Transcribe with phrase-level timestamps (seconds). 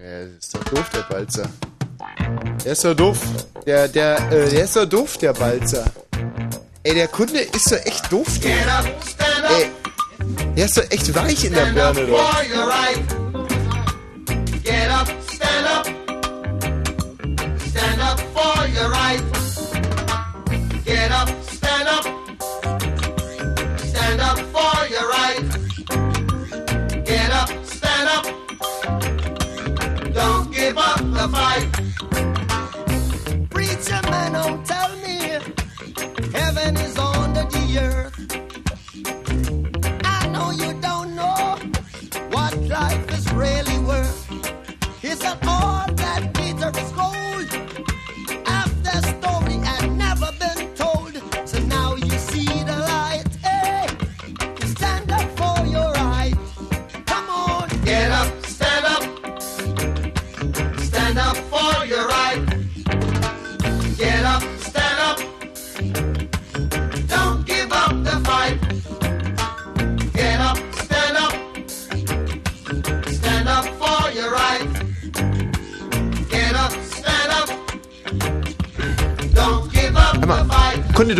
[0.00, 1.48] Ja, das ist doch doof, der Balzer.
[2.64, 3.18] Der ist doch doof.
[3.66, 5.84] Der, der, äh, der ist doch doof, der Balzer.
[6.84, 8.46] Ey, der Kunde ist doch echt doof, du.
[8.46, 9.70] Ey,
[10.56, 13.27] der ist doch echt weich in der Birne, doch.
[31.18, 31.87] The fight.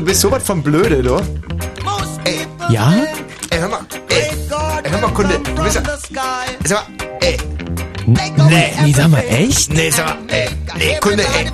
[0.08, 1.16] Bist sowas von blöde, du.
[2.24, 2.94] people Ja?
[3.50, 5.82] Ey, hör mal, ey, ey, hör mal, Kunde, du bist ja,
[6.64, 7.36] sag mal, ey,
[8.06, 9.70] Nee, nee, sag mal, echt?
[9.70, 11.50] nee, sag mal, ey, nee, Kunde, ey,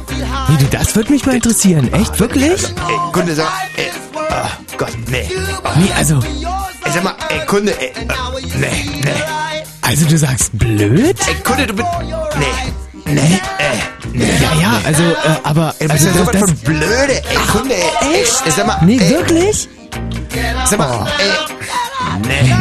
[0.48, 1.92] Wie du, das würde mich mal interessieren.
[1.92, 2.62] Echt, wirklich?
[2.62, 3.90] ey, Kunde, sag mal, ey,
[4.30, 5.28] oh Gott, nee,
[5.76, 6.20] Nee, also,
[6.84, 9.10] ey, sag mal, ey, Kunde, ey, äh, nee, nee,
[9.82, 11.16] also du sagst blöd?
[11.26, 11.88] ey, Kunde, du bist,
[12.38, 12.44] nee,
[13.06, 13.40] ey, nee,
[14.44, 17.14] Ja, ja, also, äh, aber, ey, du bist also ja das, sowas das, von blöde,
[17.30, 18.42] ey, Kunde, ey, echt?
[18.46, 19.68] ey, sag mal, nee, ey, wirklich?
[20.66, 22.54] sag mal, ey, nee,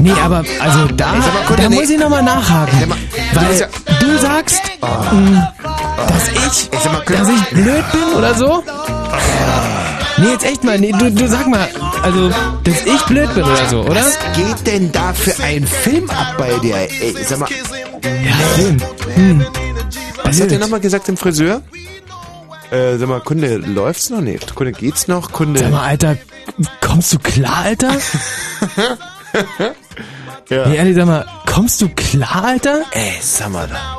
[0.00, 1.76] Nee, aber, also da, sag mal, Kunde, da nee.
[1.76, 2.78] muss ich nochmal nachhaken.
[2.80, 2.98] Sag mal,
[3.32, 3.66] Weil ja-
[4.00, 5.52] du sagst, mh,
[6.08, 8.62] dass ich, ey, mal, dass ich blöd bin oder so?
[10.16, 11.68] Nee, jetzt echt mal, nee, du, du sag mal,
[12.02, 13.96] also, dass ich blöd bin oder so, oder?
[14.04, 17.48] was geht denn da für ein Film ab bei dir, ey, sag mal,
[18.02, 18.76] Ja, Film.
[19.14, 19.46] Hm.
[20.34, 21.62] Was hat der nochmal gesagt im Friseur?
[22.70, 24.20] Äh, sag mal, Kunde, läuft's noch?
[24.20, 25.32] Nee, Kunde, geht's noch?
[25.32, 26.16] Kunde, Sag mal, Alter,
[26.80, 27.92] kommst du klar, Alter?
[30.48, 30.68] ja.
[30.68, 32.82] Nee, ehrlich, sag mal, kommst du klar, Alter?
[32.92, 33.98] Ey, sag mal da.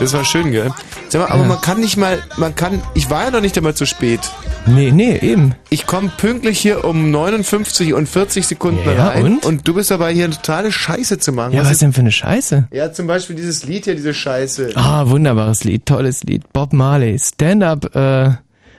[0.00, 0.72] Das war schön, gell?
[1.08, 3.74] Sag mal, aber man kann nicht mal, man kann, ich war ja noch nicht einmal
[3.74, 4.20] zu spät.
[4.66, 5.54] Nee, nee, eben.
[5.70, 9.66] Ich komme pünktlich hier um 59 und 40 Sekunden Ja, rein und?
[9.66, 11.52] du bist dabei hier eine totale Scheiße zu machen.
[11.52, 12.68] Ja, Was was ist- denn für eine Scheiße?
[12.72, 14.70] ja, zum Beispiel dieses Lied hier, diese Scheiße.
[14.76, 16.52] Ah, wunderbares Lied, tolles Lied.
[16.52, 18.26] Bob Marley, Stand Up, äh,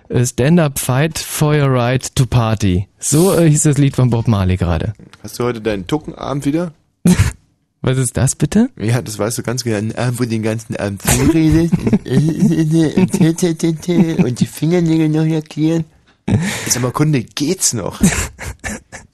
[0.10, 2.88] äh, Stand Up Fight for Your Right to Party.
[3.00, 4.94] So äh, hieß das Lied von Bob Marley gerade.
[5.22, 6.72] Hast du heute deinen Tuckenabend wieder?
[7.86, 8.70] Was ist das bitte?
[8.80, 9.94] Ja, das weißt du ganz genau.
[9.96, 11.74] Abend, wo den ganzen Abend zuredest
[14.24, 15.84] und die Fingernägel noch lackieren.
[16.70, 18.00] Sag mal, Kunde, geht's noch?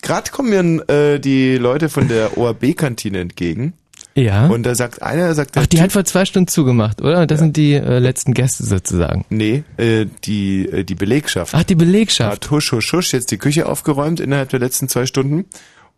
[0.02, 3.74] Gerade kommen mir äh, die Leute von der ORB-Kantine entgegen.
[4.16, 4.48] Ja.
[4.48, 7.26] Und da sagt einer, sagt Ach, die Typ- hat vor zwei Stunden zugemacht, oder?
[7.26, 9.26] Das sind die äh, letzten Gäste sozusagen.
[9.30, 12.32] Nee, äh, die, äh, die Belegschaft Ach, die Belegschaft.
[12.46, 15.46] hat husch, husch, husch jetzt die Küche aufgeräumt innerhalb der letzten zwei Stunden.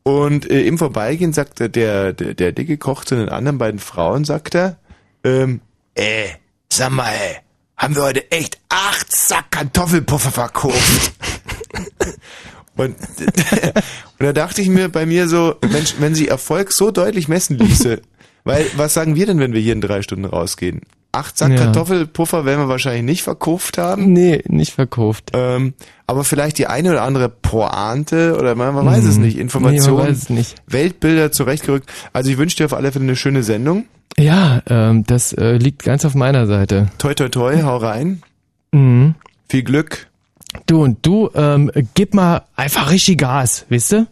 [0.04, 4.26] Und äh, im Vorbeigehen sagt der, der, der, dicke Koch zu den anderen beiden Frauen,
[4.26, 4.78] sagt er,
[5.24, 5.62] ähm,
[5.94, 6.30] äh,
[6.70, 7.38] sag mal, ey,
[7.78, 11.14] haben wir heute echt acht Sack Kartoffelpuffer verkauft.
[12.76, 17.28] und, und da dachte ich mir bei mir so, Mensch, wenn sie Erfolg so deutlich
[17.28, 18.02] messen ließe,
[18.44, 20.82] weil was sagen wir denn, wenn wir hier in drei Stunden rausgehen?
[21.14, 21.58] Acht Sack Ja.
[21.66, 24.14] Kartoffelpuffer werden wir wahrscheinlich nicht verkauft haben.
[24.14, 25.32] Nee, nicht verkauft.
[25.34, 25.74] Ähm,
[26.08, 29.24] aber vielleicht die eine oder andere Pointe oder man, man weiß es Mhm.
[29.24, 29.38] nicht.
[29.38, 30.56] Informationen, Nee, es nicht.
[30.68, 31.90] Weltbilder zurechtgerückt.
[32.14, 33.86] Also ich wünsche dir auf alle Fälle eine schöne Sendung.
[34.18, 36.88] Ja, ähm, das äh, liegt ganz auf meiner Seite.
[36.98, 38.22] Toi toi toi, hau rein.
[38.72, 39.16] Mhm.
[39.50, 40.08] Viel Glück.
[40.66, 44.08] Du und du, ähm, gib mal einfach richtig Gas, wisst du?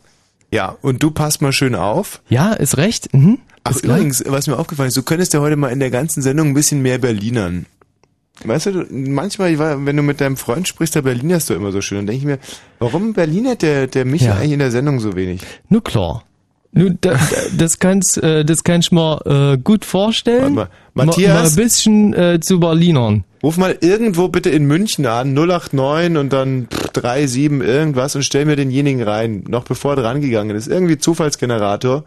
[0.51, 2.21] Ja, und du passt mal schön auf.
[2.29, 3.13] Ja, ist recht.
[3.13, 3.39] Mhm.
[3.77, 6.49] Ach übrigens, was mir aufgefallen ist, du könntest ja heute mal in der ganzen Sendung
[6.49, 7.65] ein bisschen mehr Berlinern.
[8.43, 11.81] Weißt du, du- manchmal, wenn du mit deinem Freund sprichst, der Berlinerst du immer so
[11.81, 11.97] schön.
[11.99, 12.39] Dann denke ich mir,
[12.79, 14.35] warum Berlinert der, der Micha Ja.
[14.35, 15.41] eigentlich in der Sendung so wenig?
[15.67, 16.23] Nur klar.
[16.71, 17.17] Nur, da, da,
[17.57, 20.55] das kannst, äh, das kann ich mir äh, gut vorstellen.
[20.55, 21.05] Warte mal.
[21.05, 21.27] Matthias?
[21.33, 23.23] Mal, mal ein bisschen äh, zu Berlinern.
[23.41, 28.45] Ruf mal irgendwo bitte in München an, 089 und dann pff, 37 irgendwas und stell
[28.45, 30.67] mir denjenigen rein, noch bevor er dran gegangen ist.
[30.67, 32.03] Irgendwie Zufallsgenerator.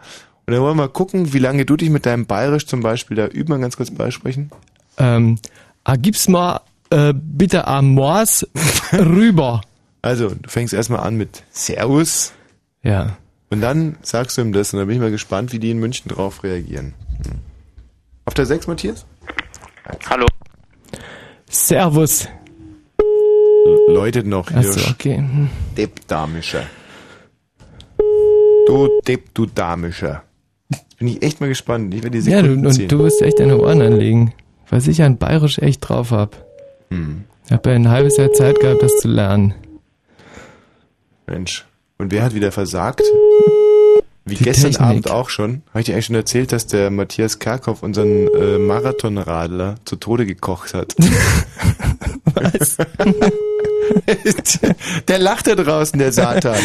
[0.52, 3.16] Und dann wollen wir mal gucken, wie lange du dich mit deinem Bayerisch zum Beispiel
[3.16, 4.50] da üben, mal ganz kurz beisprechen.
[4.99, 5.38] Ähm,
[5.82, 6.60] ah, gib's mal
[6.90, 8.46] äh, bitte am Mors
[8.93, 9.62] rüber.
[10.02, 12.32] Also, du fängst erstmal an mit Servus
[12.82, 13.16] Ja.
[13.49, 15.78] und dann sagst du ihm das und dann bin ich mal gespannt, wie die in
[15.78, 16.93] München drauf reagieren.
[17.25, 17.38] Hm.
[18.26, 19.06] Auf der 6, Matthias?
[20.10, 20.26] Hallo.
[21.48, 22.28] Servus.
[23.88, 24.58] Läutet noch hier.
[24.58, 25.16] Achso, okay.
[25.16, 25.48] Hm.
[25.78, 26.64] Depp Damischer.
[28.66, 30.25] Du Depp, du Damischer.
[30.98, 31.92] Bin ich echt mal gespannt.
[31.94, 34.34] Ich werde die Ja, du, Sekunden und du wirst echt deine Ohren anlegen.
[34.69, 36.44] Was ich an Bayerisch echt drauf hab.
[36.90, 37.24] Hm.
[37.46, 39.54] Ich hab ja ein halbes Jahr Zeit gehabt, das zu lernen.
[41.26, 41.66] Mensch.
[41.98, 43.02] Und wer hat wieder versagt?
[44.24, 44.88] Wie Die gestern Technik.
[44.88, 45.62] Abend auch schon.
[45.70, 50.26] Habe ich dir eigentlich schon erzählt, dass der Matthias Kerkhoff unseren äh, Marathonradler zu Tode
[50.26, 50.94] gekocht hat?
[52.34, 52.76] Was?
[55.08, 56.56] der lacht da draußen, der Satan.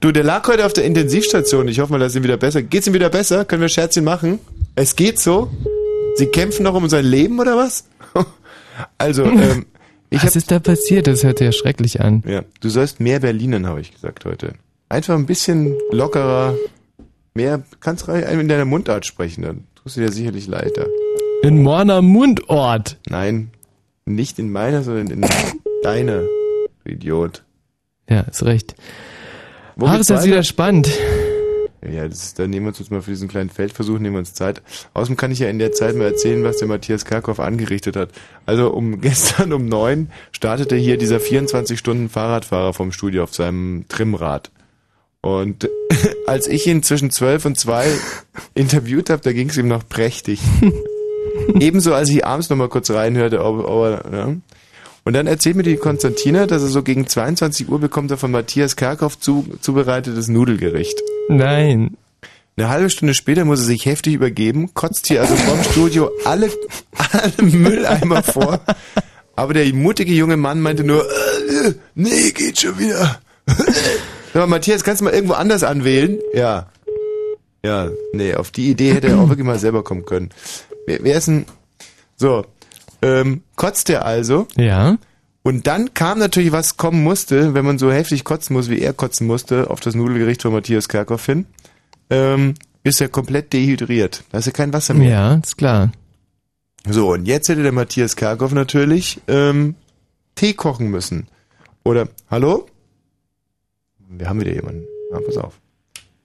[0.00, 1.66] Du, der lag heute auf der Intensivstation.
[1.66, 3.44] Ich hoffe mal, dass es ihm wieder besser Geht's ihm wieder besser?
[3.44, 4.38] Können wir Scherzchen machen?
[4.76, 5.50] Es geht so?
[6.14, 7.84] Sie kämpfen noch um sein Leben oder was?
[8.96, 9.66] Also, ähm,
[10.08, 11.08] ich Was ist da passiert?
[11.08, 12.22] Das hört sich ja schrecklich an.
[12.24, 14.52] ja, du sollst mehr Berlinern, habe ich gesagt heute.
[14.88, 16.54] Einfach ein bisschen lockerer,
[17.34, 20.86] mehr, kannst rein in deiner Mundart sprechen, dann tust du dir sicherlich leichter.
[21.42, 22.98] In Morner Mundort.
[23.08, 23.50] Nein,
[24.04, 25.26] nicht in meiner, sondern in
[25.82, 26.22] deiner,
[26.84, 27.42] du Idiot.
[28.08, 28.76] Ja, ist recht.
[29.78, 30.90] Wo Ach, ist das wieder spannend.
[31.88, 34.18] Ja, das ist, dann nehmen wir uns jetzt mal für diesen kleinen Feldversuch, nehmen wir
[34.18, 34.60] uns Zeit.
[34.92, 38.10] Außerdem kann ich ja in der Zeit mal erzählen, was der Matthias Kerkhoff angerichtet hat.
[38.44, 44.50] Also um gestern um neun startete hier dieser 24-Stunden-Fahrradfahrer vom Studio auf seinem Trimmrad.
[45.20, 45.70] Und
[46.26, 47.86] als ich ihn zwischen zwölf und zwei
[48.54, 50.40] interviewt habe, da ging es ihm noch prächtig.
[51.60, 54.36] Ebenso, als ich abends noch mal kurz reinhörte, ob, ob er, ja.
[55.08, 58.30] Und dann erzählt mir die Konstantina, dass er so gegen 22 Uhr bekommt er von
[58.30, 61.00] Matthias Kerkhoff zu, zubereitetes Nudelgericht.
[61.30, 61.96] Nein.
[62.58, 66.50] Eine halbe Stunde später muss er sich heftig übergeben, kotzt hier also vom Studio alle,
[67.10, 68.60] alle Mülleimer vor.
[69.34, 73.18] Aber der mutige junge Mann meinte nur, äh, äh, nee, geht schon wieder.
[73.46, 76.18] Sag mal, Matthias, kannst du mal irgendwo anders anwählen?
[76.34, 76.68] Ja.
[77.64, 80.28] Ja, nee, auf die Idee hätte er auch wirklich mal selber kommen können.
[80.86, 81.46] Wer, wer ist denn,
[82.18, 82.44] so,
[83.02, 84.46] ähm, kotzt er also?
[84.56, 84.98] Ja.
[85.42, 88.92] Und dann kam natürlich, was kommen musste, wenn man so heftig kotzen muss, wie er
[88.92, 91.46] kotzen musste, auf das Nudelgericht von Matthias Kerkhoff hin,
[92.10, 92.54] ähm,
[92.84, 94.24] ist er komplett dehydriert.
[94.30, 95.10] Da ist ja kein Wasser mehr.
[95.10, 95.92] Ja, ist klar.
[96.86, 99.74] So, und jetzt hätte der Matthias Kerkhoff natürlich ähm,
[100.34, 101.28] Tee kochen müssen.
[101.84, 102.66] Oder, hallo?
[104.08, 104.84] Wir haben wieder jemanden.
[105.12, 105.58] Ah, pass auf.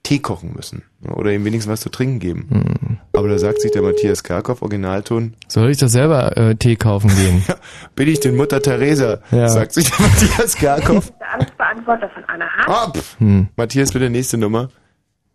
[0.04, 0.84] Tee kochen müssen.
[1.02, 2.46] Oder ihm wenigstens was zu trinken geben.
[2.50, 2.98] Hm.
[3.14, 7.08] Aber da sagt sich der Matthias Kerkhoff, Originalton, Soll ich doch selber äh, Tee kaufen
[7.08, 7.42] gehen?
[7.96, 9.18] bin ich denn Mutter Teresa?
[9.30, 9.48] Ja.
[9.48, 11.10] Sagt sich der Matthias Kerkhoff.
[11.18, 12.96] Der Amtsbeantworter von Anna Hart.
[12.96, 13.00] Ah.
[13.18, 13.48] Hm.
[13.56, 14.68] Matthias, bitte nächste Nummer.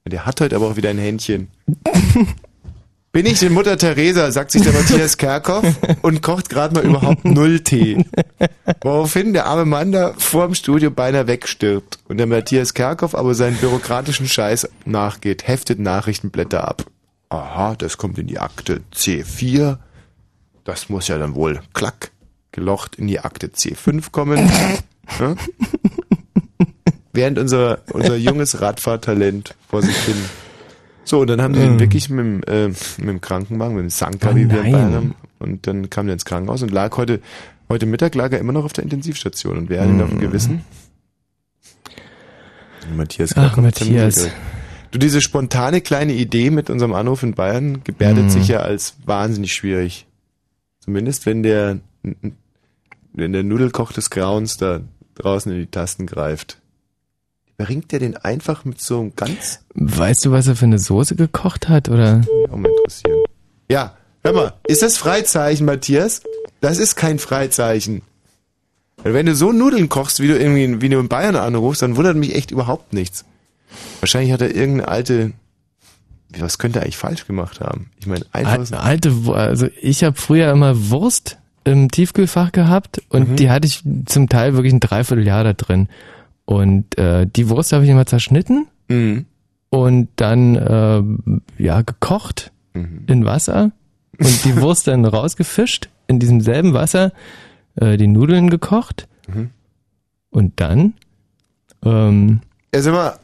[0.06, 1.50] Der hat heute aber auch wieder ein Händchen.
[3.12, 5.66] Bin ich denn Mutter Teresa, sagt sich der Matthias Kerkhoff
[6.04, 8.06] und kocht gerade mal überhaupt null Tee.
[8.82, 13.34] Woraufhin der arme Mann da vor dem Studio beinahe wegstirbt und der Matthias Kerkhoff aber
[13.34, 16.86] seinen bürokratischen Scheiß nachgeht, heftet Nachrichtenblätter ab.
[17.30, 19.80] Aha, das kommt in die Akte C4.
[20.64, 22.12] Das muss ja dann wohl, klack,
[22.52, 24.52] gelocht in die Akte C5 kommen.
[27.12, 30.18] Während unser, unser junges Radfahrtalent vor sich hin.
[31.10, 33.90] So, und dann haben sie ihn wirklich mit dem, äh, mit dem Krankenwagen, mit dem
[33.90, 34.72] Sanka, Oh wie wir in.
[34.74, 35.16] Bayern haben.
[35.40, 37.20] Und dann kam er ins Krankenhaus und lag heute,
[37.68, 39.58] heute Mittag lag er immer noch auf der Intensivstation.
[39.58, 40.62] Und wer hat ihn auf dem Gewissen?
[42.96, 44.30] Matthias Ach, Matthias.
[44.92, 48.30] Du, diese spontane kleine Idee mit unserem Anruf in Bayern gebärdet Mhm.
[48.30, 50.06] sich ja als wahnsinnig schwierig.
[50.80, 51.80] Zumindest wenn der,
[53.14, 54.82] wenn der Nudelkoch des Grauens da
[55.16, 56.60] draußen in die Tasten greift.
[57.60, 61.16] Bringt der den einfach mit so einem ganz, Weißt du, was er für eine Soße
[61.16, 61.90] gekocht hat?
[61.90, 62.22] Oder?
[62.50, 63.18] auch mal interessieren.
[63.70, 66.22] Ja, hör mal, ist das Freizeichen, Matthias?
[66.62, 68.02] Das ist kein Freizeichen.
[69.04, 72.16] Wenn du so Nudeln kochst, wie du irgendwie, wie du in Bayern anrufst, dann wundert
[72.18, 73.26] mich echt überhaupt nichts.
[74.00, 75.32] Wahrscheinlich hat er irgendeine alte,
[76.38, 77.92] was könnte er eigentlich falsch gemacht haben?
[78.00, 83.30] Ich meine, einfach Al- Alte, also ich habe früher immer Wurst im Tiefkühlfach gehabt und
[83.32, 83.36] Mhm.
[83.36, 85.88] die hatte ich zum Teil wirklich ein Dreivierteljahr da drin.
[86.50, 89.26] Und äh, die Wurst habe ich immer zerschnitten Mhm.
[89.70, 93.04] und dann äh, ja gekocht Mhm.
[93.06, 93.72] in Wasser
[94.20, 97.12] und die Wurst dann rausgefischt in diesem selben Wasser
[97.76, 99.52] äh, die Nudeln gekocht Mhm.
[100.32, 100.94] und dann
[101.86, 102.42] ähm,
[102.74, 103.20] Ja, sag mal,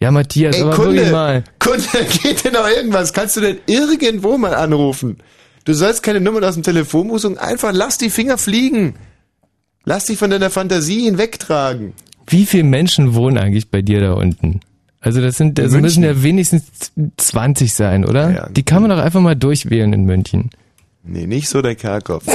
[0.00, 0.92] ja Matthias, Ey, aber Kunde.
[0.96, 1.44] wirklich mal.
[1.58, 1.82] Kunde,
[2.22, 3.14] geht denn noch irgendwas?
[3.14, 5.16] Kannst du denn irgendwo mal anrufen?
[5.64, 8.96] Du sollst keine Nummern aus dem Telefonbuch suchen, einfach lass die Finger fliegen.
[9.86, 11.94] Lass dich von deiner Fantasie hinwegtragen.
[12.26, 14.60] Wie viele Menschen wohnen eigentlich bei dir da unten?
[15.00, 16.64] Also das sind, In also müssen ja wenigstens
[17.18, 18.30] 20 sein, oder?
[18.30, 18.48] Ja.
[18.48, 20.50] Die kann man doch einfach mal durchwählen in München.
[21.02, 22.22] Nee, nicht so der Kerkhoff.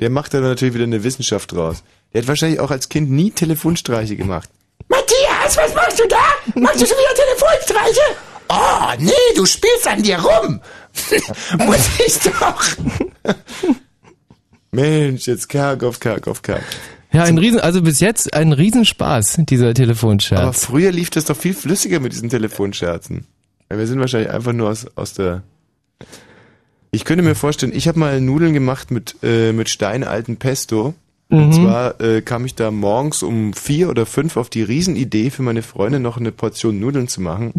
[0.00, 1.84] Der macht da natürlich wieder eine Wissenschaft draus.
[2.12, 4.48] Der hat wahrscheinlich auch als Kind nie Telefonstreiche gemacht.
[4.88, 6.60] Matthias, was machst du da?
[6.60, 8.00] Machst du schon wieder Telefonstreiche?
[8.48, 10.60] Oh, Oh, nee, du spielst an dir rum.
[11.66, 12.62] Muss ich doch.
[14.70, 16.64] Mensch, jetzt Kerkhoff, Kerkhoff, Kerkhoff.
[17.14, 20.64] Ja, ein Riesen, also bis jetzt ein Riesenspaß, dieser Aber Telefonscherz.
[20.64, 23.26] früher lief das doch viel flüssiger mit diesen Telefonscherzen.
[23.68, 25.42] Wir sind wahrscheinlich einfach nur aus, aus der...
[26.90, 30.94] Ich könnte mir vorstellen, ich habe mal Nudeln gemacht mit, äh, mit steinalten Pesto.
[31.30, 35.42] Und zwar äh, kam ich da morgens um vier oder fünf auf die Riesenidee, für
[35.42, 37.52] meine Freunde noch eine Portion Nudeln zu machen.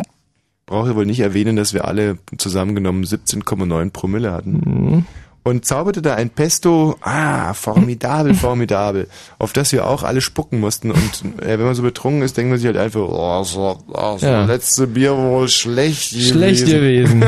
[0.66, 5.06] Brauche wohl nicht erwähnen, dass wir alle zusammengenommen 17,9 Promille hatten.
[5.48, 10.90] Und zauberte da ein Pesto, ah, formidabel, formidabel, auf das wir auch alle spucken mussten.
[10.90, 14.18] Und äh, wenn man so betrunken ist, denkt man sich halt einfach, oh, so, oh,
[14.18, 14.46] so Ja.
[14.46, 16.32] letzte Bier wohl schlecht gewesen.
[16.32, 17.24] Schlecht gewesen.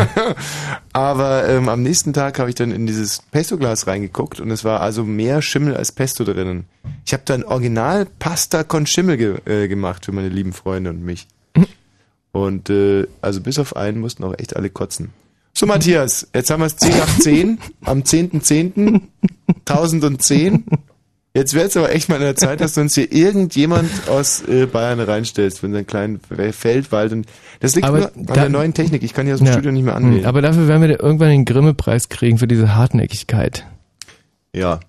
[0.93, 4.81] Aber ähm, am nächsten Tag habe ich dann in dieses Pesto-Glas reingeguckt und es war
[4.81, 6.65] also mehr Schimmel als Pesto drinnen.
[7.05, 11.03] Ich habe dann Original Pasta con Schimmel ge äh, gemacht für meine lieben Freunde und
[11.03, 11.27] mich.
[12.31, 15.11] Und äh, also bis auf einen mussten auch echt alle kotzen.
[15.57, 19.01] So Matthias, jetzt haben wir es 10 nach 10 am 10.10.
[19.67, 20.65] 1010.
[21.33, 24.43] Jetzt wäre es aber echt mal an der Zeit, dass du uns hier irgendjemand aus
[24.47, 27.11] äh, Bayern reinstellst für unseren kleinen Feldwald.
[27.11, 27.25] Und
[27.59, 29.01] das liegt Aber nur an da- der neuen Technik.
[29.01, 29.53] Ich kann hier aus dem Ja.
[29.53, 30.25] Studio nicht mehr Hm, anwählen.
[30.25, 33.65] Aber dafür werden wir irgendwann den Grimme-Preis kriegen für diese Hartnäckigkeit.
[34.53, 34.79] Ja,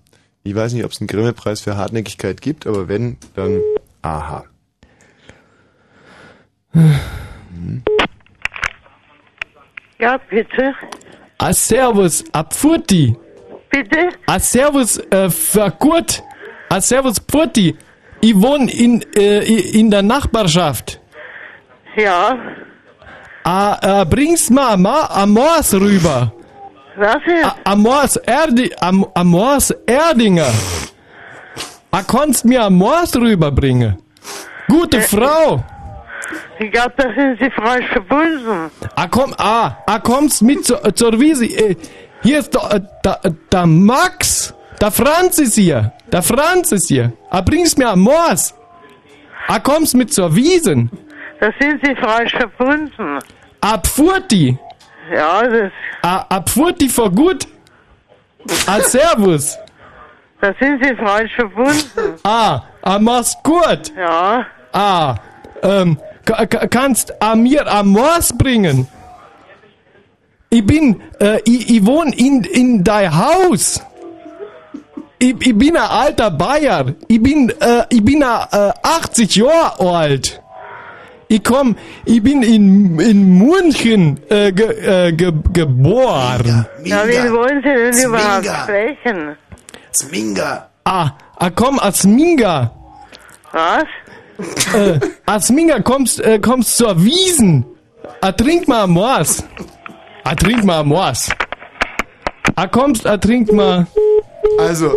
[0.42, 3.58] ich weiß nicht, ob es einen Grimme-Preis für Hartnäckigkeit gibt, aber wenn, dann
[4.02, 4.44] aha.
[9.98, 10.74] Ja, bitte.
[11.38, 13.16] A servus, abfurti.
[13.70, 14.10] Bitte?
[14.26, 16.22] A servus, äh, verkurt.
[16.68, 17.76] A servus, pfurti.
[18.20, 19.44] Ich wohne in, äh,
[19.78, 21.00] in der Nachbarschaft.
[21.96, 22.36] Ja.
[23.44, 26.32] A, äh, bringst mal ma, Amors rüber.
[26.96, 27.44] Was ist?
[27.44, 30.52] A, Amors Erdi, Am, Amors Erdinger.
[31.90, 33.96] A konntest mir Amors rüberbringen.
[34.68, 35.64] Gute Frau.
[36.58, 38.70] Ich glaube, da sind Sie falsch verbunden.
[38.96, 41.46] Ah, komm, ah, ah, kommst mit zur, zur Wiese.
[41.46, 41.76] Äh,
[42.22, 44.54] hier ist der, äh, der, äh, der Max.
[44.80, 45.92] Der Franz ist hier.
[46.12, 47.12] Der Franz ist hier.
[47.30, 48.54] Ah, bringst mir Amors.
[49.46, 50.90] Ah, kommst mit zur Wiesen.
[51.40, 53.18] Da sind Sie falsch verbunden.
[53.60, 54.58] Abfurti.
[55.12, 57.46] Ja, das, Ah, abfurti vor gut.
[58.66, 59.56] Ah, servus.
[60.40, 62.14] da sind Sie falsch verbunden.
[62.24, 63.92] Ah, ah, mach's gut.
[63.96, 64.44] Ja.
[64.72, 65.14] Ah,
[65.62, 65.98] ähm,
[66.70, 68.86] kannst ah, mir Amors bringen?
[70.50, 73.82] Ich bin, äh, ich, ich wohne in, in dein Haus.
[75.18, 76.94] Ich, ich bin ein alter Bayer.
[77.08, 80.42] Ich bin, äh, ich bin äh, 80 Jahre alt.
[81.30, 86.66] Ich komm, ich bin in, in München äh, ge, äh, ge, geboren.
[86.84, 89.36] Ja, wen wollen Sie denn überhaupt sprechen?
[89.92, 90.68] Zwinga.
[90.84, 92.72] Ah, ah, komm, als Minga.
[93.52, 93.84] Was?
[94.74, 97.64] Äh, als Minga kommst, äh, kommst zur Wiesen.
[98.20, 99.42] Ah, trink mal Amors.
[100.24, 101.28] Ah, trink mal Amors.
[102.54, 103.86] Ah, kommst, ah, trink mal.
[104.58, 104.92] Also,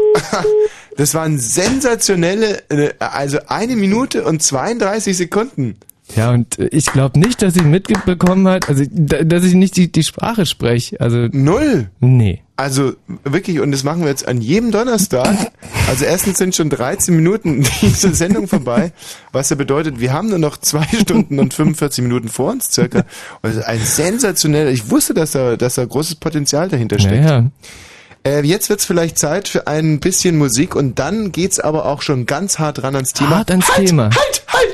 [0.97, 5.77] das waren sensationelle, äh, also eine Minute und 32 Sekunden.
[6.15, 9.75] Ja, und äh, ich glaube nicht, dass sie mitbekommen hat, also, da- dass ich nicht
[9.77, 10.99] die, die Sprache spreche.
[10.99, 11.89] Also, Null.
[11.99, 12.41] nee.
[12.57, 15.51] Also wirklich, und das machen wir jetzt an jedem Donnerstag.
[15.87, 18.91] Also erstens sind schon 13 Minuten diese Sendung vorbei,
[19.31, 23.03] was ja bedeutet, wir haben nur noch zwei Stunden und 45 Minuten vor uns circa.
[23.41, 27.23] Ist ein sensationeller, ich wusste, dass da, dass da großes Potenzial dahinter steckt.
[27.23, 27.49] Naja.
[28.23, 32.27] Äh, jetzt wird's vielleicht Zeit für ein bisschen Musik und dann geht's aber auch schon
[32.27, 33.37] ganz hart ran ans Thema.
[33.37, 34.03] Hart ans halt, Thema.
[34.03, 34.70] Halt, halt!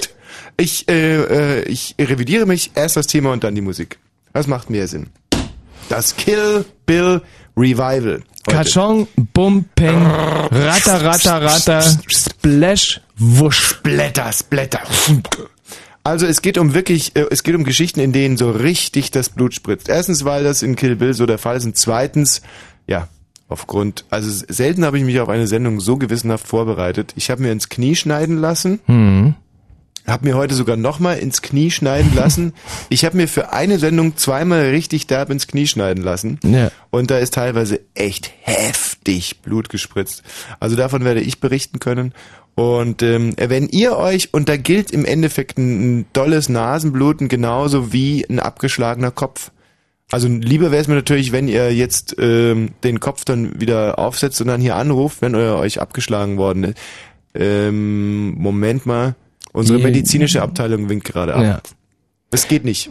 [0.58, 4.00] Ich, äh, äh, ich revidiere mich, erst das Thema und dann die Musik.
[4.34, 5.08] Das macht mehr Sinn.
[5.88, 7.22] Das Kill Bill
[7.56, 8.24] Revival.
[8.48, 13.80] Kachong, Bum, Peng, Ratter, Ratter, Ratter, Splash, Wusch.
[13.84, 14.82] Blätter, Blätter.
[16.04, 19.30] Also es geht um wirklich, äh, es geht um Geschichten, in denen so richtig das
[19.30, 19.90] Blut spritzt.
[19.90, 21.66] Erstens, weil das in Kill Bill so der Fall ist.
[21.66, 22.42] Und zweitens,
[22.88, 23.10] ja,
[23.50, 27.14] aufgrund, also selten habe ich mich auf eine Sendung so gewissenhaft vorbereitet.
[27.18, 28.80] Ich habe mir ins Knie schneiden lassen.
[28.86, 29.36] Hm.
[30.08, 32.54] Hab mir heute sogar nochmal ins Knie schneiden lassen.
[32.90, 36.40] Ich habe mir für eine Sendung zweimal richtig derb ins Knie schneiden lassen.
[36.44, 36.72] Ja.
[36.90, 40.24] Und da ist teilweise echt heftig Blut gespritzt.
[40.62, 42.14] Also davon werde ich berichten können.
[42.56, 47.92] Und ähm, wenn ihr euch, und da gilt im Endeffekt ein, ein dolles Nasenbluten genauso
[47.92, 49.52] wie ein abgeschlagener Kopf.
[50.10, 54.40] Also lieber wäre es mir natürlich, wenn ihr jetzt ähm, den Kopf dann wieder aufsetzt
[54.40, 56.78] und dann hier anruft, wenn euer euch abgeschlagen worden ist.
[57.36, 59.16] Ähm, Moment mal.
[59.54, 61.44] Unsere medizinische Abteilung winkt gerade ab.
[61.44, 61.62] Ja.
[62.32, 62.90] Es geht nicht.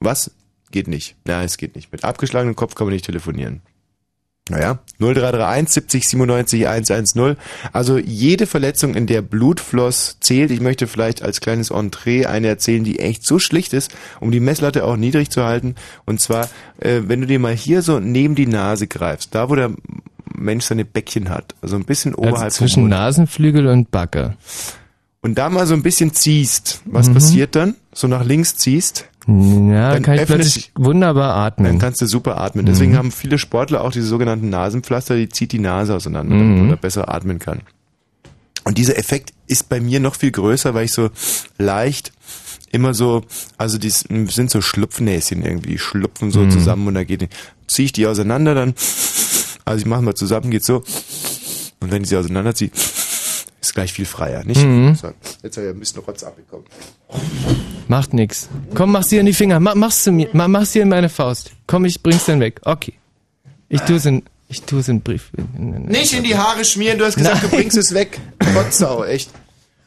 [0.00, 0.30] Was?
[0.70, 1.16] Geht nicht.
[1.24, 1.92] Nein, es geht nicht.
[1.92, 3.60] Mit abgeschlagenem Kopf kann man nicht telefonieren.
[4.48, 7.36] Naja, 0331 70 97 110.
[7.72, 10.50] Also jede Verletzung, in der Blut floss, zählt.
[10.50, 14.40] Ich möchte vielleicht als kleines Entree eine erzählen, die echt so schlicht ist, um die
[14.40, 15.76] Messlatte auch niedrig zu halten.
[16.06, 16.48] Und zwar,
[16.80, 19.70] äh, wenn du dir mal hier so neben die Nase greifst, da wo der
[20.34, 22.88] Mensch seine Bäckchen hat, also ein bisschen Also oberhalb vom zwischen.
[22.88, 24.36] Nasenflügel und Backe.
[25.24, 27.14] Und da mal so ein bisschen ziehst, was Mhm.
[27.14, 27.76] passiert dann?
[27.94, 31.78] So nach links ziehst, Ja, Dann dann kann ich plötzlich wunderbar dann atmen.
[31.78, 32.66] kannst du super atmen.
[32.66, 32.96] Deswegen Mhm.
[32.96, 36.56] haben viele Sportler auch diese sogenannten Nasenpflaster, die zieht die Nase auseinander, Mhm.
[36.56, 37.60] damit man besser atmen kann.
[38.64, 41.10] Und dieser Effekt ist bei mir noch viel größer, weil ich so
[41.56, 42.10] leicht
[42.72, 43.22] immer so,
[43.58, 46.32] also die sind so Schlupfnäschen irgendwie, die schlupfen Mhm.
[46.32, 47.28] so zusammen und da geht,
[47.68, 48.74] ziehe ich die auseinander, dann,
[49.64, 50.82] also ich mache mal zusammen, geht so,
[51.78, 52.72] und wenn ich sie auseinanderziehe,
[53.62, 54.62] ist gleich viel freier, nicht?
[54.62, 54.94] Mhm.
[54.94, 56.66] So, jetzt habe ich ein bisschen Rotz abbekommen.
[57.88, 58.48] Macht nix.
[58.74, 59.60] Komm, mach's dir in die Finger.
[59.60, 60.28] Mach, mach's zu mir.
[60.32, 61.52] Mach, mach's dir in meine Faust.
[61.66, 62.60] Komm, ich bring's dann weg.
[62.64, 62.94] Okay.
[63.68, 65.30] Ich tu's in, ich tu's in Brief.
[65.56, 67.56] Nicht in die Haare schmieren, du hast gesagt, du Nein.
[67.56, 68.20] bringst es weg.
[68.54, 69.30] Kotzsau, echt.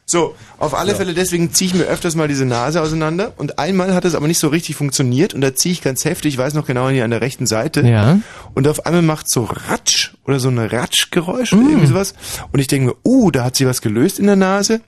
[0.08, 3.92] So, auf alle Fälle, deswegen ziehe ich mir öfters mal diese Nase auseinander und einmal
[3.92, 6.54] hat es aber nicht so richtig funktioniert und da ziehe ich ganz heftig, ich weiß
[6.54, 7.80] noch genau, hier an der rechten Seite.
[7.80, 8.20] Ja.
[8.54, 11.58] Und auf einmal macht so Ratsch oder so ein Ratschgeräusch Mm.
[11.58, 12.14] oder irgendwie sowas.
[12.52, 14.80] Und ich denke mir, uh, da hat sich was gelöst in der Nase.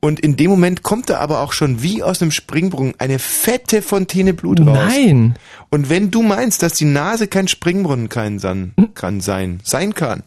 [0.00, 3.82] Und in dem Moment kommt da aber auch schon wie aus einem Springbrunnen eine fette
[3.82, 4.76] Fontäne Blut raus.
[4.88, 5.36] Nein.
[5.70, 10.24] Und wenn du meinst, dass die Nase kein Springbrunnen kein sein, kann sein, sein kann,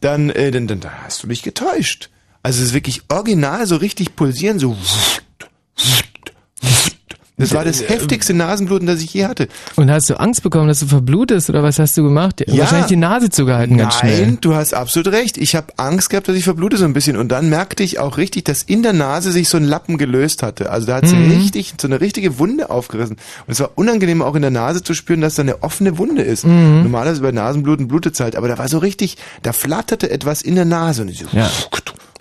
[0.00, 2.10] dann, äh, dann, dann, dann hast du dich getäuscht.
[2.42, 4.76] Also es ist wirklich original so richtig pulsieren, so.
[7.36, 9.48] Das war das heftigste Nasenbluten, das ich je hatte.
[9.76, 12.42] Und hast du Angst bekommen, dass du verblutest oder was hast du gemacht?
[12.46, 12.58] Ja.
[12.58, 14.26] Wahrscheinlich die Nase zugehalten ganz schnell.
[14.26, 15.38] Nein, du hast absolut recht.
[15.38, 17.16] Ich habe Angst gehabt, dass ich verblute so ein bisschen.
[17.16, 20.42] Und dann merkte ich auch richtig, dass in der Nase sich so ein Lappen gelöst
[20.42, 20.68] hatte.
[20.70, 21.30] Also da hat sie Mhm.
[21.32, 23.16] richtig, so eine richtige Wunde aufgerissen.
[23.46, 26.20] Und es war unangenehm auch in der Nase zu spüren, dass da eine offene Wunde
[26.20, 26.44] ist.
[26.44, 26.82] Mhm.
[26.82, 28.36] Normalerweise bei Nasenbluten blutet es halt.
[28.36, 31.00] Aber da war so richtig, da flatterte etwas in der Nase.
[31.02, 31.50] Und ich so, Ja.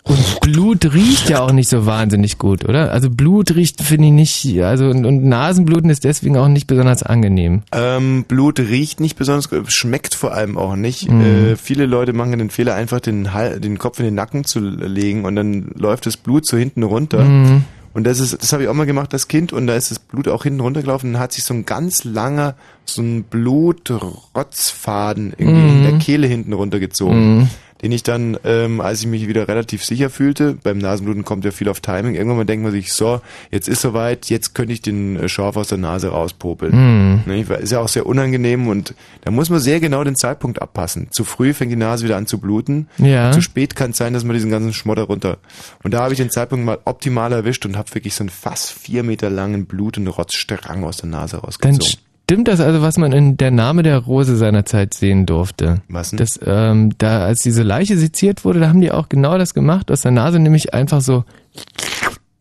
[0.10, 2.92] Und Blut riecht ja auch nicht so wahnsinnig gut, oder?
[2.92, 7.04] Also Blut riecht, finde ich nicht, also und, und Nasenbluten ist deswegen auch nicht besonders
[7.04, 7.62] angenehm.
[7.72, 11.12] Ähm, Blut riecht nicht besonders gut, schmeckt vor allem auch nicht.
[11.12, 11.22] Mhm.
[11.22, 15.26] Äh, viele Leute machen den Fehler, einfach den, den Kopf in den Nacken zu legen
[15.26, 17.24] und dann läuft das Blut so hinten runter.
[17.24, 17.66] Mhm.
[17.94, 20.00] Und das ist, das habe ich auch mal gemacht als Kind und da ist das
[20.00, 25.60] Blut auch hinten runtergelaufen und hat sich so ein ganz langer, so ein Blutrotzfaden irgendwie
[25.60, 25.70] Mhm.
[25.70, 27.50] in der Kehle hinten runtergezogen.
[27.82, 31.52] Den ich dann, ähm, als ich mich wieder relativ sicher fühlte, beim Nasenbluten kommt ja
[31.52, 34.82] viel auf Timing, irgendwann mal denkt man sich, so, jetzt ist soweit, jetzt könnte ich
[34.82, 37.24] den äh, Schorf aus der Nase rauspopeln.
[37.26, 37.42] Mhm.
[37.42, 41.08] Ist ja auch sehr unangenehm und da muss man sehr genau den Zeitpunkt abpassen.
[41.12, 42.90] Zu früh fängt die Nase wieder an zu bluten.
[42.98, 43.32] Ja.
[43.32, 45.38] Zu spät kann es sein, dass man diesen ganzen Schmodder runter.
[45.84, 48.72] Und da habe ich den Zeitpunkt mal optimal erwischt und habe wirklich so einen fast
[48.72, 52.09] vier Meter langen Blut- und Rotzstrang aus der Nase Dann rausgezogen.
[52.30, 55.82] Stimmt das also, was man in der Name der Rose seinerzeit sehen durfte.
[55.88, 56.18] Was denn?
[56.18, 59.90] Das, ähm, da, als diese Leiche seziert wurde, da haben die auch genau das gemacht,
[59.90, 61.24] aus der Nase nämlich einfach so,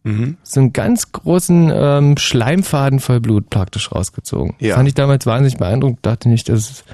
[0.05, 0.37] Mhm.
[0.43, 4.55] so einen ganz großen ähm, Schleimfaden voll Blut praktisch rausgezogen.
[4.59, 4.75] Ja.
[4.77, 6.85] Fand ich damals wahnsinnig beeindruckend, dachte nicht, dass es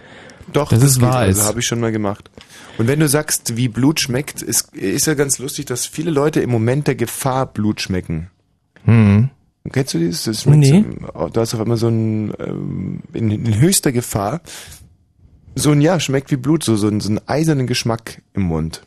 [0.52, 1.46] Doch, dass es geht, wahr also ist.
[1.48, 2.30] habe ich schon mal gemacht.
[2.78, 6.40] Und wenn du sagst, wie Blut schmeckt, ist, ist ja ganz lustig, dass viele Leute
[6.40, 8.30] im Moment der Gefahr Blut schmecken.
[8.84, 9.30] hm.
[9.72, 10.24] Kennst du dieses?
[10.24, 10.84] Das Nee.
[11.14, 14.40] so, da ist auf einmal so ein, ähm, in, in höchster Gefahr,
[15.54, 18.82] so ein, ja, schmeckt wie Blut, so, so, ein, so einen eisernen Geschmack im Mund.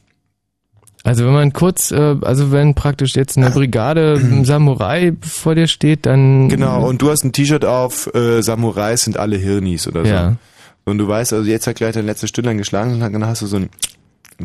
[1.04, 5.68] Also wenn man kurz, äh, also wenn praktisch jetzt eine Brigade ähm, Samurai vor dir
[5.68, 10.04] steht, dann Genau, und du hast ein T-Shirt auf, äh, Samurais sind alle Hirnis oder
[10.04, 10.12] so.
[10.12, 10.36] Ja.
[10.86, 13.46] Und du weißt, also jetzt hat gleich dein letztes Stündlein geschlagen und dann hast du
[13.46, 13.70] so ein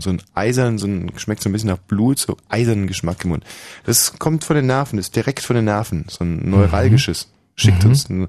[0.00, 3.31] so ein eisernen, so ein, schmeckt so ein bisschen nach Blut, so eisernen Geschmack im
[3.31, 3.44] Mund.
[3.85, 7.85] Das kommt von den Nerven, das ist direkt von den Nerven, so ein neuralgisches, schickt
[7.85, 8.09] uns.
[8.09, 8.28] ein-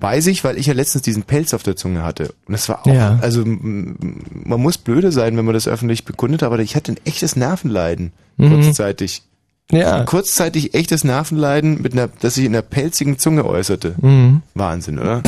[0.00, 2.34] Weiß ich, weil ich ja letztens diesen Pelz auf der Zunge hatte.
[2.46, 3.20] Und das war auch, Ja.
[3.22, 7.36] also man muss blöde sein, wenn man das öffentlich bekundet, aber ich hatte ein echtes
[7.36, 8.50] Nervenleiden, Mhm.
[8.64, 9.22] kurzzeitig.
[9.70, 10.02] ja.
[10.02, 13.94] Kurzzeitig echtes Nervenleiden, mit einer, das sich in einer pelzigen Zunge äußerte.
[14.00, 14.42] Mhm.
[14.54, 15.22] Wahnsinn, oder?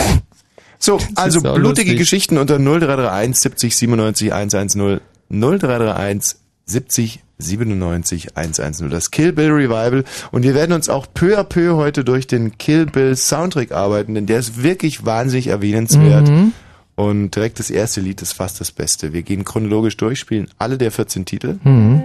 [0.80, 1.60] So, also blutige
[1.92, 1.96] lustig.
[1.98, 8.90] Geschichten unter 0331 70 97 110 0331 70 97 110.
[8.90, 10.04] Das Kill Bill Revival.
[10.30, 14.14] Und wir werden uns auch peu à peu heute durch den Kill Bill Soundtrack arbeiten,
[14.14, 16.28] denn der ist wirklich wahnsinnig erwähnenswert.
[16.28, 16.52] Mhm.
[16.96, 19.12] Und direkt das erste Lied ist fast das Beste.
[19.12, 21.58] Wir gehen chronologisch durch, spielen alle der 14 Titel.
[21.64, 22.04] Mhm.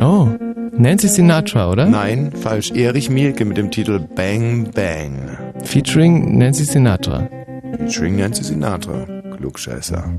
[0.00, 0.28] Oh,
[0.76, 1.86] Nancy Sinatra, oder?
[1.86, 2.70] Nein, falsch.
[2.72, 5.38] Erich Mielke mit dem Titel Bang Bang.
[5.64, 7.26] Featuring Nancy Sinatra.
[7.78, 9.06] Featuring Nancy Sinatra.
[9.38, 10.18] Klugscheißer.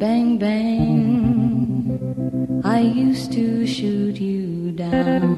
[0.00, 2.00] bang, bang.
[2.64, 5.36] I used to shoot you down.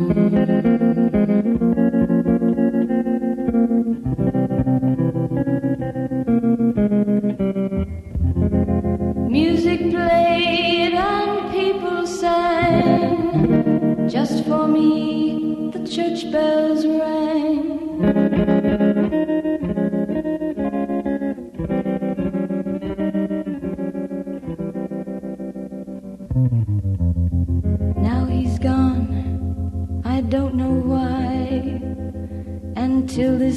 [9.29, 14.09] Music played and people sang.
[14.09, 17.12] Just for me, the church bells rang.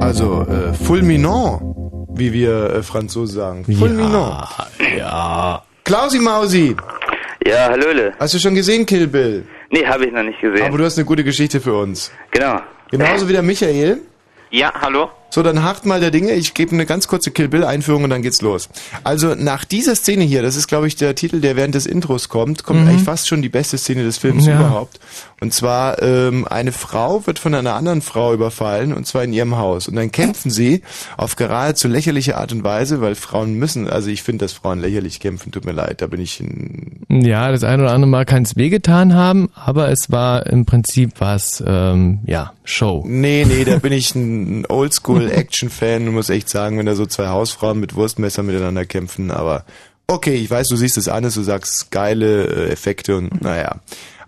[0.00, 1.62] Also, äh, fulminant,
[2.14, 3.64] wie wir äh, Franzosen sagen.
[3.64, 4.48] Fulminant.
[4.96, 5.62] Ja.
[5.84, 6.76] Klausi Mausi.
[7.46, 8.12] Ja, Hallöle.
[8.18, 9.44] Hast du schon gesehen, Kill Bill?
[9.70, 10.66] Nee, habe ich noch nicht gesehen.
[10.66, 12.10] Aber du hast eine gute Geschichte für uns.
[12.30, 12.60] genau.
[12.90, 13.98] Genauso wie der Michael.
[14.50, 15.10] Ja, hallo?
[15.30, 16.32] So, dann hart mal der Dinge.
[16.32, 18.68] Ich gebe eine ganz kurze Kill Bill Einführung und dann geht's los.
[19.04, 22.28] Also nach dieser Szene hier, das ist glaube ich der Titel, der während des Intros
[22.28, 22.88] kommt, kommt Mhm.
[22.88, 24.56] eigentlich fast schon die beste Szene des Films Ja.
[24.58, 24.98] überhaupt.
[25.40, 29.56] Und zwar ähm, eine Frau wird von einer anderen Frau überfallen und zwar in ihrem
[29.56, 29.88] Haus.
[29.88, 30.82] Und dann kämpfen sie
[31.16, 33.88] auf geradezu lächerliche Art und Weise, weil Frauen müssen.
[33.88, 35.50] Also ich finde, dass Frauen lächerlich kämpfen.
[35.52, 36.40] Tut mir leid, da bin ich.
[36.40, 40.66] Ein, Ja, das eine oder andere Mal kann es wehgetan haben, aber es war im
[40.66, 43.04] Prinzip was, ähm, ja, Show.
[43.06, 44.64] Nee, nee, da bin ich ein
[45.28, 49.64] Und muss echt sagen, wenn da so zwei Hausfrauen mit Wurstmesser miteinander kämpfen, aber
[50.06, 53.80] okay, ich weiß, du siehst es an, du sagst geile äh, Effekte und naja.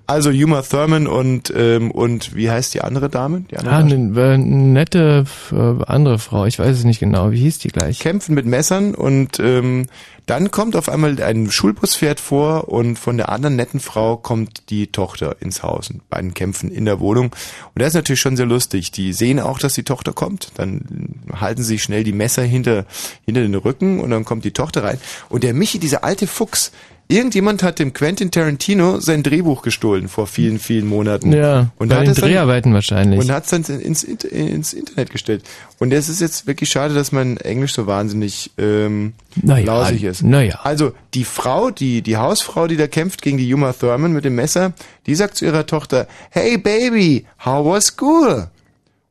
[0.07, 3.45] Also Uma Thurman und ähm, und wie heißt die andere Dame?
[3.51, 7.39] Die andere Ah, eine äh, nette äh, andere Frau, ich weiß es nicht genau, wie
[7.39, 7.99] hieß die gleich?
[8.01, 9.87] kämpfen mit Messern und ähm,
[10.27, 14.71] dann kommt auf einmal ein Schulbus fährt vor und von der anderen netten Frau kommt
[14.71, 15.91] die Tochter ins Haus.
[15.91, 17.27] Und beiden kämpfen in der Wohnung.
[17.27, 18.93] Und das ist natürlich schon sehr lustig.
[18.93, 22.87] Die sehen auch, dass die Tochter kommt, dann halten sie schnell die Messer hinter
[23.25, 24.99] hinter den Rücken und dann kommt die Tochter rein.
[25.29, 26.71] Und der Michi, dieser alte Fuchs,
[27.09, 31.33] Irgendjemand hat dem Quentin Tarantino sein Drehbuch gestohlen vor vielen, vielen Monaten.
[31.33, 33.21] Ja, und bei hat den es dann- Dreharbeiten wahrscheinlich.
[33.21, 35.43] und hat es dann ins, ins Internet gestellt.
[35.79, 39.13] Und es ist jetzt wirklich schade, dass mein Englisch so wahnsinnig ähm,
[39.43, 40.23] Naja, lausig ist.
[40.23, 40.61] naja.
[40.63, 44.35] Also die Frau, die die Hausfrau, die da kämpft gegen die Uma Thurman mit dem
[44.35, 44.73] Messer,
[45.07, 48.49] die sagt zu ihrer Tochter, Hey Baby, how was school?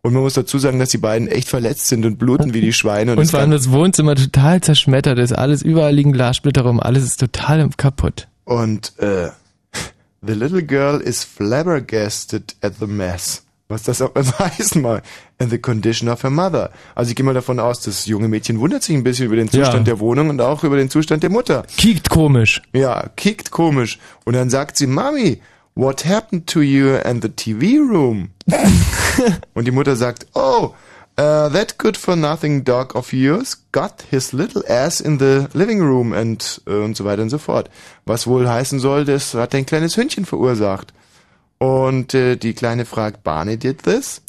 [0.04, 2.74] Und man muss dazu sagen, dass die beiden echt verletzt sind und bluten wie die
[2.74, 3.12] Schweine.
[3.12, 7.04] Und, Und vor allem das Wohnzimmer total zerschmettert ist, alles, überall liegen Glassplitter rum, alles
[7.04, 8.28] ist total kaputt.
[8.46, 9.30] Und äh,
[10.26, 13.44] the little girl is flabbergasted at the mess.
[13.68, 15.04] Was das auch immer heißen mag.
[15.40, 16.72] And the condition of her mother.
[16.96, 19.48] Also ich gehe mal davon aus, das junge Mädchen wundert sich ein bisschen über den
[19.50, 19.94] Zustand Ja.
[19.94, 21.64] der Wohnung und auch über den Zustand der Mutter.
[21.78, 22.62] Kiekt komisch.
[22.74, 23.98] Ja, kickt komisch.
[24.26, 25.40] Und dann sagt sie, Mami,
[25.76, 28.32] what happened to you and the TV room?
[29.54, 30.76] und die Mutter sagt, oh,
[31.18, 35.80] uh, that good for nothing dog of yours got his little ass in the living
[35.80, 37.70] room and, äh, und so weiter und so fort.
[38.06, 40.94] Was wohl heißen soll, das hat ein kleines Hündchen verursacht.
[41.58, 44.22] Und äh, die Kleine fragt, Barney did this?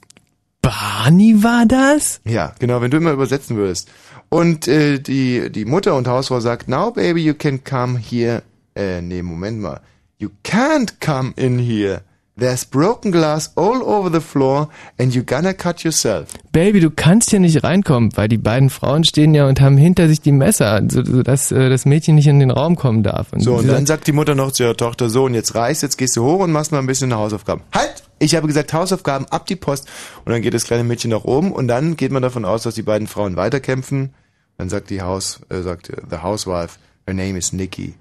[0.60, 2.20] Barney war das?
[2.24, 3.88] Ja, genau, wenn du immer übersetzen würdest.
[4.28, 8.42] Und äh, die, die Mutter und Hausfrau sagt, now baby, you can come here.
[8.74, 9.80] Äh, nee, Moment mal.
[10.22, 12.02] You can't come in here.
[12.38, 16.28] There's broken glass all over the floor and you gonna cut yourself.
[16.52, 20.06] Baby, du kannst hier nicht reinkommen, weil die beiden Frauen stehen ja und haben hinter
[20.06, 23.32] sich die Messer, so, so dass äh, das Mädchen nicht in den Raum kommen darf.
[23.36, 25.82] So, und dann sagt, sagt die Mutter noch zu ihrer Tochter, so, und jetzt reißt,
[25.82, 27.64] jetzt gehst du hoch und machst mal ein bisschen Hausaufgaben.
[27.74, 28.04] Halt!
[28.20, 29.88] Ich habe gesagt, Hausaufgaben ab die Post.
[30.24, 32.76] Und dann geht das kleine Mädchen nach oben und dann geht man davon aus, dass
[32.76, 34.14] die beiden Frauen weiterkämpfen.
[34.56, 37.94] Dann sagt die Haus, äh, sagt äh, the housewife, her name is Nikki.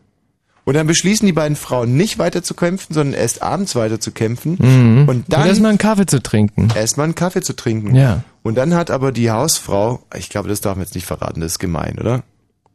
[0.64, 4.12] Und dann beschließen die beiden Frauen nicht weiter zu kämpfen, sondern erst abends weiter zu
[4.12, 4.58] kämpfen.
[4.60, 5.10] mhm.
[5.10, 6.70] Und dann Und erstmal einen Kaffee zu trinken.
[6.76, 7.96] erstmal einen Kaffee zu trinken.
[7.96, 8.24] Ja.
[8.44, 11.54] Und dann hat aber die Hausfrau, ich glaube, das darf man jetzt nicht verraten, das
[11.54, 12.24] ist gemein, oder?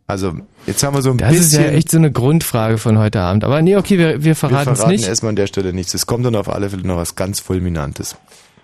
[0.09, 0.35] Also,
[0.66, 1.61] jetzt haben wir so ein Das bisschen.
[1.61, 3.42] ist ja echt so eine Grundfrage von heute Abend.
[3.42, 5.09] Aber nee, okay, wir, wir wir verraten es verraten nicht.
[5.09, 5.94] erstmal an der Stelle nichts.
[5.94, 8.16] Es kommt dann auf alle Fälle noch was ganz Fulminantes.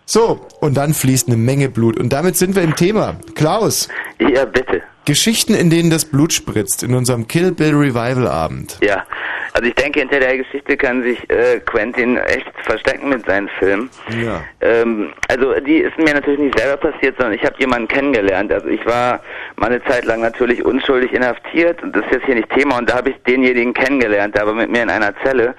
[0.06, 1.96] So, und dann fließt eine Menge Blut.
[1.98, 3.16] Und damit sind wir im Thema.
[3.34, 3.88] Klaus,
[4.20, 4.82] Ja, bitte.
[5.04, 8.78] Geschichten, in denen das Blut spritzt, in unserem Kill Bill Revival Abend.
[8.82, 9.04] Ja.
[9.54, 13.90] Also ich denke, hinter der Geschichte kann sich äh, Quentin echt verstecken mit seinen Filmen.
[14.24, 14.42] Ja.
[14.62, 18.50] Ähm, also die ist mir natürlich nicht selber passiert, sondern ich habe jemanden kennengelernt.
[18.50, 19.20] Also ich war
[19.56, 22.88] mal eine Zeit lang natürlich unschuldig inhaftiert und das ist jetzt hier nicht Thema und
[22.88, 25.54] da habe ich denjenigen kennengelernt, der war mit mir in einer Zelle.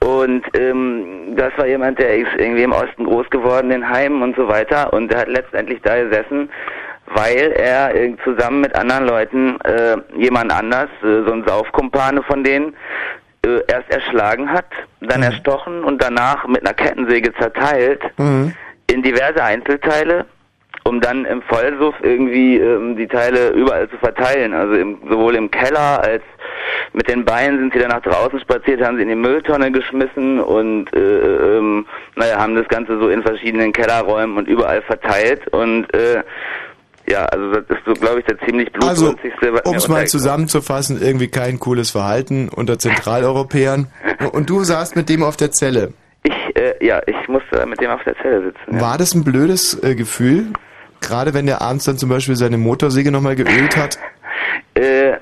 [0.00, 4.36] Und ähm, das war jemand, der ist irgendwie im Osten groß geworden, in Heimen und
[4.36, 4.92] so weiter.
[4.92, 6.50] Und der hat letztendlich da gesessen,
[7.06, 7.92] weil er
[8.24, 12.74] zusammen mit anderen Leuten äh, jemand anders, äh, so ein Saufkumpane von denen,
[13.44, 14.66] äh, erst erschlagen hat,
[15.00, 18.00] dann erstochen und danach mit einer Kettensäge zerteilt
[18.90, 20.24] in diverse Einzelteile,
[20.84, 24.54] um dann im Vollsuff irgendwie ähm, die Teile überall zu verteilen.
[24.54, 26.22] Also im, sowohl im Keller als
[26.92, 30.40] mit den Beinen sind sie dann nach draußen spaziert, haben sie in die Mülltonne geschmissen
[30.40, 31.86] und äh, ähm,
[32.16, 36.22] naja, haben das Ganze so in verschiedenen Kellerräumen und überall verteilt und äh,
[37.08, 40.06] ja, also das ist so, glaube ich, der ziemlich Also, blutrünstigste, was um es mal
[40.06, 43.88] zusammenzufassen, irgendwie kein cooles Verhalten unter Zentraleuropäern.
[44.32, 45.92] Und du saßt mit dem auf der Zelle.
[46.22, 48.76] Ich, äh, ja, ich musste mit dem auf der Zelle sitzen.
[48.76, 48.80] Ja.
[48.80, 50.46] War das ein blödes äh, Gefühl?
[51.00, 53.98] Gerade wenn der abends dann zum Beispiel seine Motorsäge nochmal geölt hat?
[54.76, 55.18] Äh,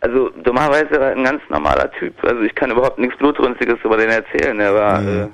[0.00, 2.14] also dummerweise war er ein ganz normaler Typ.
[2.24, 4.58] Also ich kann überhaupt nichts Blutrünstiges über den erzählen.
[4.58, 5.28] Er war, äh,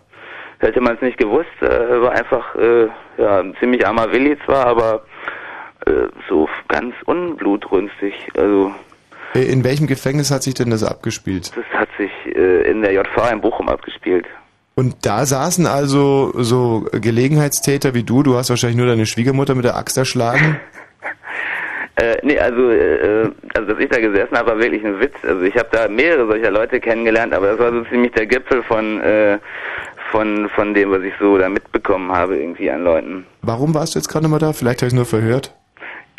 [0.58, 4.36] hätte man es nicht gewusst, äh, er war einfach äh, ja, ein ziemlich armer Willi
[4.44, 5.02] zwar, aber
[5.90, 8.14] äh, so ganz unblutrünstig.
[8.37, 8.72] Also
[9.35, 11.53] Äh, In welchem Gefängnis hat sich denn das abgespielt?
[11.57, 14.26] das hat sich äh, in der JV in Bochum abgespielt.
[14.76, 19.64] Und da saßen also so Gelegenheitstäter wie du, du hast wahrscheinlich nur deine Schwiegermutter mit
[19.64, 20.59] der Axt erschlagen.
[21.96, 25.16] Äh, nee, also, äh, also dass ich da gesessen habe, war wirklich ein Witz.
[25.22, 28.62] Also ich habe da mehrere solcher Leute kennengelernt, aber das war so ziemlich der Gipfel
[28.62, 29.38] von äh,
[30.11, 33.26] von von dem, was ich so da mitbekommen habe irgendwie an Leuten.
[33.42, 34.55] Warum warst du jetzt gerade nochmal da?
[34.55, 35.55] Vielleicht habe ich nur verhört.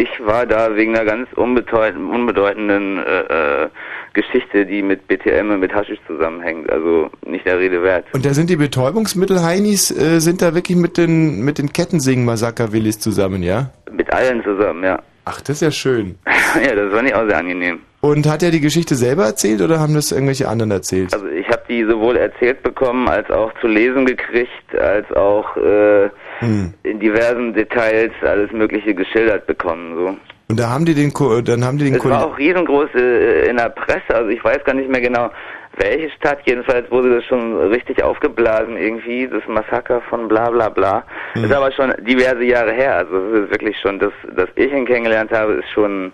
[0.01, 3.69] Ich war da wegen einer ganz unbedeutenden, unbedeutenden äh, äh,
[4.13, 6.71] Geschichte, die mit BTM und mit Haschisch zusammenhängt.
[6.71, 8.05] Also nicht der Rede wert.
[8.11, 13.43] Und da sind die Betäubungsmittel-Heinis, äh, sind da wirklich mit den, mit den Kettensägen-Massaker-Willis zusammen,
[13.43, 13.69] ja?
[13.91, 15.03] Mit allen zusammen, ja.
[15.25, 16.17] Ach, das ist ja schön.
[16.65, 17.81] ja, das war nicht auch sehr angenehm.
[17.99, 21.13] Und hat er die Geschichte selber erzählt oder haben das irgendwelche anderen erzählt?
[21.13, 26.09] Also ich habe die sowohl erzählt bekommen, als auch zu lesen gekriegt, als auch äh,
[26.41, 26.73] Hm.
[26.83, 29.95] in diversen Details alles Mögliche geschildert bekommen.
[29.95, 30.17] So.
[30.49, 32.33] Und da haben die den, Ko dann haben die den Es war Kollegen.
[32.33, 35.29] auch riesengroß äh, in der Presse, also ich weiß gar nicht mehr genau,
[35.77, 41.03] welche Stadt, jedenfalls wurde das schon richtig aufgeblasen irgendwie, das Massaker von bla bla bla.
[41.33, 41.45] Hm.
[41.45, 44.85] Ist aber schon diverse Jahre her, also es ist wirklich schon, das, dass ich ihn
[44.85, 46.11] kennengelernt habe, ist schon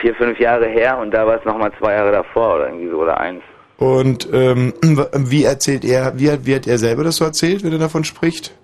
[0.00, 2.98] vier, fünf Jahre her und da war es nochmal zwei Jahre davor oder irgendwie so
[2.98, 3.42] oder eins.
[3.78, 4.74] Und ähm,
[5.12, 8.54] wie erzählt er, wie wie hat er selber das so erzählt, wenn er davon spricht?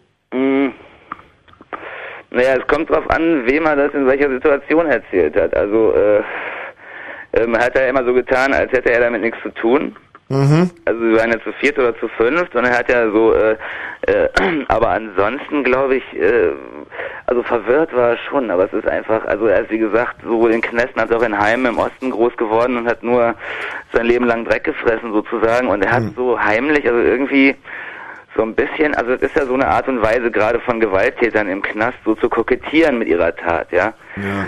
[2.32, 5.54] Naja, es kommt drauf an, wem er das in welcher Situation erzählt hat.
[5.54, 6.22] Also, äh,
[7.34, 9.96] ähm, hat er immer so getan, als hätte er damit nichts zu tun.
[10.28, 10.70] Mhm.
[10.86, 13.56] Also wir waren ja zu viert oder zu fünft und er hat ja so, äh,
[14.06, 14.28] äh,
[14.68, 16.52] aber ansonsten glaube ich, äh,
[17.26, 20.52] also verwirrt war er schon, aber es ist einfach, also er ist wie gesagt sowohl
[20.52, 23.34] in Knesten als auch in Heimen im Osten groß geworden und hat nur
[23.92, 27.54] sein Leben lang Dreck gefressen sozusagen und er hat so heimlich, also irgendwie
[28.36, 31.48] so ein bisschen, also es ist ja so eine Art und Weise gerade von Gewalttätern
[31.48, 33.92] im Knast so zu kokettieren mit ihrer Tat, ja.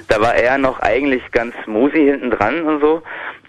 [0.09, 3.03] Da war er noch eigentlich ganz smoothie hinten dran und so.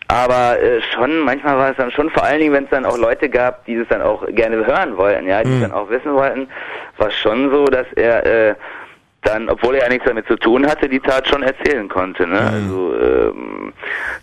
[0.08, 2.98] Aber äh, schon, manchmal war es dann schon, vor allen Dingen, wenn es dann auch
[2.98, 5.62] Leute gab, die das dann auch gerne hören wollten, ja, die Mhm.
[5.62, 6.48] dann auch wissen wollten,
[6.98, 8.56] war schon so, dass er äh,
[9.26, 12.40] dann, obwohl er ja nichts damit zu tun hatte, die Tat schon erzählen konnte, ne?
[12.40, 13.74] Also ähm,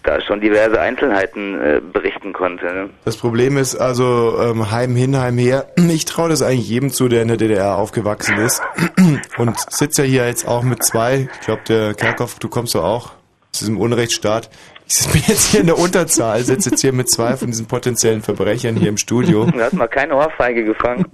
[0.02, 2.66] da schon diverse Einzelheiten äh, berichten konnte.
[2.66, 2.90] Ne?
[3.04, 5.66] Das Problem ist also ähm, heim hin, heim her.
[5.92, 8.62] Ich traue das eigentlich jedem zu, der in der DDR aufgewachsen ist.
[9.36, 11.28] Und sitzt ja hier jetzt auch mit zwei.
[11.40, 13.12] Ich glaube, der Kerkhoff, du kommst doch auch
[13.52, 14.48] aus diesem Unrechtsstaat.
[14.86, 18.22] Ich bin jetzt hier in der Unterzahl, sitze jetzt hier mit zwei von diesen potenziellen
[18.22, 19.46] Verbrechern hier im Studio.
[19.52, 21.04] Du hast mal keine Ohrfeige gefangen.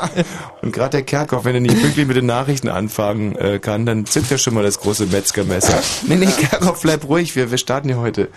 [0.62, 4.06] Und gerade der Kerkhoff, wenn er nicht pünktlich mit den Nachrichten anfangen äh, kann, dann
[4.06, 5.78] zückt er schon mal das große Metzgermesser.
[6.08, 8.28] Nee, nee, Kerkhoff, bleib ruhig, wir, wir starten hier heute.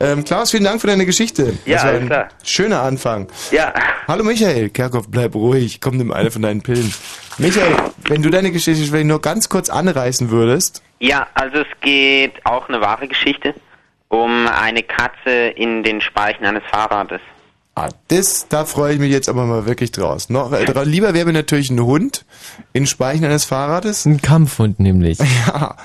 [0.00, 1.54] Ähm, Klaus, vielen Dank für deine Geschichte.
[1.64, 2.28] Ja, das war alles ein klar.
[2.42, 3.28] Schöner Anfang.
[3.50, 3.72] Ja,
[4.08, 6.92] Hallo Michael, Kerkhoff, bleib ruhig, komm, nimm eine von deinen Pillen.
[7.38, 7.76] Michael,
[8.08, 10.82] wenn du deine Geschichte nur ganz kurz anreißen würdest.
[10.98, 13.54] Ja, also es geht auch eine wahre Geschichte
[14.12, 17.20] um eine Katze in den Speichen eines Fahrrades.
[17.74, 20.28] Ah, das, da freue ich mich jetzt aber mal wirklich draus.
[20.28, 22.26] Noch, äh, dra- lieber wäre mir natürlich ein Hund
[22.74, 24.04] in Speichen eines Fahrrades.
[24.04, 25.18] Ein Kampfhund nämlich.
[25.46, 25.76] Ja.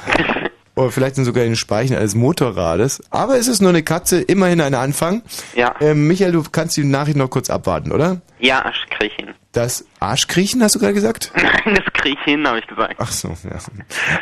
[0.77, 3.01] Oder vielleicht sogar in den Speichen eines Motorrades.
[3.09, 5.23] Aber es ist nur eine Katze, immerhin ein Anfang.
[5.55, 5.73] Ja.
[5.81, 8.21] Ähm, Michael, du kannst die Nachricht noch kurz abwarten, oder?
[8.39, 9.33] Ja, hin.
[9.53, 11.31] Das Arschkriechen, hast du gerade gesagt?
[11.35, 12.95] Nein, das hin, habe ich gesagt.
[12.99, 13.57] Ach so, ja.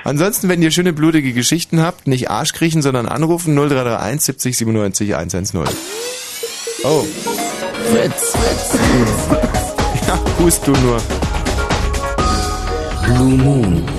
[0.06, 5.60] Ansonsten, wenn ihr schöne blutige Geschichten habt, nicht Arschkriechen, sondern anrufen 0331 70 97 110.
[6.86, 7.06] Oh.
[7.92, 8.32] Fritz.
[8.32, 8.80] Fritz.
[10.08, 11.02] Ja, hust du nur.
[13.08, 13.95] Blue Moon.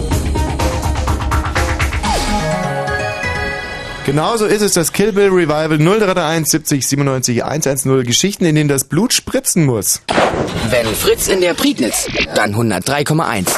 [4.06, 8.04] Genauso ist es das Kill Bill Revival 0331 70 97 110.
[8.04, 10.00] Geschichten, in denen das Blut spritzen muss.
[10.70, 13.48] Wenn Fritz in der Prignitz, dann 103,1.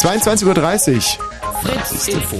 [0.00, 1.02] 22.30 Uhr.
[1.62, 2.36] Fritz Info.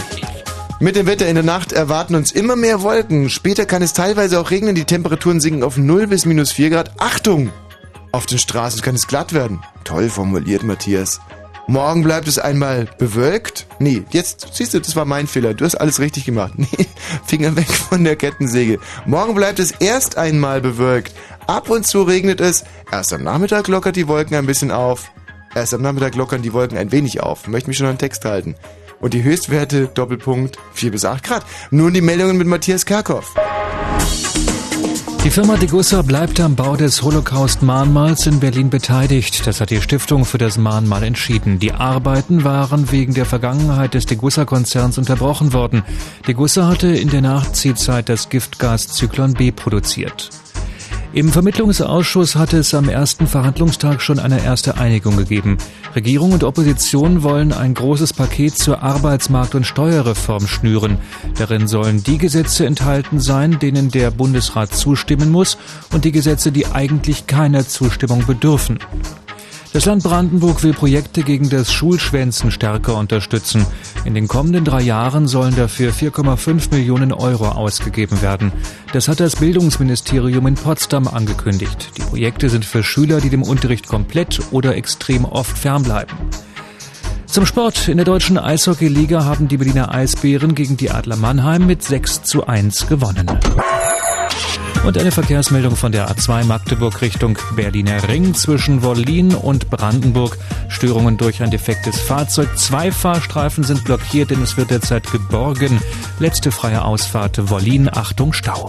[0.81, 3.31] Mit dem Wetter in der Nacht erwarten uns immer mehr Wolken.
[3.31, 4.75] Später kann es teilweise auch regnen.
[4.75, 6.91] Die Temperaturen sinken auf 0 bis minus 4 Grad.
[6.99, 7.53] Achtung!
[8.13, 9.63] Auf den Straßen kann es glatt werden.
[9.85, 11.23] Toll formuliert, Matthias.
[11.69, 13.67] Morgen bleibt es einmal bewölkt.
[13.79, 15.55] Nee, jetzt, siehst du, das war mein Fehler.
[15.55, 16.53] Du hast alles richtig gemacht.
[16.63, 16.87] Nee,
[17.27, 18.79] Finger weg von der Kettensäge.
[19.07, 21.13] Morgen bleibt es erst einmal bewölkt.
[21.47, 22.65] Ab und zu regnet es.
[22.91, 25.11] Erst am Nachmittag lockert die Wolken ein bisschen auf.
[25.55, 27.47] Erst am Nachmittag lockern die Wolken ein wenig auf.
[27.47, 28.55] Möchte mich schon an den Text halten.
[29.01, 31.45] Und die Höchstwerte, Doppelpunkt, 4 bis 8 Grad.
[31.71, 33.35] Nun die Meldungen mit Matthias Kerkhoff.
[35.25, 39.47] Die Firma Degussa bleibt am Bau des Holocaust-Mahnmals in Berlin beteiligt.
[39.47, 41.61] Das hat die Stiftung für das Mahnmal entschieden.
[41.61, 45.85] Die Arbeiten waren wegen der Vergangenheit des Degussa-Konzerns unterbrochen worden.
[46.27, 50.31] Degussa hatte in der Nachziehzeit das Giftgas Zyklon B produziert.
[51.15, 55.59] Im Vermittlungsausschuss hatte es am ersten Verhandlungstag schon eine erste Einigung gegeben.
[55.95, 60.97] Regierung und Opposition wollen ein großes Paket zur Arbeitsmarkt- und Steuerreform schnüren.
[61.37, 65.59] Darin sollen die Gesetze enthalten sein, denen der Bundesrat zustimmen muss
[65.93, 68.79] und die Gesetze, die eigentlich keiner Zustimmung bedürfen.
[69.73, 73.65] Das Land Brandenburg will Projekte gegen das Schulschwänzen stärker unterstützen.
[74.05, 78.53] In den kommenden drei Jahren sollen dafür 4,5 Millionen Euro ausgegeben werden.
[78.93, 81.93] Das hat das Bildungsministerium in Potsdam angekündigt.
[81.97, 86.19] Die Projekte sind für Schüler, die dem Unterricht komplett oder extrem oft fernbleiben.
[87.25, 87.89] Zum Sport.
[87.89, 92.47] In der deutschen Eishockey-Liga haben die Berliner Eisbären gegen die Adler Mannheim mit 6 zu
[92.47, 93.27] 1 gewonnen.
[94.85, 100.37] Und eine Verkehrsmeldung von der A2 Magdeburg Richtung Berliner Ring zwischen Wollin und Brandenburg.
[100.69, 102.49] Störungen durch ein defektes Fahrzeug.
[102.59, 105.81] Zwei Fahrstreifen sind blockiert, denn es wird derzeit geborgen.
[106.19, 107.89] Letzte freie Ausfahrt Wollin.
[107.93, 108.67] Achtung Stau.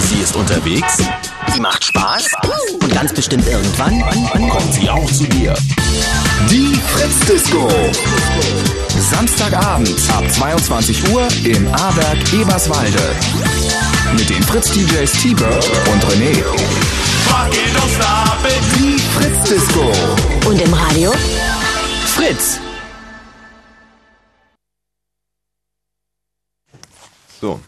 [0.00, 0.98] Sie ist unterwegs.
[1.52, 2.24] Sie macht Spaß.
[2.80, 4.00] Und ganz bestimmt irgendwann
[4.48, 5.54] Kommt sie auch zu dir.
[6.50, 7.68] Die Fritz Disco.
[8.98, 13.14] Samstagabend ab 22 Uhr im A-Werk Eberswalde.
[14.16, 16.44] Mit den Fritz DJs T-Bird und René.
[18.76, 20.48] Die Fritz Disco.
[20.48, 21.12] Und im Radio?
[22.06, 22.58] Fritz.
[27.40, 27.60] So.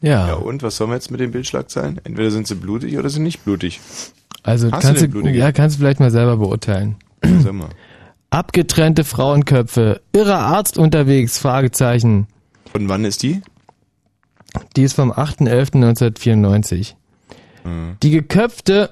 [0.00, 0.28] Ja.
[0.28, 2.00] Ja, und was sollen wir jetzt mit den Bildschlagzeilen?
[2.04, 3.80] Entweder sind sie blutig oder sind nicht blutig.
[4.42, 6.96] Also Hast kannst du du, ja, kannst du vielleicht mal selber beurteilen.
[7.22, 7.68] Sag mal.
[8.30, 10.00] Abgetrennte Frauenköpfe.
[10.12, 11.38] Irrer Arzt unterwegs?
[11.38, 12.26] Fragezeichen.
[12.72, 13.40] Von wann ist die?
[14.76, 16.94] Die ist vom 8.11.1994.
[17.64, 17.96] Mhm.
[18.02, 18.90] Die geköpfte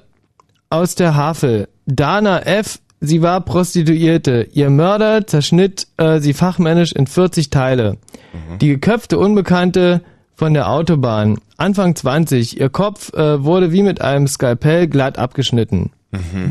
[0.70, 1.68] aus der Havel.
[1.86, 2.80] Dana F.
[3.00, 4.48] Sie war Prostituierte.
[4.52, 7.98] Ihr Mörder zerschnitt äh, sie fachmännisch in 40 Teile.
[8.32, 8.58] Mhm.
[8.58, 10.02] Die geköpfte Unbekannte
[10.36, 11.38] von der Autobahn.
[11.56, 12.60] Anfang 20.
[12.60, 15.90] Ihr Kopf äh, wurde wie mit einem Skalpell glatt abgeschnitten.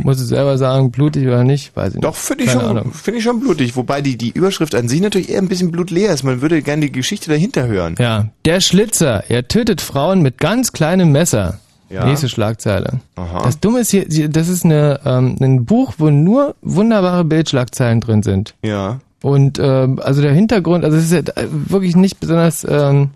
[0.04, 2.02] Muss ich selber sagen, blutig oder nicht, weiß ich Mhm.
[2.02, 2.20] Doch, nicht.
[2.20, 3.76] finde ich, schon, finde ich schon blutig.
[3.76, 6.24] Wobei die, die Überschrift an sich natürlich eher ein bisschen blutleer ist.
[6.24, 7.96] Man würde gerne die Geschichte dahinter hören.
[7.98, 11.60] Ja, der Schlitzer, er tötet Frauen mit ganz kleinem Messer.
[11.90, 12.06] Ja.
[12.06, 13.00] Nächste Schlagzeile.
[13.16, 13.42] Aha.
[13.44, 18.22] Das Dumme ist hier, das ist eine, ähm, ein Buch, wo nur wunderbare Bildschlagzeilen drin
[18.22, 18.54] sind.
[18.64, 19.00] Ja.
[19.24, 23.12] Und ähm, also der Hintergrund, also es ist ja wirklich nicht besonders ähm,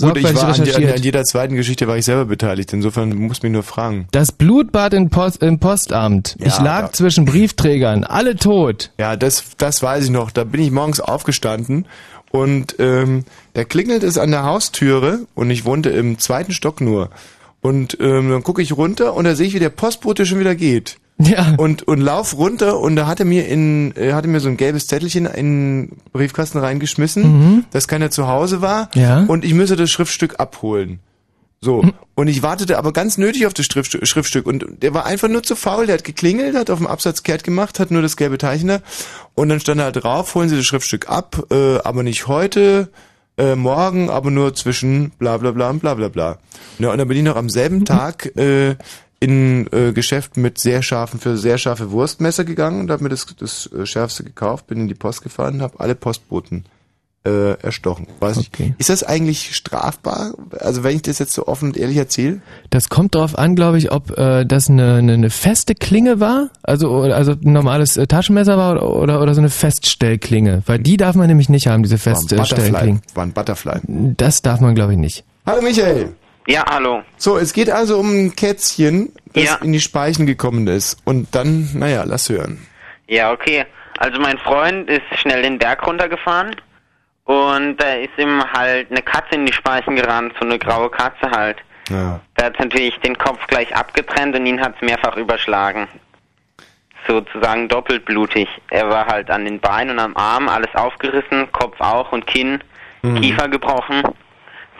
[0.00, 2.72] Gut, ich war an, die- an jeder zweiten Geschichte war ich selber beteiligt.
[2.72, 4.06] Insofern muss mich nur fragen.
[4.12, 6.36] das Blutbad in Post, im Postamt.
[6.38, 6.92] Ja, ich lag ja.
[6.92, 8.90] zwischen Briefträgern, alle tot.
[8.98, 10.30] Ja, das, das weiß ich noch.
[10.30, 11.86] Da bin ich morgens aufgestanden
[12.30, 13.24] Und ähm,
[13.54, 17.10] da klingelt es an der Haustüre und ich wohnte im zweiten Stock nur.
[17.60, 20.54] Und ähm, dann gucke ich runter und da sehe ich, wie der Postbote schon wieder
[20.54, 20.96] geht.
[21.22, 21.54] Ja.
[21.58, 24.56] Und, und lauf runter und da hat er mir in, er hatte mir so ein
[24.56, 27.64] gelbes Zettelchen in den Briefkasten reingeschmissen, Mhm.
[27.72, 28.90] dass keiner zu Hause war.
[28.94, 29.24] Ja.
[29.26, 31.00] Und ich müsse das Schriftstück abholen.
[31.62, 31.84] So.
[32.14, 34.46] Und ich wartete aber ganz nötig auf das Schriftstück, Schriftstück.
[34.46, 35.84] Und der war einfach nur zu faul.
[35.86, 38.80] Der hat geklingelt, hat auf dem Absatz kehrt gemacht, hat nur das gelbe Teilchen da.
[39.34, 42.88] Und dann stand da drauf, holen Sie das Schriftstück ab, äh, aber nicht heute,
[43.36, 46.38] äh, morgen, aber nur zwischen bla bla bla und bla bla bla.
[46.78, 48.76] Ja, und dann bin ich noch am selben Tag äh,
[49.20, 53.26] in äh, Geschäft mit sehr scharfen, für sehr scharfe Wurstmesser gegangen und habe mir das,
[53.38, 56.64] das äh, Schärfste gekauft, bin in die Post gefahren habe alle Postboten
[57.24, 58.06] äh, erstochen.
[58.18, 58.50] Weiß ich.
[58.78, 60.32] Ist das eigentlich strafbar?
[60.58, 62.40] Also wenn ich das jetzt so offen und ehrlich erzähle?
[62.70, 66.48] Das kommt drauf an, glaube ich, ob äh, das eine, eine, eine feste Klinge war,
[66.62, 70.96] also also ein normales äh, Taschenmesser war oder, oder oder so eine Feststellklinge, weil die
[70.96, 72.38] darf man nämlich nicht haben, diese War ein Butterfly.
[72.38, 73.02] Feststellklingen.
[73.14, 73.80] War ein Butterfly.
[74.16, 75.24] Das darf man, glaube ich, nicht.
[75.44, 76.14] Hallo Michael.
[76.50, 77.02] Ja, hallo.
[77.16, 80.98] So, es geht also um ein Kätzchen, das in die Speichen gekommen ist.
[81.04, 82.66] Und dann, naja, lass hören.
[83.06, 83.64] Ja, okay.
[83.98, 86.56] Also mein Freund ist schnell den Berg runtergefahren
[87.24, 91.30] und da ist ihm halt eine Katze in die Speichen gerannt, so eine graue Katze
[91.30, 91.58] halt.
[91.88, 92.20] Ja.
[92.34, 95.86] Da hat natürlich den Kopf gleich abgetrennt und ihn hat es mehrfach überschlagen.
[97.06, 98.48] Sozusagen doppelt blutig.
[98.70, 102.60] Er war halt an den Beinen und am Arm alles aufgerissen, Kopf auch und Kinn,
[103.02, 103.20] Mhm.
[103.20, 104.02] Kiefer gebrochen,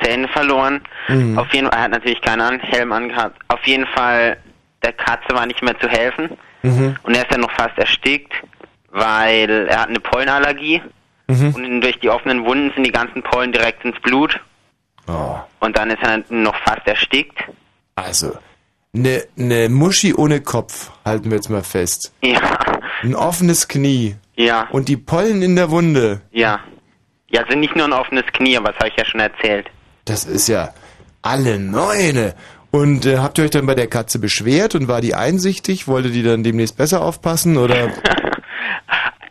[0.03, 0.81] Zähne verloren.
[1.09, 1.39] Mhm.
[1.39, 3.39] Auf jeden Fall, er hat natürlich keinen Helm angehabt.
[3.49, 4.37] Auf jeden Fall,
[4.83, 6.31] der Katze war nicht mehr zu helfen.
[6.63, 6.97] Mhm.
[7.03, 8.33] Und er ist dann noch fast erstickt,
[8.91, 10.83] weil er hat eine Pollenallergie.
[11.29, 11.55] Mhm.
[11.55, 14.39] Und durch die offenen Wunden sind die ganzen Pollen direkt ins Blut.
[15.07, 15.37] Oh.
[15.61, 17.39] Und dann ist er noch fast erstickt.
[17.97, 18.33] Also,
[18.95, 22.13] eine ne Muschi ohne Kopf, halten wir jetzt mal fest.
[22.23, 22.41] Ja,
[23.03, 24.17] Ein offenes Knie.
[24.37, 26.21] ja, Und die Pollen in der Wunde.
[26.33, 26.61] ja.
[27.33, 29.71] Ja, also nicht nur ein offenes Knie, aber das habe ich ja schon erzählt.
[30.11, 30.71] Das ist ja
[31.23, 32.35] alle Neune.
[32.73, 35.87] Und äh, habt ihr euch dann bei der Katze beschwert und war die einsichtig?
[35.87, 37.93] Wollte die dann demnächst besser aufpassen oder?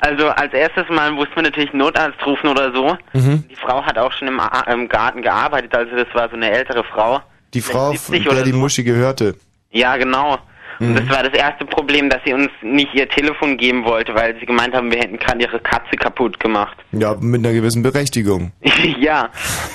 [0.02, 2.98] Also als erstes Mal musste man natürlich einen Notarzt rufen oder so.
[3.12, 3.44] Mhm.
[3.50, 6.86] Die Frau hat auch schon im, im Garten gearbeitet, also das war so eine ältere
[6.86, 7.20] Frau.
[7.54, 8.58] Die Frau, 70 der die so.
[8.58, 9.36] Muschi gehörte.
[9.72, 10.40] Ja, genau.
[10.80, 10.96] Und Mhm.
[10.96, 14.46] das war das erste Problem, dass sie uns nicht ihr Telefon geben wollte, weil sie
[14.46, 16.78] gemeint haben, wir hätten gerade ihre Katze kaputt gemacht.
[16.94, 18.52] Ja, mit einer gewissen Berechtigung.
[19.00, 19.30] ja.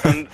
[0.04, 0.28] Und,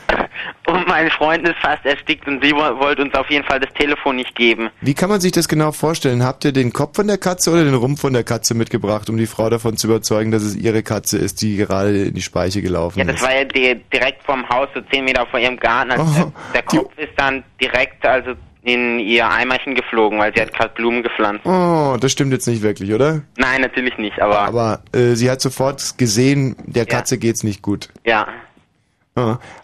[0.66, 3.72] und mein Freund ist fast erstickt und sie wo- wollte uns auf jeden Fall das
[3.74, 4.70] Telefon nicht geben.
[4.80, 6.22] Wie kann man sich das genau vorstellen?
[6.24, 9.16] Habt ihr den Kopf von der Katze oder den Rumpf von der Katze mitgebracht, um
[9.16, 12.62] die Frau davon zu überzeugen, dass es ihre Katze ist, die gerade in die Speiche
[12.62, 13.22] gelaufen Ja, das ist?
[13.22, 15.90] war ja di- direkt vorm Haus, so zehn Meter vor ihrem Garten.
[15.92, 18.32] Also Oh, der, der Kopf ist dann direkt also
[18.62, 21.46] in ihr Eimerchen geflogen, weil sie hat gerade Blumen gepflanzt.
[21.46, 23.22] Oh, das stimmt jetzt nicht wirklich, oder?
[23.36, 27.88] Nein, natürlich nicht, aber, Aber äh, sie hat sofort gesehen, der Katze geht's nicht gut.
[28.04, 28.26] ja.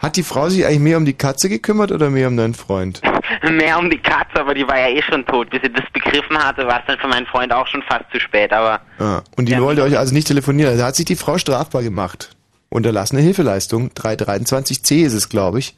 [0.01, 3.01] Hat die Frau sich eigentlich mehr um die Katze gekümmert oder mehr um deinen Freund?
[3.51, 5.49] Mehr um die Katze, aber die war ja eh schon tot.
[5.49, 8.21] Bis sie das begriffen hatte, war es dann für meinen Freund auch schon fast zu
[8.21, 9.23] spät, aber Ah.
[9.37, 10.73] Und die wollte euch also nicht telefonieren.
[10.73, 12.37] Also hat sich die Frau strafbar gemacht.
[12.69, 13.89] Unterlassene Hilfeleistung.
[13.91, 15.75] 323c ist es, glaube ich.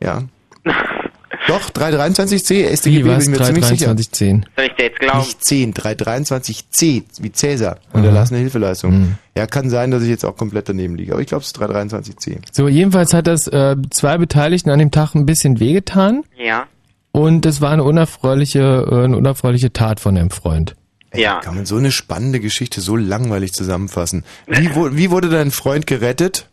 [0.00, 0.22] Ja.
[1.46, 3.94] Doch, 323c, StGB, Wie bin ich mir ziemlich sicher.
[3.94, 4.46] 32310.
[4.56, 5.18] soll ich dir jetzt glauben?
[5.18, 7.78] Nicht 10, 323c, wie Cäsar.
[7.92, 8.92] Unterlassene Hilfeleistung.
[8.98, 9.14] Mhm.
[9.36, 11.12] Ja, kann sein, dass ich jetzt auch komplett daneben liege.
[11.12, 12.38] Aber ich glaube, es ist 323c.
[12.52, 16.66] So, jedenfalls hat das äh, zwei Beteiligten an dem Tag ein bisschen wehgetan Ja.
[17.12, 20.74] und es war eine unerfreuliche, äh, eine unerfreuliche Tat von dem Freund.
[21.14, 21.40] Ja.
[21.40, 24.24] Kann man so eine spannende Geschichte so langweilig zusammenfassen?
[24.48, 26.48] Wie, wo, wie wurde dein Freund gerettet?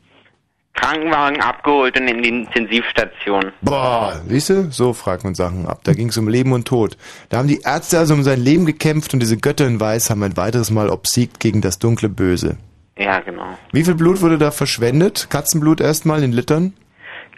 [0.82, 3.51] Krankenwagen abgeholt und in die Intensivstation.
[3.61, 4.71] Boah, siehst du?
[4.71, 5.82] So fragt man Sachen ab.
[5.84, 6.97] Da ging es um Leben und Tod.
[7.29, 10.23] Da haben die Ärzte also um sein Leben gekämpft und diese Götter in Weiß haben
[10.23, 12.57] ein weiteres Mal obsiegt gegen das dunkle Böse.
[12.97, 13.57] Ja, genau.
[13.71, 15.27] Wie viel Blut wurde da verschwendet?
[15.29, 16.73] Katzenblut erstmal in Litern?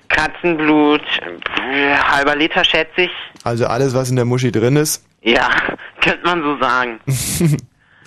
[0.07, 1.01] Katzenblut,
[1.71, 3.11] äh, halber Liter schätze ich.
[3.43, 5.05] Also alles, was in der Muschi drin ist?
[5.21, 5.49] Ja,
[6.01, 6.99] könnte man so sagen.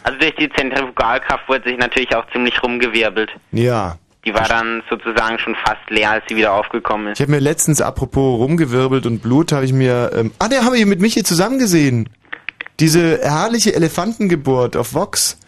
[0.02, 3.30] also durch die Zentrifugalkraft wurde sich natürlich auch ziemlich rumgewirbelt.
[3.52, 3.98] Ja.
[4.26, 7.18] Die war dann sozusagen schon fast leer, als sie wieder aufgekommen ist.
[7.18, 10.10] Ich habe mir letztens, apropos rumgewirbelt und Blut, habe ich mir...
[10.14, 12.08] Ähm, ah, der habe ich mit Michi zusammen gesehen.
[12.80, 15.38] Diese herrliche Elefantengeburt auf Vox.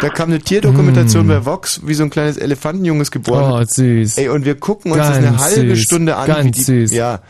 [0.00, 3.62] Da kam eine Tierdokumentation bei Vox, wie so ein kleines Elefantenjunges geboren.
[3.62, 4.16] Oh, süß.
[4.16, 6.26] Ey, und wir gucken uns das Ganz eine halbe süß, Stunde an.
[6.26, 6.92] ganz wie die, süß.
[6.92, 7.20] Ja,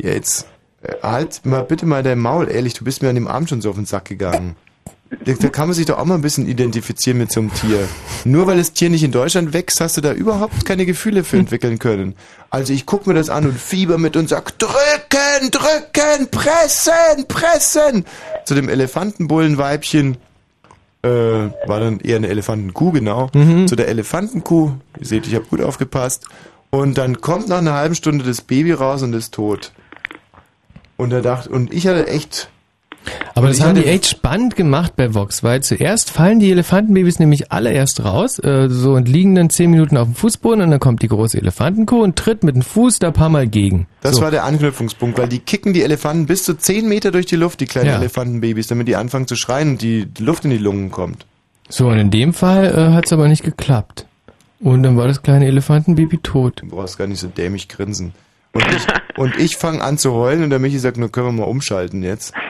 [0.00, 0.46] ja, jetzt
[0.82, 3.60] äh, halt mal bitte mal dein Maul, ehrlich, du bist mir an dem Abend schon
[3.60, 4.56] so auf den Sack gegangen.
[5.24, 7.88] Da, kann man sich doch auch mal ein bisschen identifizieren mit so einem Tier.
[8.24, 11.36] Nur weil das Tier nicht in Deutschland wächst, hast du da überhaupt keine Gefühle für
[11.36, 12.14] entwickeln können.
[12.50, 18.04] Also ich guck mir das an und fieber mit und sag, drücken, drücken, pressen, pressen.
[18.44, 20.16] Zu dem Elefantenbullenweibchen.
[21.02, 23.30] äh, war dann eher eine Elefantenkuh, genau.
[23.34, 23.68] Mhm.
[23.68, 26.26] Zu der Elefantenkuh, ihr seht, ich habe gut aufgepasst.
[26.70, 29.72] Und dann kommt nach einer halben Stunde das Baby raus und ist tot.
[30.96, 32.48] Und er dachte, und ich hatte echt.
[33.34, 37.18] Aber und das haben die echt spannend gemacht bei Vox, weil zuerst fallen die Elefantenbabys
[37.18, 40.70] nämlich alle erst raus, äh, so und liegen dann zehn Minuten auf dem Fußboden und
[40.70, 43.86] dann kommt die große Elefantenkuh und tritt mit dem Fuß da ein paar Mal gegen.
[44.00, 44.22] Das so.
[44.22, 47.60] war der Anknüpfungspunkt, weil die kicken die Elefanten bis zu 10 Meter durch die Luft,
[47.60, 47.96] die kleinen Ja.
[47.96, 51.26] Elefantenbabys, damit die anfangen zu schreien und die Luft in die Lungen kommt.
[51.68, 54.06] So, und in dem Fall äh, hat es aber nicht geklappt.
[54.60, 56.62] Und dann war das kleine Elefantenbaby tot.
[56.62, 58.12] Du brauchst gar nicht so dämlich grinsen.
[58.54, 58.86] Und ich,
[59.18, 62.02] und ich fange an zu heulen und der Michi sagt, nur können wir mal umschalten
[62.02, 62.34] jetzt.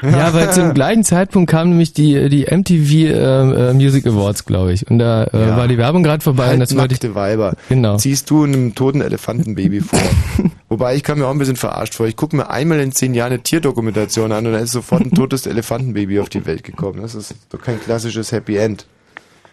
[0.00, 4.72] Ja, weil zum gleichen Zeitpunkt kamen nämlich die, die MTV äh, äh, Music Awards, glaube
[4.72, 4.88] ich.
[4.88, 5.56] Und da äh, Ja.
[5.56, 7.14] war die Werbung gerade vorbei und das wollte ich.
[7.16, 7.54] Weiber.
[7.68, 7.96] Genau.
[7.96, 9.98] Ziehst du einem toten Elefantenbaby vor.
[10.68, 12.06] Wobei ich kam mir auch ein bisschen verarscht vor.
[12.06, 15.10] Ich gucke mir einmal in zehn Jahren eine Tierdokumentation an und da ist sofort ein
[15.10, 17.00] totes Elefantenbaby auf die Welt gekommen.
[17.02, 18.86] Das ist doch kein klassisches Happy End.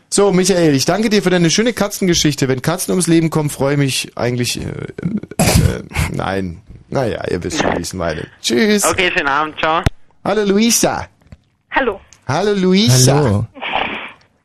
[0.09, 2.47] So, Michael, ich danke dir für deine schöne Katzengeschichte.
[2.47, 4.57] Wenn Katzen ums Leben kommen, freue ich mich eigentlich.
[4.61, 5.05] Äh, äh,
[5.39, 6.61] äh, nein.
[6.89, 8.27] Naja, ihr wisst schon, wie ich es meine.
[8.41, 8.85] Tschüss.
[8.85, 9.81] Okay, schönen Abend, ciao.
[10.23, 11.07] Hallo Luisa.
[11.71, 11.99] Hallo.
[12.27, 13.15] Hallo Luisa.
[13.15, 13.45] Hallo.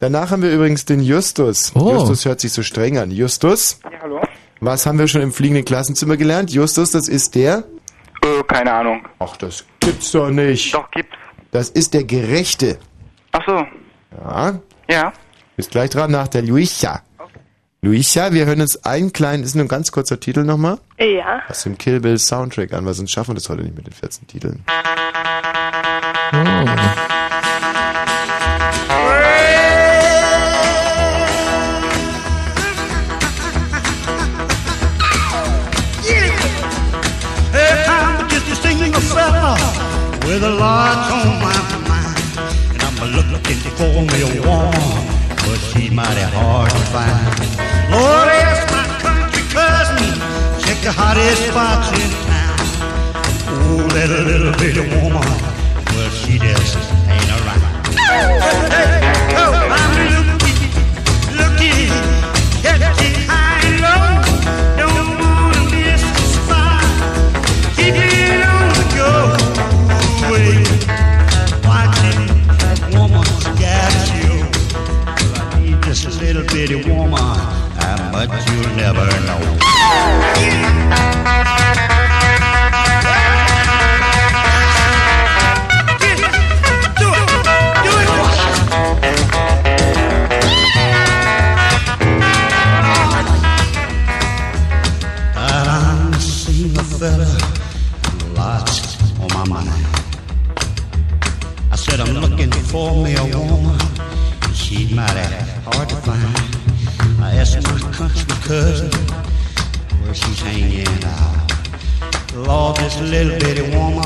[0.01, 1.73] Danach haben wir übrigens den Justus.
[1.75, 1.93] Oh.
[1.93, 3.11] Justus hört sich so streng an.
[3.11, 3.79] Justus?
[3.85, 4.21] Ja, hallo?
[4.61, 6.51] Was haben wir schon im fliegenden Klassenzimmer gelernt?
[6.51, 7.65] Justus, das ist der?
[8.23, 9.07] Äh, keine Ahnung.
[9.19, 10.75] Ach, das gibt's doch nicht.
[10.75, 11.15] Doch, gibt's.
[11.51, 12.79] Das ist der Gerechte.
[13.33, 13.67] Ach so.
[14.25, 14.59] Ja.
[14.91, 15.13] Ja.
[15.61, 17.03] Bist gleich dran nach der Luisa.
[17.83, 21.43] Luisa, wir hören uns einen kleinen, ist nur ein ganz kurzer Titel nochmal, Ja.
[21.51, 23.93] aus dem Kill Bill Soundtrack an, weil sonst schaffen wir das heute nicht mit den
[23.93, 24.65] 14 Titeln.
[39.11, 39.55] Fella
[40.27, 41.57] with a lot on my
[41.89, 42.73] mind.
[42.73, 45.20] And I'm looking for me a woman,
[45.51, 47.27] but she's mighty hard to find.
[47.91, 50.15] Lord, ask my country cousin,
[50.63, 52.59] check the hottest spots in town.
[53.51, 55.27] Oh, that little bitty woman,
[55.91, 56.79] well, she just
[57.11, 57.67] ain't around.
[57.99, 58.31] Hey,
[59.43, 59.70] oh, I'm
[76.61, 77.19] a bitty woman.
[77.19, 79.41] How much you'll never know.
[95.37, 97.27] I'm a single fella,
[98.35, 99.87] lots on my mind.
[101.73, 103.79] I said I'm looking for me a woman,
[104.53, 106.50] she's mighty hard to find.
[107.23, 108.91] I asked my country cousin
[110.01, 111.53] where she's hanging out.
[112.35, 114.05] Lord, this little bitty woman,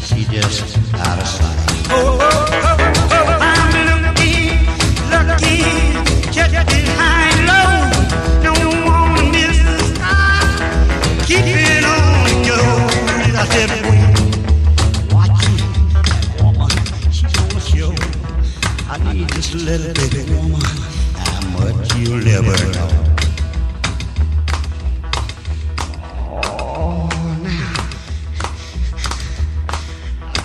[0.00, 1.58] she just out of sight.
[1.90, 2.76] Oh, oh, oh,
[3.10, 4.62] oh, I'm looking,
[5.10, 7.72] looking, high and low.
[8.44, 10.58] Don't wanna miss the spot.
[11.26, 12.58] Keep it on the go.
[13.36, 14.06] I said, wait,
[15.12, 15.58] watching
[15.92, 16.70] that woman,
[17.12, 17.92] she's on the show.
[18.88, 20.89] I need just a little bitty woman.
[21.60, 22.88] How much you'll never know.
[26.42, 27.08] Oh,
[27.42, 27.74] now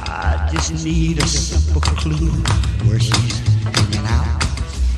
[0.07, 2.31] I just need a simple clue
[2.87, 4.43] where she's hanging out.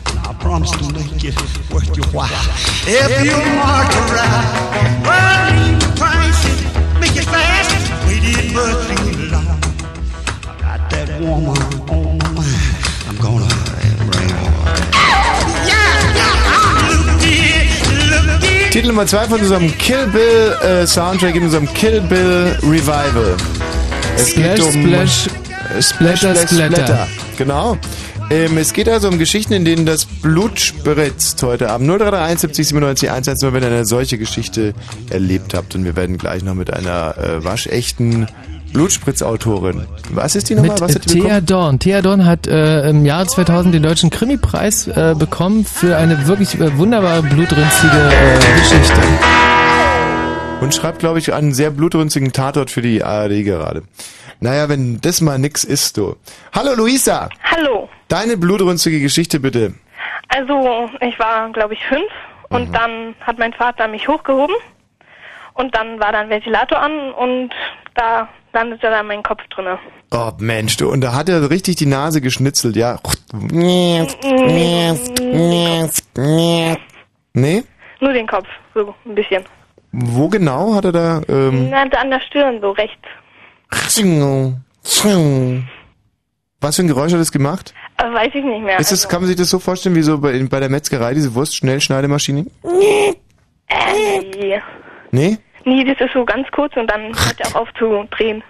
[0.09, 1.35] And I promise to make it
[1.71, 2.29] worth your while.
[2.87, 4.47] If you mark her right,
[5.05, 6.59] well, leave the price and
[6.99, 7.69] make it fast.
[8.07, 9.59] Waited much too long.
[10.47, 11.61] I got that woman
[11.91, 12.75] on my mind.
[13.07, 13.47] I'm gonna
[14.09, 14.35] bring her.
[14.97, 15.76] Yeah, yeah,
[18.77, 23.35] Titel Nummer 2 von unserem Kill Bill äh, Soundtrack in unserem Kill Bill Revival.
[24.15, 24.61] Es Splash,
[25.81, 27.07] Splash, Splatter, Splatter.
[27.39, 27.75] Genau.
[28.29, 31.87] Ähm, es geht also um Geschichten, in denen das Blut spritzt heute Abend.
[31.87, 34.75] 0331 70 97 110, wenn ihr eine solche Geschichte
[35.09, 35.73] erlebt habt.
[35.73, 38.27] Und wir werden gleich noch mit einer äh, waschechten
[38.73, 39.87] Blutspritzautorin.
[40.11, 40.71] Was ist die nochmal?
[40.71, 41.29] Mit Was hat die bekommen?
[41.29, 41.79] Thea Dorn.
[41.79, 46.55] Thea Dorn hat äh, im Jahr 2000 den Deutschen Krimi-Preis äh, bekommen für eine wirklich
[46.59, 49.01] äh, wunderbare, blutrünstige äh, Geschichte.
[50.61, 53.83] Und schreibt, glaube ich, einen sehr blutrünstigen Tatort für die ARD gerade.
[54.39, 56.15] Naja, wenn das mal nix ist, du.
[56.53, 57.29] Hallo Luisa!
[57.43, 57.89] Hallo.
[58.07, 59.73] Deine blutrünstige Geschichte bitte.
[60.29, 62.09] Also, ich war, glaube ich, fünf
[62.49, 64.55] und dann hat mein Vater mich hochgehoben
[65.53, 67.49] und dann war da ein Ventilator an und
[67.95, 68.27] da
[68.57, 69.77] landete dann mein Kopf drinne.
[70.11, 70.89] Oh Mensch, du.
[70.89, 72.99] Und da hat er richtig die Nase geschnitzelt, ja.
[77.33, 77.63] Nee?
[77.99, 79.43] Nur den Kopf, so ein bisschen.
[79.91, 83.07] Wo genau hat er da, ähm, Na, an der Stirn, so rechts.
[86.61, 87.73] was für ein Geräusch hat es gemacht?
[87.97, 88.79] Aber weiß ich nicht mehr.
[88.79, 91.13] Ist es, also, kann man sich das so vorstellen, wie so bei, bei der Metzgerei,
[91.13, 92.45] diese Wurstschnellschneidemaschine?
[93.69, 94.61] äh, nee.
[95.11, 95.37] Nee?
[95.67, 98.41] Nee, das ist so ganz kurz und dann hört er auch auf zu drehen.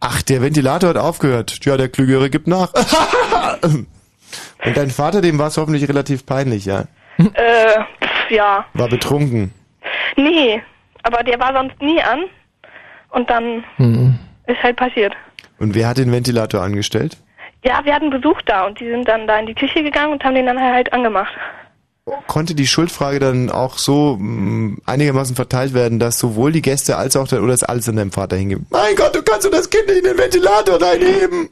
[0.00, 1.58] Ach, der Ventilator hat aufgehört.
[1.62, 2.72] Ja, der Klügere gibt nach.
[4.64, 6.84] Und dein Vater, dem war es hoffentlich relativ peinlich, ja?
[7.18, 8.64] äh, pf, ja.
[8.72, 9.52] War betrunken.
[10.16, 10.62] Nee,
[11.02, 12.24] aber der war sonst nie an.
[13.10, 13.62] Und dann
[14.46, 15.14] ist halt passiert.
[15.58, 17.18] Und wer hat den Ventilator angestellt?
[17.62, 20.24] Ja, wir hatten Besuch da und die sind dann da in die Küche gegangen und
[20.24, 21.32] haben den dann halt angemacht.
[22.26, 27.16] Konnte die Schuldfrage dann auch so mh, einigermaßen verteilt werden, dass sowohl die Gäste als
[27.16, 28.66] auch der, oder ist alles an deinem Vater hingeben?
[28.70, 31.48] Mein Gott, du kannst doch das Kind nicht in den Ventilator reinheben!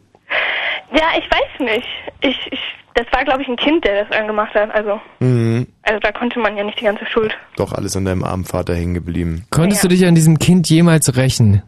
[0.95, 1.87] Ja, ich weiß nicht.
[2.21, 2.61] Ich, ich,
[2.95, 4.71] das war, glaube ich, ein Kind, der das angemacht hat.
[4.75, 5.67] Also, Mhm.
[5.85, 7.35] also da konnte man ja nicht die ganze Schuld.
[7.57, 9.47] Doch alles an deinem armen Vater hängen geblieben.
[9.51, 11.63] Konntest du dich an diesem Kind jemals rächen?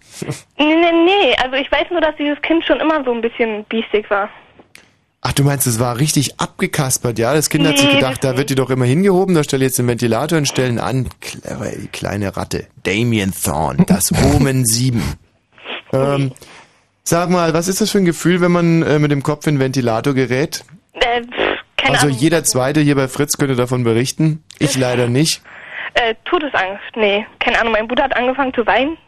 [0.58, 1.34] Nee, nee, nee.
[1.42, 4.28] Also ich weiß nur, dass dieses Kind schon immer so ein bisschen biestig war.
[5.26, 7.32] Ach, du meinst, es war richtig abgekaspert, ja?
[7.32, 9.70] Das Kind hat sich Nee, gedacht, da wird die doch immer hingehoben, da stelle ich
[9.70, 11.08] jetzt den Ventilator und stellen an.
[11.20, 12.66] Clever, die kleine Ratte.
[12.82, 15.02] Damien Thorne, das Omen 7.
[15.94, 16.32] Ähm,
[17.04, 19.54] sag mal, was ist das für ein Gefühl, wenn man äh, mit dem Kopf in
[19.54, 20.62] den Ventilator gerät?
[20.92, 21.22] Äh,
[21.78, 22.18] keine also Ahnung.
[22.18, 24.44] jeder Zweite hier bei Fritz könnte davon berichten.
[24.58, 25.40] Ich leider nicht.
[25.94, 26.84] Äh, Todesangst.
[26.96, 27.72] Nee, keine Ahnung.
[27.72, 28.98] Mein Bruder hat angefangen zu weinen,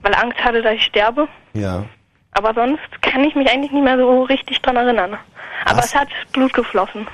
[0.00, 1.28] weil er Angst hatte, dass ich sterbe.
[1.52, 1.84] Ja.
[2.32, 5.18] Aber sonst kann ich mich eigentlich nicht mehr so richtig dran erinnern.
[5.64, 5.86] Aber Was?
[5.86, 7.06] es hat Blut geflossen.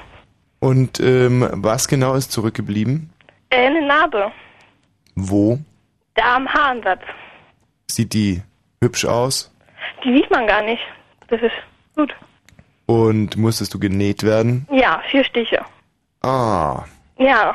[0.60, 3.10] Und ähm, was genau ist zurückgeblieben?
[3.50, 4.30] Äh, eine Narbe.
[5.14, 5.58] Wo?
[6.14, 7.02] Da am Haaransatz.
[7.90, 8.42] Sieht die
[8.82, 9.52] hübsch aus?
[10.04, 10.82] Die sieht man gar nicht.
[11.28, 11.52] Das ist
[11.96, 12.14] gut.
[12.86, 14.66] Und musstest du genäht werden?
[14.70, 15.60] Ja, vier Stiche.
[16.22, 16.84] Ah,
[17.18, 17.54] Ja.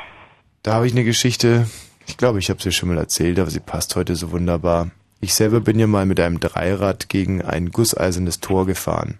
[0.61, 1.67] Da habe ich eine Geschichte,
[2.07, 4.91] ich glaube, ich habe sie schon mal erzählt, aber sie passt heute so wunderbar.
[5.23, 9.19] Ich selber bin ja mal mit einem Dreirad gegen ein gusseisernes Tor gefahren.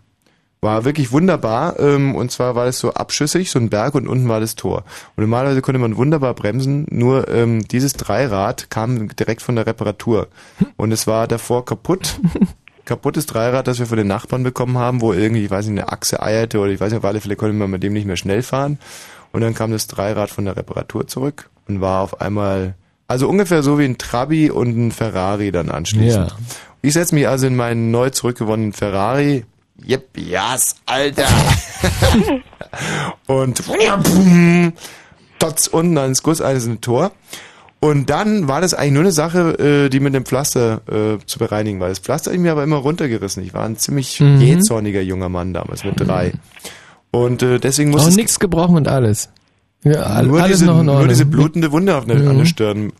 [0.59, 4.27] War wirklich wunderbar, ähm, und zwar war das so abschüssig, so ein Berg und unten
[4.27, 4.83] war das Tor.
[5.15, 10.27] Und normalerweise konnte man wunderbar bremsen, nur ähm, dieses Dreirad kam direkt von der Reparatur.
[10.75, 12.19] Und es war davor kaputt.
[12.85, 15.89] Kaputtes Dreirad, das wir von den Nachbarn bekommen haben, wo irgendwie, ich weiß nicht, eine
[15.89, 18.17] Achse eierte oder ich weiß nicht, auf alle Fälle konnte man mit dem nicht mehr
[18.17, 18.77] schnell fahren.
[19.31, 22.75] Und dann kam das Dreirad von der Reparatur zurück und war auf einmal,
[23.07, 26.29] also ungefähr so wie ein Trabi und ein Ferrari dann anschließend.
[26.31, 26.37] Ja.
[26.81, 29.45] Ich setze mich also in meinen neu zurückgewonnenen Ferrari.
[29.87, 31.27] Yep, yes, Alter.
[33.27, 33.61] und
[35.39, 37.11] dotz unten ans gusseiserne Tor.
[37.79, 41.37] Und dann war das eigentlich nur eine Sache, äh, die mit dem Pflaster äh, zu
[41.37, 41.89] bereinigen war.
[41.89, 43.43] Das Pflaster habe ich mir aber immer runtergerissen.
[43.43, 44.39] Ich war ein ziemlich Mhm.
[44.39, 46.31] jähzorniger junger Mann damals mit drei.
[47.11, 49.29] Und äh, deswegen muss Auch nichts gebrochen und alles.
[49.83, 50.97] Ja, nur alles diese, noch in Ordnung.
[50.99, 52.45] Nur diese blutende Wunde auf der, Mhm.
[52.45, 52.93] Stirn,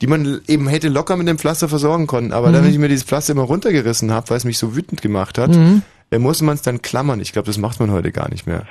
[0.00, 2.32] die man eben hätte locker mit dem Pflaster versorgen können.
[2.32, 2.66] Aber dann, Mhm.
[2.66, 5.50] wenn ich mir dieses Pflaster immer runtergerissen habe, weil es mich so wütend gemacht hat,
[5.54, 5.82] Mhm.
[6.10, 7.20] äh, muss man es dann klammern.
[7.20, 8.64] Ich glaube, das macht man heute gar nicht mehr.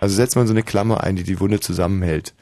[0.00, 2.34] Also setzt man so eine Klammer ein, die die Wunde zusammenhält.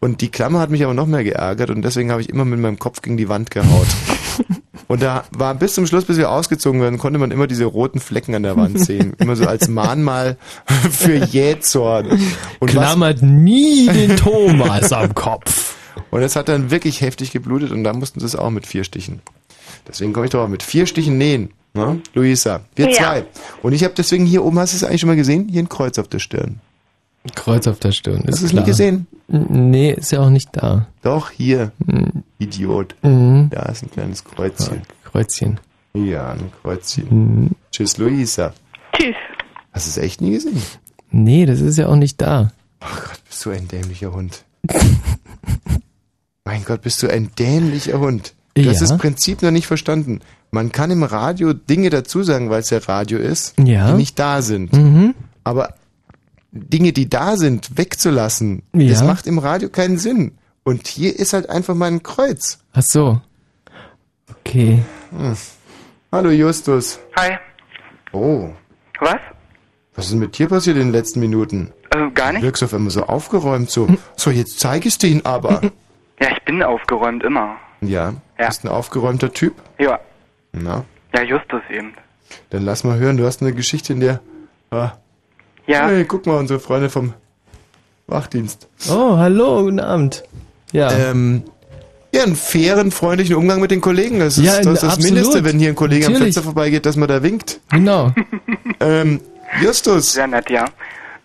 [0.00, 2.60] Und die Klammer hat mich aber noch mehr geärgert und deswegen habe ich immer mit
[2.60, 3.86] meinem Kopf gegen die Wand gehaut.
[4.88, 8.00] Und da war bis zum Schluss, bis wir ausgezogen werden, konnte man immer diese roten
[8.00, 9.12] Flecken an der Wand sehen.
[9.18, 10.36] Immer so als Mahnmal
[10.90, 12.06] für Jähzorn.
[12.58, 15.76] Und was- Klammert nie den Thomas am Kopf.
[16.10, 18.82] Und es hat dann wirklich heftig geblutet und da mussten sie es auch mit vier
[18.84, 19.20] Stichen.
[19.86, 21.50] Deswegen komme ich doch auch mit vier Stichen nähen.
[21.74, 22.00] Ne?
[22.14, 22.96] Luisa, wir Ja.
[22.96, 23.24] zwei.
[23.62, 25.48] Und ich habe deswegen hier oben, hast du es eigentlich schon mal gesehen?
[25.50, 26.60] Hier ein Kreuz auf der Stirn.
[27.34, 28.20] Kreuz auf der Stirn.
[28.26, 29.06] Hast Ist du es nie gesehen?
[29.28, 30.86] Nee, ist ja auch nicht da.
[31.02, 31.72] Doch, hier.
[32.38, 32.94] Idiot.
[33.02, 33.48] Mhm.
[33.50, 34.82] Da ist ein kleines Kreuzchen.
[35.04, 35.58] Kreuzchen.
[35.94, 37.06] Ja, ein Kreuzchen.
[37.10, 37.50] Mhm.
[37.72, 38.52] Tschüss, Luisa.
[38.96, 39.14] Tschüss.
[39.72, 40.60] Hast du es echt nie gesehen?
[41.10, 42.52] Nee, das ist ja auch nicht da.
[43.28, 44.44] Bist du ein dämlicher Hund.
[46.44, 48.34] mein Gott, bist du ein dämlicher Hund.
[48.54, 48.86] Du hast Ja.
[48.88, 50.20] das Prinzip noch nicht verstanden.
[50.50, 53.90] Man kann im Radio Dinge dazu sagen, weil es ja Radio ist, Ja.
[53.90, 54.72] die nicht da sind.
[54.72, 55.14] Mhm.
[55.44, 55.74] Aber
[56.50, 58.88] Dinge, die da sind, wegzulassen, Ja.
[58.88, 60.37] das macht im Radio keinen Sinn.
[60.68, 62.58] Und hier ist halt einfach mal ein Kreuz.
[62.74, 63.22] Ach so.
[64.40, 64.82] Okay.
[65.08, 65.34] Hm.
[66.12, 66.98] Hallo Justus.
[67.16, 67.38] Hi.
[68.12, 68.50] Oh.
[69.00, 69.16] Was?
[69.94, 71.72] Was ist mit dir passiert in den letzten Minuten?
[71.90, 72.42] Äh, gar Du nicht.
[72.42, 73.88] wirkst auf einmal so aufgeräumt, so.
[74.14, 75.62] So, jetzt zeig es dir ihn aber.
[76.20, 77.56] Ja, ich bin aufgeräumt immer.
[77.80, 78.12] Ja.
[78.38, 78.48] Ja.
[78.48, 79.54] Bist ein aufgeräumter Typ?
[79.78, 79.98] Ja.
[80.52, 81.94] Na, Ja, Justus eben.
[82.50, 83.16] dann lass mal hören.
[83.16, 84.20] Du hast eine Geschichte in der.
[84.70, 84.90] Ah.
[85.66, 85.86] Ja.
[85.86, 87.14] Hey, guck mal, unsere Freunde vom
[88.08, 88.68] Wachdienst.
[88.90, 90.24] Oh, hallo, guten Abend.
[90.72, 90.90] Ja.
[90.92, 91.42] Ähm,
[92.12, 94.18] ja, einen fairen, freundlichen Umgang mit den Kollegen.
[94.20, 94.98] Das ist Ja, das, ist das.
[95.00, 96.34] Mindeste, wenn hier ein Kollege am Natürlich.
[96.34, 97.60] Fenster vorbeigeht, dass man da winkt.
[97.70, 98.12] Genau.
[98.80, 99.20] Ähm,
[99.60, 100.12] Justus.
[100.12, 100.64] Sehr nett, ja.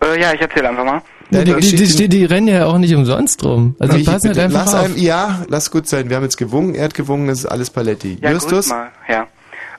[0.02, 1.02] Äh, ja, ich erzähle einfach mal.
[1.30, 3.76] Die, die, die, die, die rennen ja auch nicht umsonst rum.
[3.78, 4.84] Also Ich passen halt einfach lass auf.
[4.86, 6.08] einem, ja, lass gut sein.
[6.08, 8.18] Wir haben jetzt gewungen, er hat gewungen, es ist alles Paletti.
[8.20, 8.68] Ja, Justus?
[8.70, 9.28] mal, ja.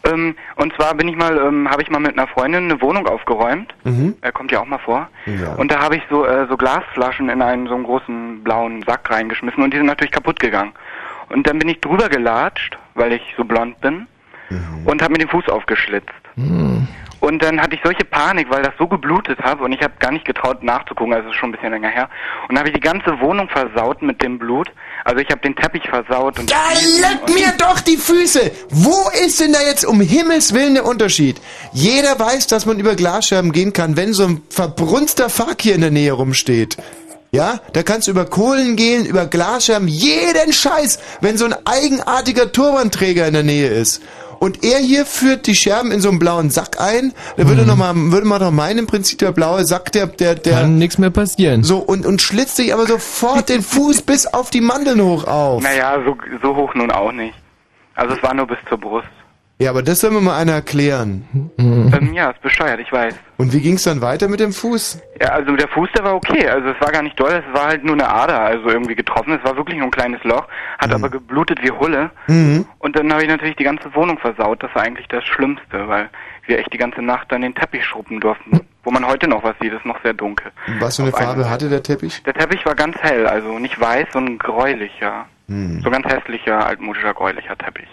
[0.08, 3.08] Ähm, und zwar bin ich mal, ähm, habe ich mal mit einer Freundin eine Wohnung
[3.08, 3.74] aufgeräumt.
[3.84, 4.16] Mhm.
[4.22, 5.10] Er kommt ja auch mal vor.
[5.26, 5.54] Ja.
[5.56, 9.10] Und da habe ich so, äh, so Glasflaschen in einen so einen großen blauen Sack
[9.10, 10.74] reingeschmissen und die sind natürlich kaputt gegangen.
[11.30, 14.08] Und dann bin ich drüber gelatscht, weil ich so blond bin,
[14.52, 14.86] Mhm.
[14.86, 16.12] und habe mir den Fuß aufgeschlitzt.
[17.26, 20.12] Und dann hatte ich solche Panik, weil das so geblutet habe und ich habe gar
[20.12, 22.08] nicht getraut nachzugucken, also es ist schon ein bisschen länger her.
[22.44, 24.72] Und dann habe ich die ganze Wohnung versaut mit dem Blut.
[25.06, 26.70] Also ich habe den Teppich versaut und Da
[27.02, 28.52] leck mir doch die Füße!
[28.70, 31.42] Wo ist denn da jetzt um Himmels Willen der Unterschied?
[31.74, 35.82] Jeder weiß, dass man über Glasscherben gehen kann, wenn so ein verbrunster Fuck hier in
[35.82, 36.78] der Nähe rumsteht.
[37.32, 42.52] Ja, da kannst du über Kohlen gehen, über Glasscherben, jeden Scheiß, wenn so ein eigenartiger
[42.52, 44.04] Turbanträger in der Nähe ist.
[44.40, 47.14] Und er hier führt die Scherben in so einen blauen Sack ein.
[47.38, 50.36] Da würde, noch mal, würde man doch meinen, im Prinzip der blaue Sack, der, der,
[50.36, 50.62] der.
[50.62, 51.64] Kann nichts mehr passieren.
[51.64, 55.64] So, und, und schlitzt sich aber sofort den Fuß bis auf die Mandeln hoch auf.
[55.64, 57.36] naja, so, so hoch nun auch nicht.
[57.96, 59.08] Also es war nur bis zur Brust.
[59.58, 61.50] Ja, aber das soll mir mal einer erklären.
[61.58, 63.16] Ähm, ja, ist bescheuert, ich weiß.
[63.38, 65.02] Und wie ging's dann weiter mit dem Fuß?
[65.22, 66.50] Ja, also der Fuß, der war okay.
[66.50, 69.32] Also es war gar nicht doll, es war halt nur eine Ader, also irgendwie getroffen.
[69.34, 70.46] Es war wirklich nur ein kleines Loch,
[70.78, 72.12] hat aber geblutet wie Hulle.
[72.28, 72.66] Mhm.
[72.80, 74.62] Und dann habe ich natürlich die ganze Wohnung versaut.
[74.62, 76.10] Das war eigentlich das Schlimmste, weil
[76.48, 78.60] wir echt die ganze Nacht dann den Teppich schrubben durften.
[78.84, 80.52] Wo man heute noch was sieht, ist noch sehr dunkel.
[80.80, 82.22] Was für eine Auf Farbe hatte der Teppich?
[82.24, 85.26] Der Teppich war ganz hell, also nicht weiß, sondern gräulicher.
[85.48, 85.82] Hm.
[85.82, 87.88] So ganz hässlicher, altmodischer, gräulicher Teppich.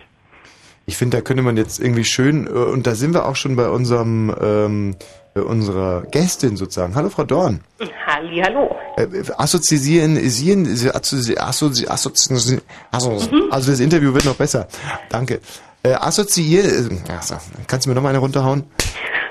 [0.93, 3.57] Ich finde, da könnte man jetzt irgendwie schön, äh, und da sind wir auch schon
[3.57, 4.95] bei unserem, ähm,
[5.35, 6.95] unserer Gästin sozusagen.
[6.95, 7.61] Hallo Frau Dorn.
[8.07, 8.77] Halli, hallo.
[8.99, 9.07] Äh,
[9.39, 14.69] assoziieren, sieren, assozi, assozi, assozi, assozi, also das Interview wird noch besser.
[15.09, 15.41] Danke.
[15.83, 17.37] Äh, assoziieren, äh, achso,
[17.67, 18.65] kannst du mir noch mal eine runterhauen?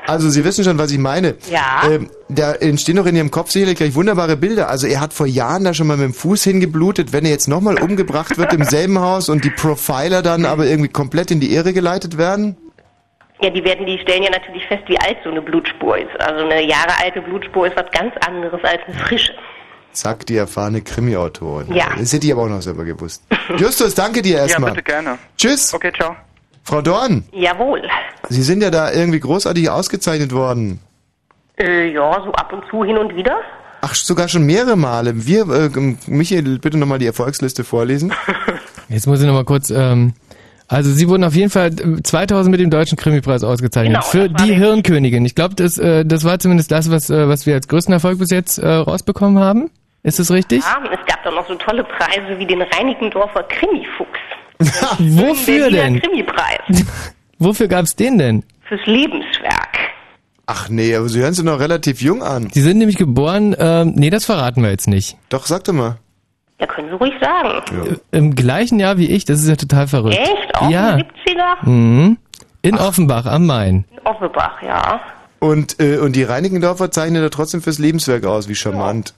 [0.07, 1.35] Also Sie wissen schon, was ich meine.
[1.49, 1.83] Ja.
[1.89, 4.69] Ähm, da entstehen doch in Ihrem Kopf sicherlich gleich wunderbare Bilder.
[4.69, 7.13] Also er hat vor Jahren da schon mal mit dem Fuß hingeblutet.
[7.13, 10.89] Wenn er jetzt nochmal umgebracht wird im selben Haus und die Profiler dann aber irgendwie
[10.89, 12.57] komplett in die Irre geleitet werden?
[13.41, 16.19] Ja, die werden, die stellen ja natürlich fest, wie alt so eine Blutspur ist.
[16.19, 19.33] Also eine jahrealte Blutspur ist was ganz anderes als eine frische.
[19.93, 21.73] Sagt die erfahrene Krimi-Autorin.
[21.73, 21.87] Ja.
[21.97, 23.23] Das hätte ich aber auch noch selber gewusst.
[23.57, 24.69] Justus, danke dir erstmal.
[24.69, 25.17] Ja, bitte gerne.
[25.37, 25.73] Tschüss.
[25.73, 26.15] Okay, ciao.
[26.63, 27.81] Frau Dorn, Jawohl.
[28.29, 30.79] Sie sind ja da irgendwie großartig ausgezeichnet worden.
[31.59, 33.37] Äh, ja, so ab und zu hin und wieder.
[33.81, 35.25] Ach, sogar schon mehrere Male.
[35.25, 35.69] Wir, äh,
[36.07, 38.13] Michael, bitte nochmal die Erfolgsliste vorlesen.
[38.89, 39.71] Jetzt muss ich noch mal kurz.
[39.71, 40.13] Ähm,
[40.67, 44.29] also Sie wurden auf jeden Fall äh, 2000 mit dem deutschen Krimipreis ausgezeichnet Genau, für
[44.29, 45.25] die Hirnkönigin.
[45.25, 48.19] Ich glaube, das, äh, das war zumindest das, was, äh, was wir als größten Erfolg
[48.19, 49.69] bis jetzt äh, rausbekommen haben.
[50.03, 50.63] Ist das richtig?
[50.63, 54.19] Ja, es gab dann noch so tolle Preise wie den Reinickendorfer Krimifuchs.
[54.99, 56.01] Wofür denn?
[56.01, 56.85] Krimipreis.
[57.39, 58.43] Wofür gab's den denn?
[58.67, 59.77] Fürs Lebenswerk.
[60.45, 62.49] Ach nee, aber Sie hören sich noch relativ jung an.
[62.51, 63.55] Sie sind nämlich geboren.
[63.57, 65.17] Ähm, nee, das verraten wir jetzt nicht.
[65.29, 65.97] Doch, sag doch mal.
[66.59, 67.97] Ja, können Sie ruhig sagen.
[68.11, 69.25] Im gleichen Jahr wie ich.
[69.25, 70.17] Das ist ja total verrückt.
[70.17, 70.55] Echt?
[70.55, 70.91] Auch Ja.
[70.91, 71.07] in den
[71.37, 71.65] 70er?
[71.69, 72.17] Mhm.
[72.63, 73.85] In Offenbach am Main.
[73.91, 74.99] In Offenbach, ja.
[75.39, 79.15] Und, äh, und die Reinickendorfer zeichnen da trotzdem fürs Lebenswerk aus, wie charmant.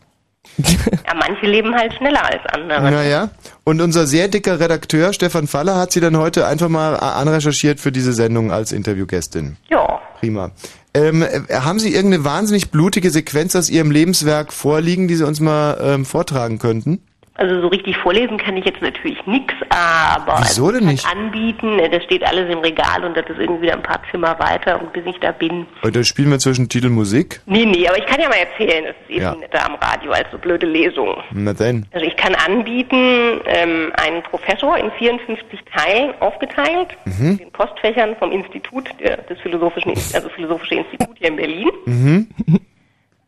[0.58, 2.82] Ja, manche leben halt schneller als andere.
[2.91, 3.30] Naja,
[3.64, 7.91] und unser sehr dicker Redakteur Stefan Faller hat sie dann heute einfach mal anrecherchiert für
[7.91, 9.58] diese Sendung als Interviewgästin.
[9.70, 10.01] Ja.
[10.20, 10.51] Prima.
[10.93, 15.39] Ähm, äh, haben Sie irgendeine wahnsinnig blutige Sequenz aus Ihrem Lebenswerk vorliegen, die Sie uns
[15.39, 17.01] mal ähm, vortragen könnten?
[17.36, 21.07] Also so richtig vorlesen kann ich jetzt natürlich nix, aber Wieso denn ich nicht?
[21.11, 24.79] anbieten, äh, das steht alles im Regal und das ist irgendwie ein paar Zimmer weiter
[24.79, 25.65] und bis ich da bin.
[25.81, 27.41] Und da spielen wir zwischen Titel Musik.
[27.47, 29.34] Nee, nee, aber ich kann ja mal erzählen, das ist eben Ja.
[29.36, 31.15] netter am Radio als so blöde Lesung.
[31.31, 31.88] Na denn.
[31.91, 37.39] Also ich kann anbieten, ähm, einen Professor in 54 Teilen aufgeteilt, Mhm.
[37.39, 41.69] den Postfächern vom Institut, der, des Philosophischen, also Philosophische Institut hier in Berlin.
[41.86, 42.27] Mhm.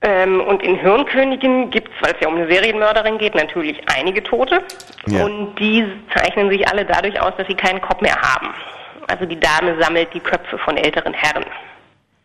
[0.07, 4.21] Ähm, und in Hirnkönigin gibt es, weil es ja um eine Serienmörderin geht, natürlich einige
[4.21, 4.61] Tote.
[5.07, 5.25] Ja.
[5.25, 5.83] Und die
[6.13, 8.53] zeichnen sich alle dadurch aus, dass sie keinen Kopf mehr haben.
[9.07, 11.45] Also die Dame sammelt die Köpfe von älteren Herren.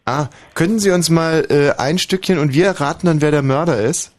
[0.05, 3.79] Ah, könnten Sie uns mal äh, ein Stückchen und wir raten dann, wer der Mörder
[3.79, 4.13] ist?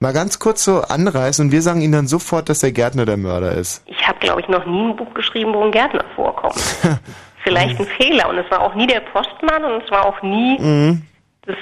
[0.00, 3.16] Mal ganz kurz so anreißen und wir sagen Ihnen dann sofort, dass der Gärtner der
[3.16, 3.82] Mörder ist.
[3.86, 6.56] Ich habe, glaube ich, noch nie ein Buch geschrieben, wo ein Gärtner vorkommt.
[7.44, 8.28] Vielleicht ein Fehler.
[8.28, 11.02] Und es war auch nie der Postmann und es war auch nie Mhm.
[11.46, 11.56] das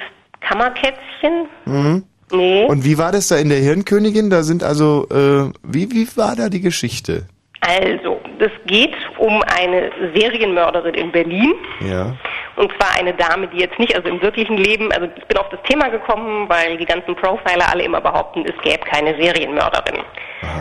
[0.48, 1.48] Kammerkätzchen.
[1.64, 2.04] Mhm.
[2.32, 2.64] Nee.
[2.66, 4.30] Und wie war das da in der Hirnkönigin?
[4.30, 7.26] Da sind also, äh, wie, wie war da die Geschichte?
[7.60, 11.52] Also, es geht um eine Serienmörderin in Berlin.
[11.80, 12.14] Ja.
[12.56, 15.48] Und zwar eine Dame, die jetzt nicht, also im wirklichen Leben, also ich bin auf
[15.50, 20.02] das Thema gekommen, weil die ganzen Profiler alle immer behaupten, es gäbe keine Serienmörderin.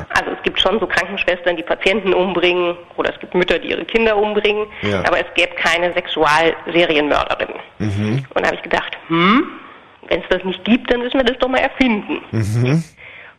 [0.09, 3.83] Also es gibt schon so Krankenschwestern, die Patienten umbringen, oder es gibt Mütter, die ihre
[3.83, 4.99] Kinder umbringen, Ja.
[5.05, 7.49] aber es gäbe keine Sexualserienmörderin.
[7.79, 8.25] Mhm.
[8.33, 9.47] Und da habe ich gedacht, hm,
[10.11, 12.21] wenn es das nicht gibt, dann müssen wir das doch mal erfinden.
[12.31, 12.83] Mhm.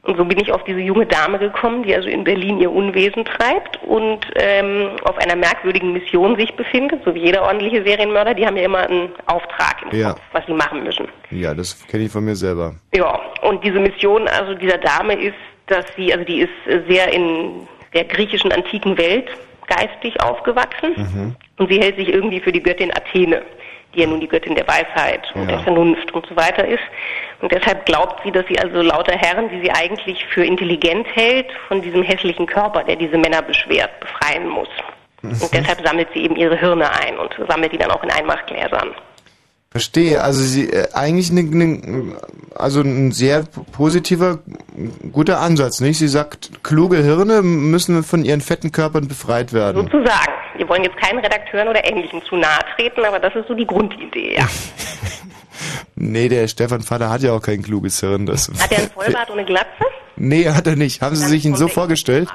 [0.05, 3.25] Und so bin ich auf diese junge Dame gekommen, die also in Berlin ihr Unwesen
[3.25, 8.35] treibt und ähm, auf einer merkwürdigen Mission sich befindet, so wie jeder ordentliche Serienmörder.
[8.35, 10.09] Die haben ja immer einen Auftrag im Ja.
[10.15, 11.07] Kopf, was sie machen müssen.
[11.31, 12.75] Ja, das kenne ich von mir selber.
[12.93, 15.37] Ja, und diese Mission also dieser Dame ist,
[15.69, 19.29] dass sie, also die ist sehr in der griechischen antiken Welt
[19.69, 21.37] geistig aufgewachsen Mhm.
[21.59, 23.43] und sie hält sich irgendwie für die Göttin Athene,
[23.95, 25.57] die ja nun die Göttin der Weisheit und Ja.
[25.57, 26.83] der Vernunft und so weiter ist.
[27.41, 31.47] Und deshalb glaubt sie, dass sie also lauter Herren, die sie eigentlich für intelligent hält,
[31.69, 34.69] von diesem hässlichen Körper, der diese Männer beschwert, befreien muss.
[35.23, 38.91] Und deshalb sammelt sie eben ihre Hirne ein und sammelt die dann auch in Einmachgläsern.
[39.71, 40.21] Verstehe.
[40.23, 42.17] Also sie äh, eigentlich eine, eine,
[42.55, 44.41] also ein sehr positiver,
[45.13, 45.99] guter Ansatz, nicht?
[45.99, 49.83] Sie sagt, kluge Hirne müssen von ihren fetten Körpern befreit werden.
[49.85, 50.33] Sozusagen.
[50.63, 53.67] Wir wollen jetzt keinen Redakteuren oder Ähnlichem zu nahe treten, aber das ist so die
[53.67, 54.47] Grundidee, ja.
[55.97, 58.27] Nee, der Stefan Vater hat ja auch kein kluges Hirn.
[58.27, 59.85] Das Hat er einen Vollbart ohne Glatze?
[60.15, 61.03] Nee, hat er nicht.
[61.03, 62.29] Haben Sie sich ihn so vorgestellt?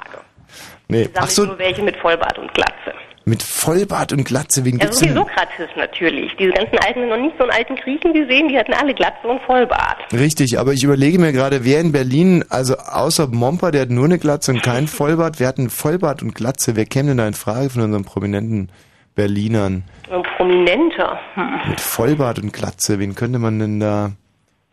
[0.89, 1.03] Nee.
[1.03, 2.93] Sammelt Ach so, nur welche mit Vollbart und Glatze.
[3.27, 5.09] Mit Vollbart und Glatze, wen Ja, gibt's so wie?
[5.13, 6.33] Sokrates natürlich.
[6.37, 9.41] Diese ganzen alten, noch nicht so einen alten Griechen gesehen, die hatten alle Glatze und
[9.41, 9.97] Vollbart.
[10.13, 14.05] Richtig, aber ich überlege mir gerade, wer in Berlin, also außer Momper, der hat nur
[14.05, 16.75] eine Glatze und kein Vollbart, wer hat einen Vollbart und Glatze?
[16.77, 18.69] Wer käme denn da in Frage von unseren prominenten
[19.15, 19.83] Berlinern?
[20.09, 21.19] Ein Prominenter.
[21.33, 21.59] Hm.
[21.69, 24.11] Mit Vollbart und Glatze, wen könnte man denn da?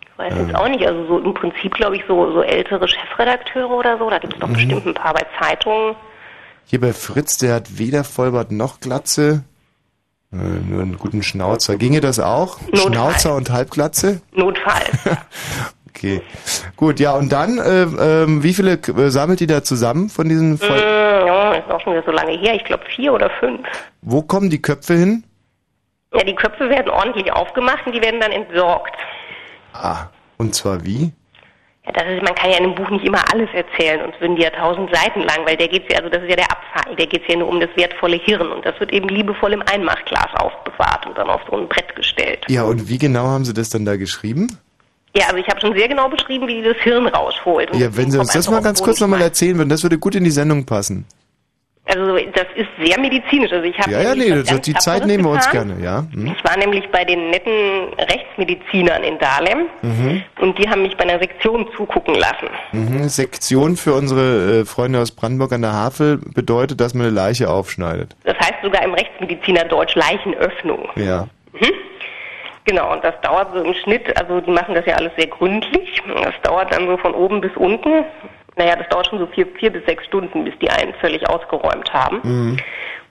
[0.00, 0.46] Ich weiß Ähm.
[0.46, 0.86] jetzt auch nicht.
[0.86, 4.08] Also so im Prinzip, glaube ich, so, so ältere Chefredakteure oder so.
[4.10, 4.52] Da gibt es doch Mhm.
[4.54, 5.96] bestimmt ein paar bei Zeitungen.
[6.66, 9.44] Hier bei Fritz, der hat weder Vollbart noch Glatze.
[10.32, 11.76] Äh, nur einen guten Schnauzer.
[11.76, 12.60] Ginge das auch?
[12.62, 12.80] Notfall.
[12.92, 14.20] Schnauzer und Halbglatze?
[14.32, 14.84] Notfall.
[15.96, 16.22] Okay.
[16.76, 20.58] Gut, ja, und dann, äh, ähm, wie viele äh, sammelt ihr da zusammen von diesen
[20.58, 22.52] Voll Hm, ja, ist auch schon wieder so lange her.
[22.56, 23.60] Ich glaube vier oder fünf.
[24.02, 25.22] Wo kommen die Köpfe hin?
[26.12, 28.94] Ja, die Köpfe werden ordentlich aufgemacht und die werden dann entsorgt.
[29.72, 31.12] Ah, und zwar wie?
[31.86, 34.36] Ja, das ist, man kann ja in einem Buch nicht immer alles erzählen, sonst würden
[34.36, 36.96] die ja tausend Seiten lang, weil der geht's ja, also das ist ja der Abfall,
[36.96, 40.28] der geht's ja nur um das wertvolle Hirn und das wird eben liebevoll im Einmachglas
[40.34, 42.44] aufbewahrt und dann auf so ein Brett gestellt.
[42.48, 44.46] Ja, und wie genau haben Sie das dann da geschrieben?
[45.16, 47.74] Ja, also ich habe schon sehr genau beschrieben, wie die das Hirn rausholt.
[47.76, 50.24] Ja, wenn Sie uns das mal ganz kurz nochmal erzählen würden, das würde gut in
[50.24, 51.06] die Sendung passen.
[51.86, 53.52] Also das ist sehr medizinisch.
[53.52, 55.68] Also ich habe Ja, ja, nee, ganz die Zeit nehmen wir uns getan.
[55.68, 56.04] gerne, ja.
[56.12, 56.34] Hm.
[56.34, 60.22] Ich war nämlich bei den netten Rechtsmedizinern in Dahlem Mhm.
[60.40, 62.48] und die haben mich bei einer Sektion zugucken lassen.
[62.72, 63.08] Mhm.
[63.08, 67.50] Sektion für unsere äh, Freunde aus Brandenburg an der Havel bedeutet, dass man eine Leiche
[67.50, 68.16] aufschneidet.
[68.24, 70.88] Das heißt sogar im Rechtsmediziner Deutsch Leichenöffnung.
[70.96, 71.28] Ja.
[71.52, 71.70] Mhm.
[72.66, 76.00] Genau, und das dauert so im Schnitt, also die machen das ja alles sehr gründlich.
[76.22, 78.04] Das dauert dann so von oben bis unten.
[78.56, 81.92] Naja, das dauert schon so vier, vier bis sechs Stunden, bis die einen völlig ausgeräumt
[81.92, 82.20] haben.
[82.22, 82.56] Mhm.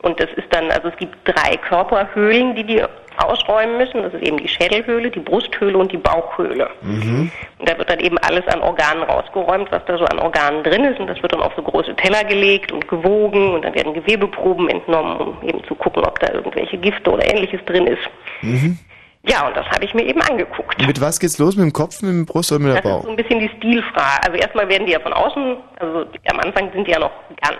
[0.04, 2.84] Und das ist dann, also es gibt drei Körperhöhlen, die die
[3.18, 4.04] ausräumen müssen.
[4.04, 6.70] Das ist eben die Schädelhöhle, die Brusthöhle und die Bauchhöhle.
[6.82, 7.32] Mhm.
[7.60, 10.84] Und da wird dann eben alles an Organen rausgeräumt, was da so an Organen drin
[10.84, 11.00] ist.
[11.00, 13.54] Und das wird dann auf so große Teller gelegt und gewogen.
[13.54, 17.64] Und dann werden Gewebeproben entnommen, um eben zu gucken, ob da irgendwelche Gifte oder ähnliches
[17.66, 18.04] drin ist.
[18.42, 18.78] Mhm.
[19.26, 20.86] Ja, und das habe ich mir eben angeguckt.
[20.86, 21.56] Mit was geht's los?
[21.56, 23.04] Mit dem Kopf, mit dem Brust oder mit der Das ist Bauch?
[23.04, 24.24] so ein bisschen die Stilfrage.
[24.26, 27.12] Also erstmal werden die ja von außen, also die, am Anfang sind die ja noch
[27.42, 27.60] ganz.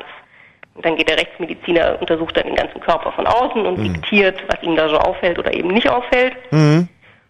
[0.76, 4.62] Und dann geht der Rechtsmediziner, untersucht dann den ganzen Körper von außen und diktiert, was
[4.64, 6.36] ihm da so auffällt oder eben nicht auffällt.
[6.52, 6.88] Mhm.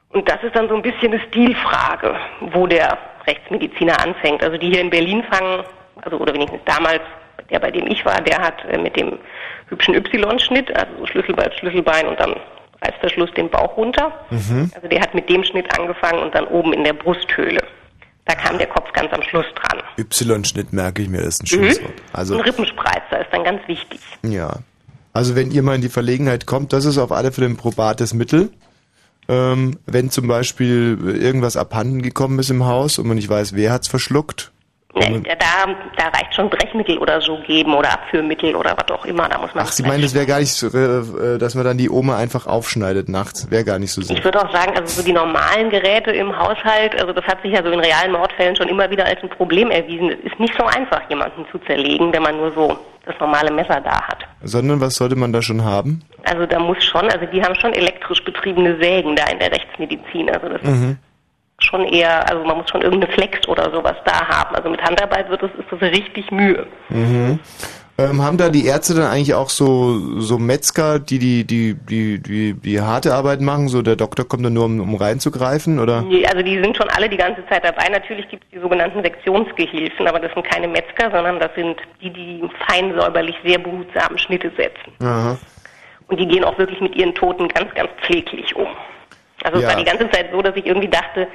[0.10, 2.16] Und das ist dann so ein bisschen eine Stilfrage,
[2.54, 4.44] wo der Rechtsmediziner anfängt.
[4.44, 5.64] Also die hier in Berlin fangen,
[6.02, 7.02] also oder wenigstens damals,
[7.52, 9.20] der bei dem ich war, der hat äh, mit dem
[9.68, 12.36] hübschen Y-Schnitt, also so Schlüsselbein, Schlüsselbein und dann
[12.84, 14.12] Reißverschluss den Bauch runter.
[14.30, 14.72] Mhm.
[14.76, 17.62] Also der hat mit dem Schnitt angefangen und dann oben in der Brusthöhle.
[18.26, 19.82] Da kam der Kopf ganz am Schluss dran.
[19.98, 21.84] Y-Schnitt merke ich mir, das ist ein schönes Mhm.
[21.86, 21.94] Wort.
[22.14, 24.00] Also, ein Rippenspreizer ist dann ganz wichtig.
[24.24, 24.58] ja.
[25.16, 28.16] Also wenn ihr mal in die Verlegenheit kommt, das ist auf alle Fälle ein probates
[28.16, 28.50] Mittel.
[29.30, 33.72] Ähm, wenn zum Beispiel irgendwas abhanden gekommen ist im Haus und man nicht weiß, wer
[33.72, 34.52] hat's verschluckt.
[34.96, 39.06] Nee, da, da, da reicht schon Brechmittel oder so geben oder Abführmittel oder was auch
[39.06, 39.28] immer.
[39.28, 41.66] Da muss man Ach, Sie meinen, das wäre gar nicht so, äh, äh, dass man
[41.66, 43.50] dann die Oma einfach aufschneidet nachts.
[43.50, 44.26] Wäre gar nicht so Ich sinnvoll.
[44.26, 47.64] würde auch sagen, also so die normalen Geräte im Haushalt, also das hat sich ja
[47.64, 50.12] so in realen Mordfällen schon immer wieder als ein Problem erwiesen.
[50.12, 53.82] Es ist nicht so einfach, jemanden zu zerlegen, wenn man nur so das normale Messer
[53.82, 54.20] da hat.
[54.44, 56.04] Sondern was sollte man da schon haben?
[56.24, 60.30] Also da muss schon, also die haben schon elektrisch betriebene Sägen da in der Rechtsmedizin.
[60.30, 60.92] Also das Mhm.
[60.92, 60.98] ist
[61.60, 64.56] schon eher, also man muss schon irgendeine Flex oder sowas da haben.
[64.56, 66.66] Also mit Handarbeit wird es, ist das richtig Mühe.
[66.90, 67.40] Mhm.
[67.96, 72.20] Ähm, haben da die Ärzte dann eigentlich auch so, so Metzger, die die, die, die,
[72.20, 73.68] die, die harte Arbeit machen?
[73.68, 76.02] So der Doktor kommt dann nur, um, um reinzugreifen, oder?
[76.02, 77.88] Nee, Also die sind schon alle die ganze Zeit dabei.
[77.90, 82.10] Natürlich gibt es die sogenannten Sektionsgehilfen, aber das sind keine Metzger, sondern das sind die,
[82.10, 84.92] die fein säuberlich sehr behutsam Schnitte setzen.
[85.00, 85.38] Aha.
[86.08, 88.68] Und die gehen auch wirklich mit ihren Toten ganz, ganz pfleglich um.
[89.44, 89.70] Also es Ja.
[89.70, 91.28] war die ganze Zeit so, dass ich irgendwie dachte,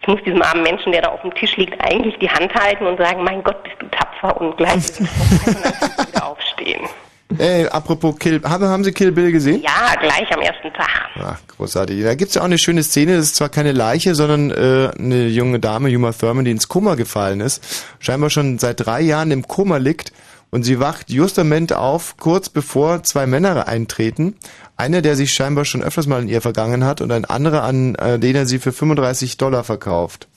[0.00, 2.84] Ich muss diesem armen Menschen, der da auf dem Tisch liegt, eigentlich die Hand halten
[2.86, 6.82] und sagen, mein Gott, bist du tapfer und gleich es wieder aufstehen.
[7.38, 9.62] Ey, apropos Kill, haben, haben Sie Kill Bill gesehen?
[9.62, 11.08] Ja, gleich am ersten Tag.
[11.18, 12.02] Ach, großartig.
[12.04, 15.26] Da gibt's ja auch eine schöne Szene, das ist zwar keine Leiche, sondern äh, eine
[15.28, 19.48] junge Dame, Uma Thurman, die ins Koma gefallen ist, scheinbar schon seit drei Jahren im
[19.48, 20.12] Koma liegt
[20.50, 24.36] und sie wacht justament auf, kurz bevor zwei Männer eintreten.
[24.76, 27.94] Einer, der sich scheinbar schon öfters mal in ihr vergangen hat und ein anderer, an
[27.94, 30.28] äh, den er sie für 35 Dollar verkauft.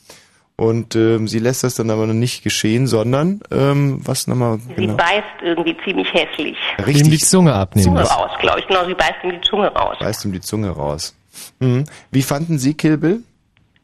[0.60, 4.74] Und ähm, sie lässt das dann aber noch nicht geschehen, sondern ähm, was nochmal Sie
[4.74, 4.96] genau.
[4.96, 6.58] beißt irgendwie ziemlich hässlich.
[6.80, 7.06] Richtig.
[7.06, 7.86] Ihm die Zunge abnehmen.
[7.86, 8.68] Zunge raus, glaube ich.
[8.68, 9.98] Genau, sie beißt ihm die Zunge raus.
[10.00, 11.16] Reißt ihm die Zunge raus.
[11.60, 11.86] Mhm.
[12.10, 13.22] Wie fanden Sie Kill Bill?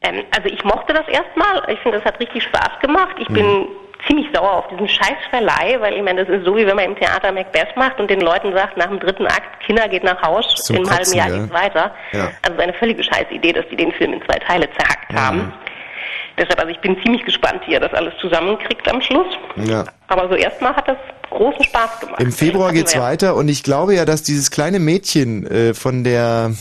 [0.01, 1.63] Ähm, also ich mochte das erstmal.
[1.71, 3.15] Ich finde, das hat richtig Spaß gemacht.
[3.19, 3.67] Ich bin
[4.07, 6.85] ziemlich sauer auf diesen scheiß Verleih, weil ich meine, das ist so, wie wenn man
[6.85, 10.21] im Theater Macbeth macht und den Leuten sagt, nach dem dritten Akt, Kinder geht nach
[10.21, 11.37] Haus, Zum in einem halben Jahr ja.
[11.37, 11.91] geht's weiter.
[12.11, 12.31] Ja.
[12.41, 15.53] Also eine völlige Scheißidee, dass die den Film in zwei Teile zerhackt haben.
[16.37, 19.27] Deshalb, also ich bin ziemlich gespannt, wie er das alles zusammenkriegt am Schluss.
[19.55, 19.85] Ja.
[20.07, 20.97] Aber so erstmal hat das
[21.29, 22.21] großen Spaß gemacht.
[22.21, 26.53] Im Februar geht's weiter und ich glaube ja, dass dieses kleine Mädchen äh, von der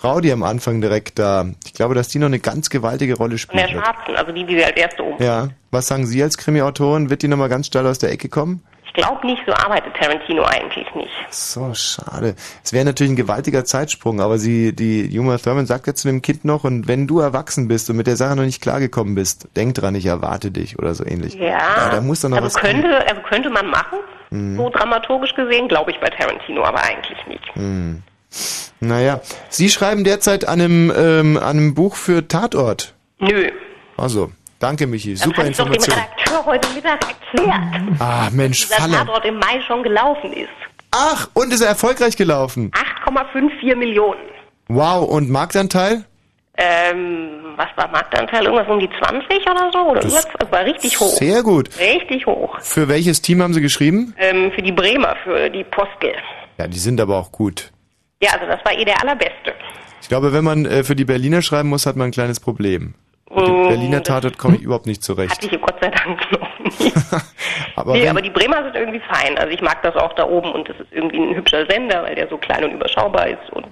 [0.00, 3.36] Frau, die am Anfang direkt da, ich glaube, dass die noch eine ganz gewaltige Rolle
[3.36, 3.68] Von der.
[3.68, 5.16] Schwarzen, also die, die wir als erste um.
[5.22, 5.48] Ja.
[5.70, 7.10] Was sagen Sie als Krimi-Autorin?
[7.10, 8.62] Wird die nochmal ganz steil aus der Ecke kommen?
[8.86, 11.10] Ich glaube nicht, so arbeitet Tarantino eigentlich nicht.
[11.28, 12.34] So, schade.
[12.64, 16.22] Es wäre natürlich ein gewaltiger Zeitsprung, aber sie, die Uma Thurman sagt ja zu dem
[16.22, 19.48] Kind noch, und wenn du erwachsen bist und mit der Sache noch nicht klargekommen bist,
[19.54, 21.34] denk dran, ich erwarte dich oder so ähnlich.
[21.34, 22.80] Ja, da muss doch noch also was kommen.
[22.82, 23.98] könnte, also könnte man machen,
[24.30, 24.56] Mhm.
[24.56, 27.54] so dramaturgisch gesehen, glaube ich bei Tarantino, aber eigentlich nicht.
[27.54, 28.02] Hm.
[28.80, 32.94] Naja, Sie schreiben derzeit an einem, ähm, an einem Buch für Tatort.
[33.18, 33.50] Nö.
[33.96, 36.04] Also, danke Michi, Das super habe ich doch dem Information.
[36.16, 38.96] Redakteur heute Mittag erklärt, Ah, Mensch, dass Falle.
[38.96, 40.48] Tatort im Mai schon gelaufen ist.
[40.92, 42.70] Ach, und ist er erfolgreich gelaufen?
[43.06, 44.20] 8,54 Millionen.
[44.68, 46.04] Wow, und Marktanteil?
[46.56, 48.44] Ähm, was war Marktanteil?
[48.44, 49.78] Irgendwas um die 20 oder so?
[49.90, 50.00] Oder?
[50.00, 51.08] Das war richtig hoch.
[51.16, 51.70] Sehr gut.
[51.78, 52.58] Richtig hoch.
[52.60, 54.14] Für welches Team haben Sie geschrieben?
[54.18, 56.14] Ähm, für die Bremer, für die Postel.
[56.58, 57.70] Ja, die sind aber auch gut.
[58.22, 59.54] Ja, also das war eh der allerbeste.
[60.02, 62.94] Ich glaube, wenn man äh, für die Berliner schreiben muss, hat man ein kleines Problem.
[63.30, 65.30] Mit dem Mm, Berliner Tatort komme ich überhaupt nicht zurecht.
[65.30, 67.20] Hatte ich hier Gott sei Dank noch.
[67.76, 69.38] Aber nee, aber die Bremer sind irgendwie fein.
[69.38, 72.14] Also ich mag das auch da oben und das ist irgendwie ein hübscher Sender, weil
[72.14, 73.66] der so klein und überschaubar ist und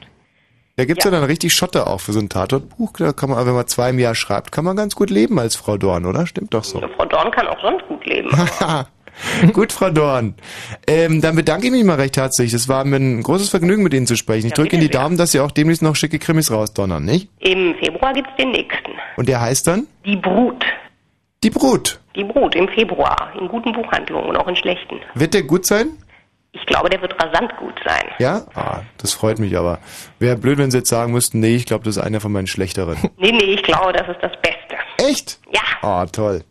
[0.76, 1.10] da gibt's ja.
[1.10, 2.92] dann richtig Schotter auch für so ein Tatortbuch.
[2.98, 5.56] Da kann man, wenn man zwei im Jahr schreibt, kann man ganz gut leben als
[5.56, 6.24] Frau Dorn, oder?
[6.24, 6.80] Stimmt doch so.
[6.96, 8.30] Frau Dorn kann auch sonst gut leben.
[9.52, 10.34] Gut, Frau Dorn.
[10.86, 12.52] Ähm, dann bedanke ich mich mal recht herzlich.
[12.52, 14.46] Es war mir ein großes Vergnügen, mit Ihnen zu sprechen.
[14.46, 17.28] Ich drücke Ihnen die Daumen, dass Sie auch demnächst noch schicke Krimis rausdonnern, nicht?
[17.40, 18.92] Im Februar gibt's den nächsten.
[19.16, 19.86] Und der heißt dann?
[20.04, 20.64] Die Brut.
[21.44, 22.00] Die Brut.
[22.16, 23.32] Die Brut im Februar.
[23.40, 25.00] In guten Buchhandlungen und auch in schlechten.
[25.14, 25.90] Wird der gut sein?
[26.52, 28.04] Ich glaube, der wird rasant gut sein.
[28.18, 28.42] Ja?
[28.54, 29.78] Ah, das freut mich aber.
[30.18, 32.46] Wäre blöd, wenn Sie jetzt sagen müssten, nee, ich glaube, das ist einer von meinen
[32.46, 32.96] schlechteren.
[33.18, 34.76] Nee, nee, ich glaube, das ist das Beste.
[34.96, 35.38] Echt?
[35.52, 35.60] Ja.
[35.82, 36.42] Ah, toll.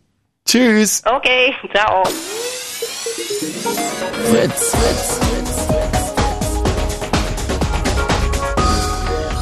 [0.46, 1.04] Tschüss.
[1.06, 2.04] Okay, ciao.
[3.48, 4.76] Fritz.
[4.76, 5.20] Fritz.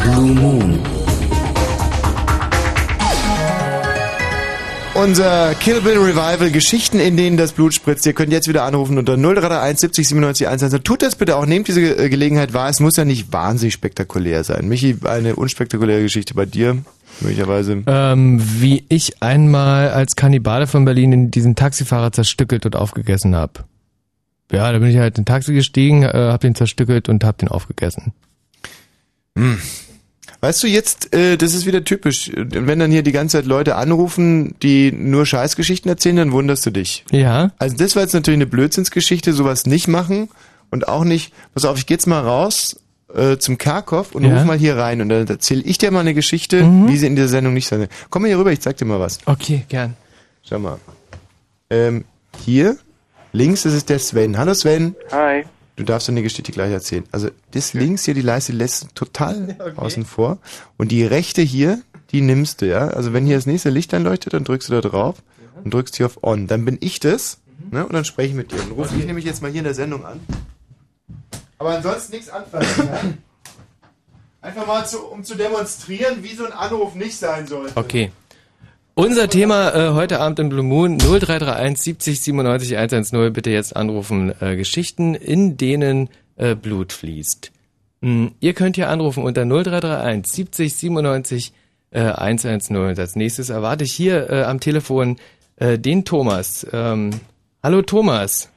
[0.04, 0.80] Blue Moon.
[4.94, 8.06] Unser Kill Bill Revival, Geschichten, in denen das Blut spritzt.
[8.06, 10.84] Ihr könnt jetzt wieder anrufen unter 0331 70 97 110.
[10.84, 12.70] Tut das bitte auch, nehmt diese äh, Gelegenheit wahr.
[12.70, 14.68] Es muss ja nicht wahnsinnig spektakulär sein.
[14.68, 16.78] Michi, eine unspektakuläre Geschichte bei dir,
[17.22, 17.84] möglicherweise.
[17.88, 23.66] Ähm, wie ich einmal als Kannibale von Berlin in diesen Taxifahrer zerstückelt und aufgegessen habe.
[24.52, 27.38] Ja, da bin ich halt in ein Taxi gestiegen, äh, hab den zerstückelt und hab
[27.38, 28.14] den aufgegessen.
[29.38, 29.60] Hm.
[30.42, 32.32] Weißt du jetzt, äh, das ist wieder typisch.
[32.36, 36.72] Wenn dann hier die ganze Zeit Leute anrufen, die nur Scheißgeschichten erzählen, dann wunderst du
[36.72, 37.04] dich.
[37.12, 37.52] Ja.
[37.58, 40.30] Also das war jetzt natürlich eine Blödsinnsgeschichte, sowas nicht machen
[40.70, 42.80] und auch nicht, pass auf, ich geh jetzt mal raus
[43.16, 44.36] äh, zum Karkow und Ja.
[44.38, 47.16] ruf mal hier rein und dann erzähle ich dir mal eine Geschichte, wie sie in
[47.16, 47.88] dieser Sendung nicht sein.
[48.12, 49.20] Komm mal hier rüber, ich zeig dir mal was.
[49.26, 49.96] Okay, gern.
[50.48, 50.78] Schau mal.
[51.72, 52.04] Ähm,
[52.44, 52.78] hier,
[53.36, 54.38] links ist es der Sven.
[54.38, 54.96] Hallo Sven.
[55.12, 55.44] Hi.
[55.76, 57.04] Du darfst eine Geschichte gleich erzählen.
[57.12, 60.40] Also das links hier, die Leiste, die lässt total außen vor.
[60.78, 61.82] Und die rechte hier,
[62.12, 62.88] die nimmst du, ja.
[62.88, 65.18] Also wenn hier das nächste Licht anleuchtet, dann drückst du da drauf
[65.64, 66.48] und drückst hier auf On.
[66.48, 67.40] Dann bin ich das,
[67.72, 67.86] ne?
[67.86, 68.58] Und dann spreche ich mit dir.
[68.58, 70.22] Dann rufe ich nämlich jetzt mal hier in der Sendung an.
[71.58, 73.02] Aber ansonsten nichts anfassen, ja?
[74.42, 77.76] Einfach mal zu, um zu demonstrieren, wie so ein Anruf nicht sein sollte.
[77.76, 78.12] Okay.
[78.98, 83.34] Unser Thema äh, heute Abend im Blue Moon 0331 70 97 110.
[83.34, 84.34] Bitte jetzt anrufen.
[84.40, 87.52] Äh, Geschichten, in denen äh, Blut fließt.
[88.02, 91.54] Hm, ihr könnt hier anrufen unter 0331 70 97
[91.92, 92.78] äh, 110.
[92.78, 95.18] Und als nächstes erwarte ich hier äh, am Telefon
[95.58, 96.66] äh, den Thomas.
[96.72, 97.10] Ähm,
[97.62, 98.50] hallo Thomas.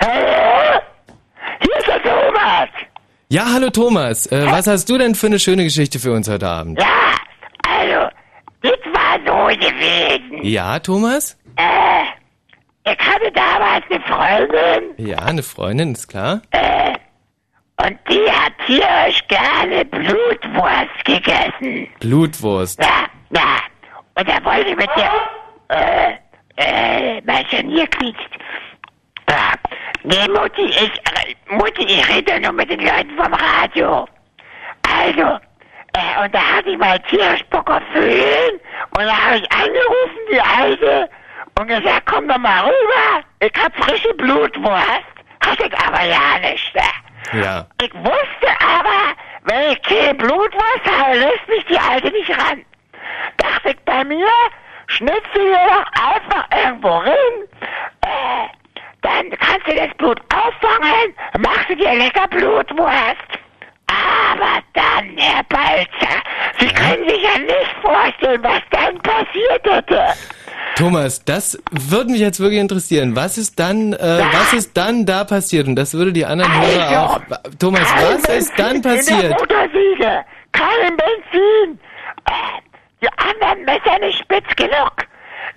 [0.00, 2.68] Hier ist der Thomas.
[3.28, 4.24] Ja, hallo Thomas.
[4.28, 6.80] Äh, was hast du denn für eine schöne Geschichte für uns heute Abend?
[6.80, 6.86] Ja,
[9.38, 10.42] so, gewesen.
[10.44, 11.38] Ja, Thomas?
[11.56, 16.40] Äh, ich hatte damals eine Freundin Ja, eine Freundin, ist klar.
[16.52, 16.94] äh,
[17.80, 21.86] und die hat tierisch gerne Blutwurst gegessen.
[22.00, 22.80] Blutwurst.
[22.82, 23.58] Ja, ja.
[24.16, 25.12] Und da wollte ich mit der,
[25.68, 26.14] äh,
[26.56, 28.30] äh, mein Scharnier quietscht.
[29.30, 29.52] Ja.
[30.02, 34.08] Nee, Mutti, ich, äh, Mutti, ich rede nur mit den Leuten vom Radio.
[34.82, 35.38] Also,
[36.22, 36.98] und da hatte ich mal
[37.70, 38.60] auf Föhn
[38.96, 41.08] und da habe ich angerufen, die Alte,
[41.58, 45.04] und gesagt, komm doch mal rüber, ich hab frische Blutwurst.
[45.44, 46.74] Hatte ich aber ja nicht.
[46.74, 47.42] Ne?
[47.42, 47.66] Ja.
[47.82, 52.64] Ich wusste aber, wenn ich keine Blutwurst habe, lässt mich die Alte nicht ran.
[53.38, 54.26] Dachte ich bei mir,
[54.86, 57.14] schnitze dir doch einfach irgendwo rein,
[58.02, 58.48] äh,
[59.02, 63.38] dann kannst du das Blut auffangen, machst du dir lecker Blutwurst.
[63.88, 66.22] Aber dann, Herr Balzer,
[66.58, 70.04] Sie können sich ja nicht vorstellen, was dann passiert hätte.
[70.76, 73.16] Thomas, das würde mich jetzt wirklich interessieren.
[73.16, 75.66] Was ist dann, äh, was ist dann da passiert?
[75.66, 77.20] Und das würde die anderen Hörer auch.
[77.58, 79.40] Thomas, was ist dann Benzin In der passiert?
[79.40, 81.80] Motorsäge, kein Benzin.
[82.26, 82.32] Äh,
[83.02, 84.92] die anderen Messer nicht spitz genug.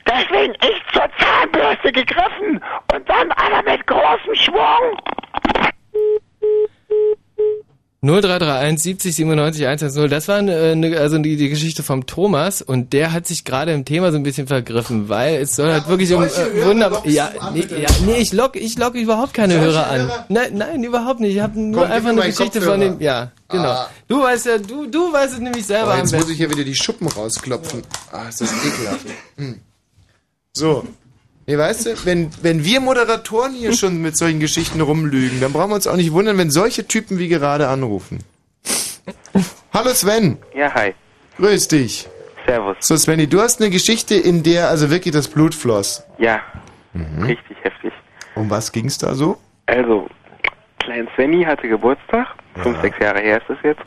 [0.08, 2.64] Deswegen ich zur Zahnbürste gegriffen
[2.94, 4.98] und dann aber mit großem Schwung.
[8.04, 10.10] 0331 70 97 110.
[10.10, 13.74] Das war äh, ne, also die, die Geschichte vom Thomas und der hat sich gerade
[13.74, 16.30] im Thema so ein bisschen vergriffen, weil es soll halt wirklich um äh,
[16.66, 17.06] wunderbar.
[17.06, 20.02] Ja, nee, ja, nee, ich lock, ich lock überhaupt keine Solche Hörer an.
[20.02, 20.26] Hörer?
[20.30, 21.36] Nein, nein, überhaupt nicht.
[21.36, 22.72] Ich habe nur Komm, einfach eine Geschichte Kopfhörer.
[22.72, 23.02] von dem.
[23.02, 23.70] Ja, genau.
[23.70, 23.90] Ah.
[24.08, 25.94] Du weißt ja, du, du weißt es nämlich selber.
[25.94, 27.84] Oh, jetzt muss ich hier wieder die Schuppen rausklopfen.
[28.12, 29.06] Ah, ist das ekelhaft.
[29.38, 29.60] Hm.
[30.54, 30.84] So.
[31.48, 35.72] Nee, weißt du, wenn, wenn wir Moderatoren hier schon mit solchen Geschichten rumlügen, dann brauchen
[35.72, 38.20] wir uns auch nicht wundern, wenn solche Typen wie gerade anrufen.
[39.74, 40.38] Hallo Sven.
[40.54, 40.94] Ja, hi.
[41.38, 42.08] Grüß dich.
[42.46, 42.78] Servus.
[42.80, 46.04] So Svenny, du hast eine Geschichte, in der also wirklich das Blut floss.
[46.18, 46.42] Ja,
[46.94, 47.24] Mhm.
[47.24, 47.94] richtig heftig.
[48.36, 49.38] Um was ging's da so?
[49.68, 50.08] Also,
[50.80, 52.28] Klein Svenny hatte Geburtstag.
[52.62, 53.82] Fünf, sechs Jahre her ist das jetzt.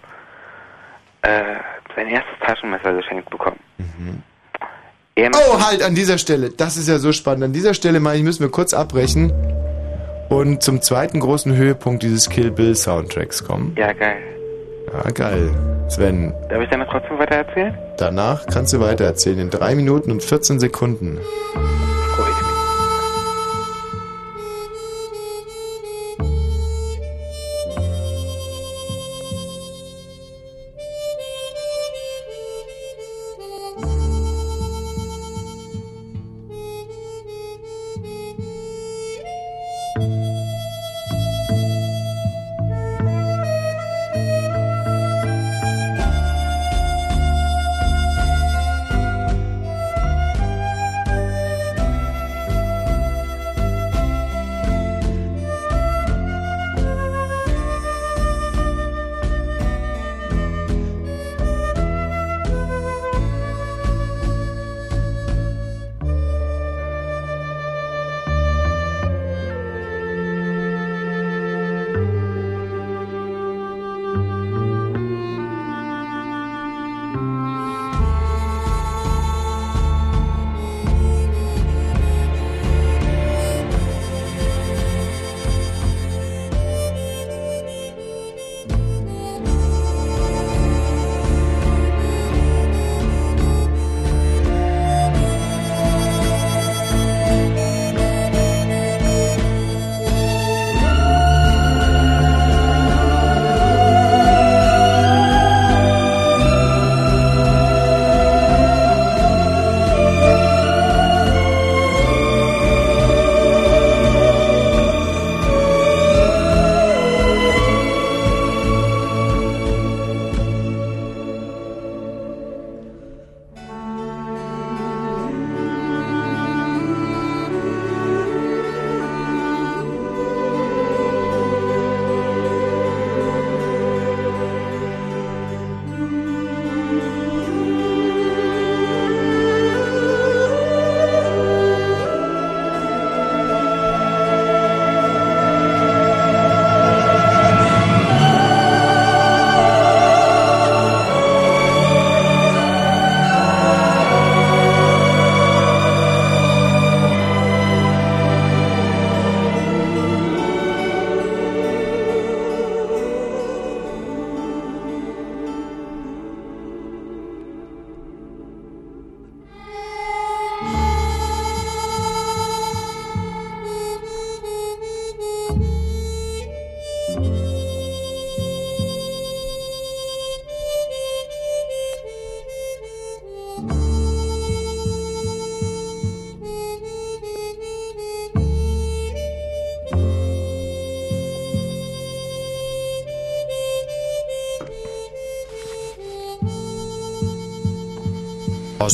[1.23, 1.57] Äh,
[1.95, 3.59] sein erstes Taschenmesser geschenkt bekommen.
[3.79, 3.85] Er
[5.17, 6.51] Oh, halt, an dieser Stelle.
[6.51, 7.45] Das ist ja so spannend.
[7.45, 9.33] An dieser Stelle, meine ich, müssen wir kurz abbrechen
[10.29, 13.75] und zum zweiten großen Höhepunkt dieses Kill Bill Soundtracks kommen.
[13.79, 14.17] Ja, geil.
[14.93, 15.51] Ja, geil.
[15.89, 17.79] Sven, Darf ich dann noch trotzdem weiter erzählen?
[17.99, 19.39] danach kannst du weitererzählen.
[19.39, 21.19] In drei Minuten und 14 Sekunden.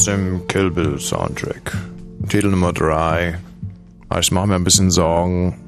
[0.01, 1.77] Aus dem Kill Bill Soundtrack.
[2.27, 3.39] Titel Nummer 3.
[4.19, 5.61] Ich mache mir ein bisschen Sorgen.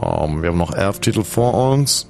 [0.00, 2.08] Ähm, wir haben noch elf Titel vor uns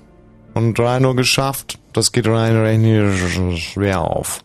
[0.53, 1.79] und drei nur geschafft.
[1.95, 4.45] Das geht rein rein schwer auf.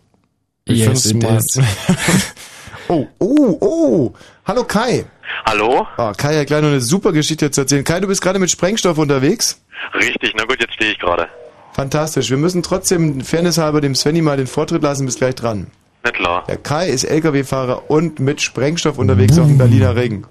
[0.64, 1.66] Ich Yes, find's mal-
[2.88, 4.12] oh, oh, oh.
[4.46, 5.04] Hallo Kai.
[5.44, 5.86] Hallo?
[5.98, 7.84] Ah, Kai hat gleich noch eine super Geschichte zu erzählen.
[7.84, 9.60] Kai, du bist gerade mit Sprengstoff unterwegs?
[9.92, 11.28] Richtig, na gut, jetzt stehe ich gerade.
[11.74, 12.30] Fantastisch.
[12.30, 15.04] Wir müssen trotzdem fairnesshalber dem Svenny mal den Vortritt lassen.
[15.04, 15.66] Bis gleich dran.
[16.02, 16.44] Na klar.
[16.48, 20.26] Der Kai ist LKW-Fahrer und mit Sprengstoff unterwegs auf dem Berliner Ring.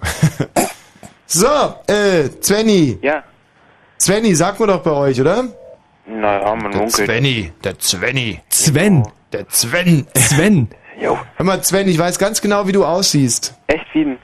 [1.27, 1.47] so,
[1.87, 2.97] äh, Svenny.
[3.01, 3.23] Ja.
[3.99, 5.43] Svenny, sagt man doch bei euch, oder?
[6.07, 7.07] Naja, man Der munkelt.
[7.07, 8.39] Svenny, der Svenny.
[8.49, 9.03] Sven.
[9.31, 10.07] Der Sven.
[10.15, 10.69] Sven.
[11.01, 11.17] Jo.
[11.37, 13.53] Hör mal, Sven, ich weiß ganz genau, wie du aussiehst.
[13.67, 14.17] Echt wie denn?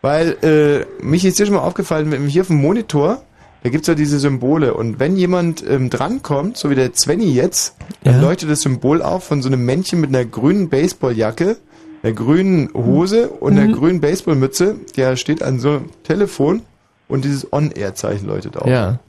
[0.00, 3.22] Weil, äh, mich ist dir schon mal aufgefallen, wenn- hier auf dem Monitor,
[3.66, 4.74] da gibt's ja diese Symbole.
[4.74, 8.20] Und wenn jemand ähm, drankommt, so wie der Svenny jetzt, dann Ja.
[8.20, 11.56] leuchtet das Symbol auf von so einem Männchen mit einer grünen Baseballjacke,
[12.04, 13.72] einer grünen Hose und einer Mhm.
[13.72, 14.76] grünen Baseballmütze.
[14.96, 16.62] Der steht an so einem Telefon
[17.08, 18.68] und dieses On-Air-Zeichen leuchtet auf.
[18.68, 19.00] Ja.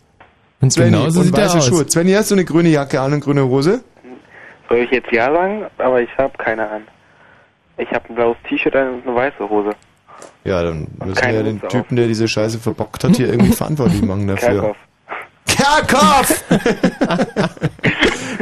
[0.60, 1.68] Und Svenny, genauso und sieht er weiße aus.
[1.68, 1.88] Schuhe.
[1.88, 3.84] Svenny, hast du eine grüne Jacke an und grüne Hose?
[4.70, 5.66] Soll ich jetzt ja sagen?
[5.78, 6.82] Aber ich habe keine an.
[7.78, 9.70] Ich habe ein blaues T-Shirt an und eine weiße Hose.
[10.48, 11.72] Ja, dann müssen wir ja den Mütze auf.
[11.74, 14.50] Typen, der diese Scheiße verbockt hat, hier irgendwie verantwortlich machen dafür.
[14.50, 14.78] Kerkhoff.
[15.48, 16.44] Kerkhoff!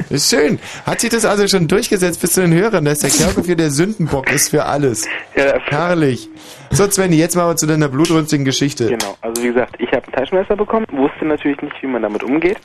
[0.10, 0.60] ist schön.
[0.86, 3.72] Hat sich das also schon durchgesetzt bis zu den Hörern, dass der Kerkhoff hier der
[3.72, 5.08] Sündenbock ist für alles.
[5.36, 6.30] Ja, Herrlich.
[6.72, 8.88] So, Svenny, jetzt mal zu deiner blutrünstigen Geschichte.
[8.90, 12.24] Genau, also wie gesagt, ich habe ein Taschenmesser bekommen, wusste natürlich nicht, wie man damit
[12.24, 12.58] umgeht,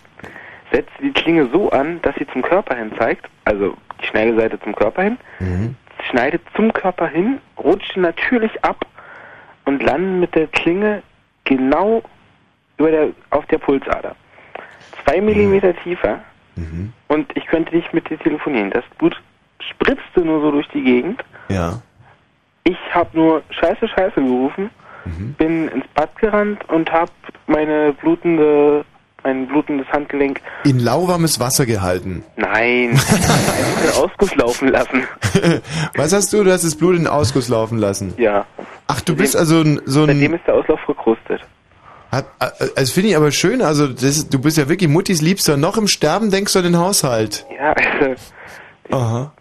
[0.72, 4.74] setzte die Klinge so an, dass sie zum Körper hin zeigt, also die Schneideseite zum
[4.74, 5.76] Körper hin, Mhm.
[6.10, 8.84] schneidet zum Körper hin, rutschte natürlich ab
[9.64, 11.02] und landet mit der Klinge
[11.44, 12.02] genau
[12.78, 14.16] über der, auf der Pulsader.
[15.04, 16.20] Zwei Millimeter tiefer
[16.56, 16.92] Mhm.
[17.08, 18.70] und ich könnte nicht mit dir telefonieren.
[18.70, 19.20] Das Blut
[19.60, 21.22] spritzte nur so durch die Gegend.
[21.48, 21.80] Ja.
[22.64, 24.68] Ich habe nur Scheiße, Scheiße gerufen,
[25.04, 25.32] Mhm.
[25.34, 27.10] bin ins Bad gerannt und habe
[27.46, 28.84] meine blutende,
[29.24, 32.24] mein blutendes Handgelenk, In lauwarmes Wasser gehalten.
[32.36, 32.90] nein,
[33.84, 35.04] in Ausguss laufen lassen.
[35.96, 36.42] Was hast du?
[36.44, 38.14] Du hast das Blut in den Ausguss laufen lassen.
[38.16, 38.46] Ja.
[38.86, 40.08] Ach, du bist also ein, so ein...
[40.08, 41.40] Seitdem ist der Auslauf verkrustet.
[42.10, 45.56] Hat, äh, also finde ich aber schön, also das, du bist ja wirklich Muttis Liebster.
[45.56, 47.46] Noch im Sterben denkst du an den Haushalt.
[47.56, 48.14] Ja, also,
[48.90, 49.32] Aha.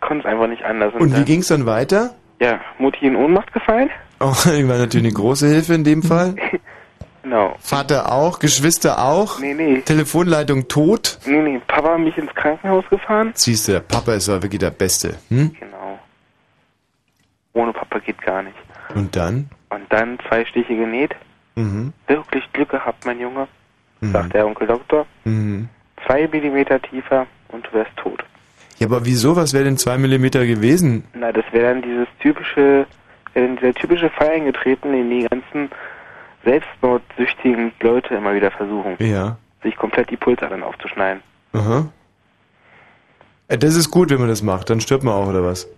[0.00, 0.92] konnte es einfach nicht anders.
[0.94, 2.14] Und wie dann- ging's dann weiter?
[2.40, 3.88] Ja, Mutti in Ohnmacht gefallen.
[4.20, 6.34] Oh, ich war natürlich eine große Hilfe in dem Fall.
[7.26, 7.56] Genau.
[7.58, 9.40] Vater auch, Geschwister auch.
[9.40, 9.80] Nee, nee.
[9.80, 11.18] Telefonleitung tot.
[11.26, 13.32] Nee, nee, Papa hat mich ins Krankenhaus gefahren.
[13.34, 15.16] Siehst du, der Papa ist ja wirklich der Beste.
[15.28, 15.50] Hm?
[15.58, 15.98] Genau.
[17.54, 18.54] Ohne Papa geht gar nicht.
[18.94, 19.50] Und dann?
[19.70, 21.16] Und dann zwei Stiche genäht.
[21.56, 21.92] Mhm.
[22.06, 23.48] Wirklich Glück gehabt, mein Junge,
[24.00, 24.12] Mhm.
[24.12, 25.04] sagt der Onkel Doktor.
[25.24, 25.68] Mhm.
[26.06, 28.22] Zwei Millimeter tiefer und du wärst tot.
[28.78, 29.34] Ja, aber wieso?
[29.34, 31.02] Was wäre denn zwei Millimeter gewesen?
[31.12, 32.86] Na, das wäre dann dieses typische,
[33.34, 35.70] dann dieser typische Fall eingetreten, den die ganzen
[36.46, 39.36] selbstmordsüchtigen Leute immer wieder versuchen, Ja.
[39.62, 41.22] sich komplett die Pulsadern aufzuschneiden.
[41.52, 41.86] Aha.
[43.48, 44.70] Äh, Das ist gut, wenn man das macht.
[44.70, 45.68] Dann stirbt man auch, oder was?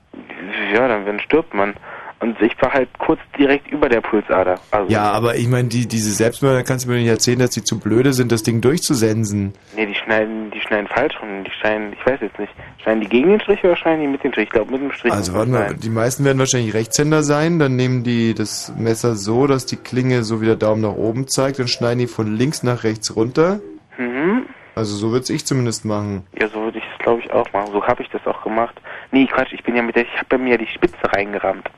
[0.72, 1.74] Ja, dann, dann stirbt man.
[2.20, 4.58] Und ich war halt kurz direkt über der Pulsader.
[4.72, 7.62] Also, Ja, aber ich meine, die, diese Selbstmörder kannst du mir nicht erzählen, dass die
[7.62, 9.52] zu blöde sind, das Ding durchzusensen.
[9.76, 11.44] Nee, die schneiden, die schneiden falsch rum.
[11.44, 12.52] Die schneiden, ich weiß jetzt nicht.
[12.82, 14.46] Schneiden die gegen den Strich oder schneiden die mit dem Strich?
[14.46, 15.12] Ich glaube mit dem Strich.
[15.12, 19.46] Also warte mal, die meisten werden wahrscheinlich Rechtshänder sein, dann nehmen die das Messer so,
[19.46, 22.64] dass die Klinge so wie der Daumen nach oben zeigt, dann schneiden die von links
[22.64, 23.60] nach rechts runter.
[23.96, 24.46] Mhm.
[24.74, 26.26] Also so würde ich zumindest machen.
[26.40, 27.70] Ja, so würde ich es glaube ich auch machen.
[27.72, 28.80] So habe ich das auch gemacht.
[29.12, 31.68] Nee, Quatsch, ich bin ja mit der, ich habe bei mir ja die Spitze reingerammt.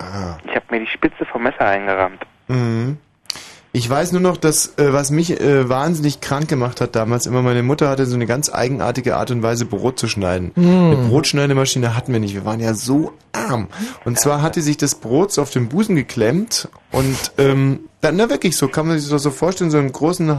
[0.00, 0.38] Ah.
[0.48, 2.20] Ich habe mir die Spitze vom Messer reingerammt.
[2.48, 2.96] Mhm.
[3.72, 7.40] Ich weiß nur noch, dass äh, was mich äh, wahnsinnig krank gemacht hat damals, immer
[7.40, 10.50] meine Mutter hatte so eine ganz eigenartige Art und Weise, Brot zu schneiden.
[10.56, 10.64] Hm.
[10.86, 12.34] Eine Brotschneidemaschine hatten wir nicht.
[12.34, 13.68] Wir waren ja so arm.
[14.04, 18.28] Und zwar hatte sich das Brot so auf den Busen geklemmt und ähm, dann, na
[18.28, 20.36] wirklich, so kann man sich das so vorstellen, so einen großen,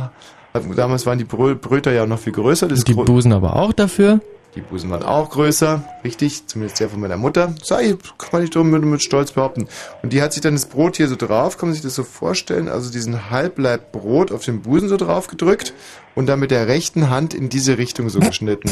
[0.76, 2.68] damals waren die Brö Bröter ja auch noch viel größer.
[2.68, 4.20] Das Die Gro- Busen aber auch dafür.
[4.56, 7.54] Die Busen waren auch größer, richtig, zumindest der von meiner Mutter.
[7.80, 9.68] Ich, kann ich doch mit, mit Stolz behaupten.
[10.04, 12.04] Und die hat sich dann das Brot hier so drauf, kann man sich das so
[12.04, 15.74] vorstellen, also diesen Halbleib Brot auf den Busen so drauf gedrückt
[16.16, 18.72] und dann mit der rechten Hand in diese Richtung so geschnitten.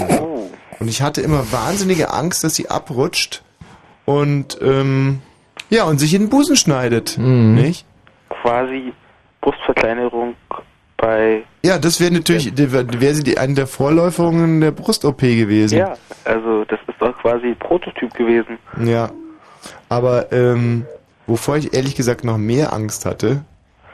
[0.80, 3.44] Und ich hatte immer wahnsinnige Angst, dass sie abrutscht
[4.06, 5.22] und ähm,
[5.70, 7.18] ja, und sich in den Busen schneidet.
[7.18, 7.86] Nicht?
[8.42, 8.94] Quasi
[9.42, 10.36] Brustverkleinerung
[11.00, 11.44] bei.
[11.64, 15.78] Ja, das wäre natürlich, wäre sie die, eine der Vorläufungen der Brust-OP gewesen.
[15.78, 15.96] Ja,
[16.26, 18.58] also das ist doch quasi Prototyp gewesen.
[18.84, 19.10] Ja.
[19.90, 20.86] Aber ähm,
[21.28, 23.44] wovor ich ehrlich gesagt noch mehr Angst hatte,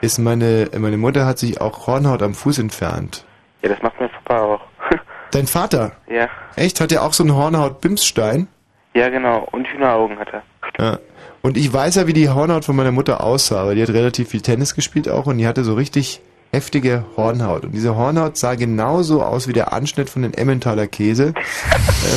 [0.00, 3.24] ist meine, meine Mutter hat sich auch Hornhaut am Fuß entfernt.
[3.62, 4.60] Ja, das macht mein Papa auch.
[5.30, 5.92] Dein Vater?
[6.08, 6.28] Ja.
[6.54, 6.80] Echt?
[6.80, 8.48] Hat er auch so einen Hornhaut-Bimsstein?
[8.94, 9.46] Ja, genau.
[9.50, 10.42] Und Hühneraugen hat er.
[10.78, 10.98] Ja.
[11.42, 14.30] Und ich weiß ja, wie die Hornhaut von meiner Mutter aussah, weil die hat relativ
[14.30, 16.20] viel Tennis gespielt auch und die hatte so richtig
[16.56, 17.64] heftige Hornhaut.
[17.66, 21.34] Und diese Hornhaut sah genauso aus wie der Anschnitt von den Emmentaler Käse,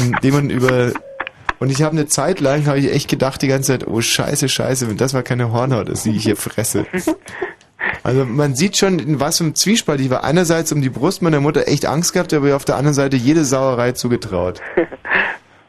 [0.02, 0.91] ähm, den man über...
[1.60, 4.48] Und ich habe eine Zeit lang, habe ich echt gedacht die ganze Zeit, oh scheiße,
[4.48, 6.86] scheiße, wenn das mal keine Hornhaut ist, die ich hier fresse.
[8.02, 10.24] Also man sieht schon, in was für einem Zwiespalt ich war.
[10.24, 13.44] Einerseits um die Brust meiner Mutter echt Angst gehabt, aber auf der anderen Seite jede
[13.44, 14.61] Sauerei zugetraut.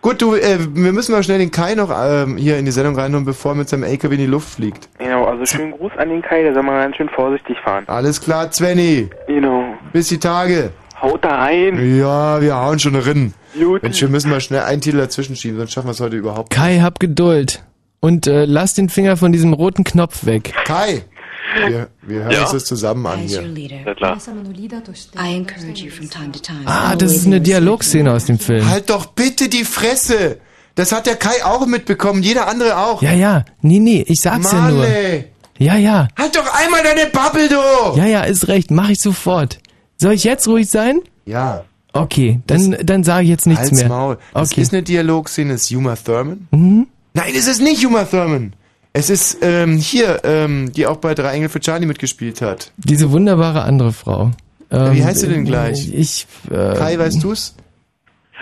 [0.03, 2.97] Gut, du, äh, wir müssen mal schnell den Kai noch ähm, hier in die Sendung
[2.97, 4.89] reinholen, bevor er mit seinem LKW in die Luft fliegt.
[4.99, 7.85] Genau, also schönen Gruß an den Kai, der soll mal ganz schön vorsichtig fahren.
[7.87, 9.11] Alles klar, Svenny.
[9.27, 9.75] Genau.
[9.93, 10.71] Bis die Tage.
[11.03, 11.99] Haut da rein.
[11.99, 13.35] Ja, wir hauen schon rein.
[13.59, 13.83] Gut.
[13.83, 16.51] Mensch, wir müssen mal schnell einen Titel dazwischen schieben, sonst schaffen wir es heute überhaupt
[16.51, 17.63] Kai, hab Geduld.
[18.01, 20.55] Und äh, lass den Finger von diesem roten Knopf weg.
[20.65, 21.05] Kai!
[21.69, 22.43] Wir, wir hören Ja?
[22.43, 23.43] uns das zusammen an hier.
[23.43, 24.19] Ja, klar.
[25.19, 26.61] I encourage you from time to time.
[26.67, 28.69] Ah, das ist eine Dialogszene aus dem Film.
[28.69, 30.39] Halt doch bitte die Fresse!
[30.77, 33.03] Das hat der Kai auch mitbekommen, jeder andere auch.
[33.03, 33.45] Ja, ja.
[33.61, 34.87] Nee, nee, ich sag's ja Mann, nur.
[34.87, 35.27] ey.
[35.59, 36.09] Ja, ja.
[36.17, 37.99] Halt doch einmal deine Bubble, du!
[37.99, 38.71] Ja, ja, ist recht.
[38.71, 39.59] Mach ich sofort.
[39.99, 41.01] Soll ich jetzt ruhig sein?
[41.27, 41.65] Ja.
[41.93, 43.89] Okay, dann, dann sage ich jetzt nichts Halt's mehr.
[43.89, 44.19] Maul.
[44.33, 44.61] Das Okay.
[44.63, 46.47] ist eine Dialogszene, ist Uma Thurman.
[46.53, 46.87] Mhm.
[47.13, 48.53] Nein, es ist nicht Uma Thurman.
[48.93, 52.73] Es ist ähm, hier, ähm, die auch bei Drei Engel für Charlie mitgespielt hat.
[52.77, 54.33] Diese wunderbare andere Frau.
[54.71, 55.93] Ja, wie Ähm, heißt sie denn gleich?
[55.93, 57.55] Ich, äh, Kai, weißt du's?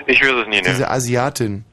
[0.07, 0.69] Ich weiß es nie, ne?
[0.71, 1.65] Diese Asiatin.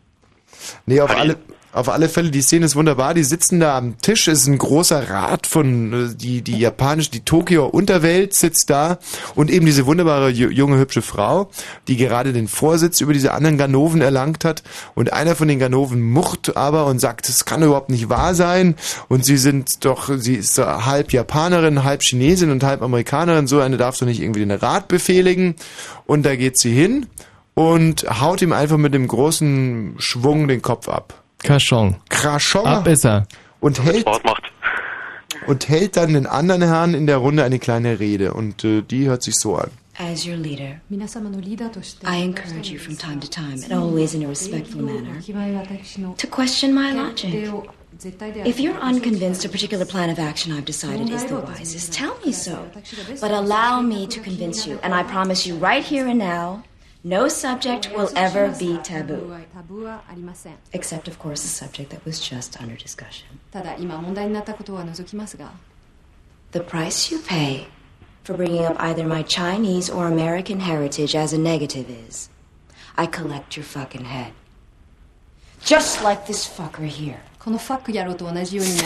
[0.85, 1.37] Nee, auf alle,
[1.75, 3.13] auf alle Fälle, die Szene ist wunderbar.
[3.13, 7.25] Die sitzen da am Tisch, ist ein großer Rat von, äh, die, die japanische, die
[7.25, 8.97] Tokio Unterwelt sitzt da.
[9.35, 11.49] Und eben diese wunderbare ju- junge, hübsche Frau,
[11.89, 14.63] die gerade den Vorsitz über diese anderen Ganoven erlangt hat.
[14.95, 18.75] Und einer von den Ganoven mucht aber und sagt, es kann überhaupt nicht wahr sein.
[19.09, 23.75] Und sie sind doch, sie ist halb Japanerin, halb Chinesin und halb Amerikanerin, so eine
[23.75, 25.55] darf doch nicht irgendwie den Rat befehligen.
[26.05, 27.07] Und da geht sie hin
[27.53, 31.24] und haut ihm einfach mit dem großen Schwung den Kopf ab.
[31.45, 31.95] Kaschon.
[32.09, 32.65] Kraschon.
[32.65, 33.27] Ab ist er.
[33.59, 34.05] Und hält,
[35.47, 38.33] und hält dann den anderen Herren in der Runde eine kleine Rede.
[38.33, 39.71] Und äh, die hört sich so an.
[39.97, 44.81] As your leader, I encourage you from time to time, and always in a respectful
[44.81, 45.21] manner,
[46.17, 47.53] to question my logic.
[48.45, 52.33] If you're unconvinced a particular plan of action I've decided is the wisest, tell me
[52.33, 52.69] so.
[53.21, 56.63] But allow me to convince you, and I promise you right here and now,
[57.04, 59.34] no subject will ever be taboo.
[60.72, 63.26] Except, of course, the subject that was just under discussion.
[63.50, 65.52] ただ今問題になったことは除きますが
[66.52, 67.66] The price you pay
[68.24, 72.28] for bringing up either my Chinese or American heritage as a negative is
[72.96, 74.32] I collect your fucking head.
[75.62, 77.18] Just like this fucker here.
[77.38, 78.82] このファック野郎と同じようにね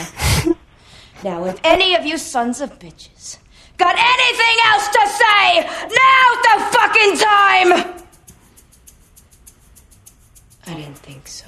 [1.25, 3.39] Now, if any of you sons of bitches
[3.77, 8.05] got anything else to say, now's the fucking time!
[10.69, 11.45] I didn't think so.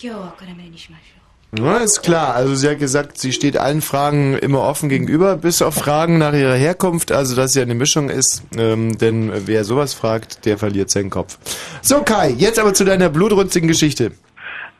[0.00, 1.18] 今日はこれまでにしましょう。
[1.50, 2.34] Ja, ist klar.
[2.34, 6.34] Also sie hat gesagt, sie steht allen Fragen immer offen gegenüber, bis auf Fragen nach
[6.34, 7.10] ihrer Herkunft.
[7.10, 8.44] Also dass sie eine Mischung ist.
[8.56, 11.38] Ähm, denn wer sowas fragt, der verliert seinen Kopf.
[11.80, 14.12] So Kai, jetzt aber zu deiner blutrünstigen Geschichte.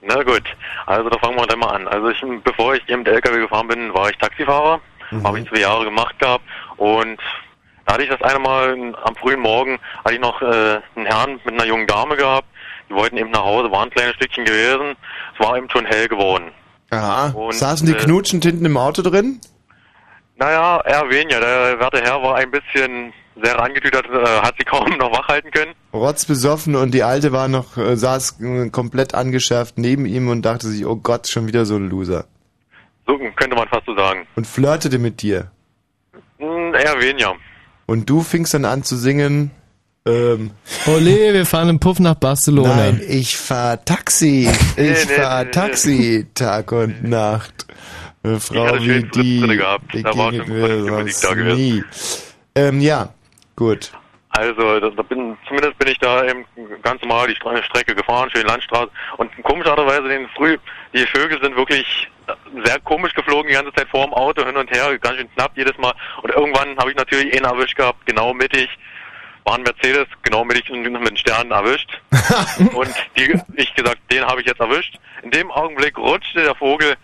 [0.03, 0.45] Na gut,
[0.87, 1.89] also da fangen wir dann mal an.
[1.89, 4.81] Also ich, bevor ich hier mit LKW gefahren bin, war ich Taxifahrer.
[5.25, 6.45] Habe ich zwei Jahre gemacht gehabt
[6.77, 7.19] und
[7.86, 11.40] da hatte ich das eine Mal am frühen Morgen, hatte ich noch äh, einen Herrn
[11.44, 12.48] mit einer jungen Dame gehabt.
[12.90, 14.96] Die wollten eben nach Hause, waren ein kleines Stückchen gewesen.
[15.34, 16.52] Es war eben schon hell geworden.
[16.92, 17.30] Aha.
[17.30, 19.40] Und, Saßen die äh, knutschend hinten im Auto drin?
[20.38, 21.40] Naja, eher weniger.
[21.40, 25.52] Der werte Herr war ein bisschen sehr angetütert, äh, hat sie kaum noch wach halten
[25.52, 25.74] können.
[25.94, 30.68] Rotzbesoffen und die Alte war noch, äh, saß äh, komplett angeschärft neben ihm und dachte
[30.68, 32.26] sich, oh Gott, schon wieder so ein Loser.
[33.08, 34.28] So könnte man fast so sagen.
[34.36, 35.52] Und flirtete mit dir.
[36.38, 37.36] Hm, eher weniger.
[37.86, 39.52] Und du fingst dann an zu singen,
[40.06, 40.52] ähm,
[40.86, 42.76] Ole, wir fahren im Puff nach Barcelona.
[42.76, 44.50] Nein, ich fahr Taxi.
[44.76, 47.66] Ich nee, fahr nee, Taxi Tag und Nacht.
[48.22, 49.86] Eine Frau hatte wie die drin gehabt.
[49.94, 51.56] Da war schon sonst da gewesen.
[51.58, 51.84] nie.
[52.56, 53.14] Ähm, ja,
[53.56, 53.92] gut.
[54.30, 56.44] Also, da, da bin, zumindest bin ich da eben
[56.82, 58.90] ganz normal die Stre Strecke gefahren, schön Landstraße.
[59.18, 60.58] Und komischerweise den früh,
[60.94, 62.10] die Vögel sind wirklich
[62.64, 65.52] sehr komisch geflogen die ganze Zeit vor dem Auto hin und her, ganz schön knapp
[65.56, 65.94] jedes Mal.
[66.22, 68.70] Und irgendwann habe ich natürlich einen erwischt gehabt, genau mittig.
[69.46, 72.00] War ein Mercedes, genau mittig und mit den Sternen erwischt.
[72.74, 74.98] und die, ich gesagt, den habe ich jetzt erwischt.
[75.22, 76.96] In dem Augenblick rutschte der Vogel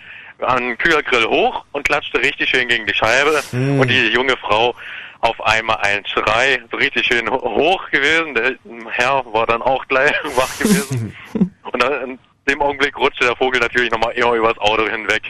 [0.42, 3.42] an Kühlergrill hoch und klatschte richtig schön gegen die Scheibe.
[3.52, 3.82] Hm.
[3.82, 4.74] Und die junge Frau
[5.20, 8.34] auf einmal ein Schrei, so richtig schön ho- hoch gewesen.
[8.36, 8.56] Der
[8.92, 11.14] Herr war dann auch gleich wach gewesen.
[11.72, 12.18] Und dann
[12.50, 15.22] dem Augenblick rutschte der Vogel natürlich nochmal eher übers Auto hinweg.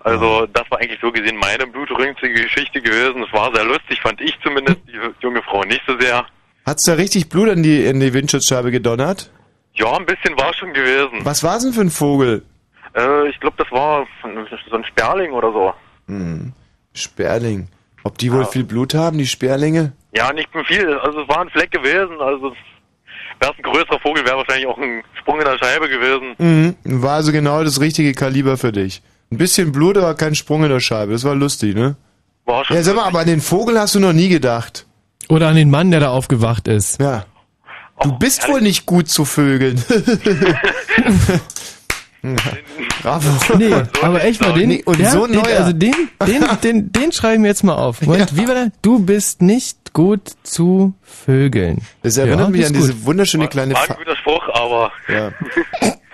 [0.00, 3.24] Also das war eigentlich so gesehen meine blutrünstige Geschichte gewesen.
[3.24, 6.24] Es war sehr lustig, fand ich zumindest, die junge Frau nicht so sehr.
[6.64, 9.30] Hat's da richtig Blut in die, in die Windschutzscheibe gedonnert?
[9.74, 11.24] Ja, ein bisschen war schon gewesen.
[11.24, 12.42] Was war's denn für ein Vogel?
[12.94, 14.06] Äh, ich glaube, das war
[14.70, 15.74] so ein Sperling oder so.
[16.06, 16.52] Hm.
[16.94, 17.68] Sperling.
[18.04, 19.92] Ob die wohl viel Blut haben, die Sperlinge?
[20.14, 20.94] Ja, nicht viel.
[20.98, 22.20] Also es war ein Fleck gewesen.
[22.20, 22.54] Also
[23.40, 26.34] wäre es ein größerer Vogel, wäre wahrscheinlich auch ein Sprung in der Scheibe gewesen.
[26.38, 27.02] Mhm.
[27.02, 29.02] War also genau das richtige Kaliber für dich.
[29.30, 31.12] Ein bisschen Blut, aber kein Sprung in der Scheibe.
[31.12, 31.96] Das war lustig, ne?
[32.44, 34.86] War schon Ja, sag mal, aber an den Vogel hast du noch nie gedacht.
[35.28, 37.00] Oder an den Mann, der da aufgewacht ist.
[37.00, 37.24] Ja.
[38.02, 39.82] Du bist wohl nicht gut zu Vögeln.
[42.22, 42.34] Ja,
[43.02, 43.56] Bravo.
[43.56, 43.72] Nee,
[44.02, 45.58] aber echt mal den, Nee, und ja, so ein den, neuer.
[45.58, 45.94] also den,
[46.26, 48.02] den, den, den schreiben wir jetzt mal auf.
[48.02, 48.72] Moment, wie war der?
[48.82, 51.80] Du bist nicht gut zu Vögeln.
[52.02, 53.06] Das erinnert Ja, mich an diese gut.
[53.06, 55.32] wunderschöne kleine War ein guter Spruch, aber Ja.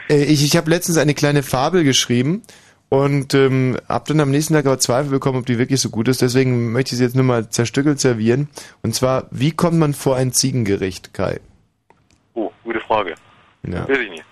[0.09, 2.43] Äh, ich ich habe letztens eine kleine Fabel geschrieben
[2.91, 6.07] und ähm, habe dann am nächsten Tag aber Zweifel bekommen, ob die wirklich so gut
[6.07, 6.23] ist.
[6.23, 8.49] Deswegen möchte ich sie jetzt nur mal zerstückelt servieren.
[8.83, 11.41] Und zwar, wie kommt man vor ein Ziegengericht, Kai?
[12.35, 13.15] oh, gute Frage.
[13.67, 13.89] Ja.
[13.89, 14.25] Weiß ich nicht.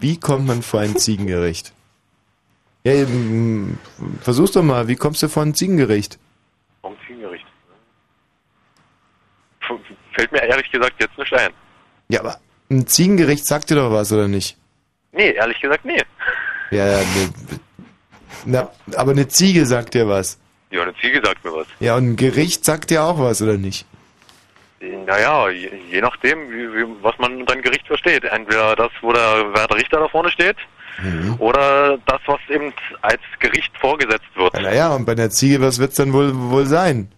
[0.00, 1.72] Wie kommt man vor ein Ziegengericht?
[2.82, 3.78] Ja, ähm,
[4.20, 4.88] versuch's doch mal.
[4.88, 6.18] Wie kommst du vor ein Ziegengericht?
[6.82, 7.44] Warum Ziegengericht?
[9.60, 9.78] F-
[10.18, 11.52] Fällt mir ehrlich gesagt jetzt nicht ein.
[12.08, 12.38] Ja, aber
[12.68, 14.56] ein Ziegengericht sagt dir doch was, oder nicht?
[15.12, 16.02] Nee, ehrlich gesagt, nee.
[16.72, 17.30] Ja, ja, ne,
[18.44, 20.40] na, aber eine Ziege sagt dir was.
[20.72, 21.68] Ja, eine Ziege sagt mir was.
[21.78, 23.86] Ja, und ein Gericht sagt dir auch was, oder nicht?
[24.80, 28.24] Naja, je, je nachdem, wie, wie, was man unter ein Gericht versteht.
[28.24, 30.56] Entweder das, wo der Werte Richter da vorne steht,
[31.38, 32.72] oder das, was eben
[33.02, 34.52] als Gericht vorgesetzt wird.
[34.54, 37.12] Naja, und bei einer Ziege, was wird's dann wohl, wohl sein?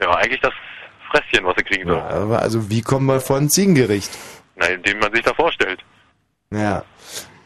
[0.00, 0.54] Ja, eigentlich das
[1.14, 2.00] Fresschen, was sie kriegen soll.
[2.00, 4.10] Aber also, wie kommt man vor ein Ziegengericht?
[4.56, 5.80] Na, indem man sich da vorstellt.
[6.52, 6.84] Ja,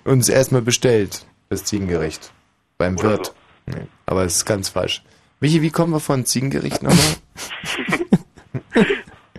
[0.05, 2.33] uns erstmal bestellt, das Ziegengericht.
[2.79, 3.35] Beim Oder Wirt.
[3.67, 5.03] Nee, aber es ist ganz falsch.
[5.41, 7.17] Michi, wie kommen wir vor ein Ziegengericht nochmal?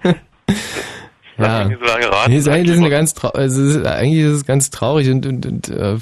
[1.37, 1.63] Ja.
[1.63, 2.31] nicht so lange raten.
[2.31, 5.25] Nee, ist eigentlich ist eine ganz also es ist, eigentlich ist es ganz traurig und,
[5.25, 5.97] und, und äh,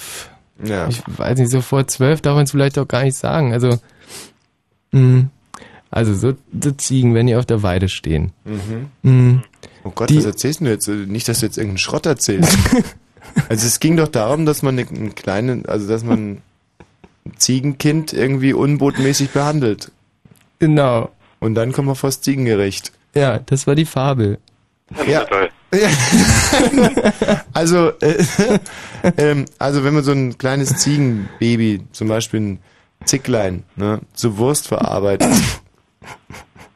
[0.63, 0.87] Ja.
[0.87, 3.53] ich weiß nicht, so vor zwölf darf man es vielleicht auch gar nicht sagen.
[3.53, 3.77] Also,
[4.93, 5.25] mh,
[5.91, 8.31] also so, so Ziegen, wenn die auf der Weide stehen.
[8.45, 8.87] Mhm.
[9.01, 9.41] Mh,
[9.83, 10.87] Oh Gott, Die- was erzählst du jetzt?
[10.87, 12.57] Nicht, dass du jetzt irgendeinen Schrott erzählst.
[13.49, 16.41] also es ging doch darum, dass man eine- einen kleinen, also dass man
[17.25, 19.91] ein Ziegenkind irgendwie unbotmäßig behandelt.
[20.59, 21.09] Genau.
[21.39, 22.91] Und dann kommen wir vor das Ziegengericht.
[23.15, 24.39] Ja, das war die Fabel.
[25.07, 25.25] Ja.
[25.73, 25.89] Ja.
[27.53, 28.23] also, äh,
[29.17, 32.59] ähm, also wenn man so ein kleines Ziegenbaby, zum Beispiel ein
[33.05, 35.29] Zicklein, ne, zu Wurst verarbeitet,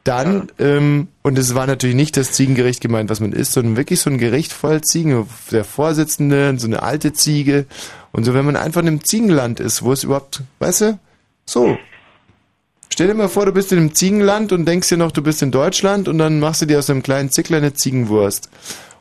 [0.04, 4.00] dann, ähm, und es war natürlich nicht das Ziegengericht gemeint, was man isst, sondern wirklich
[4.00, 7.66] so ein Gericht voll Ziegen, der Vorsitzende, so eine alte Ziege.
[8.10, 10.98] Und so, wenn man einfach in einem Ziegenland ist, wo es überhaupt, weißt du,
[11.46, 11.78] so.
[12.92, 15.40] Stell dir mal vor, du bist in einem Ziegenland und denkst dir noch, du bist
[15.40, 18.50] in Deutschland und dann machst du dir aus einem kleinen Zicklein eine Ziegenwurst.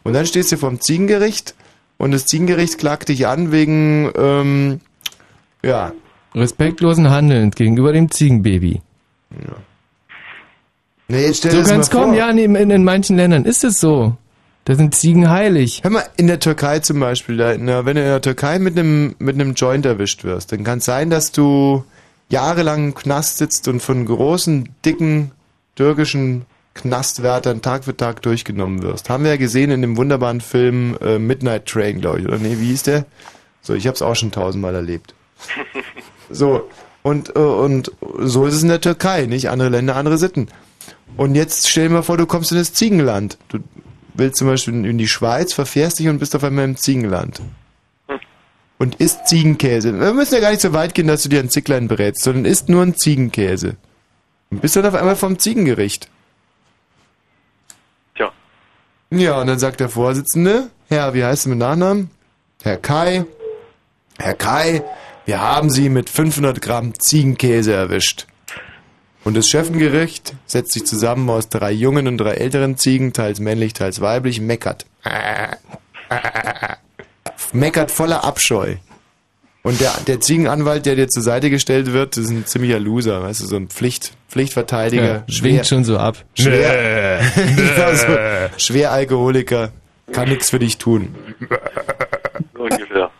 [0.04, 1.56] Und dann stehst du vor dem Ziegengericht
[1.98, 4.82] und das Ziegengericht klagt dich an wegen, ähm,
[5.64, 5.94] ja.
[6.34, 8.82] Respektlosen Handelns gegenüber dem Ziegenbaby.
[11.12, 12.20] Nee, jetzt stell so dir das mal kommen, vor.
[12.20, 14.16] ja, in, in, in manchen Ländern ist es so.
[14.66, 15.82] Da sind Ziegen heilig.
[15.84, 18.78] Hör mal, in der Türkei zum Beispiel, da, na, wenn du in der Türkei mit
[18.78, 21.84] einem mit einem Joint erwischt wirst, dann kann es sein, dass du
[22.30, 25.32] jahrelang im Knast sitzt und von großen, dicken
[25.76, 29.10] türkischen Knastwärtern Tag für Tag durchgenommen wirst.
[29.10, 32.58] Haben wir ja gesehen in dem wunderbaren Film äh, Midnight Train, glaube ich, oder nee,
[32.60, 33.06] wie hieß der?
[33.62, 35.14] So, ich habe es auch schon tausendmal erlebt.
[36.34, 36.70] So,
[37.04, 39.50] und, äh, und so ist es in der Türkei, nicht?
[39.50, 40.48] Andere Länder, andere Sitten.
[41.18, 43.38] Und jetzt stell dir mal vor, du kommst in das Ziegenland.
[43.50, 43.60] Du
[44.14, 47.42] willst zum Beispiel in die Schweiz, verfährst dich und bist auf einmal im Ziegenland.
[48.78, 50.00] Und isst Ziegenkäse.
[50.00, 52.46] Wir müssen ja gar nicht so weit gehen, dass du dir ein Zicklein berätst, sondern
[52.46, 53.76] isst nur einen Ziegenkäse.
[54.50, 56.10] Und bist dann auf einmal vom Ziegengericht.
[58.16, 58.32] Tja.
[59.12, 62.10] Ja, und dann sagt der Vorsitzende, Herr, wie heißt du mit Nachnamen?
[62.64, 63.26] Herr Kai.
[64.18, 64.84] Herr Kai,
[65.26, 68.26] wir haben Sie mit 500 Gramm Ziegenkäse erwischt.
[69.24, 73.74] Und das Chefengericht setzt sich zusammen aus drei jungen und drei älteren Ziegen, teils männlich,
[73.74, 74.86] teils weiblich, meckert.
[77.54, 78.76] Meckert voller Abscheu.
[79.64, 83.42] Und der, der Ziegenanwalt, der dir zur Seite gestellt wird, ist ein ziemlicher Loser, weißt
[83.42, 85.04] du, so ein Pflicht, Pflichtverteidiger.
[85.04, 86.18] Ja, schwingt schon so ab.
[86.34, 87.22] Schwer,
[87.78, 88.08] ja, so,
[88.58, 89.72] schwer Alkoholiker,
[90.12, 91.14] kann nichts für dich tun.
[92.56, 93.12] Ungefähr.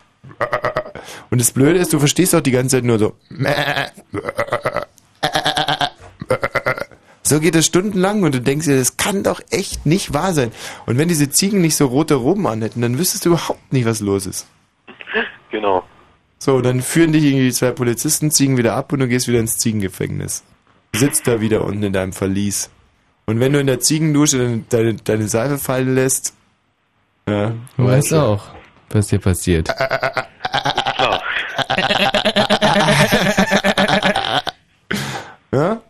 [1.30, 3.14] Und das Blöde ist, du verstehst auch die ganze Zeit nur so.
[7.22, 10.50] So geht es stundenlang und du denkst dir, das kann doch echt nicht wahr sein.
[10.86, 14.00] Und wenn diese Ziegen nicht so rote Roben anhätten, dann wüsstest du überhaupt nicht, was
[14.00, 14.46] los ist.
[15.50, 15.84] Genau.
[16.38, 19.38] So, dann führen dich irgendwie die zwei Polizisten, ziehen wieder ab und du gehst wieder
[19.38, 20.42] ins Ziegengefängnis.
[20.94, 22.70] Sitzt da wieder unten in deinem Verlies.
[23.26, 26.34] Und wenn du in der Ziegendusche deine, deine, deine Seife fallen lässt,
[27.28, 28.42] ja, Du weißt auch,
[28.90, 29.68] was hier passiert.
[35.54, 35.82] Ja?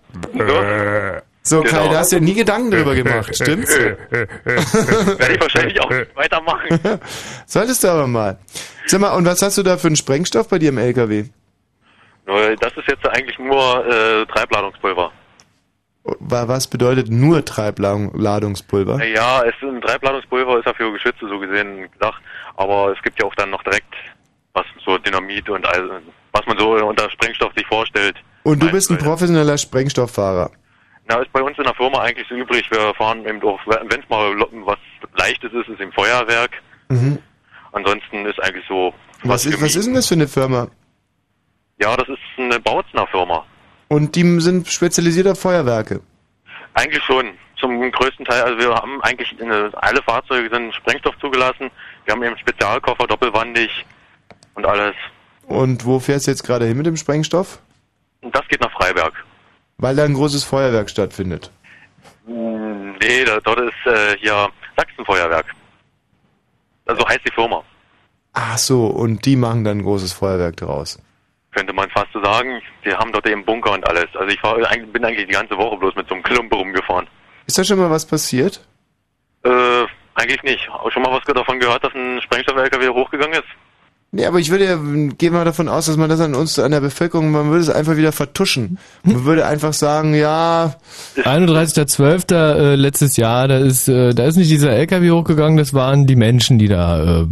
[1.52, 1.92] So, Kai, Genau.
[1.92, 3.78] da hast du ja nie Gedanken drüber gemacht, stimmt's?
[4.10, 4.28] Werde
[5.34, 6.80] ich wahrscheinlich auch nicht weitermachen.
[7.46, 8.38] Solltest du aber mal.
[8.86, 11.24] Sag mal, und was hast du da für einen Sprengstoff bei dir im LKW?
[12.24, 15.12] Das ist jetzt eigentlich nur äh, Treibladungspulver.
[16.04, 19.04] Wa- Was bedeutet nur Treibladungspulver?
[19.04, 22.22] Ja, es ist ein Treibladungspulver ist ja für Geschütze so gesehen gedacht,
[22.56, 23.92] aber es gibt ja auch dann noch direkt
[24.54, 26.00] was so Dynamit und all,
[26.32, 28.16] was man so unter Sprengstoff sich vorstellt.
[28.44, 30.50] Und du bist ein professioneller Sprengstofffahrer.
[31.12, 32.70] Na, ist bei uns in der Firma eigentlich so übrig.
[32.70, 34.34] Wir fahren eben auch, wenn es mal
[34.64, 34.78] was
[35.14, 36.52] Leichtes ist, ist im Feuerwerk.
[36.88, 37.18] Mhm.
[37.72, 38.94] Ansonsten ist eigentlich so.
[39.24, 40.68] Was ist, was ist denn das für eine Firma?
[41.78, 43.44] Ja, das ist eine Bautzner Firma.
[43.88, 46.00] Und die sind spezialisiert auf Feuerwerke.
[46.74, 47.32] Eigentlich schon.
[47.60, 48.42] Zum größten Teil.
[48.42, 51.70] Also wir haben eigentlich eine, alle Fahrzeuge sind Sprengstoff zugelassen.
[52.06, 53.84] Wir haben eben Spezialkoffer, doppelwandig
[54.54, 54.94] und alles.
[55.46, 57.60] Und wo fährst du jetzt gerade hin mit dem Sprengstoff?
[58.22, 59.12] Das geht nach Freiberg.
[59.82, 61.50] Weil da ein großes Feuerwerk stattfindet.
[62.26, 65.46] Hm, Nee, da, dort ist äh, hier Sachsenfeuerwerk.
[66.86, 67.64] Also heißt die Firma.
[68.32, 71.00] Ach so, und die machen dann ein großes Feuerwerk draus.
[71.52, 72.62] Könnte man fast so sagen.
[72.84, 74.06] Die haben dort eben Bunker und alles.
[74.14, 77.08] Also ich fahr, bin eigentlich die ganze Woche bloß mit so einem Klumpe rumgefahren.
[77.46, 78.64] Ist da schon mal was passiert?
[79.42, 79.84] Äh,
[80.14, 80.68] eigentlich nicht.
[80.70, 83.48] Auch schon mal was davon gehört, dass ein Sprengstoff-LKW hochgegangen ist?
[84.14, 86.70] Nee, aber ich würde ja, gehen wir davon aus, dass man das an uns, an
[86.70, 88.76] der Bevölkerung, man würde es einfach wieder vertuschen.
[89.04, 90.74] Man würde einfach sagen, ja,
[91.16, 92.34] 31.12.
[92.34, 96.16] Äh, letztes Jahr, da ist, äh, da ist nicht dieser LKW hochgegangen, das waren die
[96.16, 97.26] Menschen, die da äh,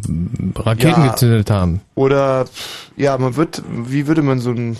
[0.57, 1.09] Raketen Ja.
[1.11, 1.82] gezündet haben.
[1.97, 2.47] Oder
[2.97, 4.78] ja, man wird, wie würde man so ein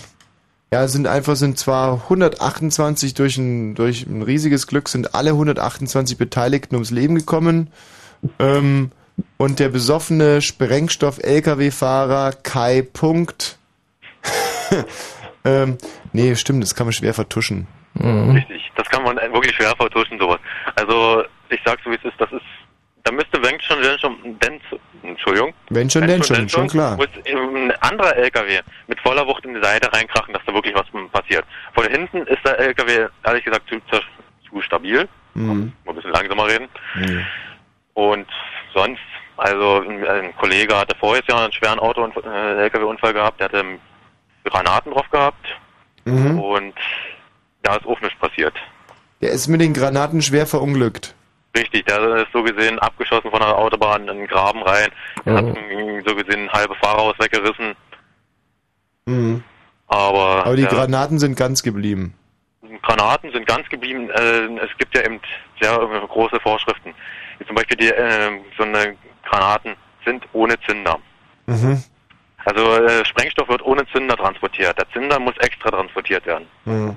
[0.73, 5.31] ja, es sind einfach sind zwar 128 durch ein durch ein riesiges Glück sind alle
[5.31, 7.67] 128 Beteiligten ums Leben gekommen.
[8.39, 8.91] Ähm,
[9.37, 13.57] und der besoffene Sprengstoff LKW-Fahrer Kai Punkt.
[15.45, 15.77] ähm,
[16.13, 17.67] nee, stimmt, das kann man schwer vertuschen.
[17.99, 18.71] Richtig.
[18.75, 20.39] Das kann man wirklich schwer vertuschen, sowas.
[20.75, 22.41] Also, ich sag so wie es ist, das ist,
[23.03, 24.61] da müsste wenn schon, wenn schon, denn,
[25.03, 25.53] Entschuldigung.
[25.69, 26.95] Wenn schon, denn schon, schon klar.
[26.95, 30.85] Muss ein anderer LKW mit voller Wucht in die Seite reinkrachen, dass da wirklich was
[31.11, 31.45] passiert.
[31.73, 34.01] Von hinten ist der LKW, ehrlich gesagt, zu, zu,
[34.49, 35.07] zu stabil.
[35.33, 35.73] Mhm.
[35.85, 36.67] Mal ein bisschen langsamer reden.
[37.93, 38.27] Und
[38.73, 39.01] sonst,
[39.41, 43.45] also ein, ein Kollege hatte voriges Jahr einen schweren Auto- und äh, LKW-Unfall gehabt, der
[43.45, 43.65] hatte
[44.45, 45.45] Granaten drauf gehabt
[46.05, 46.39] Mhm.
[46.39, 46.73] und
[47.61, 48.55] da ist auch nichts passiert.
[49.21, 51.13] Der ist mit den Granaten schwer verunglückt.
[51.55, 54.89] Richtig, der ist so gesehen abgeschossen von der Autobahn in den Graben rein,
[55.25, 55.35] Mhm.
[55.35, 55.45] hat
[56.07, 57.75] so gesehen halbe Fahrerhaus weggerissen,
[59.05, 59.43] Mhm.
[59.87, 62.13] aber, Aber die Granaten sind ganz geblieben.
[62.83, 64.09] Granaten sind ganz geblieben.
[64.09, 65.19] Äh, es gibt ja eben
[65.59, 66.93] sehr äh, große Vorschriften.
[67.37, 68.95] Wie zum Beispiel die, äh, so eine
[69.29, 69.75] Granaten
[70.05, 70.99] sind ohne Zünder.
[71.45, 71.83] Mhm.
[72.43, 74.77] Also äh, Sprengstoff wird ohne Zünder transportiert.
[74.77, 76.47] Der Zünder muss extra transportiert werden.
[76.65, 76.95] Mhm.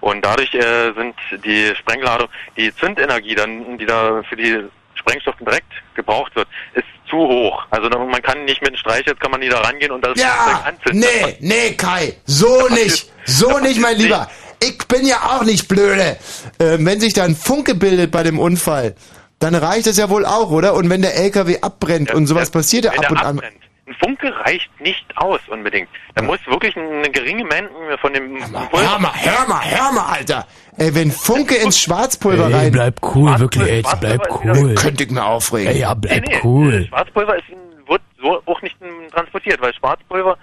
[0.00, 1.14] Und dadurch äh, sind
[1.44, 4.62] die Sprengladung, die Zündenergie, dann, die da für die
[4.94, 7.64] Sprengstoff direkt gebraucht wird, ist zu hoch.
[7.70, 10.62] Also man kann nicht mit einem Streichholz kann man nie da rangehen und das Ja,
[10.66, 11.00] anzünden.
[11.00, 14.28] nee, nee, Kai, so nicht, so nicht, mein Lieber.
[14.62, 16.18] Ich bin ja auch nicht blöde.
[16.60, 18.94] Ähm, wenn sich da ein Funke bildet bei dem Unfall,
[19.38, 20.74] dann reicht das ja wohl auch, oder?
[20.74, 23.26] Und wenn der LKW abbrennt und sowas passiert ja ab der und an.
[23.38, 23.54] abbrennt.
[23.86, 25.88] Ein Funke reicht nicht aus unbedingt.
[26.14, 27.70] Da muss wirklich eine geringe Menge
[28.00, 30.46] von dem Hör mal, hör mal, hör mal, Alter.
[30.76, 32.72] Ey, wenn Funke ins Schwarzpulver Ey, rein.
[32.72, 34.74] bleib cool, wirklich, ey, bleib cool.
[34.74, 35.72] Könnte ich mir aufregen.
[35.72, 36.86] Ey, ja, bleib Nee, nee, cool.
[36.86, 37.44] Schwarzpulver ist,
[37.86, 38.76] wird so auch nicht
[39.10, 40.36] transportiert, weil Schwarzpulver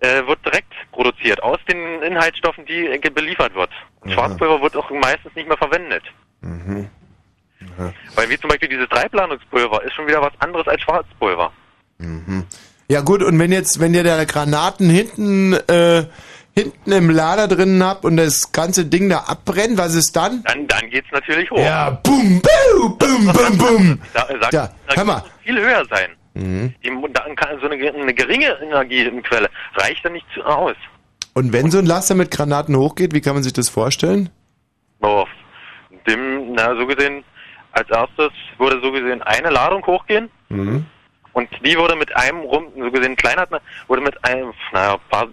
[0.00, 3.70] äh, wird direkt produziert aus den Inhaltsstoffen, die äh, beliefert wird.
[4.00, 6.04] Und Schwarzpulver wird auch meistens nicht mehr verwendet.
[6.40, 6.88] Mhm.
[8.14, 11.52] Weil wie zum Beispiel dieses Treibladungspulver ist schon wieder was anderes als Schwarzpulver.
[11.98, 12.44] Mhm.
[12.88, 16.04] Ja gut, und wenn jetzt, wenn ihr da Granaten hinten, äh,
[16.54, 20.42] hinten im Lader drinnen habt und das ganze Ding da abbrennt, was ist dann?
[20.44, 21.58] Dann, dann geht's natürlich hoch.
[21.58, 23.98] Ja, bum, bum, bum, bum, bum.
[24.12, 25.24] Da, äh, sagt, Ja, da hör mal.
[25.42, 26.10] viel höher sein.
[26.34, 26.74] Mhm.
[26.84, 30.76] Die, dann kann so eine, eine geringe Energiequelle reicht dann nicht aus.
[31.34, 34.28] Und wenn so ein Laster mit Granaten hochgeht, wie kann man sich das vorstellen?
[35.00, 35.28] Auf
[36.06, 37.24] dem, na, so gesehen,
[37.72, 40.84] als erstes würde so gesehen eine Ladung hochgehen Mhm.
[41.32, 43.46] und die würde mit einem rum, so gesehen kleiner,
[43.88, 45.26] würde mit einem, naja, paar,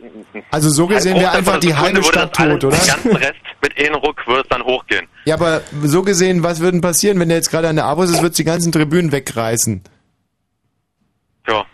[0.52, 2.78] Also so gesehen ein wäre einfach die halbe würde Stadt tot, oder?
[2.78, 5.07] Den ganzen Rest mit einem Ruck würde es dann hochgehen.
[5.26, 8.10] Ja, aber so gesehen, was würde denn passieren, wenn der jetzt gerade an der Abos
[8.10, 9.84] ist, wird die ganzen Tribünen wegreißen?
[11.48, 11.66] Ja.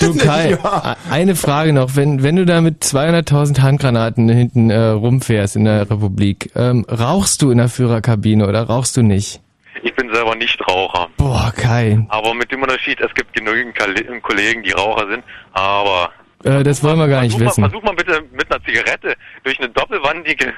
[0.00, 0.56] Du, Kai,
[1.10, 1.96] eine Frage noch.
[1.96, 7.42] Wenn, wenn du da mit 200.000 Handgranaten hinten äh, rumfährst in der Republik, ähm, rauchst
[7.42, 9.40] du in der Führerkabine oder rauchst du nicht?
[9.82, 11.08] Ich bin selber nicht Raucher.
[11.16, 12.04] Boah, Kai.
[12.08, 16.10] Aber mit dem Unterschied, es gibt genügend Kale- Kollegen, die Raucher sind, aber
[16.44, 17.70] Äh, das wollen wir gar nicht versuch mal, wissen.
[17.70, 20.52] versuch mal bitte mit einer Zigarette durch eine doppelwandige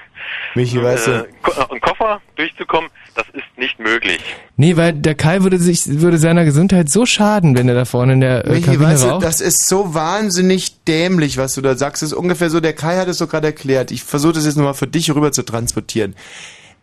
[0.54, 4.20] Michi, weißt äh, du, Ko einen Koffer durchzukommen, das ist nicht möglich.
[4.56, 8.12] Nee, weil der Kai würde sich, würde seiner Gesundheit so schaden, wenn er da vorne
[8.14, 9.24] in der äh, Michi, Kabine weißt du, raucht.
[9.24, 12.02] das ist so wahnsinnig dämlich, was du da sagst.
[12.02, 13.90] Das ist ungefähr so, der Kai hat es so gerade erklärt.
[13.90, 16.14] Ich versuche das jetzt nochmal für dich rüber zu transportieren.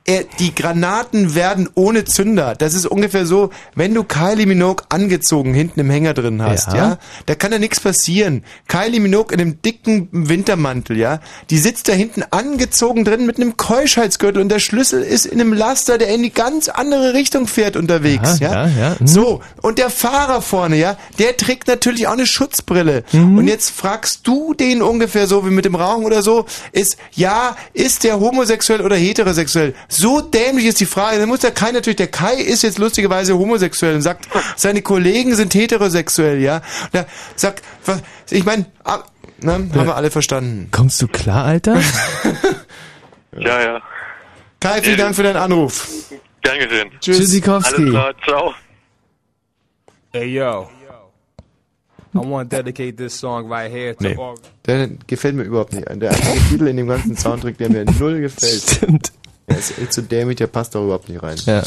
[0.10, 2.56] Er, die Granaten werden ohne Zünder.
[2.56, 6.76] Das ist ungefähr so, wenn du Kylie Minogue angezogen hinten im Hänger drin hast, ja,
[6.76, 6.98] Ja.
[7.28, 8.44] da kann da nichts passieren.
[8.68, 11.20] Kylie Minogue in einem dicken Wintermantel, ja,
[11.52, 15.54] die sitzt da hinten angezogen drin mit einem Keuschheitsgürtel und der Schlüssel ist in einem
[15.54, 18.68] Laster, der in die ganz andere Richtung fährt unterwegs, Ja, ja.
[18.68, 18.96] ja, ja.
[19.00, 19.06] Mhm.
[19.08, 23.04] So, und der Fahrer vorne, ja, der trägt natürlich auch eine Schutzbrille.
[23.12, 23.38] Mhm.
[23.38, 27.56] Und jetzt fragst du den ungefähr so wie mit dem Rauchen oder so, ist, ja,
[27.74, 29.76] ist der homosexuell oder heterosexuell?
[30.00, 31.20] So dämlich ist die Frage.
[31.20, 35.36] Dann muss der Kai natürlich, der Kai ist jetzt lustigerweise homosexuell und sagt, seine Kollegen
[35.36, 36.58] sind heterosexuell, ja.
[36.92, 37.06] Und er
[37.36, 38.66] sagt, was, ich meine,
[39.42, 40.70] ne, haben wir alle verstanden.
[40.72, 41.82] Kommst du klar, Alter?
[43.38, 43.82] Ja, ja.
[44.60, 45.88] Kai, vielen Dank für deinen Anruf.
[46.42, 46.90] Gern gesehen.
[47.00, 47.18] Tschüss.
[47.20, 47.76] Tschüssikowski.
[47.76, 48.54] Alles klar, ciao.
[50.12, 50.68] Hey yo.
[52.16, 54.36] I want to dedicate this song right here to Nee, all.
[54.66, 55.88] der gefällt mir überhaupt nicht.
[55.88, 58.64] Der einzige Titel in dem ganzen Soundtrack, der mir null gefällt.
[58.64, 59.12] Stimmt.
[59.50, 61.38] Der ist echt so dämlich, der passt doch überhaupt nicht rein.
[61.46, 61.64] Ja.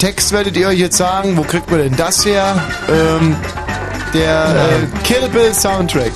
[0.00, 1.36] Text werdet ihr euch jetzt sagen.
[1.36, 2.56] Wo kriegt man denn das her?
[2.88, 3.36] Ähm,
[4.14, 6.12] der äh, Kill Bill Soundtrack.